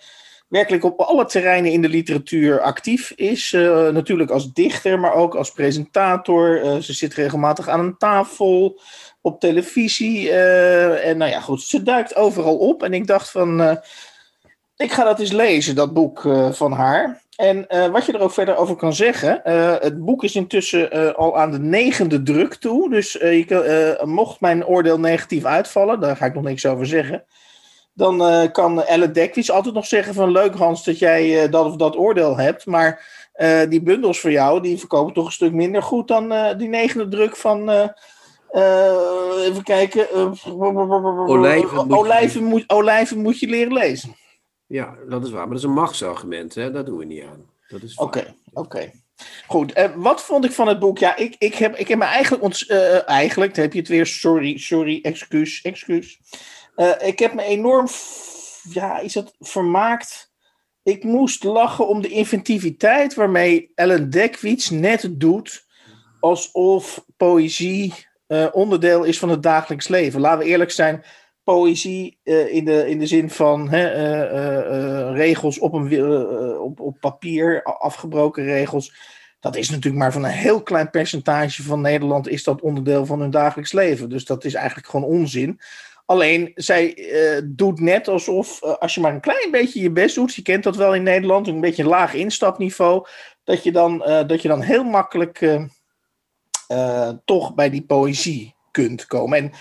werkelijk 0.49 0.85
op 0.85 1.01
alle 1.01 1.25
terreinen 1.25 1.73
in 1.73 1.83
de 1.83 1.89
literatuur 1.89 2.61
actief 2.61 3.11
is. 3.11 3.53
Natuurlijk 3.93 4.31
als 4.31 4.53
dichter, 4.53 5.01
maar 5.01 5.15
ook 5.15 5.35
als 5.35 5.53
presentator. 5.53 6.61
Ze 6.83 6.93
zit 6.93 7.15
regelmatig 7.15 7.69
aan 7.69 7.81
een 7.81 7.97
tafel, 7.99 8.81
op 9.21 9.41
televisie. 9.41 10.31
en 11.01 11.17
nou 11.17 11.31
ja, 11.31 11.41
goed, 11.41 11.63
ze 11.63 11.83
duikt 11.83 12.17
overal 12.17 12.57
op. 12.57 12.83
En 12.83 12.95
ik 12.95 13.07
dacht 13.07 13.31
van, 13.31 13.81
ik 14.85 14.93
ga 14.93 15.05
dat 15.05 15.21
eens 15.21 15.33
lezen, 15.33 15.75
dat 15.75 15.93
boek 15.93 16.29
van 16.51 16.73
haar. 16.73 17.23
En 17.37 17.67
uh, 17.69 17.87
wat 17.87 18.07
je 18.07 18.13
er 18.13 18.21
ook 18.21 18.33
verder 18.33 18.57
over 18.57 18.77
kan 18.77 18.93
zeggen, 18.93 19.43
uh, 19.45 19.75
het 19.79 20.05
boek 20.05 20.25
is 20.25 20.35
intussen 20.35 21.17
al 21.17 21.39
aan 21.39 21.51
de 21.51 21.59
negende 21.59 22.23
druk 22.23 22.55
toe. 22.55 22.91
Dus 22.91 23.13
je, 23.13 24.01
mocht 24.05 24.41
mijn 24.41 24.67
oordeel 24.67 25.01
negatief 25.01 25.45
uitvallen, 25.45 26.01
daar 26.01 26.17
ga 26.17 26.27
ik 26.27 26.35
nog 26.35 26.43
niks 26.43 26.67
over 26.67 26.87
zeggen. 26.87 27.25
Dan 27.95 28.51
kan 28.53 28.83
Elle 28.83 29.11
Dekwits 29.11 29.51
altijd 29.51 29.75
nog 29.75 29.87
zeggen 29.87 30.15
van 30.15 30.31
leuk 30.31 30.55
Hans 30.55 30.85
dat 30.85 30.99
jij 30.99 31.49
dat 31.49 31.67
of 31.67 31.77
dat 31.77 31.97
oordeel 31.97 32.37
hebt. 32.37 32.67
Maar 32.67 33.03
die 33.69 33.83
bundels 33.83 34.21
voor 34.21 34.31
jou, 34.31 34.61
die 34.61 34.79
verkopen 34.79 35.15
toch 35.15 35.27
een 35.27 35.33
stuk 35.33 35.53
minder 35.53 35.83
goed 35.83 36.09
dan 36.09 36.35
die 36.57 36.69
negende 36.69 37.09
druk 37.09 37.37
van... 37.37 37.71
even 39.39 39.63
kijken. 39.63 40.07
olijven, 41.27 41.91
olijven, 41.91 42.45
moet, 42.45 42.65
olijven 42.67 43.19
moet 43.19 43.39
je 43.39 43.47
leren 43.47 43.73
lezen. 43.73 44.15
Ja, 44.67 44.97
dat 45.09 45.25
is 45.25 45.31
waar. 45.31 45.41
Maar 45.41 45.49
dat 45.49 45.59
is 45.59 45.65
een 45.65 45.73
machtsargument, 45.73 46.55
hè? 46.55 46.71
Daar 46.71 46.85
doen 46.85 46.99
we 46.99 47.05
niet 47.05 47.23
aan. 47.23 47.53
Oké, 47.97 48.35
oké. 48.53 48.91
Goed, 49.47 49.79
uh, 49.79 49.85
wat 49.97 50.23
vond 50.23 50.45
ik 50.45 50.53
van 50.53 50.69
het 50.69 50.79
boek? 50.79 50.99
Ja, 50.99 51.17
ik, 51.17 51.37
ik, 51.39 51.55
heb, 51.55 51.77
ik 51.77 51.89
heb 51.89 51.99
me 51.99 52.05
eigenlijk... 52.05 52.43
Ont, 52.43 52.71
uh, 52.71 53.09
eigenlijk, 53.09 53.57
heb 53.57 53.73
je 53.73 53.79
het 53.79 53.89
weer, 53.89 54.07
sorry, 54.07 54.59
sorry, 54.59 54.99
excuus, 55.03 55.63
excuus. 55.63 56.21
Uh, 56.77 56.93
ik 56.99 57.19
heb 57.19 57.35
me 57.35 57.43
enorm, 57.43 57.89
ja, 58.71 58.99
is 58.99 59.13
dat 59.13 59.35
vermaakt... 59.41 60.33
Ik 60.83 61.05
moest 61.05 61.45
lachen 61.45 61.89
om 61.89 62.03
de 62.03 62.09
inventiviteit 62.09 63.15
waarmee 63.15 63.73
Ellen 63.75 64.11
Dekwits 64.11 64.71
net 64.71 65.09
doet... 65.11 65.65
alsof 66.21 67.05
poëzie 67.17 67.95
onderdeel 68.53 69.05
is 69.05 69.19
van 69.19 69.29
het 69.29 69.43
dagelijks 69.43 69.89
leven. 69.89 70.21
Laten 70.21 70.39
we 70.39 70.45
eerlijk 70.45 70.71
zijn 70.71 71.05
poëzie 71.45 72.19
uh, 72.25 72.55
in, 72.55 72.65
de, 72.65 72.89
in 72.89 72.99
de 72.99 73.07
zin 73.07 73.31
van 73.31 73.69
hè, 73.69 73.95
uh, 73.95 75.11
uh, 75.11 75.17
regels 75.17 75.59
op, 75.59 75.73
een, 75.73 76.07
op, 76.59 76.81
op 76.81 76.97
papier, 77.01 77.63
afgebroken 77.63 78.45
regels. 78.45 78.95
Dat 79.41 79.57
is 79.57 79.71
natuurlijk 79.71 80.03
maar 80.03 80.13
van 80.13 80.25
een 80.25 80.31
heel 80.31 80.63
klein 80.63 80.91
percentage 80.91 81.63
van 81.63 81.81
Nederland 81.81 82.29
is 82.29 82.45
dat 82.45 82.61
onderdeel 82.61 83.07
van 83.07 83.21
hun 83.21 83.31
dagelijks 83.31 83.73
leven. 83.73 84.09
Dus 84.09 84.25
dat 84.25 84.45
is 84.45 84.55
eigenlijk 84.55 84.89
gewoon 84.89 85.11
onzin. 85.11 85.61
Alleen, 86.07 86.53
zij 86.55 86.97
doet 87.45 87.81
net 87.81 88.09
alsof, 88.09 88.63
als 88.63 88.95
je 88.95 89.01
maar 89.01 89.15
een 89.15 89.21
klein 89.21 89.51
beetje 89.51 89.81
je 89.81 89.91
best 89.91 90.15
doet, 90.15 90.35
je 90.35 90.43
kent 90.43 90.65
dat 90.65 90.77
wel 90.77 90.95
in 90.95 91.03
Nederland, 91.03 91.47
een 91.47 91.61
beetje 91.61 91.83
een 91.83 91.89
laag 91.89 92.15
instapniveau, 92.15 93.07
dat 93.45 93.63
je 93.63 93.73
dan, 93.73 93.99
dat 94.27 94.43
je 94.43 94.49
dan 94.49 94.61
heel 94.61 94.85
makkelijk 94.85 95.61
toch 97.25 97.55
bij 97.55 97.71
die 97.71 97.85
poëzie 97.85 98.55
kunt 98.71 99.07
komen. 99.07 99.39
En 99.39 99.53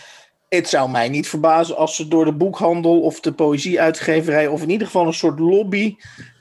het 0.55 0.69
zou 0.69 0.89
mij 0.89 1.09
niet 1.09 1.27
verbazen 1.27 1.77
als 1.77 1.95
ze 1.95 2.07
door 2.07 2.25
de 2.25 2.33
boekhandel 2.33 3.01
of 3.01 3.19
de 3.19 3.33
poëzieuitgeverij, 3.33 4.47
of 4.47 4.61
in 4.61 4.69
ieder 4.69 4.87
geval 4.87 5.05
een 5.05 5.13
soort 5.13 5.39
lobby, 5.39 5.95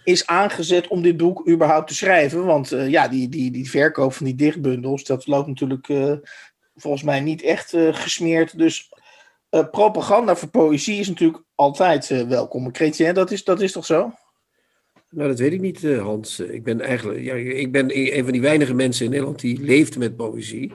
is 0.05 0.27
aangezet 0.27 0.88
om 0.88 1.03
dit 1.03 1.16
boek 1.16 1.48
überhaupt 1.48 1.88
te 1.88 1.94
schrijven. 1.94 2.44
Want 2.44 2.72
uh, 2.72 2.88
ja, 2.88 3.09
die, 3.09 3.29
die, 3.29 3.51
die 3.51 3.70
verkoop 3.70 4.12
van 4.12 4.27
die 4.27 4.35
dichtbundels, 4.35 5.05
dat 5.05 5.27
loopt 5.27 5.46
natuurlijk 5.46 5.88
uh, 5.88 6.12
volgens 6.77 7.03
mij 7.03 7.20
niet 7.20 7.42
echt 7.42 7.72
uh, 7.72 7.94
gesmeerd. 7.94 8.59
Dus 8.59 8.88
propaganda 9.70 10.37
voor 10.37 10.48
poëzie 10.48 10.98
is 10.98 11.09
natuurlijk 11.09 11.42
altijd 11.55 12.27
welkom. 12.29 12.75
Chrétien, 12.75 13.14
dat 13.14 13.31
is, 13.31 13.44
dat 13.44 13.61
is 13.61 13.72
toch 13.72 13.87
zo? 13.87 14.12
Nou, 15.11 15.29
dat 15.29 15.38
weet 15.38 15.53
ik 15.53 15.61
niet, 15.61 15.83
Hans. 15.83 16.40
Ik 16.40 16.64
ben 16.64 16.81
eigenlijk 16.81 17.20
ja, 17.20 17.35
ik 17.35 17.72
ben 17.72 17.87
een 17.96 18.22
van 18.22 18.33
die 18.33 18.40
weinige 18.40 18.75
mensen 18.75 19.05
in 19.05 19.11
Nederland 19.11 19.40
die 19.40 19.61
leeft 19.61 19.98
met 19.98 20.16
poëzie. 20.16 20.72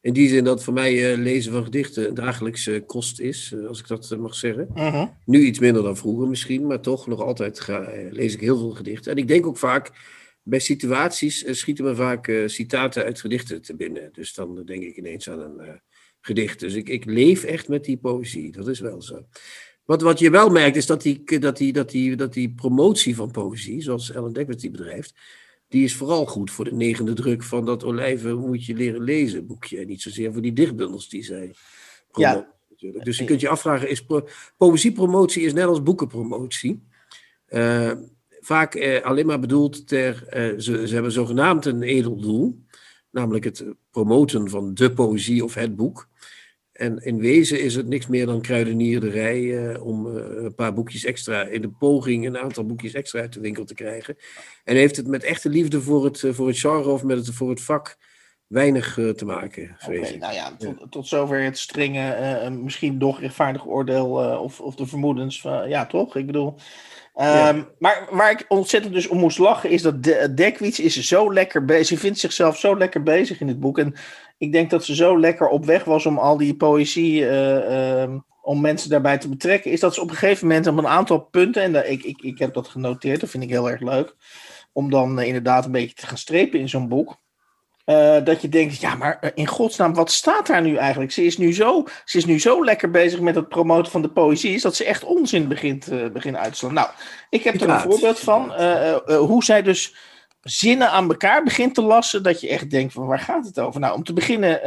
In 0.00 0.12
die 0.12 0.28
zin 0.28 0.44
dat 0.44 0.64
voor 0.64 0.72
mij 0.72 1.12
uh, 1.12 1.18
lezen 1.18 1.52
van 1.52 1.64
gedichten 1.64 2.08
een 2.08 2.14
dagelijkse 2.14 2.82
kost 2.86 3.20
is, 3.20 3.52
uh, 3.54 3.66
als 3.66 3.80
ik 3.80 3.88
dat 3.88 4.16
mag 4.18 4.34
zeggen. 4.34 4.68
-huh. 4.74 5.08
Nu 5.24 5.40
iets 5.40 5.58
minder 5.58 5.82
dan 5.82 5.96
vroeger 5.96 6.28
misschien, 6.28 6.66
maar 6.66 6.80
toch 6.80 7.06
nog 7.06 7.20
altijd 7.20 7.60
ga, 7.60 7.92
lees 8.10 8.34
ik 8.34 8.40
heel 8.40 8.58
veel 8.58 8.70
gedichten. 8.70 9.12
En 9.12 9.18
ik 9.18 9.28
denk 9.28 9.46
ook 9.46 9.58
vaak, 9.58 9.90
bij 10.42 10.58
situaties 10.58 11.58
schieten 11.58 11.84
me 11.84 11.94
vaak 11.94 12.42
citaten 12.46 13.04
uit 13.04 13.20
gedichten 13.20 13.62
te 13.62 13.76
binnen. 13.76 14.08
Dus 14.12 14.34
dan 14.34 14.62
denk 14.64 14.82
ik 14.82 14.96
ineens 14.96 15.30
aan 15.30 15.40
een 15.40 15.80
gedicht. 16.20 16.60
Dus 16.60 16.74
ik, 16.74 16.88
ik 16.88 17.04
leef 17.04 17.44
echt 17.44 17.68
met 17.68 17.84
die 17.84 17.96
poëzie, 17.96 18.52
dat 18.52 18.68
is 18.68 18.80
wel 18.80 19.02
zo. 19.02 19.26
Wat, 19.84 20.02
wat 20.02 20.18
je 20.18 20.30
wel 20.30 20.48
merkt 20.50 20.76
is 20.76 20.86
dat 20.86 21.02
die, 21.02 21.38
dat, 21.38 21.56
die, 21.56 21.72
dat, 21.72 21.90
die, 21.90 22.16
dat 22.16 22.32
die 22.32 22.54
promotie 22.54 23.16
van 23.16 23.30
poëzie, 23.30 23.82
zoals 23.82 24.12
Ellen 24.12 24.32
Dekwits 24.32 24.62
die 24.62 24.70
bedrijft, 24.70 25.14
die 25.70 25.84
is 25.84 25.94
vooral 25.94 26.26
goed 26.26 26.50
voor 26.50 26.64
de 26.64 26.74
negende 26.74 27.12
druk 27.12 27.42
van 27.42 27.64
dat 27.64 27.84
Olijven 27.84 28.38
moet 28.38 28.66
je 28.66 28.74
leren 28.74 29.02
lezen 29.02 29.46
boekje. 29.46 29.78
En 29.78 29.86
niet 29.86 30.02
zozeer 30.02 30.32
voor 30.32 30.42
die 30.42 30.52
dichtbundels 30.52 31.08
die 31.08 31.22
zij 31.22 31.54
ja. 32.12 32.54
natuurlijk. 32.70 33.04
Dus 33.04 33.18
je 33.18 33.24
kunt 33.24 33.40
je 33.40 33.48
afvragen, 33.48 33.88
is 33.88 34.04
pro 34.04 34.28
poëziepromotie 34.56 35.42
is 35.42 35.52
net 35.52 35.64
als 35.64 35.82
boekenpromotie. 35.82 36.82
Uh, 37.48 37.92
vaak 38.40 38.74
uh, 38.74 39.02
alleen 39.02 39.26
maar 39.26 39.40
bedoeld 39.40 39.86
ter, 39.86 40.24
uh, 40.26 40.58
ze, 40.58 40.88
ze 40.88 40.94
hebben 40.94 41.12
zogenaamd 41.12 41.66
een 41.66 41.82
edel 41.82 42.20
doel. 42.20 42.64
Namelijk 43.10 43.44
het 43.44 43.64
promoten 43.90 44.50
van 44.50 44.74
de 44.74 44.92
poëzie 44.92 45.44
of 45.44 45.54
het 45.54 45.76
boek. 45.76 46.08
En 46.80 46.98
in 46.98 47.18
wezen 47.18 47.60
is 47.60 47.74
het 47.74 47.86
niks 47.86 48.06
meer 48.06 48.26
dan 48.26 48.40
kruidenierderij 48.40 49.40
uh, 49.40 49.86
om 49.86 50.06
uh, 50.06 50.22
een 50.42 50.54
paar 50.54 50.72
boekjes 50.72 51.04
extra, 51.04 51.42
in 51.42 51.60
de 51.62 51.68
poging 51.68 52.26
een 52.26 52.38
aantal 52.38 52.66
boekjes 52.66 52.94
extra 52.94 53.20
uit 53.20 53.32
de 53.32 53.40
winkel 53.40 53.64
te 53.64 53.74
krijgen. 53.74 54.16
En 54.64 54.76
heeft 54.76 54.96
het 54.96 55.06
met 55.06 55.24
echte 55.24 55.48
liefde 55.48 55.80
voor 55.80 56.04
het, 56.04 56.22
uh, 56.22 56.32
voor 56.32 56.46
het 56.46 56.58
genre 56.58 56.90
of 56.90 57.02
met 57.02 57.16
het, 57.16 57.34
voor 57.34 57.50
het 57.50 57.62
vak 57.62 57.96
weinig 58.46 58.94
te 58.94 59.24
maken, 59.24 59.76
okay, 59.86 60.16
Nou 60.16 60.34
ja, 60.34 60.56
tot, 60.56 60.90
tot 60.90 61.06
zover 61.06 61.42
het 61.42 61.58
strenge, 61.58 62.50
misschien 62.50 62.98
toch 62.98 63.20
rechtvaardig 63.20 63.66
oordeel 63.66 64.10
of, 64.42 64.60
of 64.60 64.74
de 64.74 64.86
vermoedens 64.86 65.40
van, 65.40 65.68
ja 65.68 65.86
toch? 65.86 66.16
Ik 66.16 66.26
bedoel... 66.26 66.54
Um, 67.22 67.68
maar 67.78 68.08
waar 68.10 68.30
ik 68.30 68.44
ontzettend 68.48 68.94
dus 68.94 69.08
om 69.08 69.18
moest 69.18 69.38
lachen 69.38 69.70
is 69.70 69.82
dat 69.82 70.02
de 70.02 70.34
Dekwits 70.34 70.80
is 70.80 71.00
zo 71.00 71.32
lekker 71.32 71.64
bezig. 71.64 71.86
Ze 71.86 71.96
vindt 71.96 72.18
zichzelf 72.18 72.58
zo 72.58 72.76
lekker 72.76 73.02
bezig 73.02 73.40
in 73.40 73.48
het 73.48 73.60
boek. 73.60 73.78
En 73.78 73.94
ik 74.38 74.52
denk 74.52 74.70
dat 74.70 74.84
ze 74.84 74.94
zo 74.94 75.18
lekker 75.18 75.48
op 75.48 75.64
weg 75.64 75.84
was 75.84 76.06
om 76.06 76.18
al 76.18 76.36
die 76.36 76.56
poëzie, 76.56 77.20
uh, 77.20 78.02
uh, 78.02 78.14
om 78.42 78.60
mensen 78.60 78.90
daarbij 78.90 79.18
te 79.18 79.28
betrekken, 79.28 79.70
is 79.70 79.80
dat 79.80 79.94
ze 79.94 80.00
op 80.00 80.10
een 80.10 80.16
gegeven 80.16 80.46
moment 80.46 80.66
op 80.66 80.78
een 80.78 80.86
aantal 80.86 81.18
punten, 81.18 81.62
en 81.62 81.90
ik, 81.90 82.02
ik, 82.02 82.22
ik 82.22 82.38
heb 82.38 82.54
dat 82.54 82.68
genoteerd, 82.68 83.20
dat 83.20 83.30
vind 83.30 83.42
ik 83.42 83.50
heel 83.50 83.70
erg 83.70 83.80
leuk, 83.80 84.14
om 84.72 84.90
dan 84.90 85.18
uh, 85.18 85.26
inderdaad 85.26 85.64
een 85.64 85.72
beetje 85.72 85.94
te 85.94 86.06
gaan 86.06 86.18
strepen 86.18 86.60
in 86.60 86.68
zo'n 86.68 86.88
boek. 86.88 87.18
Uh, 87.90 88.24
dat 88.24 88.42
je 88.42 88.48
denkt, 88.48 88.80
ja, 88.80 88.94
maar 88.94 89.32
in 89.34 89.46
godsnaam, 89.46 89.94
wat 89.94 90.10
staat 90.10 90.46
daar 90.46 90.62
nu 90.62 90.76
eigenlijk? 90.76 91.12
Ze 91.12 91.24
is 91.24 91.38
nu 91.38 91.54
zo, 91.54 91.84
ze 92.04 92.18
is 92.18 92.24
nu 92.24 92.40
zo 92.40 92.64
lekker 92.64 92.90
bezig 92.90 93.20
met 93.20 93.34
het 93.34 93.48
promoten 93.48 93.92
van 93.92 94.02
de 94.02 94.10
poëzie, 94.10 94.54
is 94.54 94.62
dat 94.62 94.76
ze 94.76 94.84
echt 94.84 95.04
onzin 95.04 95.48
begint, 95.48 95.92
uh, 95.92 96.06
begint 96.08 96.36
uit 96.36 96.52
te 96.52 96.58
slaan. 96.58 96.74
Nou, 96.74 96.88
ik 97.30 97.42
heb 97.42 97.60
er 97.60 97.68
een 97.68 97.80
voorbeeld 97.80 98.18
van, 98.18 98.52
uh, 98.60 98.96
hoe 99.06 99.44
zij 99.44 99.62
dus 99.62 99.94
zinnen 100.42 100.90
aan 100.90 101.08
elkaar 101.08 101.42
begint 101.42 101.74
te 101.74 101.82
lassen, 101.82 102.22
dat 102.22 102.40
je 102.40 102.48
echt 102.48 102.70
denkt 102.70 102.92
van 102.92 103.06
waar 103.06 103.18
gaat 103.18 103.46
het 103.46 103.60
over? 103.60 103.80
Nou, 103.80 103.94
om 103.94 104.04
te 104.04 104.12
beginnen, 104.12 104.60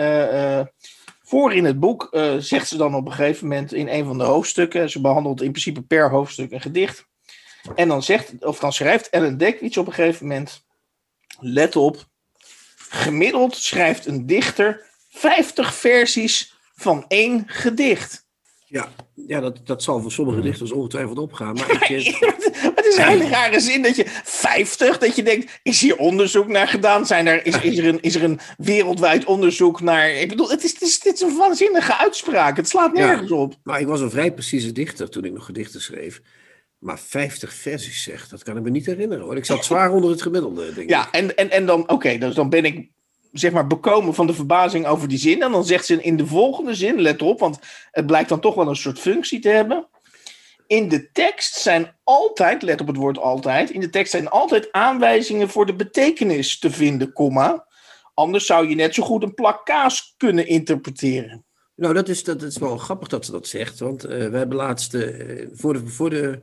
voor 1.22 1.54
in 1.54 1.66
het 1.66 1.80
boek 1.80 2.10
zegt 2.40 2.68
ze 2.68 2.78
dan 2.78 2.96
op 2.96 3.06
een 3.06 3.14
gegeven 3.14 3.48
moment 3.48 3.74
in 3.74 3.88
een 3.88 4.06
van 4.06 4.18
de 4.18 4.24
hoofdstukken, 4.24 4.90
ze 4.90 5.02
behandelt 5.02 5.42
in 5.42 5.52
principe 5.52 5.82
per 5.82 6.10
hoofdstuk 6.10 6.52
een 6.52 6.62
gedicht, 6.62 7.08
en 7.76 7.88
dan 7.88 8.04
zegt, 8.04 8.46
of 8.46 8.60
dan 8.60 8.74
schrijft 8.74 9.10
Ellen 9.10 9.38
Deck 9.38 9.60
iets 9.60 9.78
op 9.78 9.88
een 9.88 9.94
gegeven 9.94 10.28
moment, 10.28 10.66
let 11.40 11.76
op, 11.76 12.12
gemiddeld 12.94 13.56
schrijft 13.56 14.06
een 14.06 14.26
dichter 14.26 14.82
50 15.10 15.74
versies 15.74 16.54
van 16.76 17.06
één 17.08 17.44
gedicht. 17.48 18.26
Ja, 18.66 18.92
ja 19.14 19.40
dat, 19.40 19.60
dat 19.64 19.84
zal 19.84 20.02
voor 20.02 20.12
sommige 20.12 20.42
dichters 20.42 20.72
ongetwijfeld 20.72 21.18
opgaan. 21.18 21.54
Maar 21.54 21.72
ik, 21.92 22.18
het 22.76 22.86
is 22.86 22.98
een 22.98 23.08
hele 23.08 23.30
rare 23.30 23.60
zin 23.60 23.82
dat 23.82 23.96
je 23.96 24.06
50, 24.24 24.98
dat 24.98 25.16
je 25.16 25.24
denkt, 25.24 25.60
is 25.64 25.82
hier 25.82 25.98
onderzoek 25.98 26.48
naar 26.48 26.68
gedaan? 26.68 27.06
Zijn 27.06 27.28
er, 27.28 27.46
is, 27.46 27.62
is, 27.62 27.78
er 27.78 27.88
een, 27.88 28.02
is 28.02 28.16
er 28.16 28.24
een 28.24 28.40
wereldwijd 28.58 29.26
onderzoek 29.26 29.82
naar... 29.82 30.10
Ik 30.10 30.30
bedoel, 30.30 30.50
het 30.50 30.64
is, 30.64 30.72
het 30.72 30.82
is, 30.82 31.04
het 31.04 31.14
is 31.14 31.22
een 31.22 31.38
waanzinnige 31.38 31.98
uitspraak. 31.98 32.58
Het 32.58 32.70
slaat 32.70 32.94
nergens 32.94 33.30
ja, 33.30 33.36
op. 33.36 33.56
Maar 33.64 33.80
ik 33.80 33.88
was 33.88 34.02
een 34.02 34.12
vrij 34.12 34.34
precieze 34.34 34.72
dichter 34.72 35.10
toen 35.10 35.26
ik 35.26 35.34
nog 35.34 35.46
gedichten 35.46 35.82
schreef. 35.82 36.22
Maar 36.84 37.00
50 37.00 37.54
versies 37.54 38.04
zeg, 38.04 38.28
dat 38.28 38.44
kan 38.44 38.58
ik 38.58 38.64
me 38.64 38.70
niet 38.70 38.86
herinneren 38.86 39.24
hoor. 39.24 39.38
Ik 39.38 39.46
zat 39.46 39.66
zwaar 39.66 39.92
onder 39.92 40.10
het 40.10 40.22
gemiddelde, 40.22 40.74
denk 40.74 40.90
ja, 40.90 41.08
ik. 41.08 41.12
en, 41.12 41.36
en, 41.36 41.50
en 41.50 41.66
dan, 41.66 41.82
oké, 41.82 41.94
okay, 41.94 42.18
dus 42.18 42.36
dan 42.36 42.50
ben 42.50 42.66
ik 42.66 42.92
zeg 43.32 43.52
maar, 43.52 43.68
bekomen 43.68 44.14
van 44.14 44.28
de 44.28 44.34
verbazing 44.34 44.86
over 44.86 45.08
die 45.08 45.18
zin. 45.18 45.42
En 45.42 45.52
dan 45.52 45.66
zegt 45.66 45.86
ze 45.86 46.02
in 46.02 46.18
de 46.18 46.26
volgende 46.26 46.76
zin, 46.76 47.02
let 47.02 47.22
op, 47.22 47.40
want 47.40 47.60
het 47.92 48.06
blijkt 48.06 48.30
dan 48.30 48.40
toch 48.40 48.56
wel 48.56 48.68
een 48.68 48.76
soort 48.76 49.00
functie 49.00 49.40
te 49.40 49.50
hebben. 49.50 49.88
In 50.68 50.90
de 50.90 51.12
tekst 51.12 51.56
zijn 51.56 51.96
altijd, 52.04 52.62
let 52.62 52.82
op 52.82 52.88
het 52.88 52.96
woord 52.96 53.18
altijd, 53.18 53.70
in 53.70 53.80
de 53.80 53.90
tekst 53.90 54.12
zijn 54.12 54.30
altijd 54.30 54.72
aanwijzingen 54.72 55.50
voor 55.50 55.66
de 55.66 55.76
betekenis 55.76 56.60
te 56.60 56.72
vinden, 56.72 57.14
komma. 57.14 57.68
Anders 58.14 58.46
zou 58.46 58.70
je 58.70 58.76
net 58.76 58.94
zo 58.94 59.04
goed 59.04 59.24
een 59.24 59.34
plak 59.34 59.66
kaas 59.66 60.14
kunnen 60.18 60.48
interpreteren. 60.48 61.46
Nou, 61.76 61.94
dat 61.94 62.10
is, 62.10 62.24
dat 62.24 62.42
is 62.42 62.58
wel 62.58 62.78
grappig 62.78 63.08
dat 63.08 63.26
ze 63.26 63.32
dat 63.32 63.48
zegt. 63.48 63.80
Want 63.80 64.04
eh, 64.04 64.28
we 64.28 64.38
hebben 64.38 64.58
laatst, 64.58 64.94
eh, 64.94 65.48
voor, 65.52 65.74
de, 65.74 65.88
voor, 65.88 66.10
de, 66.10 66.42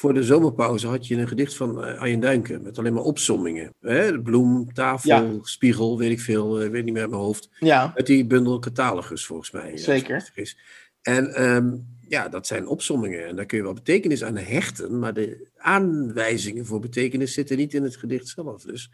voor 0.00 0.14
de 0.14 0.22
zomerpauze 0.22 0.86
had 0.86 1.06
je 1.06 1.16
een 1.16 1.28
gedicht 1.28 1.54
van 1.56 1.84
uh, 1.88 1.98
Arjen 2.00 2.20
Duinken. 2.20 2.62
Met 2.62 2.78
alleen 2.78 2.92
maar 2.92 3.02
opsommingen. 3.02 3.74
Hè? 3.80 4.20
Bloem, 4.22 4.72
tafel, 4.72 5.10
Ja. 5.10 5.38
spiegel, 5.42 5.98
weet 5.98 6.10
ik 6.10 6.20
veel, 6.20 6.62
ik 6.62 6.70
weet 6.70 6.84
niet 6.84 6.92
meer 6.92 7.02
uit 7.02 7.10
mijn 7.10 7.22
hoofd. 7.22 7.48
Ja, 7.58 7.92
Uit 7.96 8.06
die 8.06 8.26
bundel 8.26 8.58
catalogus, 8.58 9.26
volgens 9.26 9.50
mij. 9.50 9.72
als 9.72 9.82
Zeker. 9.84 10.30
is. 10.34 10.58
En 11.02 11.34
ehm, 11.34 11.76
ja, 12.08 12.28
dat 12.28 12.46
zijn 12.46 12.66
opsommingen. 12.66 13.26
En 13.26 13.36
daar 13.36 13.46
kun 13.46 13.58
je 13.58 13.64
wel 13.64 13.72
betekenis 13.72 14.24
aan 14.24 14.36
hechten. 14.36 14.98
Maar 14.98 15.14
de 15.14 15.48
aanwijzingen 15.56 16.66
voor 16.66 16.80
betekenis 16.80 17.32
zitten 17.34 17.56
niet 17.56 17.74
in 17.74 17.82
het 17.82 17.96
gedicht 17.96 18.28
zelf. 18.28 18.62
Dus 18.62 18.90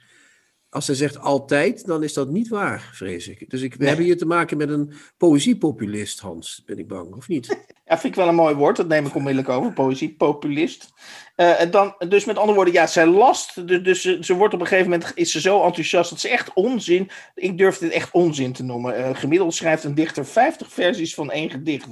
als 0.69 0.85
zij 0.85 0.95
zegt 0.95 1.19
altijd, 1.19 1.87
dan 1.87 2.03
is 2.03 2.13
dat 2.13 2.31
niet 2.31 2.49
waar, 2.49 2.91
vrees 2.93 3.29
ik. 3.29 3.51
Dus 3.51 3.63
ik, 3.63 3.73
we 3.73 3.79
Nee. 3.79 3.89
hebben 3.89 4.07
hier 4.07 4.17
te 4.19 4.27
maken 4.27 4.57
met 4.57 4.69
een 4.71 4.93
poëziepopulist, 5.17 6.21
Hans, 6.21 6.63
ben 6.67 6.79
ik 6.79 6.89
bang, 6.89 7.15
of 7.15 7.29
niet? 7.29 7.47
Ja, 7.89 7.99
vind 7.99 8.13
ik 8.13 8.19
wel 8.19 8.29
een 8.29 8.35
mooi 8.35 8.55
woord. 8.55 8.77
Dat 8.77 8.89
neem 8.89 9.07
ik 9.07 9.15
onmiddellijk 9.15 9.49
over. 9.53 9.73
Poëzie, 9.73 10.15
populist. 10.19 10.93
Eh, 11.37 11.61
en 11.61 11.71
dan, 11.71 11.95
dus 12.09 12.25
met 12.25 12.37
andere 12.37 12.55
woorden, 12.55 12.75
ja, 12.75 12.87
zij 12.87 13.07
last. 13.07 13.67
Dus, 13.69 13.83
dus 13.83 14.01
ze, 14.03 14.19
ze 14.21 14.35
wordt 14.35 14.55
op 14.55 14.61
een 14.61 14.67
gegeven 14.67 14.91
moment 14.91 15.13
is 15.15 15.31
ze 15.31 15.41
zo 15.41 15.65
enthousiast 15.65 16.11
dat 16.11 16.21
ze 16.21 16.29
echt 16.29 16.51
onzin. 16.55 17.11
Ik 17.35 17.59
durf 17.59 17.79
dit 17.79 17.91
echt 17.91 18.11
onzin 18.13 18.53
te 18.53 18.63
noemen. 18.65 18.97
Eh, 18.97 19.11
gemiddeld 19.17 19.55
schrijft 19.55 19.85
een 19.85 19.95
dichter 19.95 20.27
50 20.27 20.73
versies 20.73 21.15
van 21.15 21.31
één 21.31 21.51
gedicht. 21.51 21.87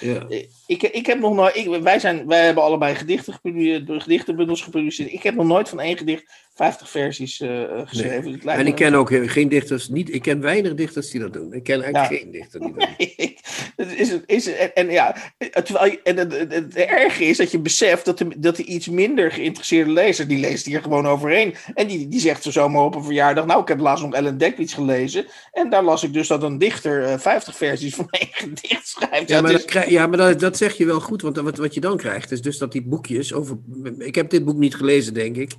Ja. 0.00 0.26
Eh, 0.28 0.44
Ik, 0.66 0.82
ik 0.82 1.06
heb 1.06 1.18
nog 1.18 1.34
nooit. 1.34 1.56
Ik, 1.56 1.82
wij, 1.82 1.98
zijn, 1.98 2.26
wij 2.26 2.44
hebben 2.44 2.62
allebei 2.62 2.94
gedichten 2.94 3.32
gepubliceerd, 3.32 4.02
gedichtenbundels 4.02 4.62
gepubliceerd. 4.62 5.12
Ik 5.12 5.22
heb 5.22 5.34
nog 5.34 5.46
nooit 5.46 5.68
van 5.68 5.80
één 5.80 5.96
gedicht 5.98 6.24
50 6.54 6.90
versies 6.90 7.42
geschreven. 7.84 8.40
En 8.44 8.66
ik 8.66 8.74
ken 8.74 8.94
ook 8.94 9.10
geen 9.30 9.48
dichters, 9.48 9.88
niet, 9.88 10.14
ik 10.14 10.22
ken 10.22 10.40
weinig 10.40 10.74
dichters 10.74 11.10
die 11.10 11.20
dat 11.20 11.32
doen. 11.32 11.52
Ik 11.52 11.62
ken 11.62 11.82
eigenlijk 11.82 12.12
Ja. 12.12 12.18
geen 12.18 12.30
dichter 12.30 12.60
die 12.60 12.72
dat 12.74 12.88
doen. 12.98 13.36
Het 13.76 13.94
is, 13.98 14.16
is, 14.26 14.46
en, 14.46 14.74
en 14.74 14.90
ja, 14.90 15.16
terwijl 15.38 15.90
je- 15.90 16.00
en 16.02 16.16
het, 16.16 16.32
het, 16.38 16.54
het 16.54 16.74
erge 16.76 17.24
is 17.24 17.36
dat 17.36 17.50
je 17.50 17.58
beseft 17.58 18.04
dat 18.04 18.18
de, 18.18 18.28
dat 18.38 18.56
de 18.56 18.64
iets 18.64 18.88
minder 18.88 19.32
geïnteresseerde 19.32 19.90
lezer, 19.90 20.28
die 20.28 20.38
leest 20.38 20.66
hier 20.66 20.82
gewoon 20.82 21.06
overheen. 21.06 21.54
En 21.74 21.86
die, 21.86 22.08
die 22.08 22.20
zegt 22.20 22.42
zo 22.42 22.50
zomaar 22.50 22.82
op 22.82 22.94
een 22.94 23.04
verjaardag, 23.04 23.46
nou 23.46 23.60
ik 23.62 23.68
heb 23.68 23.78
laatst 23.80 24.04
nog 24.04 24.14
Ellen 24.14 24.38
Dekwits 24.38 24.74
gelezen. 24.74 25.26
En 25.52 25.70
daar 25.70 25.82
las 25.84 26.02
ik 26.02 26.12
dus 26.12 26.28
dat 26.28 26.42
een 26.42 26.58
dichter 26.58 27.04
eh, 27.04 27.18
50 27.18 27.56
versies 27.56 27.94
van 27.94 28.06
één 28.10 28.28
gedicht 28.44 28.88
schrijft. 28.88 29.28
Ja, 29.28 29.40
maar, 29.40 29.50
dat, 29.50 29.60
is- 29.60 29.66
krijg- 29.66 29.90
ja, 29.90 30.06
maar 30.06 30.18
dat, 30.18 30.40
dat 30.40 30.56
zeg 30.56 30.76
je 30.76 30.86
wel 30.86 31.00
goed, 31.00 31.22
want 31.22 31.36
wat, 31.36 31.56
wat 31.56 31.74
je 31.74 31.80
dan 31.80 31.96
krijgt 31.96 32.30
is 32.30 32.42
dus 32.42 32.58
dat 32.58 32.72
die 32.72 32.82
boekjes 32.82 33.32
over... 33.34 33.58
Ik 33.98 34.14
heb 34.14 34.30
dit 34.30 34.44
boek 34.44 34.56
niet 34.56 34.74
gelezen, 34.74 35.14
denk 35.14 35.36
ik. 35.36 35.52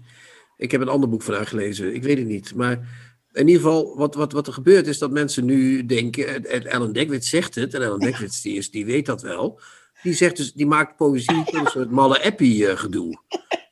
Ik 0.58 0.72
heb 0.72 0.82
een 0.82 0.90
ander 0.90 1.10
boek 1.10 1.22
van 1.24 1.34
haar 1.34 1.48
gelezen, 1.48 1.94
ik 1.96 2.04
weet 2.04 2.18
het 2.18 2.28
niet. 2.28 2.56
Maar 2.56 2.80
in 3.40 3.48
ieder 3.48 3.62
geval, 3.62 3.98
wat, 3.98 4.16
wat, 4.16 4.32
wat 4.32 4.48
er 4.48 4.54
gebeurt 4.54 4.88
is 4.88 4.98
dat 4.98 5.12
mensen 5.12 5.46
nu 5.46 5.86
denken... 5.86 6.46
en- 6.46 6.66
Ellen 6.66 6.94
Dekwits 6.94 7.30
zegt 7.30 7.56
het, 7.56 7.74
en 7.74 7.82
Ellen 7.82 8.00
Dekwits 8.00 8.42
die, 8.42 8.58
is, 8.58 8.72
die 8.72 8.86
weet 8.86 9.06
dat 9.06 9.22
wel. 9.22 9.60
Die, 10.04 10.14
zegt 10.14 10.38
dus, 10.38 10.54
die 10.54 10.66
maakt 10.66 10.96
poëzie 10.96 11.44
een 11.46 11.68
soort 11.68 11.92
malle 11.92 12.24
appie 12.24 12.68
eh, 12.68 12.78
gedoe. 12.78 13.20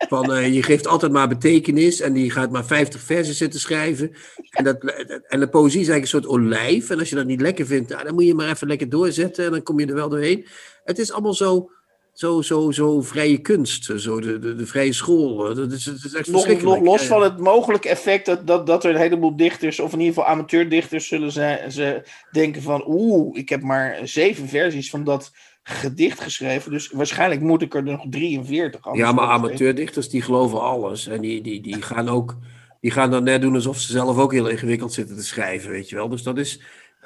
Van 0.09 0.33
eh, 0.33 0.53
je 0.53 0.63
geeft 0.63 0.87
altijd 0.87 1.11
maar 1.11 1.27
betekenis 1.27 1.99
en 1.99 2.13
die 2.13 2.31
gaat 2.31 2.51
maar 2.51 2.65
50 2.65 3.01
versen 3.01 3.33
zitten 3.33 3.59
schrijven. 3.59 4.11
En, 4.49 4.63
dat, 4.63 4.83
en 5.27 5.39
de 5.39 5.49
poëzie 5.49 5.81
is 5.81 5.87
eigenlijk 5.87 6.01
een 6.01 6.07
soort 6.07 6.27
olijf. 6.27 6.89
En 6.89 6.99
als 6.99 7.09
je 7.09 7.15
dat 7.15 7.25
niet 7.25 7.41
lekker 7.41 7.65
vindt, 7.65 7.89
nou, 7.89 8.03
dan 8.03 8.13
moet 8.13 8.25
je 8.25 8.33
maar 8.33 8.49
even 8.49 8.67
lekker 8.67 8.89
doorzetten 8.89 9.45
en 9.45 9.51
dan 9.51 9.63
kom 9.63 9.79
je 9.79 9.85
er 9.85 9.93
wel 9.93 10.09
doorheen. 10.09 10.45
Het 10.83 10.99
is 10.99 11.11
allemaal 11.11 11.33
zo, 11.33 11.71
zo, 12.17 12.41
zo, 12.41 12.71
zo 12.71 13.01
vrije 13.01 13.37
kunst, 13.37 13.91
zo 13.95 14.19
de, 14.19 14.39
de, 14.39 14.55
de 14.55 14.65
vrije 14.65 14.93
school. 14.93 15.53
Dat 15.55 15.71
is, 15.71 15.85
het 15.85 16.03
is 16.03 16.13
echt 16.13 16.13
nog, 16.13 16.25
nog 16.25 16.43
verschrikkelijk. 16.43 16.85
los 16.85 17.05
van 17.05 17.23
het 17.23 17.37
mogelijke 17.37 17.89
effect 17.89 18.25
dat, 18.25 18.47
dat, 18.47 18.67
dat 18.67 18.83
er 18.83 18.89
een 18.89 19.01
heleboel 19.01 19.35
dichters, 19.35 19.79
of 19.79 19.93
in 19.93 19.99
ieder 19.99 20.13
geval 20.13 20.29
amateurdichters, 20.29 21.07
zullen 21.07 21.31
zijn, 21.31 21.71
ze 21.71 22.01
denken 22.31 22.61
van 22.61 22.83
oeh, 22.87 23.37
ik 23.37 23.49
heb 23.49 23.61
maar 23.61 23.99
zeven 24.03 24.47
versies 24.47 24.89
van 24.89 25.03
dat 25.03 25.31
gedicht 25.63 26.21
geschreven, 26.21 26.71
dus 26.71 26.89
waarschijnlijk 26.91 27.41
moet 27.41 27.61
ik 27.61 27.75
er 27.75 27.83
nog 27.83 28.05
43 28.09 28.85
anders 28.85 29.05
Ja, 29.05 29.11
maar 29.11 29.27
amateurdichters 29.27 30.09
die 30.09 30.21
geloven 30.21 30.61
alles. 30.61 31.07
En 31.07 31.21
die, 31.21 31.41
die, 31.41 31.61
die 31.61 31.81
gaan 31.81 32.09
ook, 32.09 32.37
die 32.81 32.91
gaan 32.91 33.11
dan 33.11 33.23
net 33.23 33.41
doen 33.41 33.55
alsof 33.55 33.79
ze 33.79 33.91
zelf 33.91 34.17
ook 34.17 34.31
heel 34.31 34.47
ingewikkeld 34.47 34.93
zitten 34.93 35.15
te 35.15 35.25
schrijven, 35.25 35.69
weet 35.69 35.89
je 35.89 35.95
wel. 35.95 36.09
Dus 36.09 36.23
dat 36.23 36.37
is, 36.37 36.61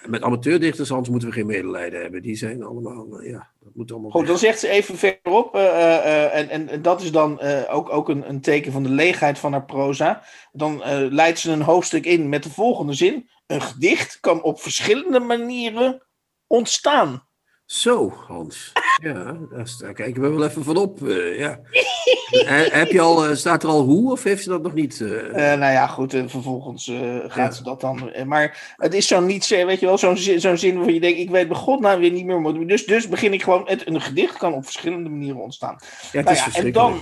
met 0.07 0.21
amateurdichters, 0.21 0.89
Hans, 0.89 1.09
moeten 1.09 1.27
we 1.27 1.33
geen 1.33 1.45
medelijden 1.45 2.01
hebben. 2.01 2.21
Die 2.21 2.35
zijn 2.35 2.63
allemaal, 2.63 3.19
eh, 3.19 3.29
ja, 3.29 3.49
dat 3.59 3.75
moet 3.75 3.91
allemaal 3.91 4.11
Goed, 4.11 4.27
dan 4.27 4.37
zegt 4.37 4.59
ze 4.59 4.67
even 4.67 4.97
verderop, 4.97 5.55
eh, 5.55 6.35
en, 6.35 6.49
en, 6.49 6.69
en 6.69 6.81
dat 6.81 7.01
is 7.01 7.11
dan 7.11 7.41
ook, 7.69 7.89
ook 7.89 8.09
een, 8.09 8.29
een 8.29 8.41
teken 8.41 8.71
van 8.71 8.83
de 8.83 8.89
leegheid 8.89 9.39
van 9.39 9.51
haar 9.51 9.65
proza. 9.65 10.23
Dan 10.51 10.81
leidt 11.09 11.39
ze 11.39 11.51
een 11.51 11.61
hoofdstuk 11.61 12.05
in 12.05 12.29
met 12.29 12.43
de 12.43 12.49
volgende 12.49 12.93
zin: 12.93 13.29
Een 13.47 13.61
gedicht 13.61 14.19
kan 14.19 14.43
op 14.43 14.61
verschillende 14.61 15.19
manieren 15.19 16.07
ontstaan. 16.47 17.27
Zo, 17.65 18.09
Hans. 18.09 18.71
Ja, 19.01 19.37
daar, 19.79 19.93
kijken 19.93 20.21
we 20.21 20.29
wel 20.29 20.47
even 20.47 20.63
van 20.63 20.77
op. 20.77 20.99
ja. 21.37 21.59
Heb 22.81 22.91
je 22.91 23.01
al, 23.01 23.25
eh, 23.25 23.35
staat 23.35 23.63
er 23.63 23.69
al 23.69 23.81
hoe 23.81 24.11
of 24.11 24.23
heeft 24.23 24.43
ze 24.43 24.49
dat 24.49 24.61
nog 24.61 24.73
niet? 24.73 25.01
eh? 25.01 25.53
Eh, 25.53 25.59
nou 25.59 25.71
ja, 25.71 25.87
goed, 25.87 26.13
en 26.13 26.29
vervolgens 26.29 26.91
gaat 27.27 27.35
Ja. 27.35 27.51
ze 27.51 27.63
dat 27.63 27.81
dan. 27.81 28.11
maar 28.25 28.73
het 28.75 28.93
is 28.93 29.07
zo 29.07 29.21
niet, 29.21 29.47
weet 29.47 29.79
je 29.79 29.85
wel, 29.85 29.97
zo'n 29.97 30.17
zin, 30.17 30.41
zo'n 30.41 30.57
zin 30.57 30.75
waarvan 30.75 30.93
je 30.93 30.99
denkt: 30.99 31.19
ik 31.19 31.29
weet 31.29 31.47
bij 31.47 31.57
God 31.57 31.79
nou 31.79 31.99
weer 31.99 32.11
niet 32.11 32.25
meer. 32.25 32.41
wat. 32.41 32.67
Dus, 32.67 32.85
dus 32.85 33.07
begin 33.07 33.33
ik 33.33 33.43
gewoon: 33.43 33.63
het, 33.65 33.87
een 33.87 34.01
gedicht 34.01 34.37
kan 34.37 34.53
op 34.53 34.63
verschillende 34.63 35.09
manieren 35.09 35.41
ontstaan. 35.41 35.77
ja, 36.11 36.21
nou 36.21 36.35
ja, 36.35 36.53
en 36.53 36.71
ja. 36.73 37.01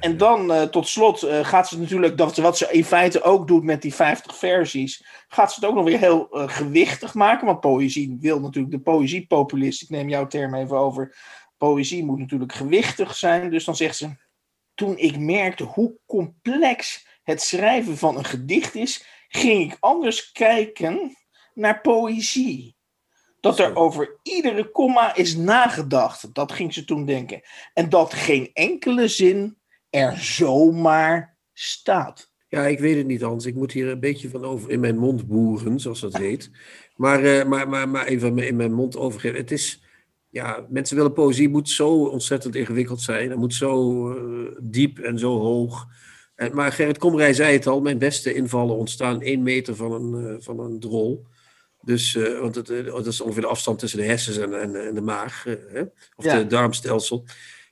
En 0.00 0.16
dan 0.16 0.70
tot 0.70 0.88
slot 0.88 1.26
gaat 1.42 1.68
ze 1.68 1.78
natuurlijk, 1.78 2.16
dat, 2.16 2.36
wat 2.36 2.58
ze 2.58 2.68
in 2.70 2.84
feite 2.84 3.22
ook 3.22 3.46
doet 3.48 3.64
met 3.64 3.82
die 3.82 3.94
50 3.94 4.36
versies, 4.36 5.04
gaat 5.28 5.52
ze 5.52 5.60
het 5.60 5.68
ook 5.68 5.74
nog 5.74 5.84
weer 5.84 5.98
heel 5.98 6.26
gewichtig 6.30 7.14
maken. 7.14 7.46
Want 7.46 7.60
poëzie 7.60 8.16
wil 8.20 8.40
natuurlijk 8.40 8.72
de 8.74 8.80
poëziepopulist, 8.80 9.82
ik 9.82 9.88
neem 9.88 10.08
jouw 10.08 10.26
term 10.26 10.54
even 10.54 10.76
over. 10.76 11.16
Poëzie 11.58 12.04
moet 12.04 12.18
natuurlijk 12.18 12.52
gewichtig 12.52 13.14
zijn. 13.16 13.50
Dus 13.50 13.64
dan 13.64 13.76
zegt 13.76 13.96
ze, 13.96 14.08
toen 14.74 14.98
ik 14.98 15.18
merkte 15.18 15.64
hoe 15.64 15.98
complex 16.06 17.06
het 17.22 17.42
schrijven 17.42 17.96
van 17.96 18.16
een 18.16 18.24
gedicht 18.24 18.74
is, 18.74 19.04
ging 19.28 19.72
ik 19.72 19.76
anders 19.80 20.32
kijken 20.32 21.16
naar 21.54 21.80
poëzie. 21.80 22.76
Dat 23.40 23.58
er 23.58 23.76
over 23.76 24.18
iedere 24.22 24.70
komma 24.70 25.14
is 25.14 25.36
nagedacht. 25.36 26.34
Dat 26.34 26.52
ging 26.52 26.74
ze 26.74 26.84
toen 26.84 27.04
denken. 27.04 27.40
En 27.74 27.88
dat 27.88 28.14
geen 28.14 28.50
enkele 28.52 29.08
zin 29.08 29.58
er 29.90 30.18
zomaar 30.18 31.36
staat. 31.52 32.30
Ja, 32.48 32.66
ik 32.66 32.78
weet 32.78 32.96
het 32.96 33.06
niet, 33.06 33.20
Hans. 33.20 33.46
Ik 33.46 33.54
moet 33.54 33.72
hier 33.72 33.88
een 33.88 34.00
beetje 34.00 34.28
van 34.28 34.44
over 34.44 34.70
in 34.70 34.80
mijn 34.80 34.98
mond 34.98 35.26
boeren, 35.26 35.80
zoals 35.80 36.00
dat 36.00 36.16
heet. 36.16 36.50
Maar, 36.96 37.24
eh, 37.24 37.46
maar, 37.46 37.68
maar, 37.68 37.88
maar 37.88 38.06
even 38.06 38.38
in 38.38 38.56
mijn 38.56 38.72
mond 38.72 38.96
overgeven. 38.96 39.38
Het 39.38 39.50
is, 39.50 39.82
ja, 40.32 40.66
mensen 40.68 40.96
willen 40.96 41.12
poëzie 41.12 41.48
moet 41.48 41.68
zo 41.68 42.04
ontzettend 42.04 42.54
ingewikkeld 42.54 43.00
zijn. 43.00 43.30
Het 43.30 43.38
moet 43.38 43.54
zo 43.54 44.10
eh, 44.12 44.56
diep 44.60 44.98
en 44.98 45.18
zo 45.18 45.38
hoog. 45.38 45.86
En, 46.34 46.54
maar 46.54 46.72
Gerrit 46.72 46.98
Komrij 46.98 47.32
zei 47.32 47.52
het 47.52 47.66
al, 47.66 47.80
mijn 47.80 47.98
beste 47.98 48.34
invallen 48.34 48.76
ontstaan 48.76 49.22
één 49.22 49.42
meter 49.42 49.76
van 49.76 49.92
een, 49.92 50.26
eh, 50.26 50.34
van 50.38 50.60
een 50.60 50.80
drol. 50.80 51.26
Dus, 51.80 52.16
eh, 52.16 52.38
want 52.40 52.54
het, 52.54 52.66
dat 52.66 53.06
is 53.06 53.20
ongeveer 53.20 53.42
de 53.42 53.48
afstand 53.48 53.78
tussen 53.78 53.98
de 53.98 54.04
hersens 54.04 54.36
en, 54.36 54.60
en, 54.60 54.86
en 54.86 54.94
de 54.94 55.00
maag, 55.00 55.44
hè? 55.44 55.82
of 56.16 56.24
Ja. 56.24 56.38
de 56.38 56.46
darmstelsel. 56.46 57.24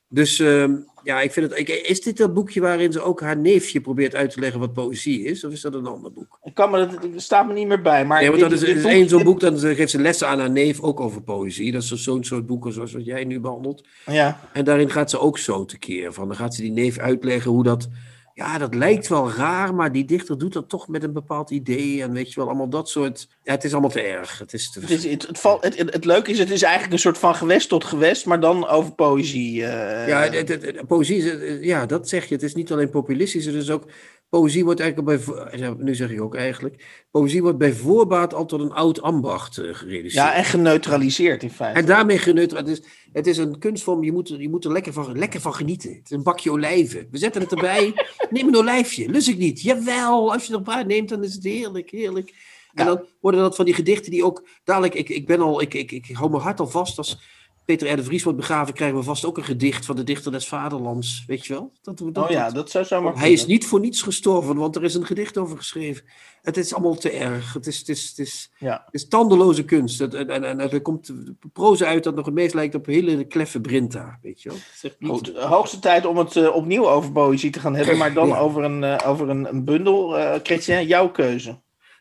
Dus 0.08 0.38
ehm, 0.38 0.76
ja, 1.04 1.20
ik 1.20 1.32
vind 1.32 1.50
het. 1.50 1.58
Ik, 1.58 1.68
is 1.68 2.00
dit 2.02 2.16
dat 2.16 2.34
boekje 2.34 2.60
waarin 2.60 2.92
ze 2.92 3.00
ook 3.00 3.20
haar 3.20 3.36
neefje 3.36 3.80
probeert 3.80 4.14
uit 4.14 4.30
te 4.30 4.40
leggen 4.40 4.60
wat 4.60 4.72
poëzie 4.72 5.24
is? 5.24 5.44
Of 5.44 5.52
is 5.52 5.60
dat 5.60 5.74
een 5.74 5.86
ander 5.86 6.12
boek? 6.12 6.38
Ik 6.42 6.54
kan 6.54 6.70
me 6.70 6.86
dat, 6.86 6.98
staat 7.16 7.46
me 7.46 7.52
niet 7.52 7.66
meer 7.66 7.82
bij. 7.82 8.04
Maar 8.06 8.20
Nee, 8.20 8.28
want 8.28 8.40
dat 8.40 8.52
is, 8.52 8.84
één 8.84 9.08
zo'n 9.08 9.22
boek, 9.22 9.40
dan 9.40 9.58
geeft 9.58 9.90
ze 9.90 10.00
lessen 10.00 10.28
aan 10.28 10.38
haar 10.38 10.50
neef 10.50 10.80
ook 10.80 11.00
over 11.00 11.22
poëzie. 11.22 11.72
Dat 11.72 11.82
is 11.82 11.88
zo'n 12.02 12.24
soort 12.24 12.46
boeken 12.46 12.72
zoals 12.72 12.92
wat 12.92 13.04
jij 13.04 13.24
nu 13.24 13.40
behandelt. 13.40 13.86
Ja, 14.06 14.40
En 14.52 14.64
daarin 14.64 14.90
gaat 14.90 15.10
ze 15.10 15.18
ook 15.18 15.38
zo 15.38 15.64
tekeer. 15.64 16.12
Van, 16.12 16.28
dan 16.28 16.36
gaat 16.36 16.54
ze 16.54 16.62
die 16.62 16.72
neef 16.72 16.98
uitleggen 16.98 17.50
hoe 17.50 17.62
dat. 17.62 17.88
Ja, 18.34 18.58
dat 18.58 18.74
lijkt 18.74 19.08
wel 19.08 19.32
raar, 19.32 19.74
maar 19.74 19.92
die 19.92 20.04
dichter 20.04 20.38
doet 20.38 20.52
dat 20.52 20.68
toch 20.68 20.88
met 20.88 21.02
een 21.02 21.12
bepaald 21.12 21.50
idee. 21.50 22.02
En 22.02 22.12
weet 22.12 22.28
je 22.28 22.40
wel, 22.40 22.48
allemaal 22.48 22.68
dat 22.68 22.88
soort. 22.88 23.28
Ja, 23.42 23.52
het 23.52 23.64
is 23.64 23.72
allemaal 23.72 23.90
te 23.90 24.00
erg. 24.00 24.38
Het 24.38 24.52
is 24.52 24.70
te 24.70 24.80
het, 24.80 24.90
is, 24.90 25.04
het, 25.04 25.92
het, 25.92 26.04
leuke 26.04 26.30
is, 26.30 26.38
het 26.38 26.50
is 26.50 26.62
eigenlijk 26.62 26.92
een 26.92 26.98
soort 26.98 27.18
van 27.18 27.34
gewest 27.34 27.68
tot 27.68 27.84
gewest, 27.84 28.26
maar 28.26 28.40
dan 28.40 28.68
over 28.68 28.92
poëzie. 28.92 29.64
eh. 29.64 30.08
Ja, 30.08 30.84
poëzie, 30.86 31.16
is, 31.16 31.24
eh, 31.30 31.62
ja, 31.62 31.86
dat 31.86 32.08
zeg 32.08 32.26
je. 32.26 32.34
Het 32.34 32.42
is 32.42 32.54
niet 32.54 32.72
alleen 32.72 32.90
populistisch, 32.90 33.44
het 33.44 33.54
is 33.54 33.70
ook. 33.70 33.84
Poëzie 34.30 34.64
wordt 34.64 34.80
eigenlijk 34.80 35.18
bij. 35.18 35.74
Nu 35.78 35.94
zeg 35.94 36.10
ik 36.10 36.20
ook 36.22 36.34
eigenlijk. 36.34 37.04
Poëzie 37.10 37.42
wordt 37.42 37.58
bij 37.58 37.72
voorbaat 37.72 38.34
al 38.34 38.46
tot 38.46 38.60
een 38.60 38.72
oud 38.72 39.02
ambacht 39.02 39.58
eh, 39.58 39.74
gereduceerd. 39.74 40.12
ja, 40.12 40.34
en 40.34 40.44
geneutraliseerd 40.44 41.42
in 41.42 41.50
feite. 41.50 41.78
En 41.80 41.86
daarmee 41.86 42.18
geneutraliseerd. 42.18 42.78
Het 42.84 42.86
is, 42.86 43.10
het 43.12 43.26
is 43.26 43.36
een 43.38 43.58
kunstvorm, 43.58 44.04
je 44.04 44.12
moet, 44.12 44.28
er- 44.28 44.40
je 44.40 44.48
moet 44.48 44.64
er 44.64 44.72
lekker 44.72 44.92
van, 44.92 45.18
lekker 45.18 45.40
van 45.40 45.54
genieten. 45.54 45.90
Het 45.90 46.04
is 46.04 46.10
een 46.16 46.22
bakje 46.22 46.50
olijven. 46.50 47.06
We 47.10 47.18
zetten 47.18 47.42
het 47.42 47.50
erbij. 47.52 47.92
Neem 48.30 48.48
een 48.48 48.56
olijfje. 48.56 49.08
Lust 49.10 49.28
ik 49.28 49.38
niet. 49.38 49.60
Jawel, 49.62 50.32
als 50.32 50.44
je 50.46 50.52
er 50.52 50.58
een 50.58 50.64
paar 50.64 50.86
neemt, 50.86 51.08
dan 51.08 51.24
is 51.24 51.34
het 51.34 51.44
heerlijk, 51.44 51.90
heerlijk. 51.90 52.28
En 52.74 52.84
Ja. 52.84 52.94
dan 52.94 53.04
worden 53.20 53.40
dat 53.40 53.56
van 53.56 53.64
die 53.64 53.74
gedichten 53.74 54.10
die 54.10 54.24
ook 54.24 54.46
dadelijk. 54.64 54.94
Ik, 54.94 55.08
ik 55.08 55.26
ben 55.26 55.40
al, 55.40 55.60
ik, 55.60 55.74
ik, 55.74 55.92
ik 55.92 56.10
hou 56.12 56.30
mijn 56.30 56.42
hart 56.42 56.60
al 56.60 56.68
vast 56.68 56.98
als. 56.98 57.38
Peter 57.64 57.92
R. 57.92 57.96
de 57.96 58.04
Vries 58.04 58.22
wordt 58.22 58.38
begraven, 58.38 58.74
krijgen 58.74 58.98
we 58.98 59.02
vast 59.04 59.24
ook 59.24 59.36
een 59.36 59.44
gedicht 59.44 59.86
van 59.86 59.96
de 59.96 60.04
dichter 60.04 60.32
des 60.32 60.48
vaderlands. 60.48 61.24
Weet 61.26 61.46
je 61.46 61.52
wel? 61.52 61.72
Dat, 61.82 61.98
dat, 61.98 62.24
oh 62.24 62.30
ja, 62.30 62.50
dat 62.50 62.70
zou 62.70 62.84
zomaar 62.84 63.18
Hij 63.18 63.32
is 63.32 63.46
niet 63.46 63.66
voor 63.66 63.80
niets 63.80 64.02
gestorven, 64.02 64.56
want 64.56 64.76
er 64.76 64.84
is 64.84 64.94
een 64.94 65.06
gedicht 65.06 65.38
over 65.38 65.56
geschreven. 65.56 66.04
Het 66.42 66.56
is 66.56 66.74
allemaal 66.74 66.94
te 66.94 67.10
erg. 67.10 67.52
Het 67.52 67.66
is, 67.66 67.78
het 67.78 67.88
is, 67.88 68.08
het 68.08 68.18
is, 68.18 68.50
ja. 68.58 68.82
het 68.84 68.94
is 68.94 69.08
tandeloze 69.08 69.64
kunst. 69.64 70.00
En, 70.00 70.30
en, 70.30 70.44
en, 70.44 70.60
er 70.60 70.80
komt 70.80 71.12
proza 71.52 71.86
uit 71.86 72.04
dat 72.04 72.14
nog 72.14 72.24
het 72.24 72.34
meest 72.34 72.54
lijkt 72.54 72.74
op 72.74 72.86
hele 72.86 73.24
kleffe 73.24 73.60
Brinta. 73.60 74.18
Weet 74.22 74.42
je 74.42 74.48
wel? 74.48 75.10
Goed, 75.10 75.36
hoogste 75.36 75.78
tijd 75.78 76.06
om 76.06 76.16
het 76.16 76.34
uh, 76.34 76.56
opnieuw 76.56 76.88
over 76.88 77.12
poëzie 77.12 77.50
te 77.50 77.60
gaan 77.60 77.74
hebben, 77.74 77.96
maar 77.96 78.12
dan 78.12 78.36
over, 78.44 78.64
een, 78.64 78.82
uh, 78.82 78.98
over 79.06 79.28
een, 79.28 79.48
een 79.48 79.64
bundel. 79.64 80.18
Uh, 80.18 80.34
Christian, 80.42 80.86
jouw 80.86 81.10
keuze. 81.10 81.60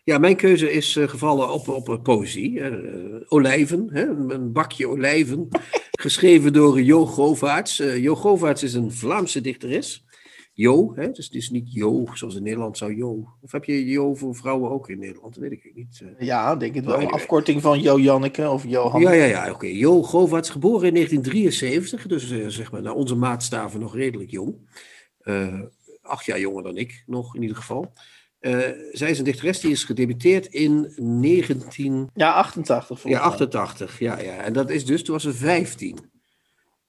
Ja, 0.09 0.17
mijn 0.17 0.35
keuze 0.35 0.71
is 0.71 0.95
uh, 0.95 1.07
gevallen 1.07 1.51
op, 1.51 1.67
op 1.67 1.99
poëzie. 2.03 2.51
Uh, 2.51 3.21
olijven, 3.27 3.89
hè? 3.91 4.07
een 4.07 4.51
bakje 4.51 4.87
olijven. 4.87 5.47
geschreven 5.91 6.53
door 6.53 6.81
Jo 6.81 7.05
Govaerts. 7.05 7.79
Uh, 7.79 7.97
jo 7.97 8.15
Govaerts 8.15 8.63
is 8.63 8.73
een 8.73 8.91
Vlaamse 8.91 9.41
dichteres. 9.41 10.05
Jo, 10.53 10.93
hè? 10.95 11.11
Dus 11.11 11.25
het 11.25 11.35
is 11.35 11.49
niet 11.49 11.73
Jo, 11.73 12.05
zoals 12.13 12.35
in 12.35 12.43
Nederland 12.43 12.77
zou 12.77 12.95
Jo. 12.95 13.27
Of 13.41 13.51
heb 13.51 13.63
je 13.65 13.85
Jo 13.85 14.15
voor 14.15 14.35
vrouwen 14.35 14.71
ook 14.71 14.89
in 14.89 14.99
Nederland? 14.99 15.33
Dat 15.33 15.43
weet 15.43 15.51
ik 15.51 15.71
niet. 15.75 16.03
Ja, 16.19 16.55
denk 16.55 16.75
ik 16.75 16.83
wel. 16.83 17.01
Een 17.01 17.09
afkorting 17.09 17.61
van 17.61 17.81
Jo 17.81 17.99
Janneke 17.99 18.49
of 18.49 18.63
Johan. 18.67 19.01
Ja, 19.01 19.11
ja, 19.11 19.25
ja. 19.25 19.41
Oké. 19.41 19.51
Okay. 19.51 19.71
Jo 19.71 20.03
Govaerts, 20.03 20.49
geboren 20.49 20.87
in 20.87 20.93
1973. 20.93 22.07
Dus 22.07 22.55
zeg 22.55 22.71
maar 22.71 22.81
naar 22.81 22.93
onze 22.93 23.15
maatstaven 23.15 23.79
nog 23.79 23.95
redelijk 23.95 24.31
jong. 24.31 24.55
acht 26.01 26.25
jaar 26.25 26.39
jonger 26.39 26.63
dan 26.63 26.77
ik 26.77 27.03
nog, 27.05 27.35
in 27.35 27.41
ieder 27.41 27.57
geval. 27.57 27.93
Uh, 28.41 28.59
zij 28.91 29.09
is 29.09 29.17
een 29.17 29.23
dichteres 29.23 29.59
die 29.59 29.71
is 29.71 29.83
gedebuteerd 29.83 30.45
in 30.45 30.93
19... 30.95 32.09
Ja, 32.13 32.31
88. 32.33 33.03
Ja, 33.03 33.19
88. 33.19 33.99
Ja, 33.99 34.19
ja. 34.19 34.37
En 34.37 34.53
dat 34.53 34.69
is 34.69 34.85
dus, 34.85 35.03
toen 35.03 35.13
was 35.13 35.23
ze 35.23 35.33
15. 35.33 35.97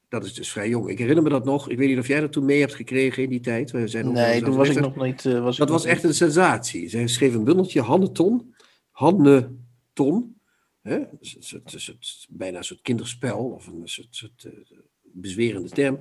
Dat 0.08 0.24
is 0.24 0.34
dus 0.34 0.50
vrij 0.50 0.68
jong. 0.68 0.88
Ik 0.88 0.98
herinner 0.98 1.22
me 1.22 1.30
dat 1.30 1.44
nog. 1.44 1.68
Ik 1.68 1.78
weet 1.78 1.88
niet 1.88 1.98
of 1.98 2.06
jij 2.06 2.20
dat 2.20 2.32
toen 2.32 2.44
mee 2.44 2.60
hebt 2.60 2.74
gekregen 2.74 3.22
in 3.22 3.28
die 3.28 3.40
tijd. 3.40 3.70
We 3.70 3.88
zijn 3.88 4.12
nee, 4.12 4.42
toen 4.42 4.56
was 4.56 4.68
ik 4.68 4.80
nog 4.80 4.96
niet... 4.96 5.24
Uh, 5.24 5.42
was 5.42 5.56
dat 5.56 5.68
was 5.68 5.84
echt 5.84 6.04
een 6.04 6.14
sensatie. 6.14 6.88
Zij 6.88 7.06
schreef 7.06 7.34
een 7.34 7.44
bundeltje, 7.44 7.80
Hanneton. 7.80 8.54
Hanneton. 8.90 10.40
Hè? 10.82 10.98
Dus, 11.20 11.50
het 11.50 11.74
is, 11.74 11.86
het 11.86 12.26
bijna 12.28 12.58
een 12.58 12.64
soort 12.64 12.80
kinderspel 12.80 13.44
of 13.44 13.66
een 13.66 13.80
soort, 13.84 14.08
soort 14.10 14.44
uh, 14.44 14.78
bezwerende 15.02 15.68
term. 15.68 16.00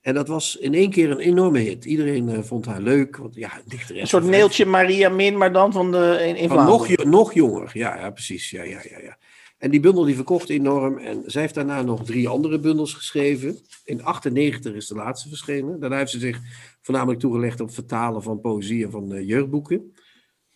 En 0.00 0.14
dat 0.14 0.28
was 0.28 0.56
in 0.56 0.74
één 0.74 0.90
keer 0.90 1.10
een 1.10 1.18
enorme 1.18 1.58
hit. 1.58 1.84
Iedereen 1.84 2.28
uh, 2.28 2.38
vond 2.38 2.66
haar 2.66 2.80
leuk. 2.80 3.16
Want, 3.16 3.34
ja, 3.34 3.50
Een 3.88 4.06
soort 4.06 4.24
neeltje 4.24 4.66
Maria 4.66 5.08
Min, 5.08 5.36
maar 5.36 5.52
dan 5.52 5.72
van 5.72 5.92
de, 5.92 6.24
in, 6.26 6.36
in 6.36 6.48
van 6.48 6.66
nog, 6.66 7.04
nog 7.04 7.34
jonger, 7.34 7.70
ja, 7.72 7.96
ja 7.96 8.10
precies. 8.10 8.50
Ja, 8.50 8.62
ja, 8.62 8.80
ja, 8.90 8.98
ja. 8.98 9.18
En 9.58 9.70
die 9.70 9.80
bundel 9.80 10.04
die 10.04 10.14
verkocht 10.14 10.48
enorm. 10.48 10.98
En 10.98 11.22
zij 11.26 11.42
heeft 11.42 11.54
daarna 11.54 11.82
nog 11.82 12.04
drie 12.04 12.28
andere 12.28 12.58
bundels 12.58 12.94
geschreven. 12.94 13.58
In 13.84 14.02
98 14.02 14.74
is 14.74 14.86
de 14.86 14.94
laatste 14.94 15.28
verschenen. 15.28 15.80
Daarna 15.80 15.96
heeft 15.96 16.10
ze 16.10 16.18
zich 16.18 16.40
voornamelijk 16.80 17.20
toegelegd 17.20 17.60
op 17.60 17.74
vertalen 17.74 18.22
van 18.22 18.40
poëzie 18.40 18.84
en 18.84 18.90
van 18.90 19.12
uh, 19.12 19.28
jeugdboeken. 19.28 19.94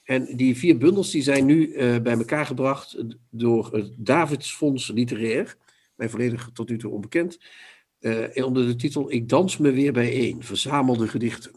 En 0.03 0.37
die 0.37 0.57
vier 0.57 0.79
bundels 0.79 1.11
die 1.11 1.23
zijn 1.23 1.47
nu 1.47 1.69
uh, 1.69 1.99
bij 1.99 2.17
elkaar 2.19 2.47
gebracht 2.47 3.05
door 3.31 3.69
het 3.73 3.93
Davidsfonds 3.97 4.89
Literair. 4.89 5.57
Mij 5.97 6.09
volledig 6.09 6.51
tot 6.53 6.69
nu 6.69 6.79
toe 6.79 6.93
onbekend 6.93 7.39
uh, 8.05 8.47
onder 8.47 8.67
de 8.67 8.77
titel 8.77 9.13
Ik 9.13 9.29
dans 9.29 9.57
me 9.59 9.71
weer 9.73 9.93
bijeen, 9.93 10.43
verzamelde 10.43 11.09
gedichten. 11.09 11.51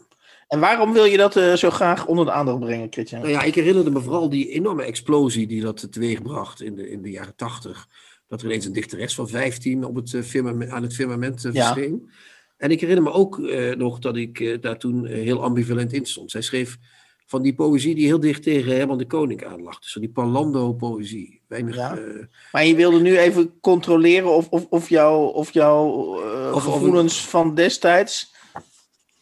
En 0.48 0.60
waarom 0.60 0.92
wil 0.92 1.04
je 1.04 1.16
dat 1.16 1.36
uh, 1.36 1.54
zo 1.54 1.70
graag 1.70 2.06
onder 2.06 2.24
de 2.24 2.32
aandacht 2.32 2.60
brengen, 2.60 2.86
Christian? 2.90 3.20
Nou 3.20 3.32
ja, 3.32 3.42
ik 3.42 3.54
herinnerde 3.54 3.90
me 3.90 4.00
vooral 4.00 4.28
die 4.28 4.48
enorme 4.48 4.82
explosie 4.82 5.46
die 5.46 5.60
dat 5.60 5.92
teweegbracht 5.92 6.62
in 6.62 6.74
de, 6.74 6.90
in 6.90 7.02
de 7.02 7.10
jaren 7.10 7.36
tachtig. 7.36 7.86
Dat 8.26 8.40
er 8.40 8.46
ineens 8.46 8.64
een 8.64 8.72
dichteres 8.72 9.14
van 9.14 9.28
15 9.28 9.84
op 9.84 9.94
het, 9.94 10.12
uh, 10.12 10.22
firmament, 10.22 10.70
aan 10.70 10.82
het 10.82 10.94
firmament 10.94 11.40
verscheen. 11.40 12.10
En 12.56 12.70
ik 12.70 12.80
herinner 12.80 13.04
me 13.04 13.12
ook 13.12 13.38
nog 13.76 13.98
dat 13.98 14.16
ik 14.16 14.62
daar 14.62 14.78
toen 14.78 15.06
heel 15.06 15.42
ambivalent 15.42 15.92
in 15.92 16.06
stond. 16.06 16.30
Zij 16.30 16.42
schreef 16.42 16.78
van 17.28 17.42
die 17.42 17.54
poëzie 17.54 17.94
die 17.94 18.06
heel 18.06 18.20
dicht 18.20 18.42
tegen 18.42 18.76
Herman 18.76 18.98
de 18.98 19.06
Koning 19.06 19.44
aanlag. 19.44 19.78
Dus 19.78 19.96
die 20.00 20.08
Palando-poëzie. 20.08 21.40
Weinig, 21.46 21.74
ja. 21.74 21.98
uh, 21.98 22.24
maar 22.52 22.66
je 22.66 22.74
wilde 22.74 23.00
nu 23.00 23.18
even 23.18 23.60
controleren 23.60 24.34
of, 24.34 24.48
of, 24.48 24.66
of 24.70 24.88
jouw 24.88 25.18
of 25.20 25.52
jouw 25.52 26.16
uh, 26.24 26.52
of, 26.54 26.62
gevoelens 26.62 27.18
of, 27.18 27.30
van 27.30 27.54
destijds... 27.54 28.36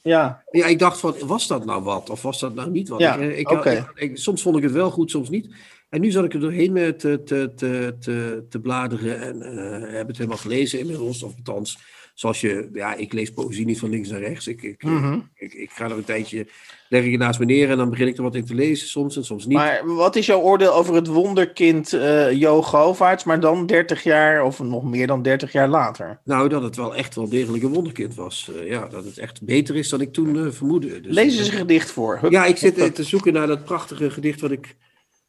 Ja. 0.03 0.43
ja, 0.51 0.67
ik 0.67 0.79
dacht 0.79 1.01
van, 1.01 1.15
was 1.21 1.47
dat 1.47 1.65
nou 1.65 1.83
wat? 1.83 2.11
Of 2.11 2.23
was 2.23 2.41
dat 2.41 2.55
nou 2.55 2.71
niet 2.71 2.89
wat? 2.89 3.01
Ja, 3.01 3.17
ik, 3.17 3.37
ik, 3.37 3.51
okay. 3.51 3.87
ik, 3.95 4.19
soms 4.19 4.43
vond 4.43 4.57
ik 4.57 4.63
het 4.63 4.73
wel 4.73 4.91
goed, 4.91 5.11
soms 5.11 5.29
niet. 5.29 5.55
En 5.89 6.01
nu 6.01 6.11
zat 6.11 6.25
ik 6.25 6.35
er 6.35 6.41
doorheen 6.41 6.75
te, 6.75 7.23
te, 7.25 7.53
te, 7.55 7.97
te, 8.01 8.45
te 8.49 8.61
bladeren 8.61 9.21
en 9.21 9.37
uh, 9.37 9.97
heb 9.97 10.07
het 10.07 10.17
helemaal 10.17 10.39
gelezen 10.39 10.79
inmiddels. 10.79 11.23
Of 11.23 11.35
althans, 11.37 11.79
zoals 12.17 12.41
je, 12.41 12.69
ja, 12.73 12.95
ik 12.95 13.13
lees 13.13 13.33
poëzie 13.33 13.65
niet 13.65 13.79
van 13.79 13.91
links 13.91 14.09
naar 14.09 14.21
rechts. 14.21 14.47
Ik, 14.47 14.63
ik, 14.63 14.83
mm 14.83 15.03
-hmm. 15.03 15.29
ik, 15.35 15.55
ik, 15.55 15.71
ga 15.71 15.85
er 15.85 15.91
een 15.91 16.05
tijdje, 16.05 16.47
leg 16.89 17.05
ik 17.05 17.11
het 17.11 17.21
naast 17.21 17.39
me 17.39 17.45
neer 17.45 17.71
en 17.71 17.77
dan 17.77 17.91
begin 17.91 18.07
ik 18.07 18.17
er 18.17 18.23
wat 18.23 18.35
in 18.35 18.45
te 18.45 18.55
lezen, 18.55 18.89
soms 18.89 19.17
en 19.17 19.25
soms 19.25 19.47
niet. 19.47 19.57
Maar 19.57 19.83
wat 19.85 20.17
is 20.17 20.27
jouw 20.27 20.41
oordeel 20.41 20.73
over 20.73 20.95
het 20.95 21.07
wonderkind 21.07 21.93
uh, 21.93 22.33
Jo 22.33 22.63
Govaerts, 22.63 23.25
maar 23.25 23.41
dan 23.41 23.67
30 23.67 24.03
jaar 24.03 24.45
of 24.45 24.59
nog 24.59 24.85
meer 24.85 25.07
dan 25.07 25.23
30 25.23 25.53
jaar 25.53 25.69
later? 25.69 26.21
Nou, 26.25 26.49
dat 26.49 26.63
het 26.63 26.77
wel 26.77 26.95
echt 26.95 27.15
wel 27.15 27.29
degelijk 27.29 27.63
een 27.63 27.73
wonderkind 27.73 28.15
was. 28.15 28.51
Uh, 28.57 28.69
ja, 28.71 28.89
dat 28.89 29.05
het 29.05 29.19
echt 29.19 29.43
beter 29.43 29.77
is 29.77 29.89
dan 29.89 30.01
ik 30.01 30.13
toen 30.13 30.37
uh, 30.37 30.51
vermoedde. 30.51 31.01
Dus, 31.01 31.15
Lees 31.15 31.39
eens 31.39 31.49
een 31.49 31.59
gedicht 31.59 31.91
voor. 31.91 32.19
Hup, 32.21 32.31
ja, 32.33 32.45
ik 32.45 32.57
zit 32.57 32.95
te 32.95 33.05
zoeken 33.05 33.33
naar 33.33 33.47
dat 33.47 33.65
prachtige 33.65 34.11
gedicht 34.11 34.41
wat 34.41 34.51
ik 34.51 34.77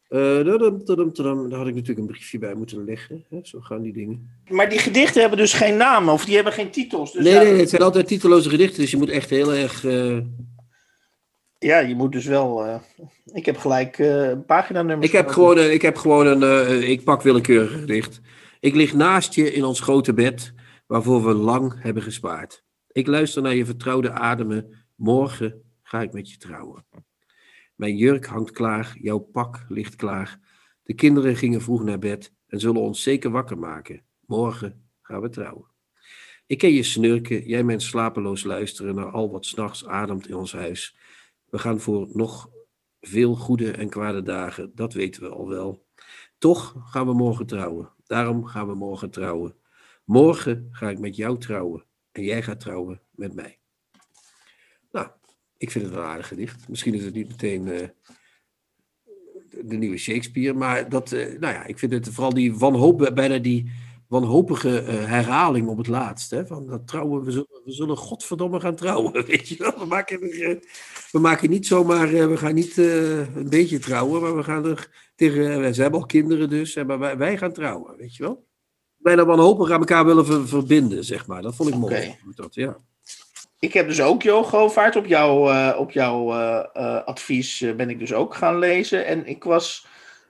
uh, 0.10 0.46
daar 0.46 1.58
had 1.58 1.68
ik 1.68 1.76
natuurlijk 1.76 1.98
een 1.98 2.06
briefje 2.06 2.38
bij 2.38 2.54
moeten 2.54 2.86
leggen. 2.86 3.26
Hè? 3.30 3.40
Zo 3.44 3.60
gaan 3.60 3.82
die 3.82 3.94
dingen. 3.94 4.30
Maar 4.50 4.70
die 4.70 4.80
gedichten 4.80 5.22
hebben 5.22 5.40
dus 5.40 5.54
geen 5.54 5.78
namen 5.78 6.14
of 6.14 6.26
die 6.26 6.36
hebben 6.36 6.54
geen 6.54 6.72
titels. 6.72 7.12
Dus 7.12 7.24
nee, 7.24 7.34
ja, 7.34 7.42
nee, 7.42 7.60
het 7.60 7.70
zijn 7.70 7.82
altijd 7.82 8.08
titeloze 8.08 8.50
gedichten. 8.50 8.82
Dus 8.82 8.92
je 8.92 8.98
moet 8.98 9.10
echt 9.10 9.30
heel 9.30 9.54
erg. 9.54 9.84
Uh... 9.84 10.18
Ja, 11.60 11.80
je 11.80 11.96
moet 11.96 12.12
dus 12.12 12.26
wel. 12.26 12.66
Uh... 12.66 12.76
Ik 13.34 13.46
heb 13.46 13.58
gelijk 13.58 13.98
uh, 13.98 14.32
paginanummers. 14.46 15.08
Ik 15.08 15.16
heb, 15.16 15.28
gewoon, 15.28 15.60
ik 15.60 15.82
heb 15.82 15.98
gewoon 15.98 16.42
een. 16.42 16.90
ik 16.90 17.04
pak 17.04 17.22
willekeurig 17.22 17.72
gedicht. 17.72 18.22
Ik 18.60 18.76
lig 18.76 18.94
naast 18.94 19.34
je 19.34 19.54
in 19.54 19.64
ons 19.64 19.80
grote 19.80 20.14
bed, 20.14 20.54
waarvoor 20.88 21.26
we 21.26 21.34
lang 21.34 21.82
hebben 21.82 22.04
gespaard. 22.04 22.64
Ik 22.92 23.08
luister 23.08 23.42
naar 23.42 23.56
je 23.56 23.66
vertrouwde 23.66 24.12
ademen. 24.12 24.86
Morgen 24.96 25.62
ga 25.84 26.02
ik 26.02 26.14
met 26.14 26.32
je 26.32 26.38
trouwen. 26.38 26.86
Mijn 27.78 27.96
jurk 27.96 28.26
hangt 28.26 28.52
klaar, 28.52 28.98
jouw 29.02 29.18
pak 29.20 29.66
ligt 29.68 29.96
klaar. 29.96 30.40
De 30.84 30.94
kinderen 30.94 31.36
gingen 31.36 31.62
vroeg 31.62 31.84
naar 31.84 32.00
bed 32.00 32.34
en 32.48 32.60
zullen 32.60 32.82
ons 32.82 33.04
zeker 33.04 33.30
wakker 33.30 33.58
maken. 33.58 34.04
Morgen 34.26 34.90
gaan 35.02 35.22
we 35.22 35.30
trouwen. 35.30 35.66
Ik 36.46 36.58
ken 36.58 36.72
je 36.74 36.84
snurken, 36.84 37.48
jij 37.48 37.64
mijn 37.64 37.82
slapeloos 37.82 38.44
luisteren 38.44 38.96
naar 38.96 39.12
al 39.12 39.32
wat 39.32 39.46
s'nachts 39.46 39.86
ademt 39.86 40.28
in 40.28 40.36
ons 40.36 40.54
huis. 40.54 40.98
We 41.50 41.58
gaan 41.58 41.80
voor 41.80 42.08
nog 42.14 42.50
veel 43.02 43.36
goede 43.36 43.72
en 43.72 43.90
kwade 43.90 44.22
dagen, 44.22 44.72
dat 44.76 44.94
weten 44.94 45.22
we 45.22 45.30
al 45.30 45.48
wel. 45.48 45.86
Toch 46.38 46.76
gaan 46.86 47.06
we 47.06 47.14
morgen 47.14 47.46
trouwen. 47.46 47.94
Daarom 48.06 48.46
gaan 48.46 48.68
we 48.68 48.76
morgen 48.76 49.10
trouwen. 49.10 49.56
Morgen 50.04 50.68
ga 50.72 50.90
ik 50.90 51.00
met 51.00 51.16
jou 51.16 51.40
trouwen 51.40 51.86
en 52.12 52.24
jij 52.24 52.44
gaat 52.44 52.60
trouwen 52.60 53.02
met 53.12 53.34
mij. 53.34 53.60
Ik 55.58 55.72
vind 55.72 55.86
het 55.86 55.94
een 55.94 56.00
aardig 56.00 56.28
gedicht. 56.28 56.70
Misschien 56.70 56.94
is 56.94 57.04
het 57.04 57.14
niet 57.14 57.28
meteen 57.28 57.68
uh, 57.68 57.88
de 59.64 59.78
nieuwe 59.78 59.98
Shakespeare, 59.98 60.54
maar 60.54 60.90
dat, 60.90 61.12
uh, 61.12 61.40
nou 61.40 61.54
ja, 61.54 61.66
ik 61.66 61.80
vind 61.80 61.92
het 61.92 62.10
vooral 62.10 62.34
die 62.34 62.56
wanhoop, 62.56 63.12
bijna 63.14 63.38
die 63.38 63.72
wanhopige 64.08 64.84
uh, 64.84 64.88
herhaling 64.88 65.68
op 65.68 65.78
het 65.78 65.88
laatst. 65.88 66.32
Hè, 66.32 66.46
van 66.46 66.68
dat 66.68 66.88
trouwen, 66.88 67.24
we 67.24 67.32
zullen, 67.32 67.62
we 67.66 67.72
zullen 67.72 67.98
godverdomme 67.98 68.60
gaan 68.60 68.76
trouwen, 68.76 69.26
weet 69.26 69.48
je 69.48 69.56
wel. 69.58 69.80
We 69.80 69.86
maken, 69.86 70.22
er, 70.22 70.60
we 71.12 71.20
maken 71.20 71.50
niet 71.50 71.68
zomaar, 71.68 72.30
we 72.30 72.38
gaan 72.38 72.56
niet 72.56 72.78
een 72.78 73.50
beetje 73.50 73.80
trouwen, 73.80 74.22
maar 74.22 74.36
we 74.36 74.44
gaan 74.44 74.66
er 74.66 75.12
tegen, 75.16 75.76
ze 75.76 75.82
hebben 75.82 76.00
al 76.00 76.06
kinderen 76.06 76.50
dus, 76.50 76.76
maar 76.76 77.00
wij, 77.00 77.18
wij 77.18 77.38
gaan 77.38 77.54
trouwen, 77.54 77.98
weet 77.98 78.16
je 78.16 78.24
wel. 78.24 78.46
Bijna 78.98 79.26
wanhopig 79.26 79.72
aan 79.72 79.80
elkaar 79.80 80.06
willen 80.06 80.26
ver, 80.26 80.48
verbinden, 80.48 81.04
zeg 81.04 81.28
maar. 81.28 81.42
Dat 81.42 81.56
vond 81.56 81.70
ik 81.70 81.76
mooi. 81.76 81.96
Okay. 81.96 82.18
Dat, 82.36 82.56
ja 82.56 82.78
ik 83.60 83.74
heb 83.74 83.88
dus 83.88 84.02
ook 84.02 84.22
Jo 84.22 84.44
Govaert 84.44 84.96
op 84.96 85.06
jouw, 85.06 85.52
uh, 85.52 85.76
op 85.78 85.92
jouw 85.92 86.34
uh, 86.34 86.64
uh, 86.74 87.04
advies 87.04 87.66
ben 87.78 87.90
ik 87.90 88.00
dus 88.00 88.14
ook 88.14 88.36
gaan 88.36 88.60
lezen. 88.60 89.06
En 89.06 89.28
ik 89.28 89.44
was, 89.44 89.88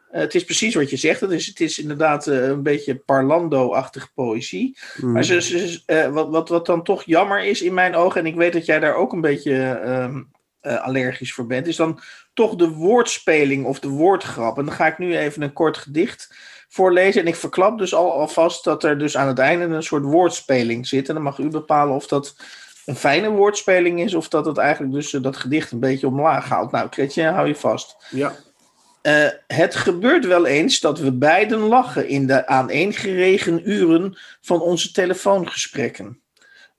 het 0.09 0.35
is 0.35 0.43
precies 0.43 0.75
wat 0.75 0.89
je 0.89 0.97
zegt. 0.97 1.21
Het 1.21 1.31
is, 1.31 1.45
het 1.45 1.59
is 1.59 1.79
inderdaad 1.79 2.25
een 2.25 2.63
beetje 2.63 2.95
parlando-achtige 2.95 4.09
poëzie. 4.13 4.77
Mm. 5.01 5.11
Maar 5.11 5.23
ze, 5.23 5.41
ze, 5.41 6.09
wat, 6.11 6.29
wat, 6.29 6.49
wat 6.49 6.65
dan 6.65 6.83
toch 6.83 7.03
jammer 7.03 7.43
is 7.43 7.61
in 7.61 7.73
mijn 7.73 7.95
ogen, 7.95 8.21
en 8.21 8.27
ik 8.27 8.35
weet 8.35 8.53
dat 8.53 8.65
jij 8.65 8.79
daar 8.79 8.95
ook 8.95 9.13
een 9.13 9.21
beetje 9.21 9.81
um, 9.85 10.31
allergisch 10.61 11.33
voor 11.33 11.47
bent, 11.47 11.67
is 11.67 11.75
dan 11.75 11.99
toch 12.33 12.55
de 12.55 12.69
woordspeling 12.69 13.65
of 13.65 13.79
de 13.79 13.89
woordgrap. 13.89 14.57
En 14.57 14.65
dan 14.65 14.73
ga 14.73 14.87
ik 14.87 14.97
nu 14.97 15.17
even 15.17 15.41
een 15.41 15.53
kort 15.53 15.77
gedicht 15.77 16.35
voorlezen. 16.69 17.21
En 17.21 17.27
ik 17.27 17.35
verklap 17.35 17.77
dus 17.77 17.93
al, 17.93 18.11
alvast 18.11 18.63
dat 18.63 18.83
er 18.83 18.97
dus 18.97 19.17
aan 19.17 19.27
het 19.27 19.39
einde 19.39 19.75
een 19.75 19.83
soort 19.83 20.03
woordspeling 20.03 20.87
zit. 20.87 21.07
En 21.07 21.13
dan 21.13 21.23
mag 21.23 21.37
u 21.37 21.47
bepalen 21.47 21.95
of 21.95 22.07
dat 22.07 22.35
een 22.87 22.95
fijne 22.95 23.29
woordspeling 23.29 23.99
is, 23.99 24.13
of 24.13 24.29
dat 24.29 24.45
het 24.45 24.57
eigenlijk 24.57 24.93
dus 24.93 25.13
uh, 25.13 25.21
dat 25.21 25.37
gedicht 25.37 25.71
een 25.71 25.79
beetje 25.79 26.07
omlaag 26.07 26.49
haalt. 26.49 26.71
Nou, 26.71 26.87
Chrétien, 26.89 27.25
hou 27.25 27.47
je 27.47 27.55
vast. 27.55 27.95
Ja. 28.09 28.35
Uh, 29.01 29.29
het 29.47 29.75
gebeurt 29.75 30.25
wel 30.25 30.45
eens 30.45 30.79
dat 30.79 30.99
we 30.99 31.13
beiden 31.13 31.59
lachen 31.59 32.07
in 32.07 32.27
de 32.27 32.47
aaneengeregen 32.47 33.69
uren 33.69 34.17
van 34.41 34.61
onze 34.61 34.91
telefoongesprekken. 34.91 36.21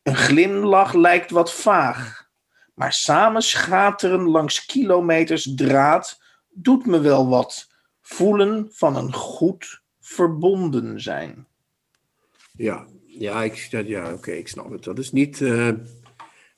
Een 0.03 0.17
glimlach 0.17 0.93
lijkt 0.93 1.31
wat 1.31 1.53
vaag, 1.53 2.29
maar 2.75 2.93
samen 2.93 3.43
schateren 3.43 4.29
langs 4.29 4.67
kilometers 4.67 5.53
draad 5.55 6.21
doet 6.49 6.87
me 6.87 7.01
wel 7.01 7.29
wat. 7.29 7.69
Voelen 8.01 8.69
van 8.73 8.97
een 8.97 9.13
goed 9.13 9.83
verbonden 10.01 11.01
zijn. 11.01 11.47
Ja, 12.53 12.87
ja, 13.07 13.43
ik, 13.43 13.69
ja 13.87 14.13
oké, 14.13 14.31
ik 14.31 14.49
snap 14.49 14.71
het. 14.71 14.85
Dat 14.85 14.99
is 14.99 15.13
niet. 15.13 15.41
Uh, 15.41 15.69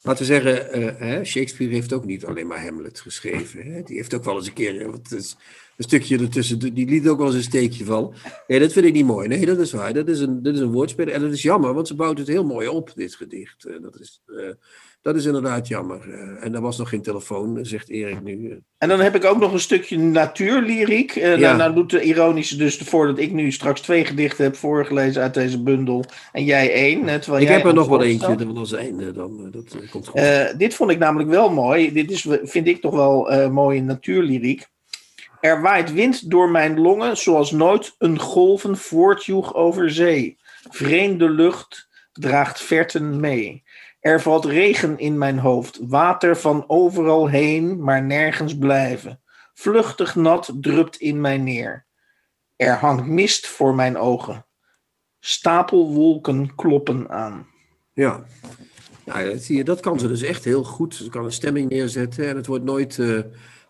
laten 0.02 0.26
we 0.26 0.32
zeggen, 0.32 0.66
hè, 0.98 1.24
Shakespeare 1.24 1.74
heeft 1.74 1.92
ook 1.92 2.04
niet 2.04 2.24
alleen 2.24 2.46
maar 2.46 2.64
Hamlet 2.64 3.00
geschreven. 3.00 3.72
Hè? 3.72 3.82
Die 3.82 3.96
heeft 3.96 4.14
ook 4.14 4.24
wel 4.24 4.36
eens 4.36 4.46
een 4.46 4.52
keer. 4.52 4.90
Wat 4.90 5.12
is, 5.12 5.36
een 5.80 5.84
stukje 5.84 6.18
ertussen, 6.18 6.58
die 6.58 6.86
liet 6.86 7.08
ook 7.08 7.18
wel 7.18 7.26
eens 7.26 7.36
een 7.36 7.42
steekje 7.42 7.84
van. 7.84 8.14
Nee, 8.46 8.58
dat 8.58 8.72
vind 8.72 8.86
ik 8.86 8.92
niet 8.92 9.06
mooi. 9.06 9.28
Nee, 9.28 9.46
dat 9.46 9.58
is 9.58 9.72
waar. 9.72 9.94
Dat 9.94 10.08
is 10.08 10.20
een, 10.20 10.42
dat 10.42 10.54
is 10.54 10.60
een 10.60 10.72
woordspel. 10.72 11.06
En 11.06 11.20
dat 11.20 11.32
is 11.32 11.42
jammer, 11.42 11.74
want 11.74 11.88
ze 11.88 11.94
bouwt 11.94 12.18
het 12.18 12.26
heel 12.26 12.44
mooi 12.44 12.68
op, 12.68 12.92
dit 12.94 13.14
gedicht. 13.14 13.66
Uh, 13.66 13.82
dat 13.82 14.00
is, 14.00 14.22
dat 15.02 15.16
is 15.16 15.24
inderdaad 15.24 15.68
jammer. 15.68 16.08
Uh, 16.08 16.44
en 16.44 16.54
er 16.54 16.60
was 16.60 16.78
nog 16.78 16.88
geen 16.88 17.02
telefoon, 17.02 17.58
zegt 17.62 17.88
Erik 17.88 18.22
nu. 18.22 18.60
En 18.78 18.88
dan 18.88 19.00
heb 19.00 19.14
ik 19.14 19.24
ook 19.24 19.38
nog 19.38 19.52
een 19.52 19.60
stukje 19.60 19.98
natuurlyriek. 19.98 21.14
Ja. 21.14 21.36
Nou, 21.36 21.56
nou 21.56 21.74
doet 21.74 21.90
de 21.90 22.02
ironische 22.02 22.56
dus 22.56 22.76
voordat 22.76 23.18
ik 23.18 23.32
nu 23.32 23.52
straks 23.52 23.80
twee 23.80 24.04
gedichten 24.04 24.44
heb 24.44 24.56
voorgelezen 24.56 25.22
uit 25.22 25.34
deze 25.34 25.62
bundel. 25.62 26.04
En 26.32 26.44
jij 26.44 26.72
één. 26.72 27.04
Terwijl 27.20 27.42
ik 27.42 27.48
jij 27.48 27.56
heb 27.56 27.66
er 27.66 27.74
nog 27.74 27.88
wel 27.88 28.02
eentje, 28.02 28.36
dat 28.36 28.46
was 28.46 28.72
einde. 28.72 29.12
Dan, 29.12 29.50
dat 29.50 29.76
komt 29.90 30.08
goed. 30.08 30.58
dit 30.58 30.74
vond 30.74 30.90
ik 30.90 30.98
namelijk 30.98 31.30
wel 31.30 31.50
mooi. 31.50 31.92
Dit 31.92 32.10
is, 32.10 32.26
vind 32.42 32.66
ik 32.66 32.80
toch 32.80 32.94
wel 32.94 33.48
mooie 33.50 33.82
natuurlyriek. 33.82 34.68
Er 35.40 35.62
waait 35.62 35.92
wind 35.92 36.30
door 36.30 36.50
mijn 36.50 36.80
longen, 36.80 37.16
zoals 37.16 37.50
nooit 37.50 37.94
een 37.98 38.18
golven 38.18 38.76
voortjoeg 38.76 39.54
over 39.54 39.90
zee. 39.90 40.38
Vreemde 40.70 41.30
lucht 41.30 41.88
draagt 42.12 42.60
verten 42.60 43.20
mee. 43.20 43.62
Er 44.00 44.20
valt 44.20 44.44
regen 44.44 44.98
in 44.98 45.18
mijn 45.18 45.38
hoofd, 45.38 45.78
water 45.82 46.36
van 46.36 46.64
overal 46.66 47.28
heen, 47.28 47.82
maar 47.82 48.02
nergens 48.02 48.58
blijven. 48.58 49.22
Vluchtig 49.54 50.14
nat 50.14 50.52
drupt 50.60 50.96
in 50.96 51.20
mij 51.20 51.38
neer. 51.38 51.86
Er 52.56 52.74
hangt 52.74 53.06
mist 53.06 53.46
voor 53.46 53.74
mijn 53.74 53.96
ogen. 53.96 54.46
Stapelwolken 55.20 56.54
kloppen 56.54 57.10
aan. 57.10 57.46
Ja, 57.92 58.24
ja 59.04 59.24
dat, 59.24 59.42
zie 59.42 59.56
je, 59.56 59.64
dat 59.64 59.80
kan 59.80 59.98
ze 59.98 60.08
dus 60.08 60.22
echt 60.22 60.44
heel 60.44 60.64
goed. 60.64 60.94
Ze 60.94 61.08
kan 61.08 61.24
een 61.24 61.32
stemming 61.32 61.70
neerzetten 61.70 62.28
en 62.28 62.36
het 62.36 62.46
wordt 62.46 62.64
nooit... 62.64 62.98
Uh 62.98 63.20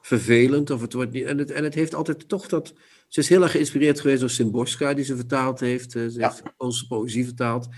vervelend. 0.00 0.70
Of 0.70 0.80
het 0.80 0.92
wordt 0.92 1.12
niet, 1.12 1.24
en, 1.24 1.38
het, 1.38 1.50
en 1.50 1.64
het 1.64 1.74
heeft 1.74 1.94
altijd 1.94 2.28
toch 2.28 2.48
dat. 2.48 2.74
Ze 3.08 3.20
is 3.20 3.28
heel 3.28 3.42
erg 3.42 3.50
geïnspireerd 3.50 4.00
geweest 4.00 4.20
door 4.20 4.30
Simborska, 4.30 4.94
die 4.94 5.04
ze 5.04 5.16
vertaald 5.16 5.60
heeft. 5.60 5.90
Ze 5.90 6.10
ja. 6.12 6.28
heeft 6.28 6.42
onze 6.56 6.86
poëzie 6.86 7.24
vertaald. 7.24 7.68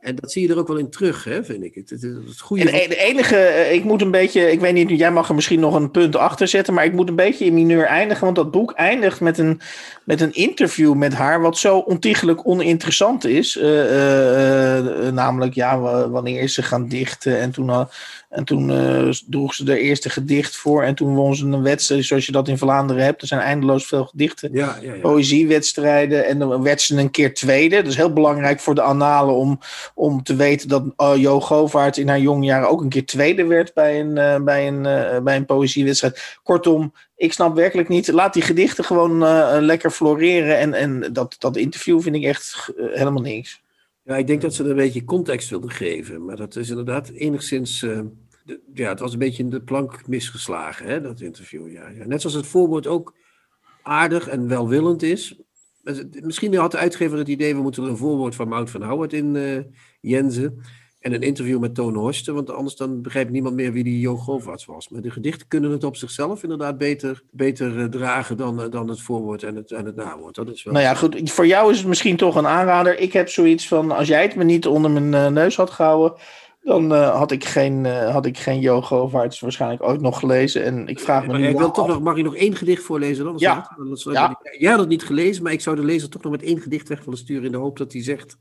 En 0.00 0.16
dat 0.16 0.32
zie 0.32 0.46
je 0.46 0.52
er 0.52 0.58
ook 0.58 0.68
wel 0.68 0.76
in 0.76 0.90
terug, 0.90 1.24
hè, 1.24 1.44
vind 1.44 1.64
ik. 1.64 1.74
Het, 1.74 1.90
het, 1.90 2.02
het 2.02 2.40
goede... 2.40 2.70
En 2.70 2.88
de 2.88 2.96
enige, 2.96 3.36
eh, 3.36 3.72
ik 3.72 3.84
moet 3.84 4.00
een 4.00 4.10
beetje, 4.10 4.52
ik 4.52 4.60
weet 4.60 4.74
niet, 4.74 4.90
jij 4.90 5.12
mag 5.12 5.28
er 5.28 5.34
misschien 5.34 5.60
nog 5.60 5.74
een 5.74 5.90
punt 5.90 6.16
achter 6.16 6.48
zetten, 6.48 6.74
maar 6.74 6.84
ik 6.84 6.92
moet 6.92 7.08
een 7.08 7.16
beetje 7.16 7.44
in 7.44 7.54
mineur 7.54 7.84
eindigen, 7.84 8.24
want 8.24 8.36
dat 8.36 8.50
boek 8.50 8.72
eindigt 8.72 9.20
met 9.20 9.38
een, 9.38 9.60
met 10.04 10.20
een 10.20 10.34
interview 10.34 10.94
met 10.94 11.14
haar, 11.14 11.40
wat 11.40 11.58
zo 11.58 11.78
ontiegelijk 11.78 12.46
oninteressant 12.46 13.24
is. 13.24 13.56
Uh, 13.56 13.64
uh, 13.64 15.12
namelijk, 15.12 15.54
ja, 15.54 15.80
wanneer 16.08 16.40
is 16.40 16.54
ze 16.54 16.62
gaan 16.62 16.88
dichten 16.88 17.38
en 17.38 17.50
toen 17.50 17.88
en 18.30 18.44
toen 18.44 18.72
droeg 19.26 19.54
ze 19.54 19.64
de 19.64 19.78
eerste 19.78 20.10
gedicht 20.10 20.56
voor. 20.56 20.82
En 20.82 20.94
toen 20.94 21.14
won 21.14 21.34
ze 21.34 21.46
een 21.46 21.62
wedstrijd, 21.62 22.04
zoals 22.04 22.26
je 22.26 22.32
dat 22.32 22.48
in 22.48 22.58
Vlaanderen 22.58 23.04
hebt. 23.04 23.22
Er 23.22 23.26
zijn 23.26 23.40
eindeloos 23.40 23.86
veel 23.86 24.04
gedichten. 24.04 24.50
Ja, 24.52 24.78
ja, 24.82 24.94
ja. 24.94 25.00
Poëziewedstrijden. 25.00 26.26
En 26.26 26.38
dan 26.38 26.62
werd 26.62 26.80
ze 26.80 26.96
een 26.96 27.10
keer 27.10 27.34
tweede. 27.34 27.76
Dat 27.76 27.86
is 27.86 27.96
heel 27.96 28.12
belangrijk 28.12 28.60
voor 28.60 28.74
de 28.74 28.82
annalen 28.82 29.34
om, 29.34 29.60
om 29.94 30.22
te 30.22 30.36
weten 30.36 30.68
dat 30.68 30.84
uh, 30.96 31.12
Jo 31.16 31.40
Govaert 31.40 31.96
in 31.96 32.08
haar 32.08 32.20
jonge 32.20 32.44
jaren 32.44 32.68
ook 32.68 32.80
een 32.80 32.88
keer 32.88 33.06
tweede 33.06 33.46
werd 33.46 33.74
bij 33.74 34.00
een, 34.00 34.16
uh, 34.16 34.44
bij 34.44 34.68
een, 34.68 34.82
bij 35.24 35.36
een 35.36 35.44
poëziewedstrijd. 35.44 36.38
Kortom, 36.42 36.92
ik 37.16 37.32
snap 37.32 37.54
werkelijk 37.54 37.88
niet. 37.88 38.08
Laat 38.08 38.32
die 38.32 38.42
gedichten 38.42 38.84
gewoon 38.84 39.18
lekker 39.64 39.90
floreren. 39.90 40.58
En, 40.58 40.74
en 40.74 41.12
dat, 41.12 41.36
dat 41.38 41.56
interview 41.56 42.00
vind 42.00 42.16
ik 42.16 42.24
echt 42.24 42.72
helemaal 42.76 43.22
niks. 43.22 43.62
Ja, 44.04 44.16
ik 44.16 44.26
denk 44.26 44.40
dat 44.40 44.54
ze 44.54 44.64
er 44.64 44.70
een 44.70 44.76
beetje 44.76 45.04
context 45.04 45.50
wilden 45.50 45.70
geven. 45.70 46.24
Maar 46.24 46.36
dat 46.36 46.56
is 46.56 46.68
inderdaad 46.68 47.08
enigszins. 47.08 47.86
Ja, 48.74 48.88
het 48.88 49.00
was 49.00 49.12
een 49.12 49.18
beetje 49.18 49.42
in 49.42 49.50
de 49.50 49.62
plank 49.62 50.06
misgeslagen, 50.06 50.86
hè, 50.86 51.00
dat 51.00 51.20
interview. 51.20 51.72
Ja. 51.72 51.88
Net 52.06 52.20
zoals 52.20 52.36
het 52.36 52.46
voorwoord 52.46 52.86
ook 52.86 53.14
aardig 53.82 54.28
en 54.28 54.48
welwillend 54.48 55.02
is. 55.02 55.40
Misschien 56.22 56.54
had 56.54 56.70
de 56.70 56.78
uitgever 56.78 57.18
het 57.18 57.28
idee: 57.28 57.54
we 57.54 57.62
moeten 57.62 57.82
er 57.82 57.88
een 57.88 57.96
voorwoord 57.96 58.34
van 58.34 58.48
Mout 58.48 58.70
van 58.70 58.82
Howard 58.82 59.12
in 59.12 59.34
uh, 59.34 59.58
Jensen. 60.00 60.62
En 61.00 61.12
een 61.12 61.22
interview 61.22 61.58
met 61.58 61.74
Toon 61.74 61.94
Horsten, 61.94 62.34
want 62.34 62.50
anders 62.50 62.76
dan 62.76 63.02
begrijpt 63.02 63.30
niemand 63.30 63.54
meer 63.54 63.72
wie 63.72 63.84
die 63.84 64.00
Jo 64.00 64.16
Govaerts 64.16 64.64
was. 64.64 64.88
Maar 64.88 65.00
de 65.00 65.10
gedichten 65.10 65.48
kunnen 65.48 65.70
het 65.70 65.84
op 65.84 65.96
zichzelf 65.96 66.42
inderdaad 66.42 66.78
beter, 66.78 67.22
beter 67.30 67.76
uh, 67.76 67.84
dragen 67.84 68.36
dan, 68.36 68.60
uh, 68.60 68.70
dan 68.70 68.88
het 68.88 69.00
voorwoord 69.00 69.42
en 69.42 69.56
het, 69.56 69.70
en 69.70 69.84
het 69.84 69.96
nawoord. 69.96 70.34
Dat 70.34 70.50
is 70.50 70.62
wel... 70.62 70.72
Nou 70.72 70.84
ja, 70.84 70.94
goed. 70.94 71.30
Voor 71.30 71.46
jou 71.46 71.70
is 71.70 71.78
het 71.78 71.86
misschien 71.86 72.16
toch 72.16 72.34
een 72.36 72.46
aanrader. 72.46 72.98
Ik 72.98 73.12
heb 73.12 73.28
zoiets 73.28 73.68
van, 73.68 73.90
als 73.90 74.08
jij 74.08 74.22
het 74.22 74.34
me 74.34 74.44
niet 74.44 74.66
onder 74.66 74.90
mijn 74.90 75.32
neus 75.32 75.56
had 75.56 75.70
gehouden, 75.70 76.18
dan 76.60 76.92
had 76.92 77.30
ik 77.30 77.44
geen, 77.44 77.84
had 77.86 78.26
ik 78.26 78.38
geen 78.38 78.60
Jo 78.60 78.82
Govaerts 78.82 79.40
waarschijnlijk 79.40 79.82
ooit 79.82 80.00
nog 80.00 80.18
gelezen. 80.18 80.64
En 80.64 80.88
ik 80.88 81.00
vraag 81.00 81.26
me 81.26 81.38
nu 81.38 81.54
wil 81.54 81.70
toch 81.70 81.86
nog, 81.86 82.00
mag 82.00 82.16
je 82.16 82.22
nog 82.22 82.36
één 82.36 82.56
gedicht 82.56 82.82
voorlezen 82.82 83.24
dan? 83.24 83.34
Ja. 83.36 83.76
Dat, 83.76 84.02
ja. 84.02 84.40
Jij 84.58 84.70
had 84.70 84.80
het 84.80 84.88
niet 84.88 85.04
gelezen, 85.04 85.42
maar 85.42 85.52
ik 85.52 85.60
zou 85.60 85.76
de 85.76 85.84
lezer 85.84 86.08
toch 86.08 86.22
nog 86.22 86.32
met 86.32 86.42
één 86.42 86.60
gedicht 86.60 86.88
weg 86.88 87.04
willen 87.04 87.18
sturen 87.18 87.44
in 87.44 87.52
de 87.52 87.58
hoop 87.58 87.78
dat 87.78 87.92
hij 87.92 88.02
zegt 88.02 88.38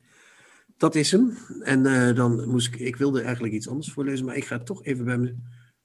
dat 0.80 0.96
is 0.96 1.12
hem. 1.12 1.38
En 1.60 1.86
uh, 1.86 2.16
dan 2.16 2.50
moest 2.50 2.68
ik, 2.68 2.80
ik 2.80 2.96
wilde 2.96 3.22
eigenlijk 3.22 3.54
iets 3.54 3.70
anders 3.70 3.92
voorlezen, 3.92 4.26
maar 4.26 4.36
ik 4.36 4.46
ga 4.46 4.60
toch 4.60 4.86
even 4.86 5.06
bij 5.06 5.18
me, 5.18 5.36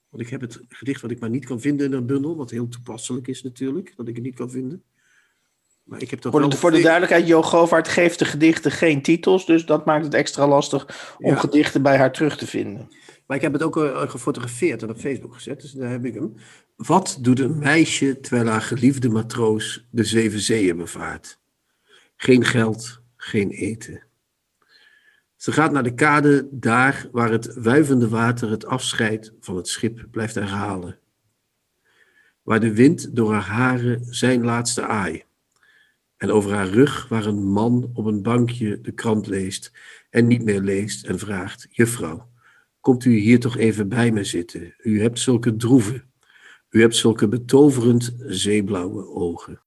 want 0.09 0.23
ik 0.23 0.29
heb 0.29 0.41
het 0.41 0.61
gedicht 0.69 1.01
wat 1.01 1.11
ik 1.11 1.21
maar 1.21 1.31
niet 1.31 1.45
kan 1.45 1.61
vinden 1.61 1.87
in 1.87 1.93
een 1.93 2.07
bundel, 2.07 2.37
wat 2.37 2.51
heel 2.51 2.69
toepasselijk 2.69 3.29
is 3.29 3.43
natuurlijk, 3.43 3.93
dat 3.97 4.09
ik 4.09 4.15
het 4.15 4.25
niet 4.25 4.35
kan 4.35 4.51
vinden. 4.51 4.83
Maar 5.85 6.03
ik 6.03 6.11
heb 6.11 6.23
voor, 6.23 6.51
de, 6.51 6.57
voor 6.57 6.71
de 6.71 6.81
duidelijkheid, 6.81 7.27
Jo 7.27 7.43
Govaert 7.43 7.89
geeft 7.89 8.19
de 8.19 8.25
gedichten 8.25 8.71
geen 8.71 9.03
titels, 9.03 9.47
dus 9.47 9.67
dat 9.67 9.85
maakt 9.85 10.05
het 10.05 10.15
extra 10.15 10.49
lastig 10.49 11.15
om 11.19 11.31
ja. 11.31 11.37
gedichten 11.37 11.83
bij 11.83 11.97
haar 11.97 12.13
terug 12.13 12.37
te 12.37 12.47
vinden. 12.47 12.89
Maar 13.27 13.37
ik 13.37 13.43
heb 13.43 13.53
het 13.53 13.63
ook 13.63 13.77
uh, 13.77 14.11
gefotografeerd 14.11 14.83
en 14.83 14.91
op 14.91 14.99
Facebook 14.99 15.35
gezet, 15.35 15.61
dus 15.61 15.73
daar 15.73 15.91
heb 15.91 16.05
ik 16.05 16.15
hem. 16.15 16.35
Wat 16.77 17.19
doet 17.21 17.41
een 17.41 17.59
meisje 17.59 18.21
terwijl 18.21 18.49
haar 18.49 18.63
geliefde 18.63 19.09
matroos 19.09 19.87
de 19.91 20.05
zeven 20.05 20.41
zeeën 20.41 20.77
bevaart? 20.77 21.39
Geen 22.17 22.45
geld, 22.45 23.01
geen 23.17 23.51
eten. 23.51 24.03
Ze 25.37 25.53
gaat 25.53 25.73
naar 25.73 25.83
de 25.83 25.95
kade 25.95 26.49
daar 26.51 27.09
waar 27.13 27.31
het 27.31 27.55
wuivende 27.55 28.09
water 28.09 28.51
het 28.51 28.67
afscheid 28.67 29.33
van 29.41 29.57
het 29.57 29.69
schip 29.69 30.07
blijft 30.11 30.35
herhalen. 30.35 30.99
Waar 32.43 32.61
de 32.61 32.75
wind 32.75 33.17
door 33.17 33.33
haar 33.33 33.43
haren 33.43 34.05
zijn 34.11 34.45
laatste 34.45 34.83
aai. 34.83 35.25
En 36.25 36.31
over 36.31 36.53
haar 36.53 36.69
rug 36.69 37.09
waar 37.09 37.27
een 37.27 37.45
man 37.45 37.91
op 37.95 38.05
een 38.05 38.23
bankje 38.23 38.81
de 38.81 38.93
krant 38.93 39.27
leest 39.27 39.73
en 40.11 40.27
niet 40.27 40.45
meer 40.45 40.61
leest 40.61 41.05
en 41.07 41.19
vraagt: 41.19 41.67
Juffrouw, 41.71 42.29
komt 42.81 43.05
u 43.05 43.17
hier 43.19 43.41
toch 43.41 43.57
even 43.57 43.89
bij 43.89 44.11
me 44.11 44.25
zitten? 44.25 44.75
U 44.79 45.03
hebt 45.03 45.19
zulke 45.19 45.57
droeve, 45.57 46.05
u 46.71 46.81
hebt 46.81 46.97
zulke 46.97 47.29
betoverend 47.29 48.15
zeeblauwe 48.19 49.07
ogen. 49.07 49.63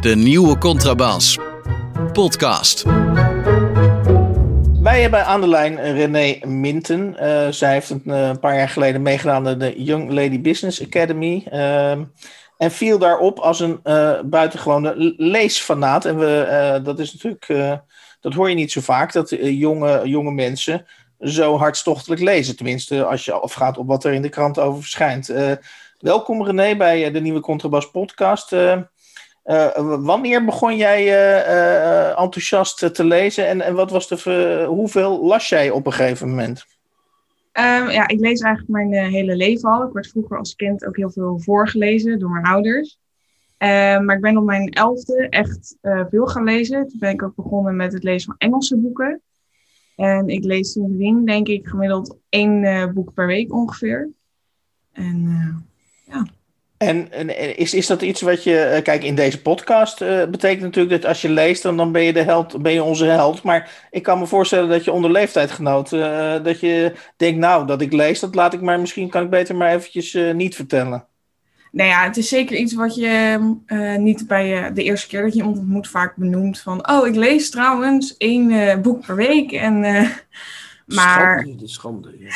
De 0.00 0.14
nieuwe 0.16 0.58
Contrabas. 0.58 1.38
Podcast. 2.12 2.97
Wij 4.98 5.06
hebben 5.06 5.26
aan 5.26 5.40
de 5.40 5.48
lijn 5.48 5.92
René 5.92 6.46
Minten. 6.46 7.16
Uh, 7.20 7.48
zij 7.48 7.72
heeft 7.72 7.90
een, 7.90 8.02
uh, 8.06 8.30
paar 8.40 8.56
jaar 8.56 8.68
geleden 8.68 9.02
meegedaan 9.02 9.48
aan 9.48 9.58
de 9.58 9.82
Young 9.82 10.10
Lady 10.10 10.40
Business 10.40 10.82
Academy. 10.82 11.46
Uh, 11.52 11.90
en 12.56 12.70
viel 12.70 12.98
daarop 12.98 13.38
als 13.38 13.60
een 13.60 13.80
uh, 13.84 14.20
buitengewone 14.24 15.14
leesfanaat. 15.16 16.04
En 16.04 16.18
we, 16.18 16.80
dat 16.82 16.98
is 16.98 17.12
natuurlijk, 17.12 17.80
dat 18.20 18.34
hoor 18.34 18.48
je 18.48 18.54
niet 18.54 18.72
zo 18.72 18.80
vaak, 18.80 19.12
dat 19.12 19.36
jonge, 19.40 20.08
jonge 20.08 20.32
mensen 20.32 20.86
zo 21.20 21.56
hartstochtelijk 21.56 22.20
lezen. 22.20 22.56
Tenminste, 22.56 23.04
als 23.04 23.24
je 23.24 23.32
afgaat 23.32 23.78
op 23.78 23.86
wat 23.86 24.04
er 24.04 24.12
in 24.12 24.22
de 24.22 24.28
krant 24.28 24.58
over 24.58 24.80
verschijnt. 24.80 25.32
welkom 25.98 26.44
René 26.44 26.76
bij 26.76 27.10
de 27.10 27.20
nieuwe 27.20 27.40
Contrabas 27.40 27.90
podcast. 27.90 28.52
Uh, 29.48 29.98
wanneer 30.04 30.44
begon 30.44 30.76
jij 30.76 31.02
uh, 31.02 31.48
uh, 31.48 32.20
enthousiast 32.20 32.94
te 32.94 33.04
lezen 33.04 33.46
en, 33.46 33.60
en 33.60 33.74
wat 33.74 33.90
was 33.90 34.08
de, 34.08 34.64
hoeveel 34.68 35.24
las 35.24 35.48
jij 35.48 35.70
op 35.70 35.86
een 35.86 35.92
gegeven 35.92 36.28
moment? 36.28 36.64
Um, 37.52 37.90
ja, 37.90 38.08
ik 38.08 38.20
lees 38.20 38.40
eigenlijk 38.40 38.72
mijn 38.72 39.10
hele 39.10 39.36
leven 39.36 39.70
al. 39.70 39.86
Ik 39.86 39.92
werd 39.92 40.08
vroeger 40.08 40.38
als 40.38 40.54
kind 40.54 40.86
ook 40.86 40.96
heel 40.96 41.10
veel 41.10 41.40
voorgelezen 41.40 42.18
door 42.18 42.30
mijn 42.30 42.44
ouders. 42.44 42.98
Ehm, 43.56 44.04
maar 44.04 44.16
ik 44.16 44.22
ben 44.22 44.36
op 44.36 44.44
mijn 44.44 44.68
elfde 44.70 45.28
echt 45.28 45.76
veel 45.80 46.26
gaan 46.26 46.44
lezen. 46.44 46.88
Toen 46.88 46.98
ben 46.98 47.12
ik 47.12 47.22
ook 47.22 47.34
begonnen 47.34 47.76
met 47.76 47.92
het 47.92 48.02
lezen 48.02 48.26
van 48.26 48.48
Engelse 48.48 48.76
boeken. 48.76 49.20
En 49.96 50.28
ik 50.28 50.44
lees 50.44 50.72
sindsdien, 50.72 51.24
denk 51.24 51.48
ik, 51.48 51.66
gemiddeld 51.66 52.16
één 52.28 52.94
boek 52.94 53.14
per 53.14 53.26
week 53.26 53.52
ongeveer. 53.52 54.08
En. 54.92 55.67
En, 56.78 57.12
en, 57.12 57.56
is, 57.56 57.74
is 57.74 57.86
dat 57.86 58.02
iets 58.02 58.20
wat 58.20 58.44
je, 58.44 58.80
kijk, 58.82 59.04
in 59.04 59.14
deze 59.14 59.42
podcast 59.42 60.00
uh, 60.00 60.24
betekent 60.24 60.62
natuurlijk 60.62 61.02
dat 61.02 61.10
als 61.10 61.22
je 61.22 61.28
leest, 61.28 61.62
dan, 61.62 61.76
dan 61.76 61.92
ben 61.92 62.02
je 62.02 62.12
de 62.12 62.22
held, 62.22 62.62
ben 62.62 62.72
je 62.72 62.82
onze 62.82 63.04
held. 63.04 63.42
Maar 63.42 63.88
ik 63.90 64.02
kan 64.02 64.18
me 64.18 64.26
voorstellen 64.26 64.68
dat 64.68 64.84
je 64.84 64.92
onder 64.92 65.10
leeftijdgenoot, 65.10 65.90
dat 66.44 66.60
je 66.60 66.92
denkt, 67.16 67.38
nou, 67.38 67.66
dat 67.66 67.80
ik 67.80 67.92
lees, 67.92 68.20
dat 68.20 68.34
laat 68.34 68.54
ik 68.54 68.60
maar, 68.60 68.80
misschien 68.80 69.08
kan 69.08 69.22
ik 69.22 69.30
beter 69.30 69.56
maar 69.56 69.74
eventjes 69.74 70.18
niet 70.32 70.54
vertellen. 70.54 71.06
Nou 71.72 71.88
ja, 71.88 72.04
het 72.04 72.16
is 72.16 72.28
zeker 72.28 72.56
iets 72.56 72.74
wat 72.74 72.94
je 72.94 73.38
uh, 73.66 73.96
niet 73.96 74.26
bij 74.26 74.62
uh, 74.62 74.74
de 74.74 74.82
eerste 74.82 75.08
keer 75.08 75.22
dat 75.22 75.32
je 75.32 75.38
iemand 75.38 75.58
ontmoet 75.58 75.88
vaak 75.88 76.16
benoemt 76.16 76.60
van... 76.60 76.88
Oh, 76.90 77.06
ik 77.06 77.14
lees 77.14 77.50
trouwens 77.50 78.16
één 78.16 78.50
uh, 78.50 78.76
boek 78.76 79.06
per 79.06 79.16
week. 79.16 79.52
En, 79.52 79.80
maar... 80.86 81.38
Schande, 81.40 81.56
de 81.56 81.68
schande. 81.68 82.14
Ja. 82.18 82.30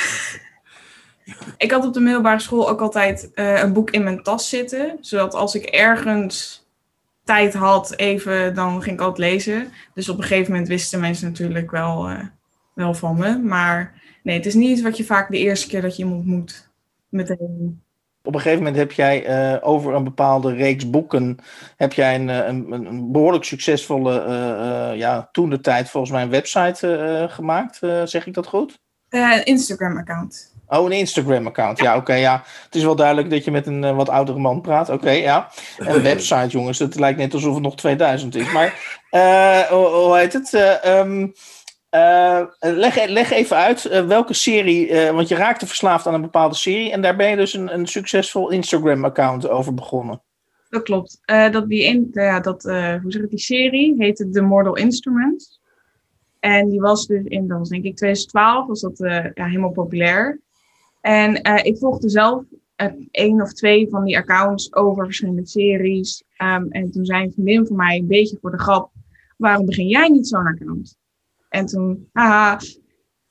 Ik 1.57 1.71
had 1.71 1.87
op 1.87 1.95
de 1.95 2.01
middelbare 2.01 2.39
school 2.39 2.69
ook 2.69 2.81
altijd 2.81 3.31
een 3.35 3.73
boek 3.73 3.91
in 3.91 4.03
mijn 4.03 4.23
tas 4.23 4.49
zitten. 4.49 4.97
Zodat 5.01 5.35
als 5.35 5.55
ik 5.55 5.65
ergens 5.65 6.67
tijd 7.25 7.55
had, 7.55 7.97
even, 7.97 8.55
dan 8.55 8.83
ging 8.83 8.97
ik 8.97 9.03
altijd 9.03 9.31
lezen. 9.31 9.73
Dus 9.95 10.09
op 10.09 10.17
een 10.17 10.23
gegeven 10.23 10.53
moment 10.53 10.69
wisten 10.69 11.01
mensen 11.01 11.29
natuurlijk 11.29 11.71
wel, 11.71 12.09
wel 12.75 12.95
van 12.95 13.19
me. 13.19 13.39
Maar 13.39 14.03
nee, 14.23 14.37
het 14.37 14.47
is 14.47 14.55
niet 14.55 14.71
iets 14.71 14.83
wat 14.83 14.97
je 14.97 15.05
vaak 15.05 15.31
de 15.31 15.39
eerste 15.39 15.69
keer 15.69 15.83
dat 15.83 15.97
je 15.97 16.03
iemand 16.03 16.21
ontmoet 16.21 16.71
meteen 17.09 17.83
op 18.23 18.35
een 18.35 18.41
gegeven 18.41 18.65
moment 18.65 18.77
heb 18.77 18.93
jij 18.93 19.29
uh, 19.55 19.69
over 19.69 19.95
een 19.95 20.05
bepaalde 20.05 20.53
reeks 20.53 20.91
boeken, 20.91 21.37
heb 21.77 21.93
jij 21.93 22.15
een, 22.15 22.29
een, 22.29 22.73
een 22.73 23.13
behoorlijk 23.13 23.45
succesvolle, 23.45 24.25
uh, 24.27 24.99
ja, 24.99 25.29
toen 25.33 25.51
de 25.51 25.61
tijd 25.61 25.91
volgens 25.91 26.13
mij 26.13 26.23
een 26.23 26.31
website 26.31 27.27
gemaakt. 27.31 27.79
zeg 28.05 28.27
ik 28.27 28.35
dat 28.35 28.47
goed? 28.47 28.81
een 29.09 29.45
Instagram-account. 29.45 30.52
Oh, 30.79 30.85
een 30.85 30.93
Instagram-account. 30.93 31.79
Ja, 31.79 31.91
oké, 31.91 32.01
okay, 32.01 32.21
ja. 32.21 32.43
Het 32.65 32.75
is 32.75 32.83
wel 32.83 32.97
duidelijk 32.97 33.31
dat 33.31 33.45
je 33.45 33.51
met 33.51 33.67
een 33.67 33.95
wat 33.95 34.09
oudere 34.09 34.39
man 34.39 34.61
praat. 34.61 34.89
Oké, 34.89 34.99
okay, 34.99 35.21
ja. 35.21 35.51
Een 35.79 36.03
website, 36.13 36.49
jongens. 36.49 36.79
Het 36.79 36.99
lijkt 36.99 37.19
net 37.19 37.35
alsof 37.35 37.55
het 37.55 37.63
nog 37.63 37.77
2000 37.77 38.35
is. 38.35 38.53
Maar, 38.53 38.79
hoe, 39.71 39.87
hoe, 39.87 40.17
heet 40.17 40.33
het? 40.33 40.81
Um, 40.87 41.33
uh, 41.95 42.43
leg, 42.61 43.07
leg, 43.07 43.31
even 43.31 43.57
uit 43.57 43.85
uh, 43.85 44.07
welke 44.07 44.35
serie, 44.35 44.89
uh, 44.89 45.11
want 45.11 45.29
je 45.29 45.35
raakte 45.35 45.67
verslaafd 45.67 46.07
aan 46.07 46.15
een 46.15 46.21
bepaalde 46.21 46.55
serie 46.55 46.93
en 46.93 47.03
daar 47.03 47.17
ben 47.17 47.31
je 47.31 47.37
dus 47.37 47.55
een, 47.55 47.75
een 47.75 47.87
succesvol 47.87 48.51
Instagram-account 48.51 49.49
over 49.49 49.75
begonnen. 49.75 50.23
Dat 50.69 50.83
klopt. 50.83 51.21
dat 51.25 51.69
die, 51.69 51.85
in, 51.85 52.09
ja, 52.13 52.41
dat, 52.41 52.63
hoe 52.63 53.03
zeg 53.07 53.23
ik, 53.23 53.31
die 53.31 53.39
serie 53.39 53.95
heette 53.99 54.31
The 54.31 54.41
Mortal 54.41 54.77
Instruments. 54.77 55.61
En 56.41 56.69
die 56.69 56.81
was 56.81 57.07
dus 57.07 57.25
in, 57.25 57.49
dat 57.49 57.59
was 57.59 57.69
denk 57.69 57.85
ik 57.85 57.97
2012, 57.97 58.67
was 58.67 58.81
dat 58.81 58.99
ja, 59.35 59.47
helemaal 59.47 59.71
populair. 59.71 60.41
En 61.03 61.65
ik 61.65 61.79
volgde 61.79 62.09
zelf 62.09 62.45
één 63.11 63.41
of 63.41 63.53
twee 63.53 63.89
van 63.91 64.05
die 64.05 64.19
accounts 64.19 64.75
over 64.75 65.05
verschillende 65.05 65.47
series. 65.47 66.25
Um, 66.39 66.71
en 66.71 66.91
toen 66.91 67.05
zei 67.05 67.25
een 67.25 67.33
vriendin 67.33 67.67
van 67.67 67.77
mij 67.77 67.99
een 67.99 68.07
beetje 68.07 68.39
voor 68.41 68.51
de 68.51 68.59
grap, 68.59 68.91
waarom 69.37 69.67
begin 69.67 69.87
jij 69.87 70.09
niet 70.09 70.29
zo'n 70.29 70.47
account? 70.47 70.97
En 71.49 71.67
toen, 71.67 72.09
haha. 72.13 72.59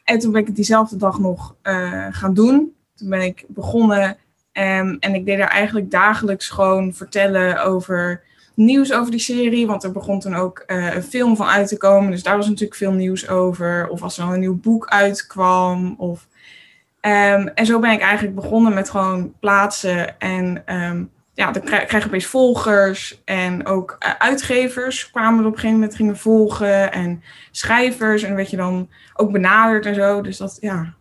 En 0.03 0.19
toen 0.19 0.32
ben 0.32 0.41
ik 0.41 0.47
het 0.47 0.55
diezelfde 0.55 0.95
dag 0.95 1.19
nog 1.19 1.55
uh, 1.63 2.07
gaan 2.09 2.34
doen. 2.34 2.76
Toen 2.95 3.09
ben 3.09 3.22
ik 3.22 3.45
begonnen 3.47 4.09
um, 4.53 4.97
en 4.99 5.13
ik 5.13 5.26
deed 5.26 5.39
er 5.39 5.47
eigenlijk 5.47 5.91
dagelijks 5.91 6.49
gewoon 6.49 6.93
vertellen 6.93 7.63
over 7.63 8.24
nieuws 8.55 8.93
over 8.93 9.11
die 9.11 9.19
serie. 9.19 9.67
Want 9.67 9.84
er 9.84 9.91
begon 9.91 10.19
toen 10.19 10.36
ook 10.36 10.63
een 10.67 11.03
film 11.03 11.36
van 11.36 11.47
uit 11.47 11.67
te 11.67 11.78
komen. 11.78 12.11
Dus 12.11 12.24
daar 12.24 12.38
was 12.38 12.47
natuurlijk 12.47 12.76
veel 12.76 12.91
nieuws 12.91 13.28
over. 13.28 13.88
Of 13.88 14.01
als 14.01 14.17
er 14.17 14.26
een 14.26 14.39
nieuw 14.39 14.59
boek 14.59 14.88
uitkwam. 14.88 15.95
Of, 15.97 16.28
um, 17.01 17.47
en 17.47 17.65
zo 17.65 17.79
ben 17.79 17.91
ik 17.91 18.01
eigenlijk 18.01 18.35
begonnen 18.35 18.73
met 18.73 18.89
gewoon 18.89 19.33
plaatsen 19.39 20.19
en 20.19 20.75
um, 20.75 21.11
ja, 21.33 21.51
dan 21.51 21.61
krijg, 21.61 21.85
krijg 21.85 22.03
je 22.03 22.09
opeens 22.09 22.25
volgers 22.25 23.21
en 23.25 23.65
ook 23.65 23.97
uh, 24.05 24.11
uitgevers 24.17 25.11
kwamen 25.11 25.39
er 25.39 25.45
op 25.45 25.53
een 25.53 25.59
gegeven 25.59 25.79
moment 25.79 25.95
gingen 25.95 26.17
volgen 26.17 26.91
en 26.91 27.23
schrijvers 27.51 28.23
en 28.23 28.35
werd 28.35 28.49
je 28.49 28.57
dan 28.57 28.89
ook 29.13 29.31
benaderd 29.31 29.85
en 29.85 29.95
zo. 29.95 30.21
Dus 30.21 30.37
dat, 30.37 30.57
ja. 30.59 30.93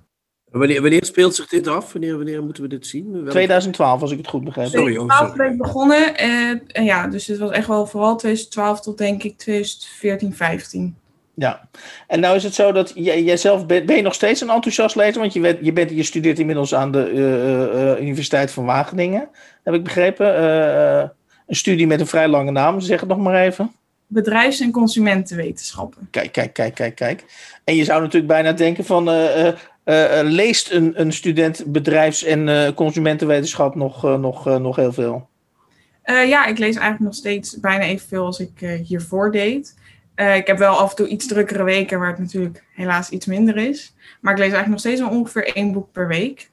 Wanneer, 0.51 0.81
wanneer 0.81 1.05
speelt 1.05 1.35
zich 1.35 1.47
dit 1.47 1.67
af? 1.67 1.93
Wanneer, 1.93 2.17
wanneer 2.17 2.43
moeten 2.43 2.63
we 2.63 2.69
dit 2.69 2.87
zien? 2.87 3.13
Welke... 3.13 3.31
2012, 3.31 4.01
als 4.01 4.11
ik 4.11 4.19
het 4.19 4.29
goed 4.29 4.45
begrijp. 4.45 4.69
Sorry, 4.69 4.95
2012 4.95 5.37
ben 5.37 5.53
ik 5.53 5.59
begonnen. 5.59 6.25
Uh, 6.25 6.51
en 6.67 6.85
ja, 6.85 7.07
dus 7.07 7.27
het 7.27 7.39
was 7.39 7.51
echt 7.51 7.67
wel 7.67 7.87
vooral 7.87 8.17
2012 8.17 8.81
tot 8.81 8.99
denk 8.99 9.23
ik 9.23 9.39
2014, 9.39 10.35
15. 10.35 10.97
Ja, 11.41 11.69
en 12.07 12.21
nou 12.21 12.37
is 12.37 12.43
het 12.43 12.55
zo 12.55 12.73
dat 12.73 12.93
jij, 12.95 13.23
jijzelf 13.23 13.67
ben, 13.67 13.87
ben 13.87 13.97
je 13.97 14.03
nog 14.03 14.15
steeds 14.15 14.41
een 14.41 14.51
enthousiast 14.51 14.97
lezer, 14.97 15.21
want 15.21 15.33
je, 15.33 15.41
bent, 15.41 15.59
je, 15.63 15.73
bent, 15.73 15.91
je 15.91 16.03
studeert 16.03 16.39
inmiddels 16.39 16.75
aan 16.75 16.93
de 16.93 17.11
uh, 17.11 17.95
uh, 17.95 18.01
Universiteit 18.01 18.51
van 18.51 18.65
Wageningen, 18.65 19.29
heb 19.65 19.75
ik 19.75 19.83
begrepen. 19.83 20.43
Uh, 20.43 21.09
een 21.47 21.57
studie 21.57 21.87
met 21.87 22.01
een 22.01 22.07
vrij 22.07 22.29
lange 22.29 22.51
naam, 22.51 22.81
zeg 22.81 23.01
het 23.01 23.09
nog 23.09 23.19
maar 23.19 23.43
even. 23.43 23.73
Bedrijfs- 24.07 24.61
en 24.61 24.71
consumentenwetenschappen. 24.71 26.09
Kijk, 26.11 26.33
kijk, 26.33 26.53
kijk, 26.53 26.75
kijk, 26.75 26.95
kijk. 26.95 27.25
En 27.65 27.77
je 27.77 27.85
zou 27.85 28.01
natuurlijk 28.01 28.33
bijna 28.33 28.53
denken 28.53 28.85
van, 28.85 29.05
leest 30.23 30.71
een, 30.71 31.01
een 31.01 31.13
student 31.13 31.65
bedrijfs- 31.67 32.25
en 32.25 32.75
consumentenwetenschap 32.75 33.75
nog, 33.75 34.03
nog, 34.03 34.45
nog 34.45 34.77
heel 34.77 34.93
veel? 34.93 35.29
ja, 36.05 36.47
ik 36.47 36.59
lees 36.59 36.77
eigenlijk 36.77 37.01
nog 37.01 37.15
steeds 37.15 37.61
bijna 37.61 37.85
evenveel 37.85 38.25
als 38.25 38.41
ik 38.41 38.81
hiervoor 38.85 39.33
deed. 39.33 39.79
Uh, 40.17 40.37
ik 40.37 40.47
heb 40.47 40.59
wel 40.59 40.75
af 40.75 40.91
en 40.91 40.97
toe 40.97 41.07
iets 41.07 41.27
drukkere 41.27 41.65
weken 41.65 41.99
waar 41.99 42.11
het 42.11 42.19
natuurlijk 42.19 42.65
helaas 42.75 43.11
iets 43.11 43.27
minder 43.27 43.57
is. 43.57 43.95
Maar 44.21 44.33
ik 44.33 44.39
lees 44.39 44.53
eigenlijk 44.53 44.69
nog 44.69 44.79
steeds 44.81 45.01
wel 45.01 45.19
ongeveer 45.19 45.57
één 45.57 45.73
boek 45.73 45.93
per 45.93 46.09
week. 46.09 46.51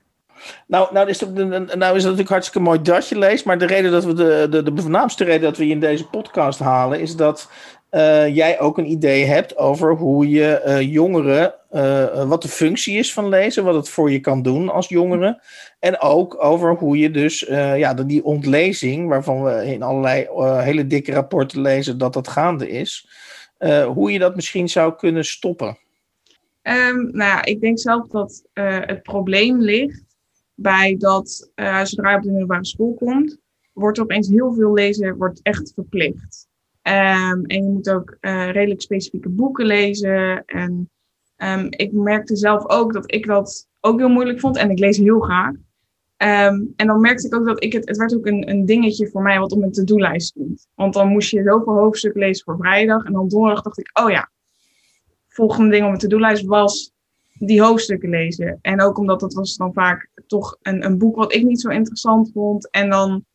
Nou, 0.68 0.93
nou, 0.93 1.10
is, 1.10 1.20
het, 1.20 1.36
nou 1.36 1.66
is 1.66 1.78
het 1.78 1.88
natuurlijk 1.93 2.30
hartstikke 2.30 2.60
mooi 2.60 2.82
dat 2.82 3.10
je 3.10 3.18
leest. 3.18 3.45
Maar 3.45 3.58
de 3.58 3.66
reden 3.66 3.91
dat 3.91 4.05
we 4.05 4.14
de, 4.14 4.47
de, 4.49 4.74
de 4.74 4.82
voornaamste 4.82 5.24
reden 5.24 5.41
dat 5.41 5.58
we 5.58 5.68
je 5.68 5.74
in 5.74 5.80
deze 5.80 6.08
podcast 6.08 6.60
halen, 6.60 6.99
is 6.99 7.16
dat 7.16 7.49
uh, 7.91 8.36
jij 8.36 8.60
ook 8.60 8.78
een 8.78 8.91
idee 8.91 9.26
hebt 9.26 9.58
over 9.58 9.95
hoe 9.95 10.30
je 10.30 10.62
uh, 10.66 10.82
jongeren, 10.82 11.53
wat 12.28 12.41
de 12.41 12.47
functie 12.47 12.97
is 12.97 13.14
van 13.14 13.30
lezen, 13.30 13.64
wat 13.64 13.76
het 13.76 13.89
voor 13.89 14.12
je 14.12 14.20
kan 14.20 14.41
doen 14.41 14.70
als 14.70 14.88
jongere. 14.88 15.41
En 15.80 15.99
ook 15.99 16.43
over 16.43 16.76
hoe 16.76 16.97
je 16.97 17.12
dus 17.12 17.39
ja, 17.76 17.93
die 17.93 18.24
ontlezing, 18.24 19.08
waarvan 19.08 19.43
we 19.43 19.66
in 19.66 19.84
allerlei 19.84 20.28
hele 20.64 20.88
dikke 20.88 21.12
rapporten 21.12 21.62
lezen 21.62 21.97
dat 21.97 22.14
dat 22.14 22.28
gaande 22.28 22.70
is. 22.70 23.08
Uh, 23.60 23.86
hoe 23.86 24.12
je 24.12 24.20
dat 24.20 24.36
misschien 24.36 24.70
zou 24.70 24.95
kunnen 24.95 25.26
stoppen? 25.26 25.78
Um, 26.62 26.95
nou 27.12 27.18
ja, 27.18 27.45
ik 27.45 27.62
denk 27.62 27.80
zelf 27.80 28.08
dat 28.08 28.43
uh, 28.53 28.80
het 28.80 29.03
probleem 29.03 29.62
ligt 29.62 30.05
bij 30.53 30.95
dat 30.97 31.51
uh, 31.55 31.84
zodra 31.84 32.12
je 32.12 32.18
op 32.18 32.24
de 32.24 32.30
middelbare 32.30 32.66
school 32.66 32.93
komt, 32.93 33.38
wordt 33.74 33.99
opeens 33.99 34.28
heel 34.28 34.53
veel 34.53 34.74
lezen, 34.74 35.18
wordt 35.18 35.39
echt 35.41 35.72
verplicht. 35.76 36.47
Um, 36.82 37.45
en 37.45 37.64
je 37.64 37.70
moet 37.72 37.89
ook 37.89 38.18
redelijk 38.22 38.82
specifieke 38.82 39.30
boeken 39.30 39.66
lezen. 39.66 40.45
En 40.45 40.89
um, 41.38 41.68
ik 41.70 41.91
merkte 41.91 42.36
zelf 42.36 42.70
ook 42.70 42.93
dat 42.93 43.12
ik 43.12 43.26
dat 43.26 43.68
ook 43.82 43.99
heel 43.99 44.10
moeilijk 44.10 44.39
vond. 44.39 44.58
En 44.58 44.70
ik 44.70 44.80
lees 44.80 44.97
heel 44.97 45.20
graag. 45.20 45.53
Um, 46.24 46.74
en 46.76 46.88
dan 46.88 46.99
merkte 46.99 47.28
ik 47.28 47.36
ook 47.36 47.45
dat 47.45 47.63
ik 47.63 47.74
het, 47.74 47.88
het 47.88 47.97
werd 47.97 48.15
ook 48.15 48.26
een, 48.26 48.49
een 48.49 48.65
dingetje 48.65 49.09
voor 49.09 49.22
mij 49.22 49.39
wat 49.39 49.51
op 49.51 49.59
mijn 49.59 49.72
to-do-lijst 49.72 50.28
stond. 50.28 50.68
Want 50.76 50.93
dan 50.93 51.07
moest 51.07 51.30
je 51.30 51.43
zoveel 51.43 51.74
hoofdstukken 51.74 52.22
lezen 52.22 52.43
voor 52.43 52.57
vrijdag. 52.57 53.03
En 53.03 53.13
dan 53.13 53.28
donderdag 53.28 53.61
dacht 53.61 53.80
ik, 53.80 53.99
oh 53.99 54.09
ja, 54.09 54.30
volgende 55.28 55.70
ding 55.70 55.82
op 55.82 55.88
mijn 55.88 55.99
to-do-lijst 55.99 56.45
was 56.45 56.91
die 57.34 57.61
hoofdstukken 57.61 58.09
lezen. 58.09 58.59
En 58.61 58.82
ook 58.82 58.97
omdat 58.97 59.20
dat 59.20 59.34
was 59.34 59.55
dan 59.55 59.74
vaak 59.74 60.09
toch 60.28 60.57
een, 60.61 60.86
een 60.86 60.97
boek 60.97 61.15
wat 61.15 61.34
ik 61.34 61.43
niet 61.43 61.61
zo 61.61 61.70
interessant 61.70 62.32
vond. 62.34 62.70
En 62.70 62.89
dan, 62.89 63.26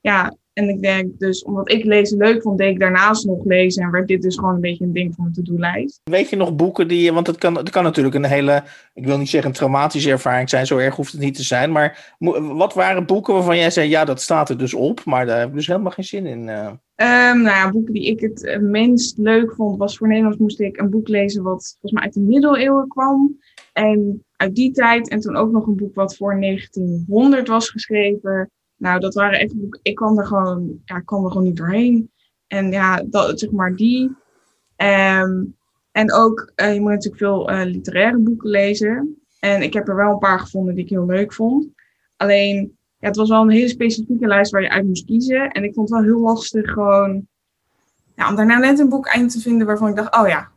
ja, 0.00 0.36
en 0.52 0.68
ik 0.68 0.82
denk 0.82 1.18
dus, 1.18 1.42
omdat 1.42 1.72
ik 1.72 1.84
lezen 1.84 2.18
leuk 2.18 2.42
vond, 2.42 2.58
deed 2.58 2.70
ik 2.70 2.80
daarnaast 2.80 3.26
nog 3.26 3.44
lezen. 3.44 3.82
En 3.82 3.90
werd 3.90 4.08
dit 4.08 4.22
dus 4.22 4.38
gewoon 4.38 4.54
een 4.54 4.60
beetje 4.60 4.84
een 4.84 4.92
ding 4.92 5.14
van 5.14 5.24
mijn 5.24 5.34
to-do-lijst. 5.34 6.00
Weet 6.04 6.30
je 6.30 6.36
nog 6.36 6.56
boeken 6.56 6.88
die 6.88 7.02
je, 7.02 7.12
want 7.12 7.26
het 7.26 7.38
kan, 7.38 7.56
het 7.56 7.70
kan 7.70 7.82
natuurlijk 7.82 8.14
een 8.14 8.24
hele, 8.24 8.62
ik 8.94 9.06
wil 9.06 9.18
niet 9.18 9.28
zeggen 9.28 9.50
een 9.50 9.56
traumatische 9.56 10.10
ervaring 10.10 10.48
zijn, 10.48 10.66
zo 10.66 10.78
erg 10.78 10.96
hoeft 10.96 11.12
het 11.12 11.20
niet 11.20 11.34
te 11.34 11.42
zijn. 11.42 11.72
Maar 11.72 12.14
wat 12.54 12.74
waren 12.74 13.06
boeken 13.06 13.34
waarvan 13.34 13.56
jij 13.56 13.70
zei, 13.70 13.88
ja, 13.88 14.04
dat 14.04 14.20
staat 14.20 14.48
er 14.48 14.58
dus 14.58 14.74
op, 14.74 15.04
maar 15.04 15.26
daar 15.26 15.38
heb 15.38 15.48
ik 15.48 15.54
dus 15.54 15.66
helemaal 15.66 15.90
geen 15.90 16.04
zin 16.04 16.26
in? 16.26 16.48
Uh... 16.48 16.66
Um, 16.66 17.42
nou 17.42 17.56
ja, 17.56 17.70
boeken 17.70 17.92
die 17.92 18.06
ik 18.06 18.20
het 18.20 18.58
minst 18.60 19.18
leuk 19.18 19.54
vond, 19.54 19.78
was 19.78 19.96
voor 19.96 20.08
Nederlands 20.08 20.38
moest 20.38 20.60
ik 20.60 20.80
een 20.80 20.90
boek 20.90 21.08
lezen 21.08 21.42
wat 21.42 21.68
volgens 21.70 21.92
mij 21.92 22.02
uit 22.02 22.14
de 22.14 22.20
middeleeuwen 22.20 22.88
kwam. 22.88 23.38
En 23.72 24.24
uit 24.36 24.54
die 24.54 24.72
tijd, 24.72 25.08
en 25.08 25.20
toen 25.20 25.36
ook 25.36 25.50
nog 25.52 25.66
een 25.66 25.76
boek 25.76 25.94
wat 25.94 26.16
voor 26.16 26.40
1900 26.40 27.48
was 27.48 27.68
geschreven. 27.68 28.50
Nou, 28.80 29.00
dat 29.00 29.14
waren 29.14 29.40
echt. 29.40 29.54
Ik 29.82 29.94
kwam 29.94 30.18
er 30.18 30.26
gewoon, 30.26 30.80
ja, 30.84 31.00
kwam 31.00 31.24
er 31.24 31.30
gewoon 31.30 31.46
niet 31.46 31.56
doorheen. 31.56 32.10
En 32.46 32.70
ja, 32.70 33.02
dat, 33.06 33.40
zeg 33.40 33.50
maar 33.50 33.76
die. 33.76 34.16
Um, 34.76 35.56
en 35.92 36.12
ook, 36.12 36.52
uh, 36.56 36.74
je 36.74 36.80
moet 36.80 36.90
natuurlijk 36.90 37.22
veel 37.22 37.50
uh, 37.50 37.64
literaire 37.64 38.18
boeken 38.18 38.50
lezen. 38.50 39.22
En 39.40 39.62
ik 39.62 39.72
heb 39.72 39.88
er 39.88 39.96
wel 39.96 40.12
een 40.12 40.18
paar 40.18 40.40
gevonden 40.40 40.74
die 40.74 40.84
ik 40.84 40.90
heel 40.90 41.06
leuk 41.06 41.32
vond. 41.32 41.66
Alleen, 42.16 42.76
ja, 42.98 43.06
het 43.06 43.16
was 43.16 43.28
wel 43.28 43.42
een 43.42 43.50
hele 43.50 43.68
specifieke 43.68 44.26
lijst 44.26 44.52
waar 44.52 44.62
je 44.62 44.70
uit 44.70 44.86
moest 44.86 45.04
kiezen. 45.04 45.50
En 45.50 45.64
ik 45.64 45.74
vond 45.74 45.88
het 45.88 45.98
wel 45.98 46.08
heel 46.08 46.20
lastig 46.20 46.70
gewoon, 46.70 47.26
ja, 48.16 48.28
om 48.28 48.36
daarna 48.36 48.58
net 48.58 48.78
een 48.78 48.88
boek 48.88 49.06
eind 49.06 49.32
te 49.32 49.40
vinden 49.40 49.66
waarvan 49.66 49.88
ik 49.88 49.96
dacht, 49.96 50.16
oh 50.16 50.28
ja, 50.28 50.50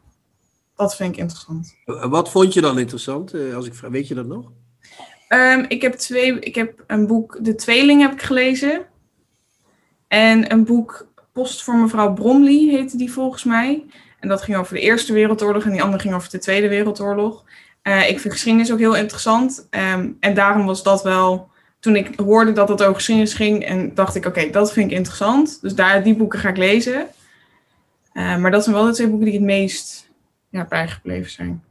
dat 0.76 0.96
vind 0.96 1.14
ik 1.14 1.20
interessant. 1.20 1.76
Wat 1.86 2.32
vond 2.32 2.54
je 2.54 2.62
dan 2.62 2.80
interessant? 2.80 3.34
Eh, 3.34 3.56
als 3.56 3.68
ik 3.68 3.74
weet 3.74 4.08
je 4.08 4.16
dat 4.16 4.26
nog? 4.26 4.52
Ehm, 5.34 5.66
ik, 5.68 5.82
heb 5.82 5.94
twee, 5.94 6.40
ik 6.40 6.56
heb 6.56 6.84
een 6.88 7.08
boek, 7.08 7.38
De 7.42 7.56
Tweeling 7.56 8.02
heb 8.02 8.12
ik 8.12 8.22
gelezen. 8.22 8.86
En 10.08 10.52
een 10.52 10.64
boek, 10.64 11.08
Post 11.32 11.64
voor 11.64 11.76
mevrouw 11.76 12.14
Bromley 12.14 12.68
heette 12.70 12.98
die 12.98 13.12
volgens 13.12 13.44
mij. 13.44 13.86
En 14.20 14.28
dat 14.28 14.42
ging 14.42 14.58
over 14.58 14.74
de 14.74 14.82
Eerste 14.82 15.14
Wereldoorlog 15.14 15.64
en 15.64 15.72
die 15.72 15.84
andere 15.84 16.02
ging 16.02 16.14
over 16.14 16.30
de 16.30 16.38
Tweede 16.38 16.68
Wereldoorlog. 16.68 17.44
Uh, 17.84 18.10
ik 18.10 18.20
vind 18.20 18.34
geschiedenis 18.34 18.72
ook 18.72 18.80
heel 18.80 18.96
interessant. 18.96 19.68
Ehm, 19.70 20.10
en 20.20 20.34
daarom 20.34 20.66
was 20.66 20.84
dat 20.84 21.04
wel, 21.04 21.50
toen 21.80 21.96
ik 21.96 22.20
hoorde 22.20 22.52
dat 22.52 22.70
het 22.70 22.82
over 22.82 22.96
geschiedenis 22.96 23.34
ging, 23.34 23.66
en 23.66 23.94
dacht 23.94 24.16
ik, 24.16 24.26
oké, 24.26 24.50
dat 24.50 24.74
vind 24.74 24.92
ik 24.92 24.98
interessant. 24.98 25.62
Dus 25.62 25.76
daar, 25.76 26.04
die 26.04 26.16
boeken 26.16 26.40
ga 26.40 26.50
ik 26.50 26.58
lezen. 26.58 27.08
Uh, 28.14 28.38
maar 28.38 28.52
dat 28.52 28.64
zijn 28.64 28.76
wel 28.76 28.86
de 28.86 28.94
twee 28.94 29.08
boeken 29.08 29.26
die 29.26 29.36
het 29.36 29.44
meest 29.44 30.10
ja, 30.50 30.66
bijgebleven 30.66 31.32
zijn. 31.32 31.64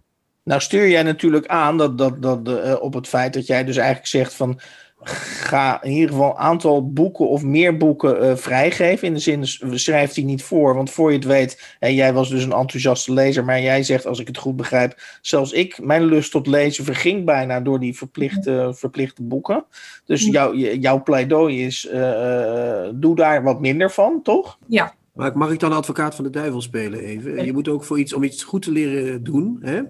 Nou 0.45 0.61
stuur 0.61 0.88
jij 0.88 1.03
natuurlijk 1.03 1.47
aan 1.47 1.78
dat, 1.78 1.99
dat, 1.99 2.22
dat, 2.22 2.49
uh, 2.49 2.74
op 2.80 2.95
het 2.95 3.09
feit 3.09 3.34
dat 3.34 3.47
jij 3.47 3.64
dus 3.64 3.76
eigenlijk 3.76 4.09
zegt 4.09 4.34
van 4.34 4.61
ga 5.05 5.82
in 5.82 5.90
ieder 5.90 6.09
geval 6.09 6.30
een 6.30 6.36
aantal 6.36 6.93
boeken 6.93 7.28
of 7.28 7.43
meer 7.43 7.76
boeken 7.76 8.24
uh, 8.24 8.36
vrijgeven. 8.36 9.07
In 9.07 9.14
de 9.14 9.20
zin, 9.20 9.47
schrijf 9.78 10.12
die 10.12 10.24
niet 10.24 10.43
voor. 10.43 10.74
Want 10.74 10.90
voor 10.90 11.11
je 11.11 11.16
het 11.18 11.26
weet, 11.26 11.76
en 11.78 11.95
jij 11.95 12.12
was 12.12 12.28
dus 12.28 12.45
een 12.45 12.53
enthousiaste 12.53 13.12
lezer, 13.12 13.45
maar 13.45 13.61
jij 13.61 13.82
zegt, 13.82 14.07
als 14.07 14.18
ik 14.18 14.26
het 14.26 14.38
goed 14.38 14.57
begrijp, 14.57 15.03
zelfs 15.20 15.53
ik, 15.53 15.78
mijn 15.82 16.05
lust 16.05 16.30
tot 16.30 16.47
lezen 16.47 16.84
verging 16.84 17.24
bijna 17.24 17.61
door 17.61 17.80
die 17.80 17.97
verplichte, 17.97 18.72
verplichte 18.74 19.22
boeken. 19.22 19.64
Dus 20.05 20.26
jou, 20.26 20.78
jouw 20.78 21.03
pleidooi 21.03 21.64
is, 21.64 21.88
uh, 21.93 22.88
doe 22.95 23.16
daar 23.16 23.43
wat 23.43 23.61
minder 23.61 23.90
van, 23.90 24.20
toch? 24.22 24.59
Ja. 24.66 24.95
Maar 25.12 25.36
mag 25.36 25.53
ik 25.53 25.61
dan 25.61 25.72
advocaat 25.72 26.14
van 26.14 26.24
de 26.24 26.30
duivel 26.30 26.61
spelen 26.61 27.01
even? 27.01 27.45
Je 27.45 27.53
moet 27.53 27.68
ook 27.68 27.84
voor 27.84 27.99
iets, 27.99 28.12
om 28.12 28.22
iets 28.22 28.43
goed 28.43 28.62
te 28.62 28.72
leren 28.72 29.22
doen, 29.22 29.59
hè? 29.61 29.80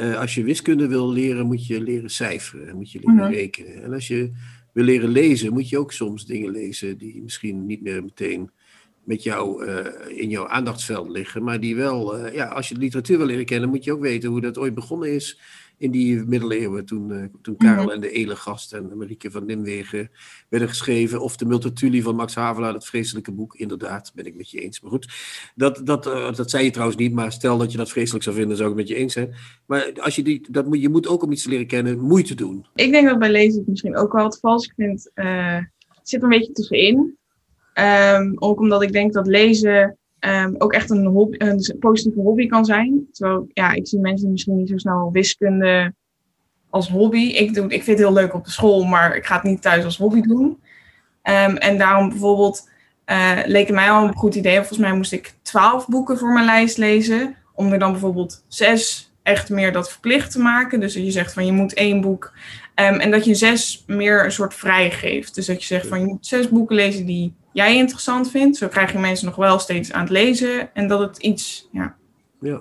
Uh, 0.00 0.18
als 0.18 0.34
je 0.34 0.44
wiskunde 0.44 0.88
wil 0.88 1.12
leren, 1.12 1.46
moet 1.46 1.66
je 1.66 1.80
leren 1.80 2.10
cijferen, 2.10 2.76
moet 2.76 2.92
je 2.92 2.98
leren 2.98 3.14
mm 3.14 3.20
-hmm. 3.20 3.32
rekenen. 3.32 3.82
En 3.82 3.92
als 3.92 4.08
je 4.08 4.30
wil 4.72 4.84
leren 4.84 5.08
lezen, 5.08 5.52
moet 5.52 5.68
je 5.68 5.78
ook 5.78 5.92
soms 5.92 6.26
dingen 6.26 6.50
lezen 6.50 6.98
die 6.98 7.22
misschien 7.22 7.66
niet 7.66 7.82
meer 7.82 8.02
meteen 8.02 8.50
met 9.04 9.22
jou 9.22 9.66
uh, 9.66 9.86
in 10.08 10.28
jouw 10.28 10.48
aandachtsveld 10.48 11.08
liggen, 11.08 11.42
maar 11.42 11.60
die 11.60 11.76
wel, 11.76 12.18
uh, 12.18 12.34
ja, 12.34 12.46
als 12.46 12.68
je 12.68 12.74
de 12.74 12.80
literatuur 12.80 13.18
wil 13.18 13.26
leren 13.26 13.44
kennen, 13.44 13.68
moet 13.68 13.84
je 13.84 13.92
ook 13.92 14.00
weten 14.00 14.30
hoe 14.30 14.40
dat 14.40 14.58
ooit 14.58 14.74
begonnen 14.74 15.14
is 15.14 15.40
in 15.78 15.90
die 15.90 16.24
middeleeuwen, 16.24 16.84
toen, 16.84 17.10
uh, 17.10 17.24
toen 17.42 17.56
Karel 17.56 17.74
mm 17.74 17.80
-hmm. 17.80 17.90
en 17.90 18.00
de 18.00 18.10
Elegast 18.10 18.72
en 18.72 18.96
Marieke 18.96 19.30
van 19.30 19.46
Nimwegen 19.46 20.10
werden 20.48 20.68
geschreven, 20.68 21.20
of 21.20 21.36
de 21.36 21.46
Multatuli 21.46 22.02
van 22.02 22.16
Max 22.16 22.34
Havelaar, 22.34 22.72
dat 22.72 22.86
vreselijke 22.86 23.32
boek, 23.32 23.54
inderdaad, 23.54 24.12
ben 24.14 24.26
ik 24.26 24.36
met 24.36 24.50
je 24.50 24.60
eens. 24.60 24.80
Maar 24.80 24.90
goed, 24.90 25.12
dat, 25.54 25.80
dat, 25.84 26.04
dat 26.36 26.50
zei 26.50 26.64
je 26.64 26.70
trouwens 26.70 26.98
niet, 26.98 27.12
maar 27.12 27.32
stel 27.32 27.58
dat 27.58 27.72
je 27.72 27.78
dat 27.78 27.90
vreselijk 27.90 28.24
zou 28.24 28.36
vinden, 28.36 28.56
zou 28.56 28.70
ik 28.70 28.76
het 28.76 28.86
met 28.86 28.96
je 28.96 29.02
eens 29.02 29.12
zijn. 29.12 29.34
Maar 29.66 29.92
als 30.00 30.16
je, 30.16 30.22
die, 30.22 30.46
dat 30.50 30.66
moet, 30.66 30.80
je 30.80 30.88
moet 30.88 31.08
ook 31.08 31.22
om 31.22 31.32
iets 31.32 31.42
te 31.42 31.48
leren 31.48 31.66
kennen, 31.66 32.00
moeite 32.00 32.34
doen. 32.34 32.66
Ik 32.74 32.90
denk 32.90 33.08
dat 33.08 33.18
bij 33.18 33.30
lezen 33.30 33.58
het 33.58 33.68
misschien 33.68 33.96
ook 33.96 34.12
wel 34.12 34.24
het 34.24 34.38
vals. 34.40 34.64
Ik 34.64 34.72
vind, 34.76 35.10
het 35.14 36.08
zit 36.08 36.22
een 36.22 36.28
beetje 36.28 36.52
tussenin. 36.52 37.18
Um, 37.80 38.36
ook 38.38 38.60
omdat 38.60 38.82
ik 38.82 38.92
denk 38.92 39.12
dat 39.12 39.26
lezen 39.26 39.94
Um, 40.26 40.54
ook 40.58 40.72
echt 40.72 40.90
een, 40.90 41.34
een 41.38 41.76
positieve 41.78 42.20
hobby 42.20 42.46
kan 42.46 42.64
zijn. 42.64 43.08
Terwijl, 43.12 43.46
ja, 43.52 43.72
ik 43.72 43.88
zie 43.88 44.00
mensen 44.00 44.30
misschien 44.30 44.56
niet 44.56 44.68
zo 44.68 44.76
snel 44.76 45.10
wiskunde 45.12 45.94
als 46.70 46.88
hobby. 46.88 47.18
Ik, 47.18 47.54
doe, 47.54 47.64
ik 47.64 47.82
vind 47.82 47.86
het 47.86 48.06
heel 48.06 48.12
leuk 48.12 48.34
op 48.34 48.44
de 48.44 48.50
school, 48.50 48.84
maar 48.84 49.16
ik 49.16 49.26
ga 49.26 49.34
het 49.34 49.42
niet 49.42 49.62
thuis 49.62 49.84
als 49.84 49.98
hobby 49.98 50.20
doen. 50.20 50.44
Um, 51.22 51.56
en 51.56 51.78
daarom 51.78 52.08
bijvoorbeeld 52.08 52.68
uh, 53.06 53.38
leek 53.44 53.66
het 53.66 53.76
mij 53.76 53.90
al 53.90 54.06
een 54.06 54.14
goed 54.14 54.34
idee. 54.34 54.56
Volgens 54.56 54.78
mij 54.78 54.94
moest 54.94 55.12
ik 55.12 55.34
twaalf 55.42 55.88
boeken 55.88 56.18
voor 56.18 56.32
mijn 56.32 56.46
lijst 56.46 56.78
lezen. 56.78 57.36
Om 57.54 57.72
er 57.72 57.78
dan 57.78 57.90
bijvoorbeeld 57.90 58.44
zes 58.48 59.12
echt 59.22 59.50
meer 59.50 59.72
dat 59.72 59.90
verplicht 59.90 60.32
te 60.32 60.38
maken. 60.38 60.80
Dus 60.80 60.94
dat 60.94 61.04
je 61.04 61.10
zegt 61.10 61.32
van 61.32 61.46
je 61.46 61.52
moet 61.52 61.74
één 61.74 62.00
boek. 62.00 62.32
En 62.74 63.10
dat 63.10 63.24
je 63.24 63.34
zes 63.34 63.84
meer 63.86 64.24
een 64.24 64.32
soort 64.32 64.54
vrij 64.54 64.90
geeft. 64.90 65.34
Dus 65.34 65.46
dat 65.46 65.60
je 65.60 65.66
zegt 65.66 65.86
van 65.86 66.00
je 66.00 66.06
moet 66.06 66.26
zes 66.26 66.48
boeken 66.48 66.76
lezen 66.76 67.06
die 67.06 67.34
jij 67.52 67.76
interessant 67.76 68.30
vindt. 68.30 68.56
Zo 68.56 68.68
krijg 68.68 68.92
je 68.92 68.98
mensen 68.98 69.26
nog 69.26 69.36
wel 69.36 69.58
steeds 69.58 69.92
aan 69.92 70.00
het 70.00 70.10
lezen. 70.10 70.74
En 70.74 70.88
dat 70.88 71.00
het 71.00 71.18
iets, 71.18 71.68
ja. 71.72 71.96
Ja, 72.40 72.60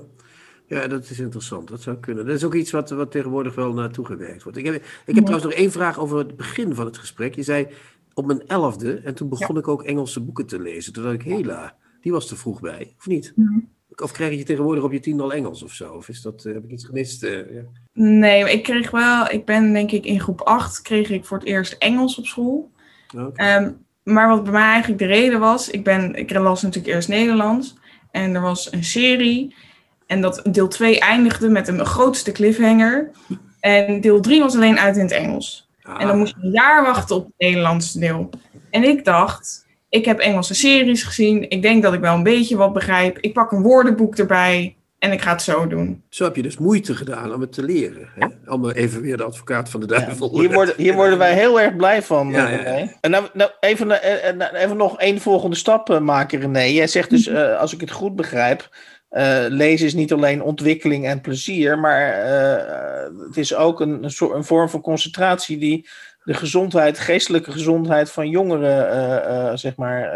ja 0.67 0.87
dat 0.87 1.09
is 1.09 1.19
interessant. 1.19 1.67
Dat 1.67 1.81
zou 1.81 1.97
kunnen. 1.97 2.25
Dat 2.25 2.35
is 2.35 2.43
ook 2.43 2.55
iets 2.55 2.71
wat, 2.71 2.89
wat 2.89 3.11
tegenwoordig 3.11 3.55
wel 3.55 3.73
naartoe 3.73 4.05
gewerkt 4.05 4.43
wordt. 4.43 4.57
Ik 4.57 4.65
heb, 4.65 4.75
ik 4.75 4.81
heb 5.05 5.15
ja. 5.15 5.21
trouwens 5.21 5.43
nog 5.43 5.53
één 5.53 5.71
vraag 5.71 5.99
over 5.99 6.17
het 6.17 6.35
begin 6.35 6.75
van 6.75 6.85
het 6.85 6.97
gesprek. 6.97 7.35
Je 7.35 7.43
zei 7.43 7.67
op 8.13 8.25
mijn 8.25 8.47
elfde, 8.47 8.93
en 8.93 9.15
toen 9.15 9.29
begon 9.29 9.55
ja. 9.55 9.61
ik 9.61 9.67
ook 9.67 9.83
Engelse 9.83 10.19
boeken 10.21 10.45
te 10.45 10.59
lezen. 10.59 10.93
Toen 10.93 11.03
dacht 11.03 11.15
ik, 11.15 11.21
hela, 11.21 11.75
die 12.01 12.11
was 12.11 12.27
te 12.27 12.35
vroeg 12.35 12.59
bij, 12.59 12.93
of 12.97 13.07
niet? 13.07 13.33
Ja. 13.35 13.61
Of 13.95 14.11
krijg 14.11 14.37
je 14.37 14.43
tegenwoordig 14.43 14.83
op 14.83 14.91
je 14.91 14.99
tien 14.99 15.19
al 15.19 15.33
Engels 15.33 15.63
of 15.63 15.73
zo? 15.73 15.93
Of 15.93 16.09
is 16.09 16.21
dat, 16.21 16.45
uh, 16.45 16.53
heb 16.53 16.63
ik 16.63 16.71
iets 16.71 16.85
gemist? 16.85 17.23
Uh, 17.23 17.53
ja. 17.53 17.61
Nee, 17.93 18.51
ik 18.51 18.63
kreeg 18.63 18.91
wel, 18.91 19.29
ik 19.29 19.45
ben 19.45 19.73
denk 19.73 19.91
ik 19.91 20.05
in 20.05 20.19
groep 20.19 20.41
8 20.41 20.81
kreeg 20.81 21.09
ik 21.09 21.25
voor 21.25 21.37
het 21.37 21.47
eerst 21.47 21.73
Engels 21.73 22.17
op 22.17 22.25
school. 22.25 22.71
Okay. 23.15 23.63
Um, 23.63 23.85
maar 24.09 24.27
wat 24.27 24.43
bij 24.43 24.51
mij 24.51 24.69
eigenlijk 24.69 24.99
de 24.99 25.07
reden 25.07 25.39
was, 25.39 25.69
ik, 25.69 25.83
ben, 25.83 26.15
ik 26.15 26.33
las 26.33 26.61
natuurlijk 26.61 26.93
eerst 26.93 27.07
Nederlands. 27.07 27.75
En 28.11 28.35
er 28.35 28.41
was 28.41 28.71
een 28.71 28.83
serie. 28.83 29.55
En 30.07 30.21
dat 30.21 30.41
deel 30.51 30.67
2 30.67 30.99
eindigde 30.99 31.49
met 31.49 31.67
een 31.67 31.85
grootste 31.85 32.31
cliffhanger. 32.31 33.11
En 33.59 34.01
deel 34.01 34.21
3 34.21 34.41
was 34.41 34.55
alleen 34.55 34.79
uit 34.79 34.95
in 34.95 35.01
het 35.01 35.11
Engels. 35.11 35.69
Ah. 35.81 36.01
En 36.01 36.07
dan 36.07 36.17
moest 36.17 36.35
je 36.35 36.45
een 36.45 36.51
jaar 36.51 36.83
wachten 36.83 37.15
op 37.15 37.23
het 37.23 37.33
Nederlandse 37.37 37.99
deel. 37.99 38.29
En 38.69 38.83
ik 38.83 39.05
dacht, 39.05 39.67
ik 39.89 40.05
heb 40.05 40.19
Engelse 40.19 40.53
series 40.53 41.03
gezien. 41.03 41.49
Ik 41.49 41.61
denk 41.61 41.83
dat 41.83 41.93
ik 41.93 41.99
wel 41.99 42.15
een 42.15 42.23
beetje 42.23 42.57
wat 42.57 42.73
begrijp. 42.73 43.17
Ik 43.19 43.33
pak 43.33 43.51
een 43.51 43.61
woordenboek 43.61 44.15
erbij. 44.15 44.75
En 44.99 45.11
ik 45.11 45.21
ga 45.21 45.31
het 45.31 45.41
zo 45.41 45.67
doen. 45.67 46.03
Zo 46.09 46.23
heb 46.23 46.35
je 46.35 46.41
dus 46.41 46.57
moeite 46.57 46.95
gedaan 46.95 47.33
om 47.33 47.41
het 47.41 47.51
te 47.51 47.63
leren. 47.63 48.09
Hè? 48.15 48.51
Om 48.51 48.69
even 48.69 49.01
weer 49.01 49.17
de 49.17 49.23
advocaat 49.23 49.69
van 49.69 49.79
de 49.79 49.85
duivel. 49.85 50.33
Ja, 50.33 50.39
hier, 50.39 50.51
worden, 50.51 50.73
hier 50.77 50.93
worden 50.93 51.17
wij 51.17 51.33
heel 51.33 51.61
erg 51.61 51.75
blij 51.75 52.01
van. 52.01 52.29
Ja, 52.29 52.49
ja. 52.49 52.87
En 53.01 53.11
nou, 53.11 53.27
nou, 53.33 53.51
even, 53.59 53.91
even 54.55 54.77
nog 54.77 54.99
één 54.99 55.21
volgende 55.21 55.55
stap 55.55 55.99
maken, 55.99 56.39
René. 56.39 56.61
Jij 56.61 56.87
zegt 56.87 57.09
dus, 57.09 57.27
uh, 57.27 57.59
als 57.59 57.73
ik 57.73 57.79
het 57.79 57.91
goed 57.91 58.15
begrijp. 58.15 58.69
Uh, 59.11 59.45
lezen 59.47 59.85
is 59.85 59.93
niet 59.93 60.13
alleen 60.13 60.41
ontwikkeling 60.41 61.05
en 61.05 61.21
plezier, 61.21 61.79
maar 61.79 62.25
uh, 62.25 63.25
het 63.27 63.37
is 63.37 63.55
ook 63.55 63.79
een, 63.79 64.03
een, 64.03 64.11
soort, 64.11 64.35
een 64.35 64.43
vorm 64.43 64.69
van 64.69 64.81
concentratie 64.81 65.57
die 65.57 65.89
de 66.23 66.33
gezondheid, 66.33 66.99
geestelijke 66.99 67.51
gezondheid 67.51 68.11
van 68.11 68.29
jongeren, 68.29 69.59
zeg 69.59 69.75
maar 69.75 70.11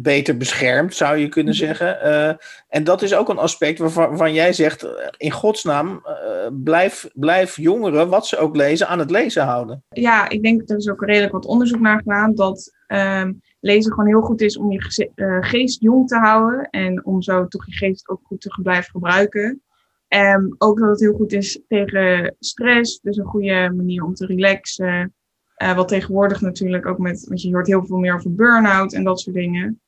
beter 0.00 0.36
beschermd, 0.36 0.94
zou 0.94 1.16
je 1.16 1.28
kunnen 1.28 1.54
zeggen. 1.54 1.98
Uh, 2.04 2.32
en 2.68 2.84
dat 2.84 3.02
is 3.02 3.14
ook 3.14 3.28
een 3.28 3.38
aspect 3.38 3.78
waarvan, 3.78 4.08
waarvan 4.08 4.32
jij 4.32 4.52
zegt, 4.52 4.86
in 5.16 5.30
godsnaam, 5.30 6.02
uh, 6.04 6.48
blijf, 6.52 7.08
blijf 7.14 7.56
jongeren, 7.56 8.08
wat 8.08 8.26
ze 8.26 8.36
ook 8.36 8.56
lezen, 8.56 8.88
aan 8.88 8.98
het 8.98 9.10
lezen 9.10 9.44
houden. 9.44 9.84
Ja, 9.88 10.28
ik 10.28 10.42
denk, 10.42 10.70
er 10.70 10.76
is 10.76 10.88
ook 10.88 11.04
redelijk 11.04 11.32
wat 11.32 11.46
onderzoek 11.46 11.80
naar 11.80 11.98
gedaan, 11.98 12.34
dat 12.34 12.72
uh, 12.88 13.28
lezen 13.60 13.92
gewoon 13.92 14.08
heel 14.08 14.20
goed 14.20 14.40
is 14.40 14.58
om 14.58 14.72
je 14.72 14.82
ge 14.82 15.10
geest 15.40 15.80
jong 15.80 16.08
te 16.08 16.16
houden 16.16 16.70
en 16.70 17.04
om 17.04 17.22
zo 17.22 17.46
toch 17.46 17.66
je 17.66 17.72
geest 17.72 18.08
ook 18.08 18.20
goed 18.22 18.40
te 18.40 18.60
blijven 18.62 18.90
gebruiken. 18.90 19.62
Um, 20.08 20.54
ook 20.58 20.78
dat 20.78 20.88
het 20.88 21.00
heel 21.00 21.14
goed 21.14 21.32
is 21.32 21.60
tegen 21.68 22.36
stress, 22.38 23.00
dus 23.00 23.16
een 23.16 23.24
goede 23.24 23.72
manier 23.76 24.04
om 24.04 24.14
te 24.14 24.26
relaxen. 24.26 25.14
Uh, 25.62 25.76
wat 25.76 25.88
tegenwoordig 25.88 26.40
natuurlijk 26.40 26.86
ook 26.86 26.98
met, 26.98 27.24
want 27.28 27.42
je 27.42 27.52
hoort 27.52 27.66
heel 27.66 27.86
veel 27.86 27.98
meer 27.98 28.14
over 28.14 28.34
burn-out 28.34 28.92
en 28.92 29.04
dat 29.04 29.20
soort 29.20 29.36
dingen. 29.36 29.80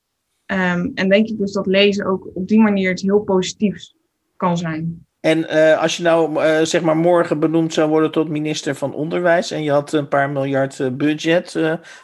Um, 0.53 0.91
en 0.95 1.09
denk 1.09 1.29
ik 1.29 1.39
dus 1.39 1.53
dat 1.53 1.67
lezen 1.67 2.07
ook 2.07 2.31
op 2.35 2.49
die 2.49 2.61
manier 2.61 2.91
iets 2.91 3.03
heel 3.03 3.21
positiefs 3.21 3.97
kan 4.37 4.57
zijn. 4.57 5.07
En 5.21 5.57
uh, 5.57 5.81
als 5.81 5.97
je 5.97 6.03
nou 6.03 6.45
uh, 6.45 6.61
zeg 6.63 6.83
maar 6.83 6.97
morgen 6.97 7.41
benoemd 7.41 7.73
zou 7.73 7.89
worden 7.89 8.11
tot 8.11 8.29
minister 8.29 8.75
van 8.75 8.95
Onderwijs 8.95 9.51
en 9.51 9.63
je 9.63 9.71
had 9.71 9.93
een 9.93 10.09
paar 10.09 10.31
miljard 10.31 10.79
uh, 10.79 10.89
budget, 10.89 11.55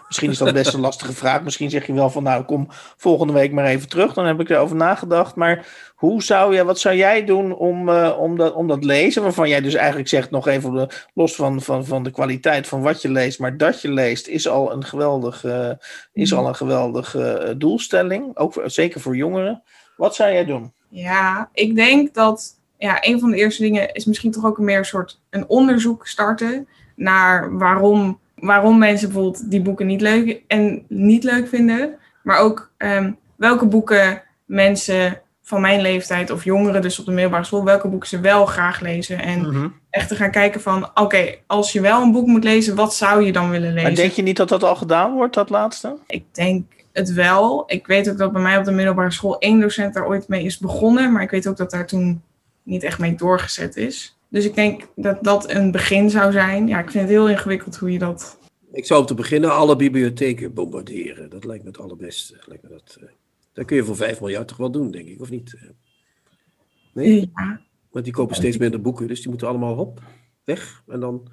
misschien 0.07 0.31
is 0.31 0.39
dat 0.39 0.53
best 0.53 0.75
een 0.75 0.81
lastige 0.91 1.13
vraag. 1.13 1.43
Misschien 1.43 1.71
zeg 1.71 1.87
je 1.87 1.93
wel 1.93 2.11
van 2.11 2.23
nou 2.23 2.45
kom 2.45 2.67
volgende 2.97 3.33
week 3.33 3.53
maar 3.53 3.65
even 3.65 3.89
terug, 3.89 4.13
dan 4.13 4.25
heb 4.25 4.41
ik 4.41 4.51
erover 4.51 4.77
nagedacht. 4.77 5.35
Maar 5.35 5.67
hoe 5.95 6.23
zou 6.23 6.55
je, 6.55 6.65
wat 6.65 6.79
zou 6.79 6.97
jij 6.97 7.25
doen 7.25 7.55
om, 7.55 7.91
om, 7.91 8.37
dat, 8.37 8.55
om 8.55 8.69
dat 8.69 8.85
lezen, 8.85 9.23
waarvan 9.23 9.49
jij 9.49 9.61
dus 9.61 9.75
eigenlijk 9.75 10.09
zegt 10.09 10.31
nog 10.31 10.47
even 10.47 10.89
los 11.15 11.35
van, 11.35 11.63
van, 11.63 11.87
van 11.87 12.03
de 12.03 12.11
kwaliteit 12.11 12.67
van 12.67 12.83
wat 12.83 13.03
je 13.03 13.11
leest, 13.11 13.39
maar 13.39 13.57
dat 13.57 13.81
je 13.81 13.91
leest 13.93 14.27
is 14.27 14.49
al 14.49 14.73
een 14.73 14.85
geweldig, 14.85 15.45
is 16.13 16.35
al 16.35 16.49
een 16.49 16.57
geweldige 16.57 17.55
doelstelling, 17.59 18.37
ook 18.37 18.53
voor, 18.53 18.71
zeker 18.71 19.01
voor 19.01 19.17
jongeren. 19.17 19.63
Wat 19.97 20.15
zou 20.15 20.33
jij 20.33 20.45
doen? 20.45 20.73
Ja, 20.89 21.51
ik 21.53 21.75
denk 21.75 22.15
dat 22.15 22.56
ja, 22.79 22.99
een 23.01 23.21
van 23.21 23.31
de 23.31 23.37
eerste 23.37 23.63
dingen 23.63 23.93
is 23.93 24.05
misschien 24.05 24.31
toch 24.31 24.45
ook 24.45 24.59
meer 24.59 24.79
een 24.79 24.85
soort 24.85 25.21
een 25.31 25.49
onderzoek 25.49 26.07
starten 26.07 26.69
naar 26.97 27.59
waarom, 27.59 28.19
waarom 28.35 28.79
mensen 28.79 29.09
bijvoorbeeld 29.09 29.51
die 29.51 29.63
boeken 29.63 29.87
niet 29.87 30.01
leuk 30.01 30.43
en 30.47 30.85
niet 30.89 31.25
leuk 31.25 31.49
vinden. 31.49 31.97
Maar 32.23 32.39
ook 32.39 32.71
um, 32.79 33.17
welke 33.37 33.67
boeken 33.67 34.23
mensen 34.45 35.21
van 35.43 35.61
mijn 35.61 35.81
leeftijd 35.81 36.31
of 36.31 36.45
jongeren 36.45 36.83
dus 36.83 36.99
op 36.99 37.05
de 37.05 37.13
middelbare 37.13 37.45
school, 37.45 37.65
welke 37.65 37.89
boeken 37.89 38.09
ze 38.09 38.21
wel 38.21 38.47
graag 38.47 38.81
lezen. 38.81 39.19
En 39.19 39.39
mm-hmm. 39.39 39.75
echt 39.91 40.09
te 40.09 40.15
gaan 40.15 40.31
kijken 40.31 40.61
van, 40.61 40.85
oké, 40.85 41.01
okay, 41.01 41.43
als 41.47 41.73
je 41.73 41.81
wel 41.81 42.03
een 42.03 42.13
boek 42.13 42.27
moet 42.27 42.45
lezen, 42.45 42.75
wat 42.75 42.95
zou 42.95 43.25
je 43.25 43.33
dan 43.33 43.51
willen 43.51 43.73
lezen? 43.73 43.83
Maar 43.83 43.95
denk 43.95 44.13
je 44.13 44.23
niet 44.23 44.37
dat 44.37 44.49
dat 44.49 44.63
al 44.63 44.77
gedaan 44.77 45.13
wordt, 45.13 45.35
dat 45.35 45.51
laatste? 45.51 45.97
Ik 46.07 46.25
denk 46.33 46.65
het 46.93 47.13
wel. 47.13 47.65
Ik 47.67 47.87
weet 47.87 48.11
ook 48.11 48.19
dat 48.19 48.33
bij 48.33 48.43
mij 48.43 48.59
op 48.59 48.65
de 48.65 48.71
middelbare 48.71 49.11
school 49.11 49.39
één 49.39 49.61
docent 49.61 49.95
daar 49.95 50.07
ooit 50.07 50.29
mee 50.29 50.45
is 50.45 50.59
begonnen. 50.59 51.13
Maar 51.13 51.23
ik 51.23 51.31
weet 51.31 51.49
ook 51.49 51.57
dat 51.57 51.71
daar 51.71 51.87
toen 51.87 52.23
niet 52.67 52.83
echt 52.83 52.99
mee 52.99 53.15
doorgezet 53.15 53.77
is. 53.77 54.19
Dus 54.29 54.45
ik 54.45 54.55
denk 54.55 54.89
dat 54.95 55.25
dat 55.25 55.51
een 55.51 55.71
begin 55.71 56.11
zou 56.11 56.33
zijn. 56.33 56.69
Ja, 56.69 56.79
ik 56.79 56.91
vind 56.91 57.03
het 57.05 57.13
heel 57.13 57.29
ingewikkeld 57.29 57.77
hoe 57.77 57.93
je 57.93 57.99
dat. 57.99 58.39
Ik 58.73 58.87
zou 58.87 59.01
om 59.01 59.07
te 59.07 59.15
beginnen 59.15 59.53
alle 59.53 59.77
bibliotheken 59.77 60.55
bombarderen. 60.55 61.31
Dat 61.31 61.45
lijkt 61.45 61.63
me 61.63 61.69
het 61.69 61.79
allerbeste. 61.79 62.43
Lijkt 62.47 62.63
me 62.63 62.69
dat, 62.69 62.99
uh, 63.03 63.09
dat 63.53 63.65
kun 63.65 63.77
je 63.77 63.85
voor 63.85 63.97
5 63.97 64.21
miljard 64.21 64.49
toch 64.49 64.57
wel 64.57 64.71
doen, 64.71 64.91
denk 64.91 65.09
ik, 65.09 65.21
of 65.21 65.31
niet? 65.31 65.57
Nee? 66.93 67.31
Ja. 67.35 67.61
Want 67.91 68.05
die 68.05 68.15
kopen 68.15 68.37
steeds 68.37 68.57
minder 68.57 68.81
boeken, 68.81 69.07
dus 69.07 69.21
die 69.21 69.29
moeten 69.29 69.49
allemaal 69.49 69.75
hop, 69.75 70.03
weg. 70.45 70.83
En 70.87 71.01
dan 71.01 71.29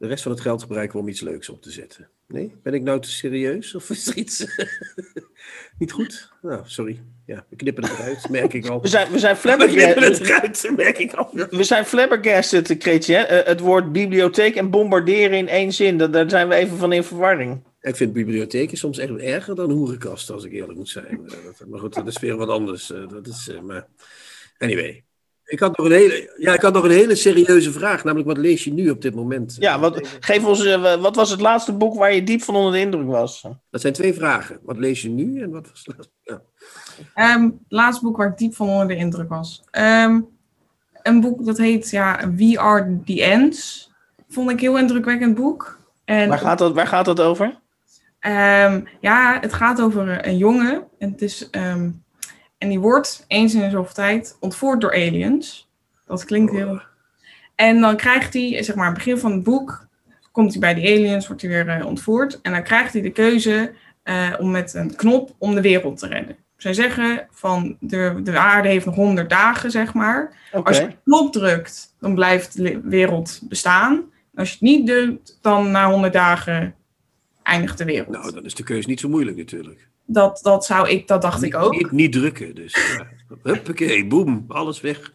de 0.00 0.06
rest 0.06 0.22
van 0.22 0.32
het 0.32 0.40
geld 0.40 0.62
gebruiken 0.62 0.98
om 0.98 1.08
iets 1.08 1.20
leuks 1.20 1.48
op 1.48 1.62
te 1.62 1.70
zetten. 1.70 2.08
Nee? 2.28 2.54
Ben 2.62 2.74
ik 2.74 2.82
nou 2.82 3.00
te 3.00 3.10
serieus? 3.10 3.74
Of 3.74 3.90
is 3.90 4.06
er 4.06 4.16
iets 4.16 4.44
niet 5.78 5.92
goed? 5.92 6.30
Nou, 6.42 6.60
sorry. 6.64 7.00
Ja, 7.26 7.46
we 7.48 7.56
knippen 7.56 7.84
het 7.84 7.92
eruit, 7.98 8.28
merk 8.28 8.52
ik 8.52 8.66
al. 8.66 8.80
We 8.82 8.88
zijn, 8.88 9.10
we 9.12 9.18
zijn 9.18 9.36
We 9.40 9.40
knippen 9.40 10.02
het 10.02 10.16
flabbergasted. 10.16 10.28
eruit, 10.64 10.76
merk 10.76 10.98
ik 10.98 11.12
al. 11.12 11.30
We 11.50 11.64
zijn 11.64 11.84
flabbergasted, 11.84 12.76
Kreetje. 12.78 13.14
hè? 13.14 13.22
Eh, 13.22 13.46
het 13.46 13.60
woord 13.60 13.92
bibliotheek 13.92 14.54
en 14.56 14.70
bombarderen 14.70 15.36
in 15.38 15.48
één 15.48 15.72
zin. 15.72 15.96
Daar 15.98 16.30
zijn 16.30 16.48
we 16.48 16.54
even 16.54 16.76
van 16.76 16.92
in 16.92 17.04
verwarring. 17.04 17.62
Ik 17.80 17.96
vind 17.96 18.12
bibliotheken 18.12 18.76
soms 18.78 18.98
echt 18.98 19.16
erger 19.16 19.54
dan 19.54 19.70
hoerenkasten, 19.70 20.34
als 20.34 20.44
ik 20.44 20.52
eerlijk 20.52 20.78
moet 20.78 20.88
zijn. 20.88 21.20
Eh, 21.28 21.66
Maar 21.68 21.80
goed, 21.80 21.94
dat 21.94 22.06
is 22.06 22.18
weer 22.18 22.36
wat 22.36 22.48
anders. 22.48 22.92
eh, 22.92 23.08
Dat 23.08 23.26
is, 23.26 23.48
eh, 23.48 23.60
maar 23.60 23.86
anyway. 24.58 25.04
Ik 25.50 25.60
had, 25.60 25.76
nog 25.76 25.86
een 25.86 25.92
hele, 25.92 26.34
ja, 26.36 26.54
ik 26.54 26.60
had 26.62 26.72
nog 26.72 26.84
een 26.84 26.90
hele 26.90 27.14
serieuze 27.14 27.72
vraag, 27.72 28.04
namelijk 28.04 28.28
wat 28.28 28.38
lees 28.38 28.64
je 28.64 28.72
nu 28.72 28.90
op 28.90 29.02
dit 29.02 29.14
moment? 29.14 29.56
Ja, 29.58 29.78
wat, 29.78 30.00
geef 30.20 30.44
ons, 30.44 30.64
eh, 30.64 31.00
wat 31.00 31.16
was 31.16 31.30
het 31.30 31.40
laatste 31.40 31.72
boek 31.72 31.94
waar 31.94 32.14
je 32.14 32.24
diep 32.24 32.42
van 32.42 32.54
onder 32.54 32.72
de 32.72 32.78
indruk 32.80 33.06
was? 33.06 33.44
Dat 33.70 33.80
zijn 33.80 33.92
twee 33.92 34.14
vragen. 34.14 34.58
Wat 34.62 34.76
lees 34.78 35.02
je 35.02 35.08
nu 35.08 35.42
en 35.42 35.50
wat 35.50 35.68
was 35.70 35.82
het 35.84 35.96
laatste? 35.96 36.12
Ja. 36.22 36.42
Ehm, 37.14 37.42
het 37.44 37.52
laatste 37.68 38.04
boek 38.04 38.16
waar 38.16 38.28
ik 38.28 38.38
diep 38.38 38.54
van 38.54 38.68
onder 38.68 38.88
de 38.88 38.96
indruk 38.96 39.28
was. 39.28 39.62
Ehm, 39.70 40.20
een 41.02 41.20
boek 41.20 41.44
dat 41.44 41.58
heet 41.58 41.90
ja, 41.90 42.32
We 42.36 42.58
Are 42.60 42.98
the 43.04 43.22
Ends. 43.24 43.90
Vond 44.28 44.50
ik 44.50 44.54
een 44.56 44.60
heel 44.62 44.78
indrukwekkend 44.78 45.34
boek. 45.34 45.78
En 46.04 46.28
Waar 46.28 46.38
gaat 46.38 46.58
dat, 46.58 46.74
waar 46.74 46.86
gaat 46.86 47.04
dat 47.04 47.20
over? 47.20 47.58
Ehm, 48.20 48.80
ja, 49.00 49.38
het 49.40 49.52
gaat 49.52 49.80
over 49.80 50.08
een- 50.08 50.28
een 50.28 50.36
jongen. 50.36 50.84
En, 50.98 51.10
het 51.10 51.22
is, 51.22 51.50
ehm, 51.50 51.90
en 52.60 52.68
die 52.68 52.80
wordt 52.80 53.24
eens 53.26 53.54
in 53.54 53.60
de 53.60 53.70
zoveel 53.70 53.94
tijd 53.94 54.36
ontvoerd 54.40 54.80
door 54.80 54.92
aliens. 54.92 55.68
Dat 56.06 56.24
klinkt 56.24 56.52
heel. 56.52 56.80
En 57.54 57.80
dan 57.80 57.96
krijgt 57.96 58.34
hij, 58.34 58.62
zeg 58.62 58.74
maar, 58.74 58.86
aan 58.86 58.94
het 58.94 59.04
begin 59.04 59.18
van 59.18 59.32
het 59.32 59.42
boek, 59.42 59.86
komt 60.32 60.50
hij 60.50 60.60
bij 60.60 60.74
die 60.74 60.86
aliens, 60.88 61.26
wordt 61.26 61.42
hij 61.42 61.50
weer 61.50 61.68
eh, 61.68 61.86
ontvoerd. 61.86 62.40
En 62.40 62.52
dan 62.52 62.62
krijgt 62.62 62.92
hij 62.92 63.02
de 63.02 63.10
keuze 63.10 63.72
eh, 64.02 64.34
om 64.38 64.50
met 64.50 64.74
een 64.74 64.96
knop 64.96 65.34
om 65.38 65.54
de 65.54 65.60
wereld 65.60 65.98
te 65.98 66.06
redden. 66.06 66.36
Zij 66.56 66.74
zeggen 66.74 67.26
van 67.30 67.76
de, 67.80 68.20
de 68.22 68.38
aarde 68.38 68.68
heeft 68.68 68.86
nog 68.86 68.94
100 68.94 69.30
dagen, 69.30 69.70
zeg 69.70 69.94
maar. 69.94 70.32
Als 70.64 70.76
je 70.76 70.82
op 70.82 70.90
de 70.90 70.96
knop 71.04 71.32
drukt, 71.32 71.94
dan 72.00 72.14
blijft 72.14 72.56
de 72.56 72.80
wereld 72.80 73.40
bestaan. 73.42 74.04
Als 74.34 74.48
je 74.48 74.54
het 74.54 74.62
niet 74.62 74.86
doet, 74.86 75.38
dan 75.40 75.70
na 75.70 75.90
100 75.90 76.12
dagen 76.12 76.74
eindigt 77.42 77.78
de 77.78 77.84
wereld. 77.84 78.08
Nou, 78.08 78.32
dan 78.32 78.44
is 78.44 78.54
de 78.54 78.62
keuze 78.62 78.88
niet 78.88 79.00
zo 79.00 79.08
moeilijk 79.08 79.36
natuurlijk. 79.36 79.89
Dat, 80.12 80.40
dat 80.42 80.64
zou 80.64 80.88
ik, 80.88 81.08
dat 81.08 81.22
dacht 81.22 81.42
ik 81.42 81.54
ook. 81.56 81.72
Niet, 81.72 81.90
niet 81.90 82.12
drukken, 82.12 82.54
dus. 82.54 82.94
Ja. 82.98 83.06
Huppakee, 83.42 84.06
boem, 84.06 84.44
alles 84.48 84.80
weg. 84.80 85.12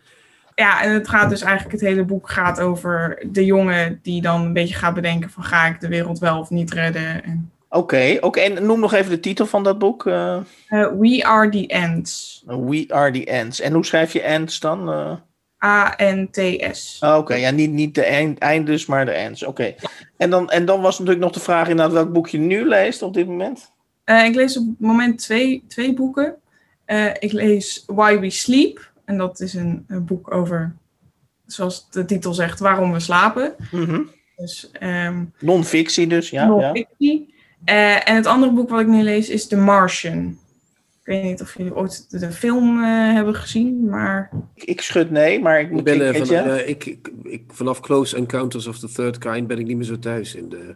Ja, 0.55 0.81
en 0.81 0.93
het 0.93 1.07
gaat 1.07 1.29
dus 1.29 1.41
eigenlijk, 1.41 1.71
het 1.71 1.89
hele 1.89 2.03
boek 2.03 2.29
gaat 2.29 2.59
over 2.59 3.23
de 3.31 3.45
jongen 3.45 3.99
die 4.03 4.21
dan 4.21 4.41
een 4.41 4.53
beetje 4.53 4.75
gaat 4.75 4.93
bedenken 4.93 5.29
van 5.29 5.43
ga 5.43 5.65
ik 5.65 5.79
de 5.79 5.87
wereld 5.87 6.19
wel 6.19 6.39
of 6.39 6.49
niet 6.49 6.71
redden. 6.73 7.23
En, 7.23 7.51
Oké, 7.69 8.17
oké. 8.21 8.39
en 8.39 8.65
noem 8.65 8.79
nog 8.79 8.93
even 8.93 9.11
de 9.11 9.19
titel 9.19 9.45
van 9.45 9.63
dat 9.63 9.79
boek. 9.79 10.05
eh, 10.05 10.35
eh, 10.67 10.91
We 10.99 11.23
Are 11.25 11.49
The 11.49 11.67
Ends. 11.67 12.43
We 12.45 12.85
Are 12.89 13.11
The 13.11 13.25
Ends. 13.25 13.61
En 13.61 13.73
hoe 13.73 13.85
schrijf 13.85 14.13
je 14.13 14.21
Ends 14.21 14.59
dan? 14.59 14.89
Eh, 14.91 15.11
A-N-T-S. 15.65 16.97
ah, 16.99 17.17
oké, 17.17 17.33
ja, 17.35 17.49
niet, 17.49 17.71
niet 17.71 17.95
de 17.95 18.03
eind, 18.03 18.39
eindes, 18.39 18.85
maar 18.85 19.05
de 19.05 19.11
Ends. 19.11 19.43
Oké. 19.43 19.75
En, 20.17 20.29
dan, 20.29 20.49
en 20.49 20.65
dan 20.65 20.81
was 20.81 20.99
natuurlijk 20.99 21.25
nog 21.25 21.33
de 21.33 21.39
vraag 21.39 21.67
inderdaad 21.67 21.93
welk 21.93 22.13
boek 22.13 22.27
je 22.27 22.37
nu 22.37 22.67
leest 22.67 23.01
op 23.01 23.13
dit 23.13 23.27
moment. 23.27 23.73
Eh, 24.05 24.25
ik 24.25 24.35
lees 24.35 24.57
op 24.57 24.65
het 24.67 24.79
moment 24.79 25.17
twee, 25.17 25.63
twee 25.67 25.93
boeken. 25.93 26.35
Eh, 26.85 27.05
ik 27.19 27.31
lees 27.31 27.83
Why 27.87 28.19
We 28.19 28.29
Sleep. 28.29 28.91
En 29.05 29.17
dat 29.17 29.39
is 29.39 29.53
een, 29.53 29.83
een 29.87 30.05
boek 30.05 30.33
over, 30.33 30.75
zoals 31.45 31.89
de 31.89 32.05
titel 32.05 32.33
zegt, 32.33 32.59
waarom 32.59 32.91
we 32.91 32.99
slapen. 32.99 33.55
Mhm. 33.71 34.01
Dus 34.35 34.69
ehm 34.71 35.23
Non-fictie 35.39 36.07
dus, 36.07 36.29
ja. 36.29 36.41
ja. 36.41 36.47
non-fictie. 36.47 37.33
Eh, 37.65 38.09
en 38.09 38.15
het 38.15 38.25
andere 38.25 38.51
boek 38.51 38.69
wat 38.69 38.79
ik 38.79 38.87
nu 38.87 39.01
lees 39.03 39.29
is 39.29 39.47
The 39.47 39.57
Martian. 39.57 40.37
Ik 41.03 41.13
weet 41.13 41.23
niet 41.23 41.41
of 41.41 41.57
jullie 41.57 41.75
ooit 41.75 42.09
de, 42.09 42.19
de 42.19 42.31
film 42.31 42.83
hebben 42.83 43.35
gezien, 43.35 43.89
maar 43.89 44.29
Ik, 44.55 44.63
ik 44.63 44.81
schud 44.81 45.09
nee, 45.11 45.41
maar 45.41 45.59
ik 45.59 45.65
Ik 45.65 45.71
moet 45.71 45.83
ben, 45.83 46.15
ik, 46.15 46.25
van, 46.25 46.35
eh, 46.35 46.67
ik, 46.69 46.85
ik, 46.85 47.11
ik- 47.23 47.43
vanaf 47.47 47.79
Close 47.79 48.15
Encounters 48.17 48.67
of 48.67 48.79
the 48.79 48.87
Third 48.91 49.17
Kind 49.17 49.47
ben 49.47 49.59
ik 49.59 49.65
niet 49.65 49.75
meer 49.77 49.85
zo 49.85 49.99
thuis 49.99 50.35
in 50.35 50.49
de, 50.49 50.75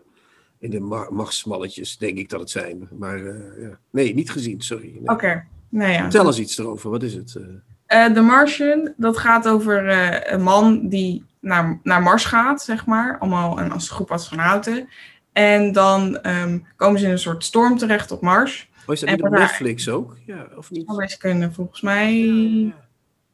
in 0.59 0.69
de 0.69 0.79
ma- 0.79 1.07
machtsmalletjes, 1.09 1.97
denk 1.97 2.17
ik 2.17 2.29
dat 2.29 2.39
het 2.39 2.49
zijn. 2.49 2.87
Maar 2.97 3.25
eh, 3.25 3.61
ja. 3.61 3.77
nee, 3.91 4.13
niet 4.13 4.31
gezien, 4.31 4.61
sorry. 4.61 4.91
Nee. 4.93 5.09
oké. 5.09 5.43
Nou 5.69 5.91
ja. 5.91 6.01
Vertel 6.01 6.25
eens 6.25 6.39
iets 6.39 6.57
erover, 6.57 6.89
wat 6.89 7.03
is 7.03 7.13
het? 7.13 7.35
eh? 7.35 8.05
Eh, 8.05 8.13
The 8.13 8.21
Martian, 8.21 8.93
dat 8.97 9.17
gaat 9.17 9.47
over 9.47 9.87
een 10.33 10.41
man 10.41 10.87
die 10.87 11.25
naar, 11.41 11.79
naar 11.83 12.01
Mars 12.01 12.25
gaat, 12.25 12.61
zeg 12.61 12.85
maar. 12.85 13.17
Allemaal 13.19 13.59
een 13.59 13.71
als 13.71 13.89
groep 13.89 14.11
astronauten. 14.11 14.89
En 15.31 15.71
dan 15.71 16.17
ehm, 16.21 16.59
komen 16.75 16.99
ze 16.99 17.05
in 17.05 17.11
een 17.11 17.19
soort 17.19 17.43
storm 17.43 17.77
terecht 17.77 18.11
op 18.11 18.21
Mars. 18.21 18.69
Oh, 18.85 18.93
is 18.93 18.99
dat 18.99 19.09
En 19.09 19.15
niet 19.15 19.23
op 19.25 19.31
Netflix 19.31 19.89
ook? 19.89 20.17
Ja, 20.25 20.47
of 20.57 20.71
niet? 20.71 20.85
Zou 20.85 20.97
best 20.97 21.17
kunnen, 21.17 21.53
volgens 21.53 21.81
mij. 21.81 22.17
Ja, 22.17 22.73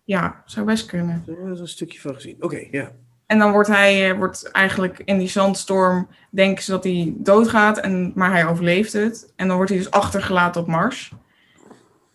Ja, 0.04 0.44
zou 0.46 0.66
best 0.66 0.86
kunnen. 0.86 1.24
Daar 1.26 1.52
is 1.52 1.60
een 1.60 1.68
stukje 1.68 2.00
van 2.00 2.14
gezien. 2.14 2.36
Oké, 2.40 2.68
ja. 2.72 2.92
En 3.26 3.40
dan 3.40 3.52
wordt 3.52 3.70
hij 3.70 4.10
eh, 4.10 4.18
wordt 4.18 4.52
eigenlijk 4.52 5.02
in 5.06 5.18
die 5.18 5.28
zandstorm, 5.28 6.08
denken 6.30 6.64
ze 6.64 6.72
dat 6.72 6.84
hij 6.84 7.14
doodgaat, 7.18 7.78
en, 7.78 8.12
maar 8.16 8.32
hij 8.32 8.48
overleeft 8.48 8.94
het. 8.94 9.34
En 9.36 9.48
dan 9.48 9.56
wordt 9.56 9.72
hij 9.72 9.80
dus 9.80 9.92
achtergelaten 9.92 10.62
op 10.62 10.68
Mars. 10.68 11.12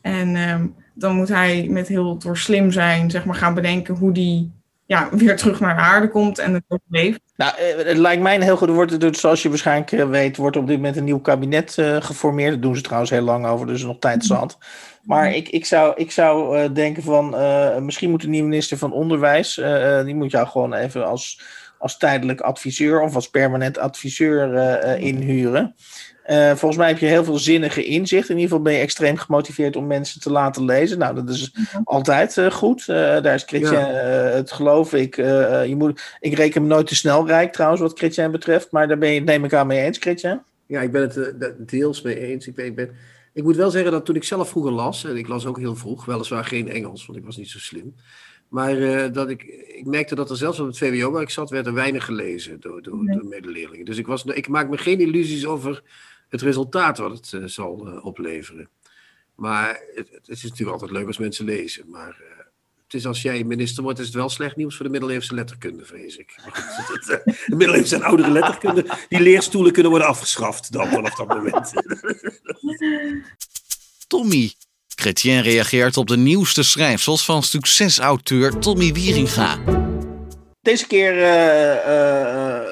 En 0.01 0.37
ehm, 0.37 0.67
dan 0.95 1.15
moet 1.17 1.29
hij 1.29 1.67
met 1.71 1.89
heel 1.89 2.19
door 2.19 2.37
slim 2.37 2.71
zijn, 2.71 3.11
zeg 3.11 3.25
maar, 3.25 3.35
gaan 3.35 3.55
bedenken 3.55 3.95
hoe 3.95 4.13
die 4.13 4.53
ja, 4.91 5.09
weer 5.11 5.37
terug 5.37 5.61
naar 5.61 5.75
de 5.75 5.81
aarde 5.81 6.09
komt 6.09 6.39
en 6.39 6.55
het 6.55 6.65
overleeft. 6.69 7.21
Nou, 7.37 7.57
eh, 7.57 7.87
het 7.87 7.97
lijkt 7.97 8.23
mij 8.23 8.35
een 8.35 8.43
heel 8.43 8.57
goed. 8.57 8.69
Wordt, 8.69 9.01
dus, 9.01 9.21
zoals 9.21 9.43
je 9.43 9.49
waarschijnlijk 9.49 9.93
eh, 9.93 10.09
weet, 10.09 10.37
wordt 10.37 10.57
op 10.57 10.67
dit 10.67 10.77
moment 10.77 10.97
een 10.97 11.05
nieuw 11.05 11.21
kabinet 11.21 11.79
eh, 11.79 11.97
geformeerd. 12.01 12.51
Daar 12.51 12.61
doen 12.61 12.77
ze 12.77 12.83
trouwens 12.83 13.11
heel 13.11 13.23
lang 13.23 13.47
over, 13.47 13.67
dus 13.67 13.83
nog 13.83 13.99
tijd 13.99 14.25
zat. 14.25 14.59
Maar 15.03 15.35
ik, 15.35 15.49
ik 15.49 15.67
zou, 15.67 15.93
ik 15.97 16.11
zou 16.11 16.73
denken 16.73 17.03
van, 17.03 17.35
misschien 17.85 18.11
moet 18.11 18.21
de 18.21 18.29
nieuwe 18.29 18.49
minister 18.49 18.79
van 18.79 18.93
Onderwijs, 18.93 19.55
die 20.05 20.15
moet 20.15 20.31
jou 20.31 20.47
gewoon 20.47 20.75
even 20.75 21.07
als, 21.07 21.41
als 21.79 21.97
tijdelijk 21.97 22.41
adviseur 22.41 23.01
of 23.01 23.15
als 23.15 23.31
permanent 23.31 23.79
adviseur 23.79 24.55
inhuren. 24.99 25.75
Eh, 26.31 26.47
volgens 26.49 26.77
mij 26.77 26.89
heb 26.89 26.99
je 26.99 27.07
heel 27.07 27.25
veel 27.25 27.39
zinnige 27.39 27.85
inzicht. 27.85 28.29
In 28.29 28.35
ieder 28.35 28.49
geval 28.51 28.63
ben 28.65 28.73
je 28.73 28.79
extreem 28.79 29.17
gemotiveerd 29.17 29.77
om 29.77 29.87
mensen 29.87 30.21
te 30.21 30.31
laten 30.31 30.65
lezen. 30.65 30.99
Nou, 30.99 31.15
dat 31.15 31.29
is 31.29 31.53
altijd 31.85 32.37
eh, 32.39 32.51
goed. 32.51 32.81
Eh, 32.81 32.97
daar 32.97 33.35
is 33.35 33.45
Ja. 33.49 33.91
eh, 33.91 34.35
het 34.35 34.53
geloof 34.53 34.93
ik. 34.95 35.17
je 35.17 35.75
moet, 35.79 36.17
ik 36.21 36.35
reken 36.35 36.61
hem 36.61 36.71
nooit 36.71 36.87
te 36.87 36.95
snel 36.95 37.27
rijk 37.27 37.53
trouwens, 37.53 37.81
wat 37.83 37.99
Chrétien 37.99 38.31
betreft. 38.31 38.71
Maar 38.71 38.89
daar 38.89 38.99
ben 38.99 39.09
je 39.09 39.15
het 39.15 39.25
neem 39.25 39.45
ik 39.45 39.55
aan 39.55 39.67
mee 39.67 39.85
eens, 39.85 39.99
Chrétien. 39.99 40.41
Ja, 40.67 40.81
ik 40.81 40.93
ben 40.93 41.01
het 41.03 41.15
de- 41.15 41.55
deels 41.59 42.03
mee 42.03 42.19
eens. 42.19 42.47
Ik, 42.47 42.55
ben, 42.55 42.65
ik, 42.67 42.75
ben, 42.75 42.91
ik 43.33 43.43
moet 43.43 43.57
wel 43.57 43.71
zeggen 43.71 43.93
dat 43.93 44.05
toen 44.05 44.17
ik 44.17 44.25
zelf 44.25 44.49
vroeger 44.49 44.73
las, 44.73 45.05
en 45.05 45.17
ik 45.17 45.29
las 45.29 45.47
ook 45.47 45.59
heel 45.59 45.77
vroeg, 45.77 46.05
weliswaar 46.05 46.45
geen 46.45 46.69
Engels, 46.71 47.07
want 47.07 47.19
ik 47.19 47.25
was 47.25 47.37
niet 47.37 47.51
zo 47.51 47.59
slim. 47.59 47.95
Maar 48.49 48.77
dat 49.13 49.31
ik, 49.31 49.43
ik 49.67 49.87
merkte 49.87 50.15
dat 50.15 50.31
er 50.31 50.37
zelfs 50.37 50.61
op 50.61 50.67
het 50.67 50.79
VWO 50.79 51.11
waar 51.11 51.23
ik 51.23 51.31
zat, 51.31 51.51
werd 51.51 51.67
er 51.67 51.75
weinig 51.75 52.05
gelezen 52.05 52.61
door, 52.61 52.83
door, 52.83 53.05
Nee. 53.05 53.17
door 53.19 53.29
medeleerlingen. 53.29 53.85
Dus 53.85 53.99
ik, 53.99 54.07
was, 54.07 54.25
ik 54.25 54.49
maak 54.49 54.69
me 54.69 54.77
geen 54.79 55.01
illusies 55.01 55.47
over 55.47 55.83
het 56.31 56.43
resultaat 56.43 56.99
wat 56.99 57.11
het 57.11 57.33
eh, 57.33 57.41
zal 57.45 57.87
eh, 57.87 58.05
opleveren. 58.05 58.69
Maar 59.35 59.81
het, 59.95 60.09
het 60.11 60.29
is 60.29 60.43
natuurlijk 60.43 60.71
altijd 60.71 60.91
leuk 60.91 61.07
als 61.07 61.19
mensen 61.19 61.45
lezen. 61.45 61.85
Maar 61.91 62.09
eh, 62.21 62.45
het 62.85 62.95
is 62.95 63.07
als 63.07 63.23
jij 63.23 63.45
minister 63.45 63.83
wordt, 63.83 63.99
is 63.99 64.07
het 64.07 64.15
wel 64.15 64.29
slecht 64.29 64.57
nieuws 64.57 64.77
voor 64.77 64.85
de 64.85 64.91
middeleeuwse 64.91 65.35
letterkunde, 65.35 65.85
vrees 65.85 66.17
ik. 66.17 66.35
De 67.47 67.57
middeleeuwse 67.57 67.95
en 67.95 68.03
oudere 68.03 68.31
letterkunde, 68.31 68.87
die 69.09 69.21
leerstoelen 69.21 69.73
kunnen 69.73 69.91
worden 69.91 70.09
afgeschaft 70.09 70.73
dan 70.73 70.89
vanaf 70.89 71.15
dat 71.15 71.29
moment. 71.29 71.73
Tommy. 74.07 74.53
Chrétien 74.95 75.43
reageert 75.43 75.97
op 75.97 76.07
de 76.07 76.17
nieuwste 76.17 76.63
schrijfsels 76.63 77.25
van 77.25 77.43
succesauteur 77.43 78.59
Tommy 78.59 78.93
Wieringa. 78.93 79.59
Deze 80.63 80.87
keer 80.87 81.13
eh, 81.13 81.73
eh, 81.73 82.57
eh, 82.57 82.70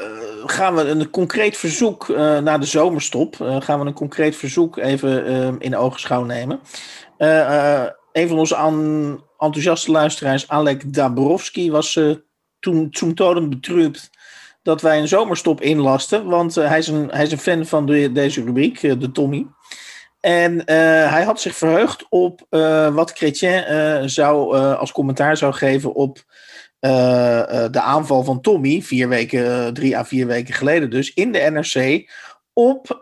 gaan 0.50 0.74
we 0.74 0.82
een 0.82 1.10
concreet 1.10 1.56
verzoek 1.56 2.08
eh 2.08 2.38
na 2.38 2.58
de 2.58 2.66
zomerstop. 2.66 3.40
eh, 3.40 3.60
gaan 3.60 3.80
we 3.80 3.86
een 3.86 3.92
concreet 3.92 4.36
verzoek 4.36 4.76
even 4.76 5.26
eh, 5.26 5.52
in 5.58 5.76
ogenschouw 5.76 6.24
nemen. 6.24 6.60
Eh, 7.16 7.84
een 8.12 8.28
van 8.28 8.38
onze 8.38 8.56
enthousiaste 9.38 9.90
luisteraars, 9.90 10.48
Alek 10.48 10.94
Dabrowski, 10.94 11.70
was 11.70 12.00
toen 12.60 12.88
zum 12.90 13.14
Toden 13.14 13.48
betrübt 13.48 14.10
dat 14.62 14.80
wij 14.80 14.98
een 14.98 15.08
zomerstop 15.08 15.60
inlasten. 15.60 16.24
Want 16.24 16.54
hij, 16.54 16.78
is 16.78 16.88
een, 16.88 17.08
hij 17.10 17.22
is 17.22 17.32
een 17.32 17.38
fan 17.38 17.66
van 17.66 17.86
de, 17.86 18.12
deze 18.12 18.42
rubriek, 18.44 18.80
de 18.80 19.10
Tommy. 19.12 19.46
En 20.20 20.62
hij 21.10 21.22
had 21.24 21.40
zich 21.40 21.56
verheugd 21.56 22.06
op 22.08 22.46
wat 22.92 23.10
Chrétien 23.10 23.64
zou, 24.10 24.56
als 24.56 24.92
commentaar 24.92 25.36
zou 25.36 25.52
geven 25.52 25.94
op 25.94 26.24
de 26.80 27.80
aanval 27.80 28.24
van 28.24 28.40
Tommy, 28.40 28.82
vier 28.82 29.08
weken, 29.08 29.74
drie 29.74 29.96
à 29.96 30.04
vier 30.04 30.26
weken 30.26 30.54
geleden 30.54 30.90
dus, 30.90 31.14
in 31.14 31.32
de 31.32 31.38
NRC 31.38 32.06
op 32.58 32.96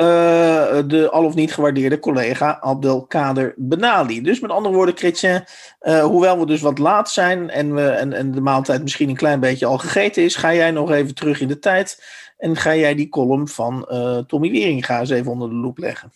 de 0.86 1.08
al 1.10 1.24
of 1.24 1.34
niet 1.34 1.54
gewaardeerde 1.54 1.98
collega 1.98 2.58
Abdelkader 2.60 3.54
Benali. 3.56 4.22
Dus 4.22 4.40
met 4.40 4.50
andere 4.50 4.74
woorden, 4.74 4.96
Chrétien, 4.96 5.44
uh, 5.82 6.04
hoewel 6.04 6.38
we 6.38 6.46
dus 6.46 6.60
wat 6.60 6.78
laat 6.78 7.10
zijn 7.10 7.50
en, 7.50 7.74
we, 7.74 7.88
en, 7.88 8.12
en 8.12 8.30
de 8.30 8.40
maaltijd 8.40 8.82
misschien 8.82 9.08
een 9.08 9.16
klein 9.16 9.40
beetje 9.40 9.66
al 9.66 9.78
gegeten 9.78 10.22
is, 10.22 10.36
ga 10.36 10.54
jij 10.54 10.70
nog 10.70 10.90
even 10.90 11.14
terug 11.14 11.40
in 11.40 11.48
de 11.48 11.58
tijd 11.58 12.04
en 12.36 12.56
ga 12.56 12.74
jij 12.74 12.94
die 12.94 13.08
column 13.08 13.48
van 13.48 13.86
Tommy 14.26 14.50
Wieringa 14.50 15.00
eens 15.00 15.10
even 15.10 15.32
onder 15.32 15.48
de 15.48 15.54
loep 15.54 15.78
leggen. 15.78 16.12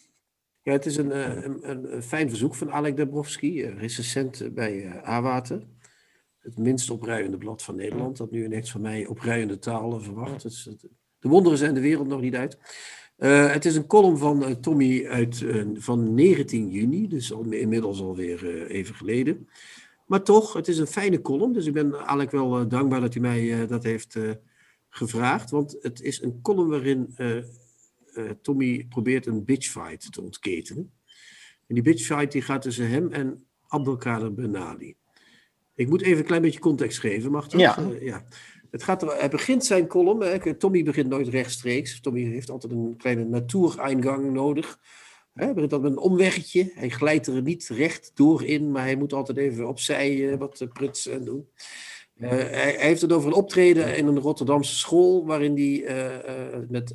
Ja, 0.62 0.72
het 0.72 0.86
is 0.86 0.96
een, 0.96 1.16
een, 1.44 1.92
een 1.92 2.02
fijn 2.02 2.28
verzoek 2.28 2.54
van 2.54 2.72
Alek 2.72 2.96
Dabrowski, 2.96 3.66
recensent 3.66 4.54
bij 4.54 5.02
A-Water. 5.06 5.62
Het 6.40 6.58
minst 6.58 6.90
opruiende 6.90 7.38
blad 7.38 7.62
van 7.62 7.76
Nederland, 7.76 8.16
dat 8.16 8.30
nu 8.30 8.44
ineens 8.44 8.70
van 8.70 8.80
mij 8.80 9.06
opruiende 9.06 9.58
talen 9.58 10.02
verwacht. 10.02 10.42
Het, 10.42 10.76
de 11.18 11.28
wonderen 11.28 11.58
zijn 11.58 11.74
de 11.74 11.80
wereld 11.80 12.08
nog 12.08 12.20
niet 12.20 12.34
uit. 12.34 12.58
Uh, 13.20 13.52
het 13.52 13.64
is 13.64 13.76
een 13.76 13.86
column 13.86 14.18
van 14.18 14.42
uh, 14.42 14.50
Tommy 14.50 15.06
uit, 15.06 15.40
uh, 15.40 15.64
van 15.74 16.14
19 16.14 16.70
juni, 16.70 17.08
dus 17.08 17.32
al, 17.32 17.44
inmiddels 17.44 18.00
alweer 18.00 18.66
even 18.66 18.94
geleden. 18.94 19.48
Maar 20.06 20.22
toch, 20.22 20.52
het 20.52 20.68
is 20.68 20.78
een 20.78 20.86
fijne 20.86 21.20
column, 21.20 21.52
dus 21.52 21.66
ik 21.66 21.72
ben 21.72 21.94
eigenlijk 21.94 22.30
wel 22.30 22.68
dankbaar 22.68 23.00
dat 23.00 23.12
hij 23.12 23.22
mij 23.22 23.66
dat 23.66 23.84
heeft 23.84 24.18
gevraagd. 24.88 25.50
Want 25.50 25.76
het 25.80 26.00
is 26.00 26.22
een 26.22 26.40
column 26.42 26.68
waarin 26.68 27.14
Tommy 28.42 28.86
probeert 28.88 29.26
een 29.26 29.44
bitchfight 29.44 30.12
te 30.12 30.22
ontketenen. 30.22 30.92
En 31.66 31.74
die 31.74 31.82
bitchfight 31.82 32.32
die 32.32 32.42
gaat 32.42 32.62
tussen 32.62 32.88
hem 32.88 33.12
en 33.12 33.46
Abdelkader 33.68 34.34
Benali. 34.34 34.96
Ik 35.80 35.88
moet 35.88 36.02
even 36.02 36.18
een 36.18 36.24
klein 36.24 36.42
beetje 36.42 36.60
context 36.60 36.98
geven, 36.98 37.30
mag 37.30 37.46
dat? 37.46 37.60
Ja. 37.60 37.76
ja. 38.00 38.24
Het 38.70 38.82
gaat 38.82 39.02
er, 39.02 39.18
hij 39.18 39.28
begint 39.28 39.64
zijn 39.64 39.86
column. 39.86 40.20
Hè. 40.22 40.54
Tommy 40.54 40.82
begint 40.82 41.08
nooit 41.08 41.28
rechtstreeks. 41.28 42.00
Tommy 42.00 42.22
heeft 42.22 42.50
altijd 42.50 42.72
een 42.72 42.94
kleine 42.98 43.24
natuureingang 43.24 44.32
nodig. 44.32 44.78
Hij 45.32 45.54
begint 45.54 45.72
altijd 45.72 45.82
met 45.82 45.92
een 45.92 46.10
omweggetje. 46.10 46.72
Hij 46.74 46.88
glijdt 46.88 47.26
er 47.26 47.42
niet 47.42 47.68
recht 47.68 48.10
door 48.14 48.44
in, 48.44 48.70
maar 48.70 48.82
hij 48.82 48.96
moet 48.96 49.12
altijd 49.12 49.38
even 49.38 49.68
opzij 49.68 50.16
uh, 50.16 50.36
wat 50.36 50.66
prutsen 50.72 51.12
en 51.12 51.24
doen. 51.24 51.48
Uh, 52.16 52.28
hij, 52.28 52.38
hij, 52.38 52.76
heeft 52.78 53.00
het 53.00 53.12
over 53.12 53.28
een 53.28 53.34
optreden 53.34 53.96
in 53.96 54.06
een 54.06 54.18
Rotterdamse 54.18 54.76
school, 54.76 55.26
waarin 55.26 55.54
hij 55.54 55.96
uh, 55.96 56.58
met 56.68 56.92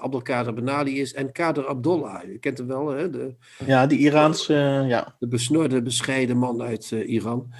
Abdelkader 0.00 0.54
Benali 0.54 1.00
is 1.00 1.14
en 1.14 1.32
Kader 1.32 1.66
Abdollah. 1.66 2.22
Je 2.22 2.38
kent 2.38 2.58
hem 2.58 2.66
wel, 2.66 2.88
hè? 2.88 3.10
De, 3.10 3.34
ja, 3.66 3.86
die 3.86 3.98
Iraanse, 3.98 4.84
ja. 4.88 5.16
De 5.18 5.28
besnorde, 5.28 5.82
bescheiden 5.82 6.36
man 6.36 6.62
uit 6.62 6.90
Iran, 6.90 7.52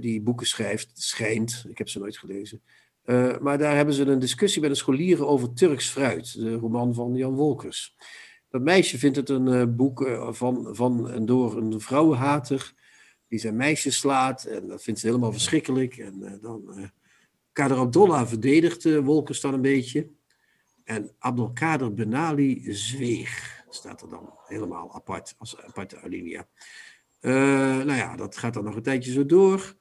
die 0.00 0.20
boeken 0.20 0.46
schrijft, 0.46 0.90
schijnt. 0.94 1.64
Ik 1.68 1.78
heb 1.78 1.88
ze 1.88 1.98
nooit 1.98 2.18
gelezen. 2.18 2.62
Uh, 3.04 3.38
maar 3.38 3.58
daar 3.58 3.76
hebben 3.76 3.94
ze 3.94 4.04
een 4.04 4.18
discussie 4.18 4.60
met 4.60 4.70
de 4.70 4.76
scholieren 4.76 5.28
over 5.28 5.52
Turks 5.52 5.88
fruit, 5.88 6.34
de 6.34 6.54
roman 6.54 6.94
van 6.94 7.14
Jan 7.14 7.34
Wolkers. 7.34 7.96
Dat 8.48 8.62
meisje 8.62 8.98
vindt 8.98 9.16
het 9.16 9.28
een 9.28 9.46
uh, 9.46 9.64
boek 9.68 10.08
van, 10.30 10.68
van 10.76 11.10
en 11.10 11.26
door 11.26 11.56
een 11.56 11.80
vrouwenhater 11.80 12.72
die 13.28 13.38
zijn 13.38 13.56
meisje 13.56 13.90
slaat. 13.90 14.44
En 14.44 14.68
dat 14.68 14.82
vindt 14.82 15.00
ze 15.00 15.06
helemaal 15.06 15.32
verschrikkelijk. 15.32 15.96
En 15.96 16.38
dan 16.42 16.90
Kader 17.52 17.76
Abdollah 17.76 18.26
verdedigt 18.26 19.00
Wolkers 19.00 19.40
dan 19.40 19.54
een 19.54 19.60
beetje. 19.60 20.10
En 20.84 21.10
Abdelkader 21.18 21.94
Benali 21.94 22.72
zweeg, 22.72 23.64
staat 23.68 24.02
er 24.02 24.08
dan 24.08 24.38
helemaal 24.46 24.94
apart, 24.94 25.34
als 25.38 25.60
aparte 25.60 26.00
alinea. 26.00 26.48
Nou 27.32 27.94
ja, 27.94 28.16
dat 28.16 28.36
gaat 28.36 28.54
dan 28.54 28.64
nog 28.64 28.76
een 28.76 28.82
tijdje 28.82 29.12
zo 29.12 29.26
door. 29.26 29.74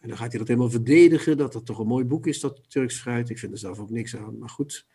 En 0.00 0.08
dan 0.08 0.16
gaat 0.16 0.30
hij 0.30 0.38
dat 0.38 0.48
helemaal 0.48 0.70
verdedigen, 0.70 1.36
dat 1.36 1.52
dat 1.52 1.66
toch 1.66 1.78
een 1.78 1.86
mooi 1.86 2.04
boek 2.04 2.26
is, 2.26 2.40
dat 2.40 2.60
Turks 2.68 3.00
fruit. 3.00 3.30
Ik 3.30 3.38
vind 3.38 3.52
er 3.52 3.58
zelf 3.58 3.78
ook 3.78 3.90
niks 3.90 4.16
aan, 4.16 4.38
maar 4.38 4.48
goed. 4.48 4.86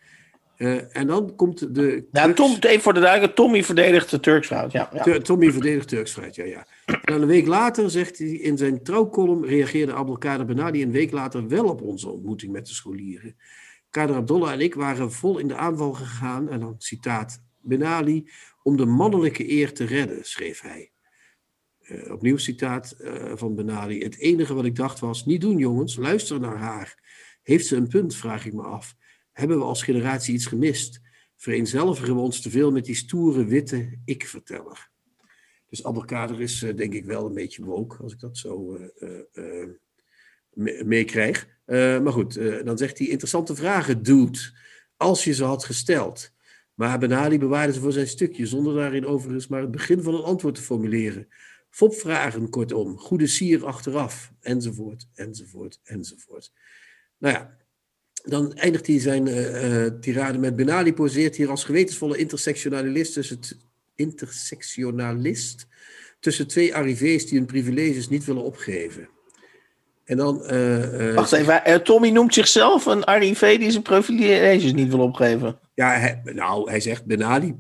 Uh, 0.58 0.96
en 0.98 1.08
dan 1.08 1.36
komt 1.36 1.76
de. 1.76 2.08
Ja, 2.12 2.34
Tom, 2.34 2.58
even 2.60 2.82
voor 2.82 2.94
de 2.94 3.00
duidelijkheid, 3.00 3.36
Tommy 3.36 3.64
verdedigt 3.64 4.10
de 4.10 4.20
Turks 4.20 4.48
fruit. 4.48 4.72
Ja, 4.72 4.90
ja. 5.06 5.20
Tommy 5.20 5.52
verdedigt 5.52 5.88
Turks 5.88 6.12
fruit, 6.12 6.36
ja, 6.36 6.44
ja. 6.44 6.68
En 6.86 7.00
dan 7.04 7.22
een 7.22 7.28
week 7.28 7.48
later 7.48 7.90
zegt 7.90 8.18
hij 8.18 8.28
in 8.28 8.58
zijn 8.58 8.84
trouwkolom: 8.84 9.46
reageerde 9.46 9.94
Abdelkader 9.94 10.46
Benadi 10.46 10.84
een 10.84 10.92
week 10.92 11.12
later 11.12 11.48
wel 11.48 11.66
op 11.66 11.82
onze 11.82 12.10
ontmoeting 12.10 12.52
met 12.52 12.68
de 12.68 12.74
scholieren. 12.74 13.36
Kader 13.90 14.16
Abdullah 14.16 14.52
en 14.52 14.62
ik 14.62 14.76
waren 14.76 15.12
vol 15.12 15.38
in 15.38 15.48
de 15.48 15.56
aanval 15.56 15.94
gegaan, 15.94 16.50
en 16.50 16.60
dan 16.60 16.76
citaat 16.78 17.42
Benali, 17.60 18.30
om 18.64 18.78
de 18.78 18.86
mannelijke 18.86 19.52
eer 19.52 19.74
te 19.74 19.86
redden, 19.86 20.20
schreef 20.22 20.62
hij. 20.62 20.92
Uh, 21.92 22.12
opnieuw 22.12 22.38
citaat 22.38 22.96
uh, 23.02 23.32
van 23.36 23.56
Benali. 23.56 24.04
Het 24.04 24.18
enige 24.18 24.54
wat 24.54 24.66
ik 24.66 24.76
dacht 24.76 25.00
was: 25.00 25.26
niet 25.26 25.42
doen, 25.42 25.58
jongens, 25.58 25.96
luister 25.96 26.40
naar 26.40 26.58
haar. 26.58 27.04
Heeft 27.44 27.66
ze 27.66 27.76
een 27.76 27.88
punt, 27.88 28.16
vraag 28.16 28.46
ik 28.46 28.54
me 28.54 28.62
af. 28.62 28.96
Hebben 29.32 29.58
we 29.58 29.64
als 29.64 29.84
generatie 29.84 30.34
iets 30.34 30.46
gemist? 30.46 31.02
Vereenzelvigen 31.36 32.16
we 32.16 32.22
ons 32.22 32.42
te 32.42 32.50
veel 32.50 32.72
met 32.72 32.86
die 32.86 32.96
stoere, 32.96 33.46
witte 33.46 34.00
ik-verteller? 34.06 34.90
Dus 35.70 35.84
Abdelkader 35.84 36.42
is 36.42 36.64
uh, 36.64 36.76
denk 36.76 36.94
ik 36.94 37.06
wel 37.06 37.26
een 37.26 37.34
beetje 37.34 37.66
woke, 37.66 38.04
als 38.04 38.14
ik 38.14 38.20
dat 38.20 38.38
zo 38.38 38.80
meekrijg. 40.84 41.48
Me 41.66 42.00
maar 42.04 42.14
goed, 42.14 42.34
dan 42.66 42.78
zegt 42.78 42.98
hij: 42.98 43.08
interessante 43.08 43.56
vragen, 43.56 44.04
dude. 44.04 44.40
Als 44.98 45.24
je 45.24 45.34
ze 45.34 45.44
had 45.44 45.66
gesteld. 45.66 46.34
Maar 46.74 47.00
Benali 47.00 47.40
bewaarde 47.40 47.74
ze 47.74 47.80
voor 47.80 47.92
zijn 47.92 48.08
stukje, 48.08 48.46
zonder 48.46 48.76
daarin 48.76 49.06
overigens 49.06 49.48
maar 49.48 49.62
het 49.62 49.72
begin 49.72 50.02
van 50.02 50.14
een 50.14 50.24
antwoord 50.24 50.56
te 50.56 50.62
formuleren. 50.62 51.28
Fopvragen, 51.76 52.50
kortom, 52.50 52.98
goede 52.98 53.28
sier 53.28 53.66
achteraf, 53.66 54.32
enzovoort, 54.42 55.08
enzovoort, 55.16 55.80
enzovoort. 55.84 56.52
Nou 57.18 57.34
ja, 57.34 57.58
dan 58.24 58.54
eindigt 58.54 58.88
hij 58.88 59.00
zijn 59.00 59.28
uh, 59.28 59.84
uh, 59.84 59.92
tirade 60.00 60.38
met 60.38 60.56
Benali 60.56 60.94
poseert 60.94 61.36
hier 61.36 61.50
als 61.50 61.64
gewetensvolle 61.64 62.18
intersectionalist 62.18 63.14
tussen, 63.14 63.40
intersectionalist 63.96 65.68
tussen 66.20 66.48
twee 66.48 66.76
arrivés 66.76 67.28
die 67.28 67.38
hun 67.38 67.48
privileges 67.48 68.10
niet 68.10 68.26
willen 68.26 68.44
opgeven. 68.44 69.10
En 70.04 70.18
dan... 70.18 70.44
Uh, 70.52 71.14
Wacht 71.14 71.32
even, 71.32 71.84
Tommy 71.84 72.10
noemt 72.10 72.34
zichzelf 72.34 72.86
een 72.86 73.04
arrivé 73.04 73.58
die 73.58 73.72
zijn 73.72 73.84
privileges 73.84 74.74
niet 74.74 74.90
wil 74.90 75.00
opgeven. 75.00 75.60
Ja, 75.74 75.90
hij, 75.90 76.22
nou, 76.24 76.70
hij 76.70 76.80
zegt 76.80 77.06
Benali 77.06 77.56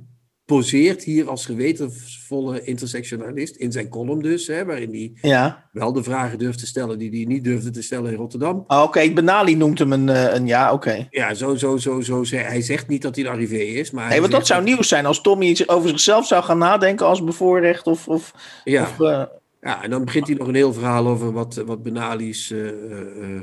poseert 0.46 1.04
hier 1.04 1.30
als 1.30 1.46
gewetensvolle 1.46 2.64
intersectionalist 2.64 3.56
in 3.56 3.72
zijn 3.72 3.89
column 3.89 4.22
dus, 4.22 4.48
hè, 4.48 4.66
waarin 4.66 4.89
hij 4.89 5.12
ja. 5.30 5.70
wel 5.72 5.93
de 5.93 6.04
vragen 6.04 6.39
durft 6.39 6.60
te 6.60 6.66
stellen 6.66 7.00
die 7.00 7.10
hij 7.10 7.24
niet 7.26 7.43
durfde 7.43 7.70
te 7.70 7.82
stellen 7.82 8.12
in 8.12 8.18
Rotterdam. 8.18 8.64
Oh, 8.68 8.78
oké, 8.78 8.84
okay. 8.84 9.14
Benali 9.14 9.56
noemt 9.56 9.80
hem 9.80 9.91
een, 9.91 10.36
een 10.36 10.48
ja, 10.48 10.74
oké. 10.74 10.89
Okay. 10.89 11.08
Ja, 11.10 11.34
zo, 11.34 11.56
zo, 11.56 11.78
zo, 11.78 12.02
zo, 12.02 12.24
hij 12.30 12.62
zegt 12.62 12.88
niet 12.88 13.02
dat 13.02 13.16
hij 13.16 13.26
een 13.26 13.32
arrivé 13.32 13.56
is, 13.56 13.91
maar... 13.91 14.10
Nee, 14.10 14.20
want 14.20 14.32
dat 14.32 14.48
zou 14.48 14.64
nieuws 14.64 14.88
zijn 14.88 15.06
als 15.06 15.22
Tommy 15.22 15.46
iets 15.46 15.68
over 15.68 15.89
zichzelf 15.89 16.28
zou 16.28 16.43
gaan 16.43 16.58
nadenken 16.58 17.06
als 17.06 17.24
bevoorrecht 17.24 17.88
of... 17.88 18.08
of 18.08 18.34
ja. 18.64 18.82
Of, 18.82 19.00
uh... 19.00 19.24
ja, 19.62 19.84
en 19.84 19.89
dan 19.89 20.06
begint 20.06 20.28
hij 20.28 20.36
nog 20.36 20.48
een 20.48 20.56
heel 20.56 20.74
verhaal 20.74 21.08
over 21.08 21.32
wat, 21.32 21.64
wat 21.66 21.84
Benali's 21.84 22.50
uh, 22.50 22.66
uh, 22.66 23.39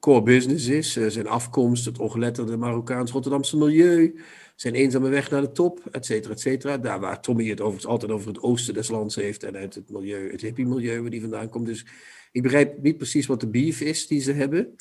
core 0.00 0.22
business 0.22 0.66
is, 0.66 0.92
zijn 0.92 1.28
afkomst, 1.28 1.84
het 1.84 1.98
ongeletterde 1.98 2.56
Marokkaans-Rotterdamse 2.56 3.56
milieu 3.56 4.20
zijn 4.56 4.74
eenzame 4.74 5.08
weg 5.08 5.30
naar 5.30 5.40
de 5.40 5.52
top, 5.52 5.80
et 5.90 6.06
cetera, 6.06 6.32
et 6.32 6.40
cetera. 6.40 6.78
Daar 6.78 7.00
waar 7.00 7.20
Tommy 7.20 7.48
het 7.48 7.60
overigens 7.60 7.86
altijd 7.86 8.12
over 8.12 8.28
het 8.28 8.40
oosten 8.40 8.74
des 8.74 8.88
lands 8.88 9.14
heeft 9.14 9.42
en 9.42 9.56
uit 9.56 9.74
het 9.74 9.90
milieu, 9.90 10.30
het 10.30 10.40
hippie-milieu 10.40 11.00
waar 11.00 11.10
die 11.10 11.20
vandaan 11.20 11.48
komt. 11.48 11.66
Dus 11.66 11.86
ik 12.32 12.42
begrijp 12.42 12.82
niet 12.82 12.96
precies 12.96 13.26
wat 13.26 13.40
de 13.40 13.48
beef 13.48 13.80
is 13.80 14.06
die 14.06 14.20
ze 14.20 14.32
hebben. 14.32 14.76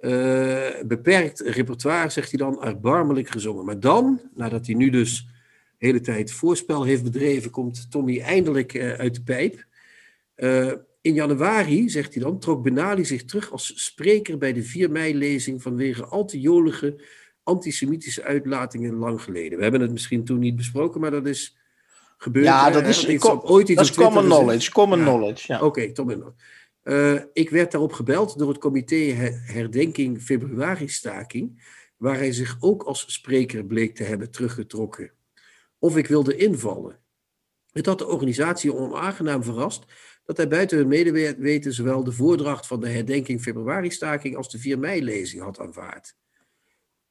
Uh, 0.00 0.82
beperkt 0.86 1.40
repertoire, 1.40 2.10
zegt 2.10 2.30
hij 2.30 2.38
dan, 2.38 2.62
erbarmelijk 2.62 3.28
gezongen. 3.28 3.64
Maar 3.64 3.80
dan, 3.80 4.20
nadat 4.34 4.66
hij 4.66 4.74
nu 4.74 4.90
dus 4.90 5.26
de 5.78 5.86
hele 5.86 6.00
tijd 6.00 6.32
voorspel 6.32 6.84
heeft 6.84 7.02
bedreven, 7.02 7.50
komt 7.50 7.90
Tommy 7.90 8.20
eindelijk 8.20 8.74
uh, 8.74 8.92
uit 8.92 9.14
de 9.14 9.22
pijp. 9.22 9.66
Uh, 10.36 10.72
in 11.00 11.14
januari, 11.14 11.88
zegt 11.88 12.14
hij 12.14 12.22
dan, 12.22 12.38
trok 12.38 12.62
Benali 12.62 13.04
zich 13.04 13.24
terug 13.24 13.50
als 13.50 13.84
spreker 13.84 14.38
bij 14.38 14.52
de 14.52 14.62
4 14.62 14.90
mei-lezing 14.90 15.62
vanwege 15.62 16.04
al 16.04 16.24
te 16.24 16.40
jolige 16.40 16.96
antisemitische 17.42 18.22
uitlatingen 18.22 18.94
lang 18.94 19.22
geleden. 19.22 19.56
We 19.56 19.62
hebben 19.62 19.80
het 19.80 19.92
misschien 19.92 20.24
toen 20.24 20.38
niet 20.38 20.56
besproken, 20.56 21.00
maar 21.00 21.10
dat 21.10 21.26
is 21.26 21.56
gebeurd. 22.16 22.46
Ja, 22.46 22.70
dat 22.70 22.86
is, 22.86 23.06
iets, 23.06 23.24
kom, 23.24 23.40
ooit 23.40 23.68
iets 23.68 23.76
dat 23.76 23.88
is 23.88 23.94
common 23.94 24.24
knowledge. 24.24 24.70
Common 24.70 24.98
ja. 24.98 25.04
knowledge, 25.04 25.52
ja. 25.52 25.56
Oké, 25.56 25.64
okay, 25.64 25.92
common 25.92 26.34
uh, 26.84 27.20
ik 27.32 27.50
werd 27.50 27.72
daarop 27.72 27.92
gebeld 27.92 28.38
door 28.38 28.48
het 28.48 28.58
comité 28.58 28.96
Herdenking 29.46 30.22
Februari-staking, 30.22 31.62
waar 31.96 32.16
hij 32.16 32.32
zich 32.32 32.56
ook 32.60 32.82
als 32.82 33.04
spreker 33.12 33.64
bleek 33.64 33.94
te 33.94 34.02
hebben 34.02 34.30
teruggetrokken. 34.30 35.12
Of 35.78 35.96
ik 35.96 36.06
wilde 36.06 36.36
invallen. 36.36 37.00
Het 37.72 37.86
had 37.86 37.98
de 37.98 38.06
organisatie 38.06 38.74
onaangenaam 38.74 39.42
verrast 39.42 39.84
dat 40.24 40.36
hij 40.36 40.48
buiten 40.48 40.78
hun 40.78 40.88
medeweten 40.88 41.72
zowel 41.72 42.04
de 42.04 42.12
voordracht 42.12 42.66
van 42.66 42.80
de 42.80 42.88
Herdenking 42.88 43.42
Februari-staking 43.42 44.36
als 44.36 44.50
de 44.50 44.58
4 44.58 44.78
mei-lezing 44.78 45.42
had 45.42 45.60
aanvaard. 45.60 46.16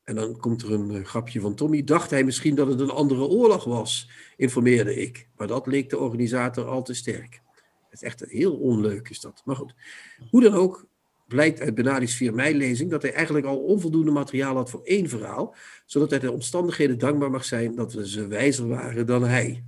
En 0.03 0.15
dan 0.15 0.37
komt 0.37 0.61
er 0.61 0.71
een 0.71 1.05
grapje 1.05 1.39
van 1.39 1.55
Tommy. 1.55 1.83
Dacht 1.83 2.09
hij 2.09 2.23
misschien 2.23 2.55
dat 2.55 2.67
het 2.67 2.79
een 2.79 2.89
andere 2.89 3.27
oorlog 3.27 3.63
was, 3.63 4.09
informeerde 4.37 4.95
ik. 4.95 5.27
Maar 5.37 5.47
dat 5.47 5.67
leek 5.67 5.89
de 5.89 5.99
organisator 5.99 6.65
al 6.65 6.83
te 6.83 6.93
sterk. 6.93 7.41
Het 7.89 8.01
is 8.01 8.07
echt 8.07 8.25
heel 8.27 8.53
onleuk 8.53 9.09
is 9.09 9.19
dat. 9.19 9.41
Maar 9.45 9.55
goed, 9.55 9.73
hoe 10.29 10.41
dan 10.41 10.53
ook. 10.53 10.89
blijkt 11.27 11.61
uit 11.61 11.75
Benali's 11.75 12.15
4 12.15 12.33
mei-lezing 12.33 12.89
dat 12.89 13.01
hij 13.01 13.13
eigenlijk 13.13 13.45
al 13.45 13.57
onvoldoende 13.57 14.11
materiaal 14.11 14.55
had 14.55 14.69
voor 14.69 14.81
één 14.83 15.09
verhaal, 15.09 15.55
zodat 15.85 16.09
hij 16.09 16.19
de 16.19 16.31
omstandigheden 16.31 16.97
dankbaar 16.97 17.31
mag 17.31 17.45
zijn 17.45 17.75
dat 17.75 17.93
we 17.93 18.09
ze 18.09 18.27
wijzer 18.27 18.67
waren 18.67 19.05
dan 19.05 19.23
hij. 19.23 19.63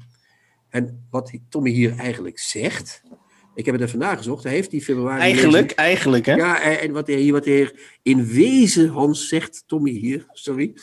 En 0.70 1.08
wat 1.10 1.34
Tommy 1.50 1.70
hier 1.70 1.98
eigenlijk 1.98 2.40
zegt, 2.40 3.04
ik 3.56 3.66
heb 3.66 3.76
het 3.76 3.84
even 3.84 4.00
nagezocht, 4.00 4.44
hij 4.44 4.54
heeft 4.54 4.72
die 4.72 4.82
februari... 4.82 5.22
Eigenlijk, 5.22 5.72
eigenlijk 5.72 6.26
hè? 6.26 6.34
Ja, 6.34 6.80
en 6.80 6.92
wat 6.92 7.08
hij, 7.08 7.32
wat 7.32 7.46
hij 7.46 7.72
in 8.02 8.26
wezen, 8.26 8.88
Hans, 8.88 9.28
zegt 9.28 9.64
Tommy 9.68 9.92
hier, 9.92 10.26
sorry, 10.32 10.74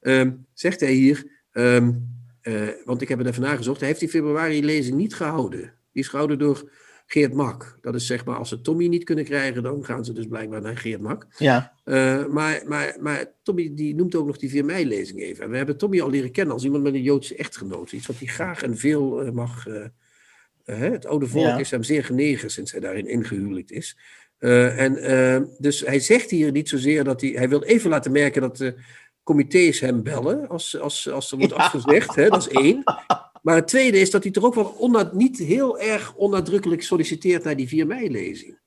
ehm, 0.00 0.30
zegt 0.52 0.80
hij 0.80 0.92
hier, 0.92 1.26
ehm, 1.52 1.92
eh, 2.40 2.68
want 2.84 3.02
ik 3.02 3.08
heb 3.08 3.18
het 3.18 3.26
even 3.26 3.42
nagezocht, 3.42 3.78
hij 3.78 3.88
heeft 3.88 4.00
die 4.00 4.08
februari-lezing 4.08 4.96
niet 4.96 5.14
gehouden. 5.14 5.60
Die 5.92 6.02
is 6.02 6.08
gehouden 6.08 6.38
door 6.38 6.70
Geert 7.06 7.34
Mak. 7.34 7.78
Dat 7.80 7.94
is 7.94 8.06
zeg 8.06 8.24
maar, 8.24 8.36
als 8.36 8.48
ze 8.48 8.60
Tommy 8.60 8.86
niet 8.86 9.04
kunnen 9.04 9.24
krijgen, 9.24 9.62
dan 9.62 9.84
gaan 9.84 10.04
ze 10.04 10.12
dus 10.12 10.26
blijkbaar 10.26 10.60
naar 10.60 10.76
Geert 10.76 11.00
Mak. 11.00 11.26
Ja. 11.38 11.72
Uh, 11.84 12.26
maar, 12.26 12.62
maar, 12.66 12.96
maar 13.00 13.32
Tommy 13.42 13.74
die 13.74 13.94
noemt 13.94 14.14
ook 14.14 14.26
nog 14.26 14.38
die 14.38 14.50
4 14.50 14.64
mei-lezing 14.64 15.20
even. 15.20 15.44
En 15.44 15.50
we 15.50 15.56
hebben 15.56 15.76
Tommy 15.76 16.00
al 16.00 16.10
leren 16.10 16.30
kennen 16.30 16.54
als 16.54 16.64
iemand 16.64 16.82
met 16.82 16.94
een 16.94 17.02
Joodse 17.02 17.36
echtgenoot. 17.36 17.92
Iets 17.92 18.06
wat 18.06 18.18
hij 18.18 18.26
graag 18.26 18.62
en 18.62 18.76
veel 18.76 19.26
uh, 19.26 19.30
mag... 19.30 19.66
Uh, 20.66 20.78
het 20.78 21.06
oude 21.06 21.26
volk 21.26 21.44
ja. 21.44 21.58
is 21.58 21.70
hem 21.70 21.82
zeer 21.82 22.04
genegen 22.04 22.50
sinds 22.50 22.72
hij 22.72 22.80
daarin 22.80 23.08
ingehuwelijkt 23.08 23.70
is. 23.70 23.98
en 24.38 24.94
dus 25.58 25.80
hij 25.80 26.00
zegt 26.00 26.30
hier 26.30 26.52
niet 26.52 26.68
zozeer 26.68 27.04
dat 27.04 27.20
hij... 27.20 27.30
Hij 27.30 27.48
wil 27.48 27.62
even 27.62 27.90
laten 27.90 28.12
merken 28.12 28.40
dat 28.40 28.56
de 28.56 28.74
comité's 29.22 29.80
hem 29.80 30.02
bellen 30.02 30.48
als, 30.48 30.78
als, 30.78 31.10
als 31.10 31.32
er 31.32 31.38
wordt 31.38 31.52
ja. 31.52 31.58
afgezegd. 31.58 32.14
Hè, 32.14 32.28
dat 32.28 32.46
is 32.46 32.62
één. 32.62 32.82
Maar 33.42 33.54
het 33.54 33.68
tweede 33.68 33.98
is 33.98 34.10
dat 34.10 34.22
hij 34.22 34.32
toch 34.32 34.44
ook 34.44 34.54
wel 34.54 34.74
onna, 34.78 35.10
niet 35.12 35.38
heel 35.38 35.80
erg 35.80 36.14
onnadrukkelijk 36.14 36.82
solliciteert 36.82 37.44
naar 37.44 37.56
die 37.56 37.68
4 37.68 37.86
mei-lezing. 37.86 38.58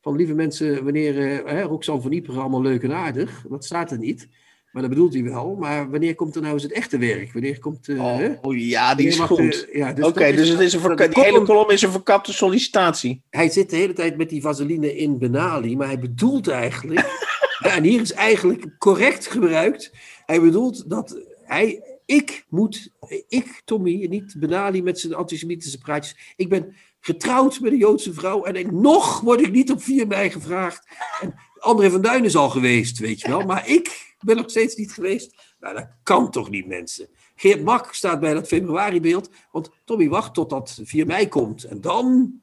Van 0.00 0.16
lieve 0.16 0.34
mensen, 0.34 0.84
wanneer 0.84 1.44
uh, 1.46 1.62
Roxanne 1.62 2.02
van 2.02 2.12
Ieper 2.12 2.38
allemaal 2.38 2.62
leuk 2.62 2.82
en 2.82 2.92
aardig, 2.92 3.44
dat 3.48 3.64
staat 3.64 3.90
er 3.90 3.98
niet. 3.98 4.28
Maar 4.76 4.84
dat 4.84 4.94
bedoelt 4.94 5.14
hij 5.14 5.22
wel. 5.22 5.56
Maar 5.58 5.90
wanneer 5.90 6.14
komt 6.14 6.34
er 6.34 6.40
nou 6.40 6.54
eens 6.54 6.62
het 6.62 6.72
echte 6.72 6.98
werk? 6.98 7.32
Wanneer 7.32 7.58
komt... 7.58 7.88
Uh, 7.88 8.04
oh, 8.04 8.20
oh, 8.42 8.58
ja, 8.58 8.94
die 8.94 9.06
is 9.06 9.18
goed. 9.18 9.68
Ja, 9.72 9.92
dus 9.92 10.04
Oké, 10.04 10.18
okay, 10.18 10.32
dus 10.32 10.48
het 10.48 10.60
is 10.60 10.72
een 10.72 10.96
die 10.96 11.08
hele 11.12 11.42
kolom 11.42 11.70
is 11.70 11.82
een 11.82 11.90
verkapte 11.90 12.32
sollicitatie. 12.32 13.22
Hij 13.30 13.48
zit 13.50 13.70
de 13.70 13.76
hele 13.76 13.92
tijd 13.92 14.16
met 14.16 14.28
die 14.28 14.40
vaseline 14.40 14.96
in 14.96 15.18
Benali, 15.18 15.76
maar 15.76 15.86
hij 15.86 15.98
bedoelt 15.98 16.48
eigenlijk... 16.48 17.00
ja, 17.64 17.76
en 17.76 17.82
hier 17.82 18.00
is 18.00 18.12
eigenlijk 18.12 18.78
correct 18.78 19.26
gebruikt. 19.26 19.92
Hij 20.26 20.40
bedoelt 20.40 20.90
dat 20.90 21.20
hij 21.42 21.82
ik 22.06 22.44
moet, 22.48 22.90
ik, 23.28 23.62
Tommy, 23.64 24.06
niet 24.10 24.34
Benali 24.38 24.82
met 24.82 25.00
zijn 25.00 25.14
antisemitische 25.14 25.78
praatjes. 25.78 26.34
Ik 26.36 26.48
ben 26.48 26.74
getrouwd 27.00 27.60
met 27.60 27.72
een 27.72 27.78
Joodse 27.78 28.14
vrouw 28.14 28.44
en 28.44 28.56
ik, 28.56 28.72
nog 28.72 29.20
word 29.20 29.40
ik 29.40 29.52
niet 29.52 29.70
op 29.70 29.82
4 29.82 30.06
mei 30.06 30.30
gevraagd. 30.30 30.88
En 31.20 31.34
André 31.58 31.90
van 31.90 32.00
Duin 32.00 32.24
is 32.24 32.36
al 32.36 32.50
geweest, 32.50 32.98
weet 32.98 33.20
je 33.20 33.28
wel. 33.28 33.40
Maar 33.40 33.68
ik 33.68 34.14
ben 34.26 34.36
nog 34.36 34.50
steeds 34.50 34.76
niet 34.76 34.92
geweest. 34.92 35.54
Nou, 35.60 35.74
dat 35.74 35.88
kan 36.02 36.30
toch 36.30 36.50
niet, 36.50 36.66
mensen. 36.66 37.08
Geert 37.34 37.64
Mak 37.64 37.94
staat 37.94 38.20
bij 38.20 38.34
dat 38.34 38.46
februaribeeld. 38.46 39.30
Want 39.50 39.70
Tommy 39.84 40.08
wacht 40.08 40.34
totdat 40.34 40.80
4 40.82 41.06
mei 41.06 41.28
komt. 41.28 41.64
En 41.64 41.80
dan 41.80 42.34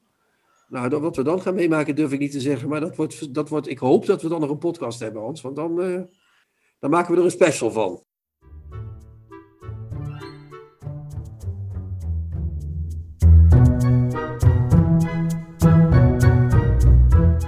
nou, 0.74 1.00
wat 1.00 1.16
we 1.16 1.24
dan 1.24 1.42
gaan 1.42 1.56
meemaken 1.56 1.96
durf 1.96 2.12
ik 2.12 2.20
niet 2.20 2.32
te 2.32 2.40
zeggen. 2.40 2.70
Maar 2.70 2.80
dat 2.80 2.96
wordt, 2.96 3.34
dat 3.34 3.50
wordt, 3.50 3.68
ik 3.68 3.78
hoop 3.78 4.06
dat 4.06 4.22
we 4.22 4.30
dan 4.30 4.40
nog 4.40 4.50
een 4.50 4.58
podcast 4.58 5.00
hebben, 5.00 5.22
Hans. 5.22 5.42
Want 5.42 5.56
dan, 5.56 5.82
uh, 5.82 6.02
dan 6.80 6.90
maken 6.90 7.14
we 7.14 7.20
er 7.20 7.26
een 7.26 7.32
special 7.32 7.72
van. 7.72 8.04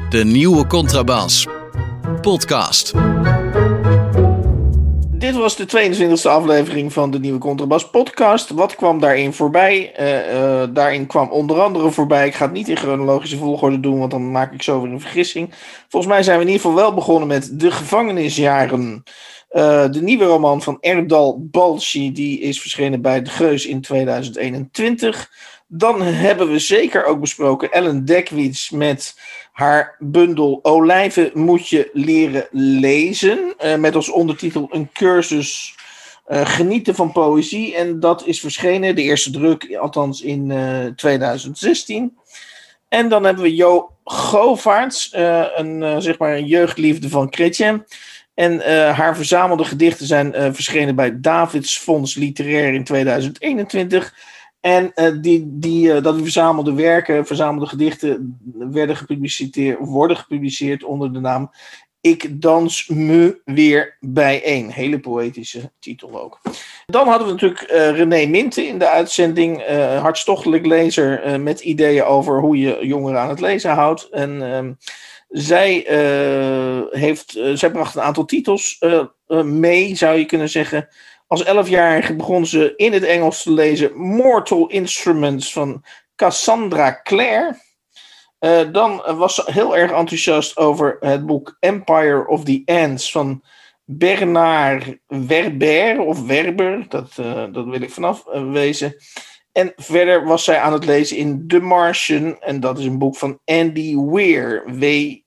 De 0.09 0.23
nieuwe 0.23 0.67
Contrabas. 0.67 1.47
Podcast. 2.21 2.93
Dit 5.25 5.35
was 5.35 5.55
de 5.55 5.65
22e 5.65 6.29
aflevering 6.29 6.93
van 6.93 7.11
de 7.11 7.19
nieuwe 7.19 7.39
Contrabas 7.39 7.89
podcast. 7.89 8.49
Wat 8.49 8.75
kwam 8.75 8.99
daarin 8.99 9.33
voorbij? 9.33 9.93
Uh, 9.99 10.33
uh, 10.33 10.63
daarin 10.73 11.07
kwam 11.07 11.29
onder 11.29 11.61
andere 11.61 11.91
voorbij. 11.91 12.27
Ik 12.27 12.33
ga 12.33 12.45
het 12.45 12.53
niet 12.53 12.67
in 12.67 12.77
chronologische 12.77 13.37
volgorde 13.37 13.79
doen, 13.79 13.99
want 13.99 14.11
dan 14.11 14.31
maak 14.31 14.53
ik 14.53 14.61
zo 14.61 14.81
weer 14.81 14.91
een 14.91 15.01
vergissing. 15.01 15.53
Volgens 15.89 16.11
mij 16.13 16.23
zijn 16.23 16.37
we 16.37 16.43
in 16.43 16.49
ieder 16.51 16.65
geval 16.65 16.77
wel 16.77 16.93
begonnen 16.93 17.27
met 17.27 17.59
De 17.59 17.71
Gevangenisjaren. 17.71 19.03
Uh, 19.51 19.89
de 19.91 20.01
nieuwe 20.01 20.25
roman 20.25 20.61
van 20.61 20.77
Erdal 20.81 21.47
Balci, 21.51 22.11
die 22.11 22.39
is 22.39 22.61
verschenen 22.61 23.01
bij 23.01 23.21
De 23.21 23.29
Geus 23.29 23.65
in 23.65 23.81
2021. 23.81 25.29
Dan 25.67 26.01
hebben 26.01 26.51
we 26.51 26.59
zeker 26.59 27.05
ook 27.05 27.19
besproken 27.19 27.71
Ellen 27.71 28.05
Dekwits 28.05 28.69
met 28.69 29.15
haar 29.51 29.95
bundel 29.99 30.59
Olijven 30.61 31.31
moet 31.33 31.67
je 31.67 31.89
leren 31.93 32.47
lezen. 32.51 33.53
Uh, 33.63 33.75
met 33.75 33.95
als 33.95 34.09
ondertitel 34.09 34.67
een 34.71 34.89
cursus 34.93 35.75
uh, 36.27 36.45
genieten 36.45 36.95
van 36.95 37.11
poëzie. 37.11 37.75
En 37.75 37.99
dat 37.99 38.25
is 38.25 38.39
verschenen, 38.39 38.95
de 38.95 39.01
eerste 39.01 39.31
druk, 39.31 39.75
althans 39.75 40.21
in 40.21 40.49
uh, 40.49 40.85
2016. 40.85 42.17
En 42.89 43.09
dan 43.09 43.23
hebben 43.23 43.43
we 43.43 43.55
Jo 43.55 43.89
Govaerts, 44.03 45.09
een, 45.13 46.01
zeg 46.01 46.17
maar 46.17 46.35
een 46.35 46.45
jeugdliefde 46.45 47.09
van 47.09 47.27
Chrétien. 47.29 47.85
En 48.33 48.59
haar 48.93 49.15
verzamelde 49.15 49.63
gedichten 49.63 50.05
zijn 50.05 50.33
verschenen 50.53 50.95
bij 50.95 51.19
Davids 51.21 51.77
Fonds 51.77 52.15
Literair 52.15 52.73
in 52.73 52.83
2021. 52.83 54.13
En 54.65 54.91
uh, 54.95 55.21
die, 55.21 55.45
die, 55.47 55.87
uh, 55.87 56.03
dat 56.03 56.15
verzamelde 56.17 56.73
werken, 56.73 57.25
verzamelde 57.25 57.65
gedichten 57.65 58.39
werden 58.53 58.95
gepubliceerd, 58.95 59.77
worden 59.79 60.17
gepubliceerd 60.17 60.83
onder 60.83 61.13
de 61.13 61.19
naam 61.19 61.51
Ik 62.01 62.41
dans 62.41 62.87
me 62.87 63.41
weer 63.43 63.97
bijeen. 63.99 64.71
Hele 64.71 64.99
poëtische 64.99 65.71
titel 65.79 66.21
ook. 66.21 66.41
Dan 66.85 67.07
hadden 67.07 67.27
we 67.27 67.33
natuurlijk 67.33 67.71
uh, 67.71 67.89
René 67.89 68.25
Minte 68.25 68.67
in 68.67 68.79
de 68.79 68.89
uitzending. 68.89 69.63
hartstochtelijk 70.01 70.65
lezer 70.65 71.39
met 71.41 71.59
ideeën 71.59 72.03
over 72.03 72.39
hoe 72.39 72.57
je 72.57 72.77
jongeren 72.81 73.19
aan 73.19 73.29
het 73.29 73.39
lezen 73.39 73.71
houdt. 73.71 74.09
En 74.09 74.53
ehm, 74.53 74.73
zij, 75.29 75.85
heeft, 76.91 77.39
zij 77.53 77.71
bracht 77.71 77.95
een 77.95 78.01
aantal 78.01 78.25
titels 78.25 78.83
mee, 79.43 79.95
zou 79.95 80.17
je 80.17 80.25
kunnen 80.25 80.49
zeggen. 80.49 80.87
Als 81.27 81.43
elfjarige 81.43 82.15
begon 82.15 82.45
ze 82.45 82.73
in 82.75 82.93
het 82.93 83.03
Engels 83.03 83.43
te 83.43 83.51
lezen 83.51 83.97
Mortal 83.97 84.67
Instruments 84.67 85.53
van 85.53 85.83
Cassandra 86.15 87.01
Clare. 87.03 87.63
Uh, 88.39 88.71
dan 88.71 89.03
was 89.17 89.35
ze 89.35 89.43
heel 89.45 89.77
erg 89.77 89.91
enthousiast 89.91 90.57
over 90.57 90.97
het 90.99 91.25
boek 91.25 91.57
Empire 91.59 92.27
of 92.27 92.43
the 92.43 92.61
Ants 92.65 93.11
van 93.11 93.43
Bernard 93.83 94.97
Werber 95.07 95.99
of 95.99 96.25
Werber, 96.25 96.85
dat, 96.89 97.17
uh, 97.19 97.45
dat 97.51 97.65
wil 97.65 97.81
ik 97.81 97.91
vanaf 97.91 98.25
uh, 98.27 98.51
wezen. 98.51 98.95
En 99.51 99.73
verder 99.75 100.25
was 100.25 100.43
zij 100.43 100.59
aan 100.59 100.73
het 100.73 100.85
lezen 100.85 101.17
in 101.17 101.47
The 101.47 101.59
Martian, 101.59 102.41
en 102.41 102.59
dat 102.59 102.79
is 102.79 102.85
een 102.85 102.97
boek 102.97 103.15
van 103.15 103.39
Andy 103.45 103.95
Weir, 103.97 104.63
W-E-I-R. 104.79 105.23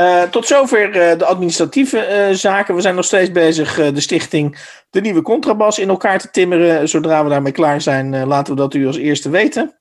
Uh, 0.00 0.22
tot 0.22 0.46
zover 0.46 0.88
uh, 0.88 1.18
de 1.18 1.24
administratieve 1.24 2.28
uh, 2.28 2.36
zaken. 2.36 2.74
We 2.74 2.80
zijn 2.80 2.94
nog 2.94 3.04
steeds 3.04 3.30
bezig 3.30 3.74
de 3.74 4.00
stichting 4.00 4.58
De 4.90 5.00
Nieuwe 5.00 5.22
Contrabas 5.22 5.78
in 5.78 5.88
elkaar 5.88 6.18
te 6.18 6.30
timmeren. 6.30 6.88
Zodra 6.88 7.24
we 7.24 7.30
daarmee 7.30 7.52
klaar 7.52 7.80
zijn, 7.80 8.26
laten 8.26 8.54
we 8.54 8.60
dat 8.60 8.74
u 8.74 8.86
als 8.86 8.96
eerste 8.96 9.30
weten. 9.30 9.78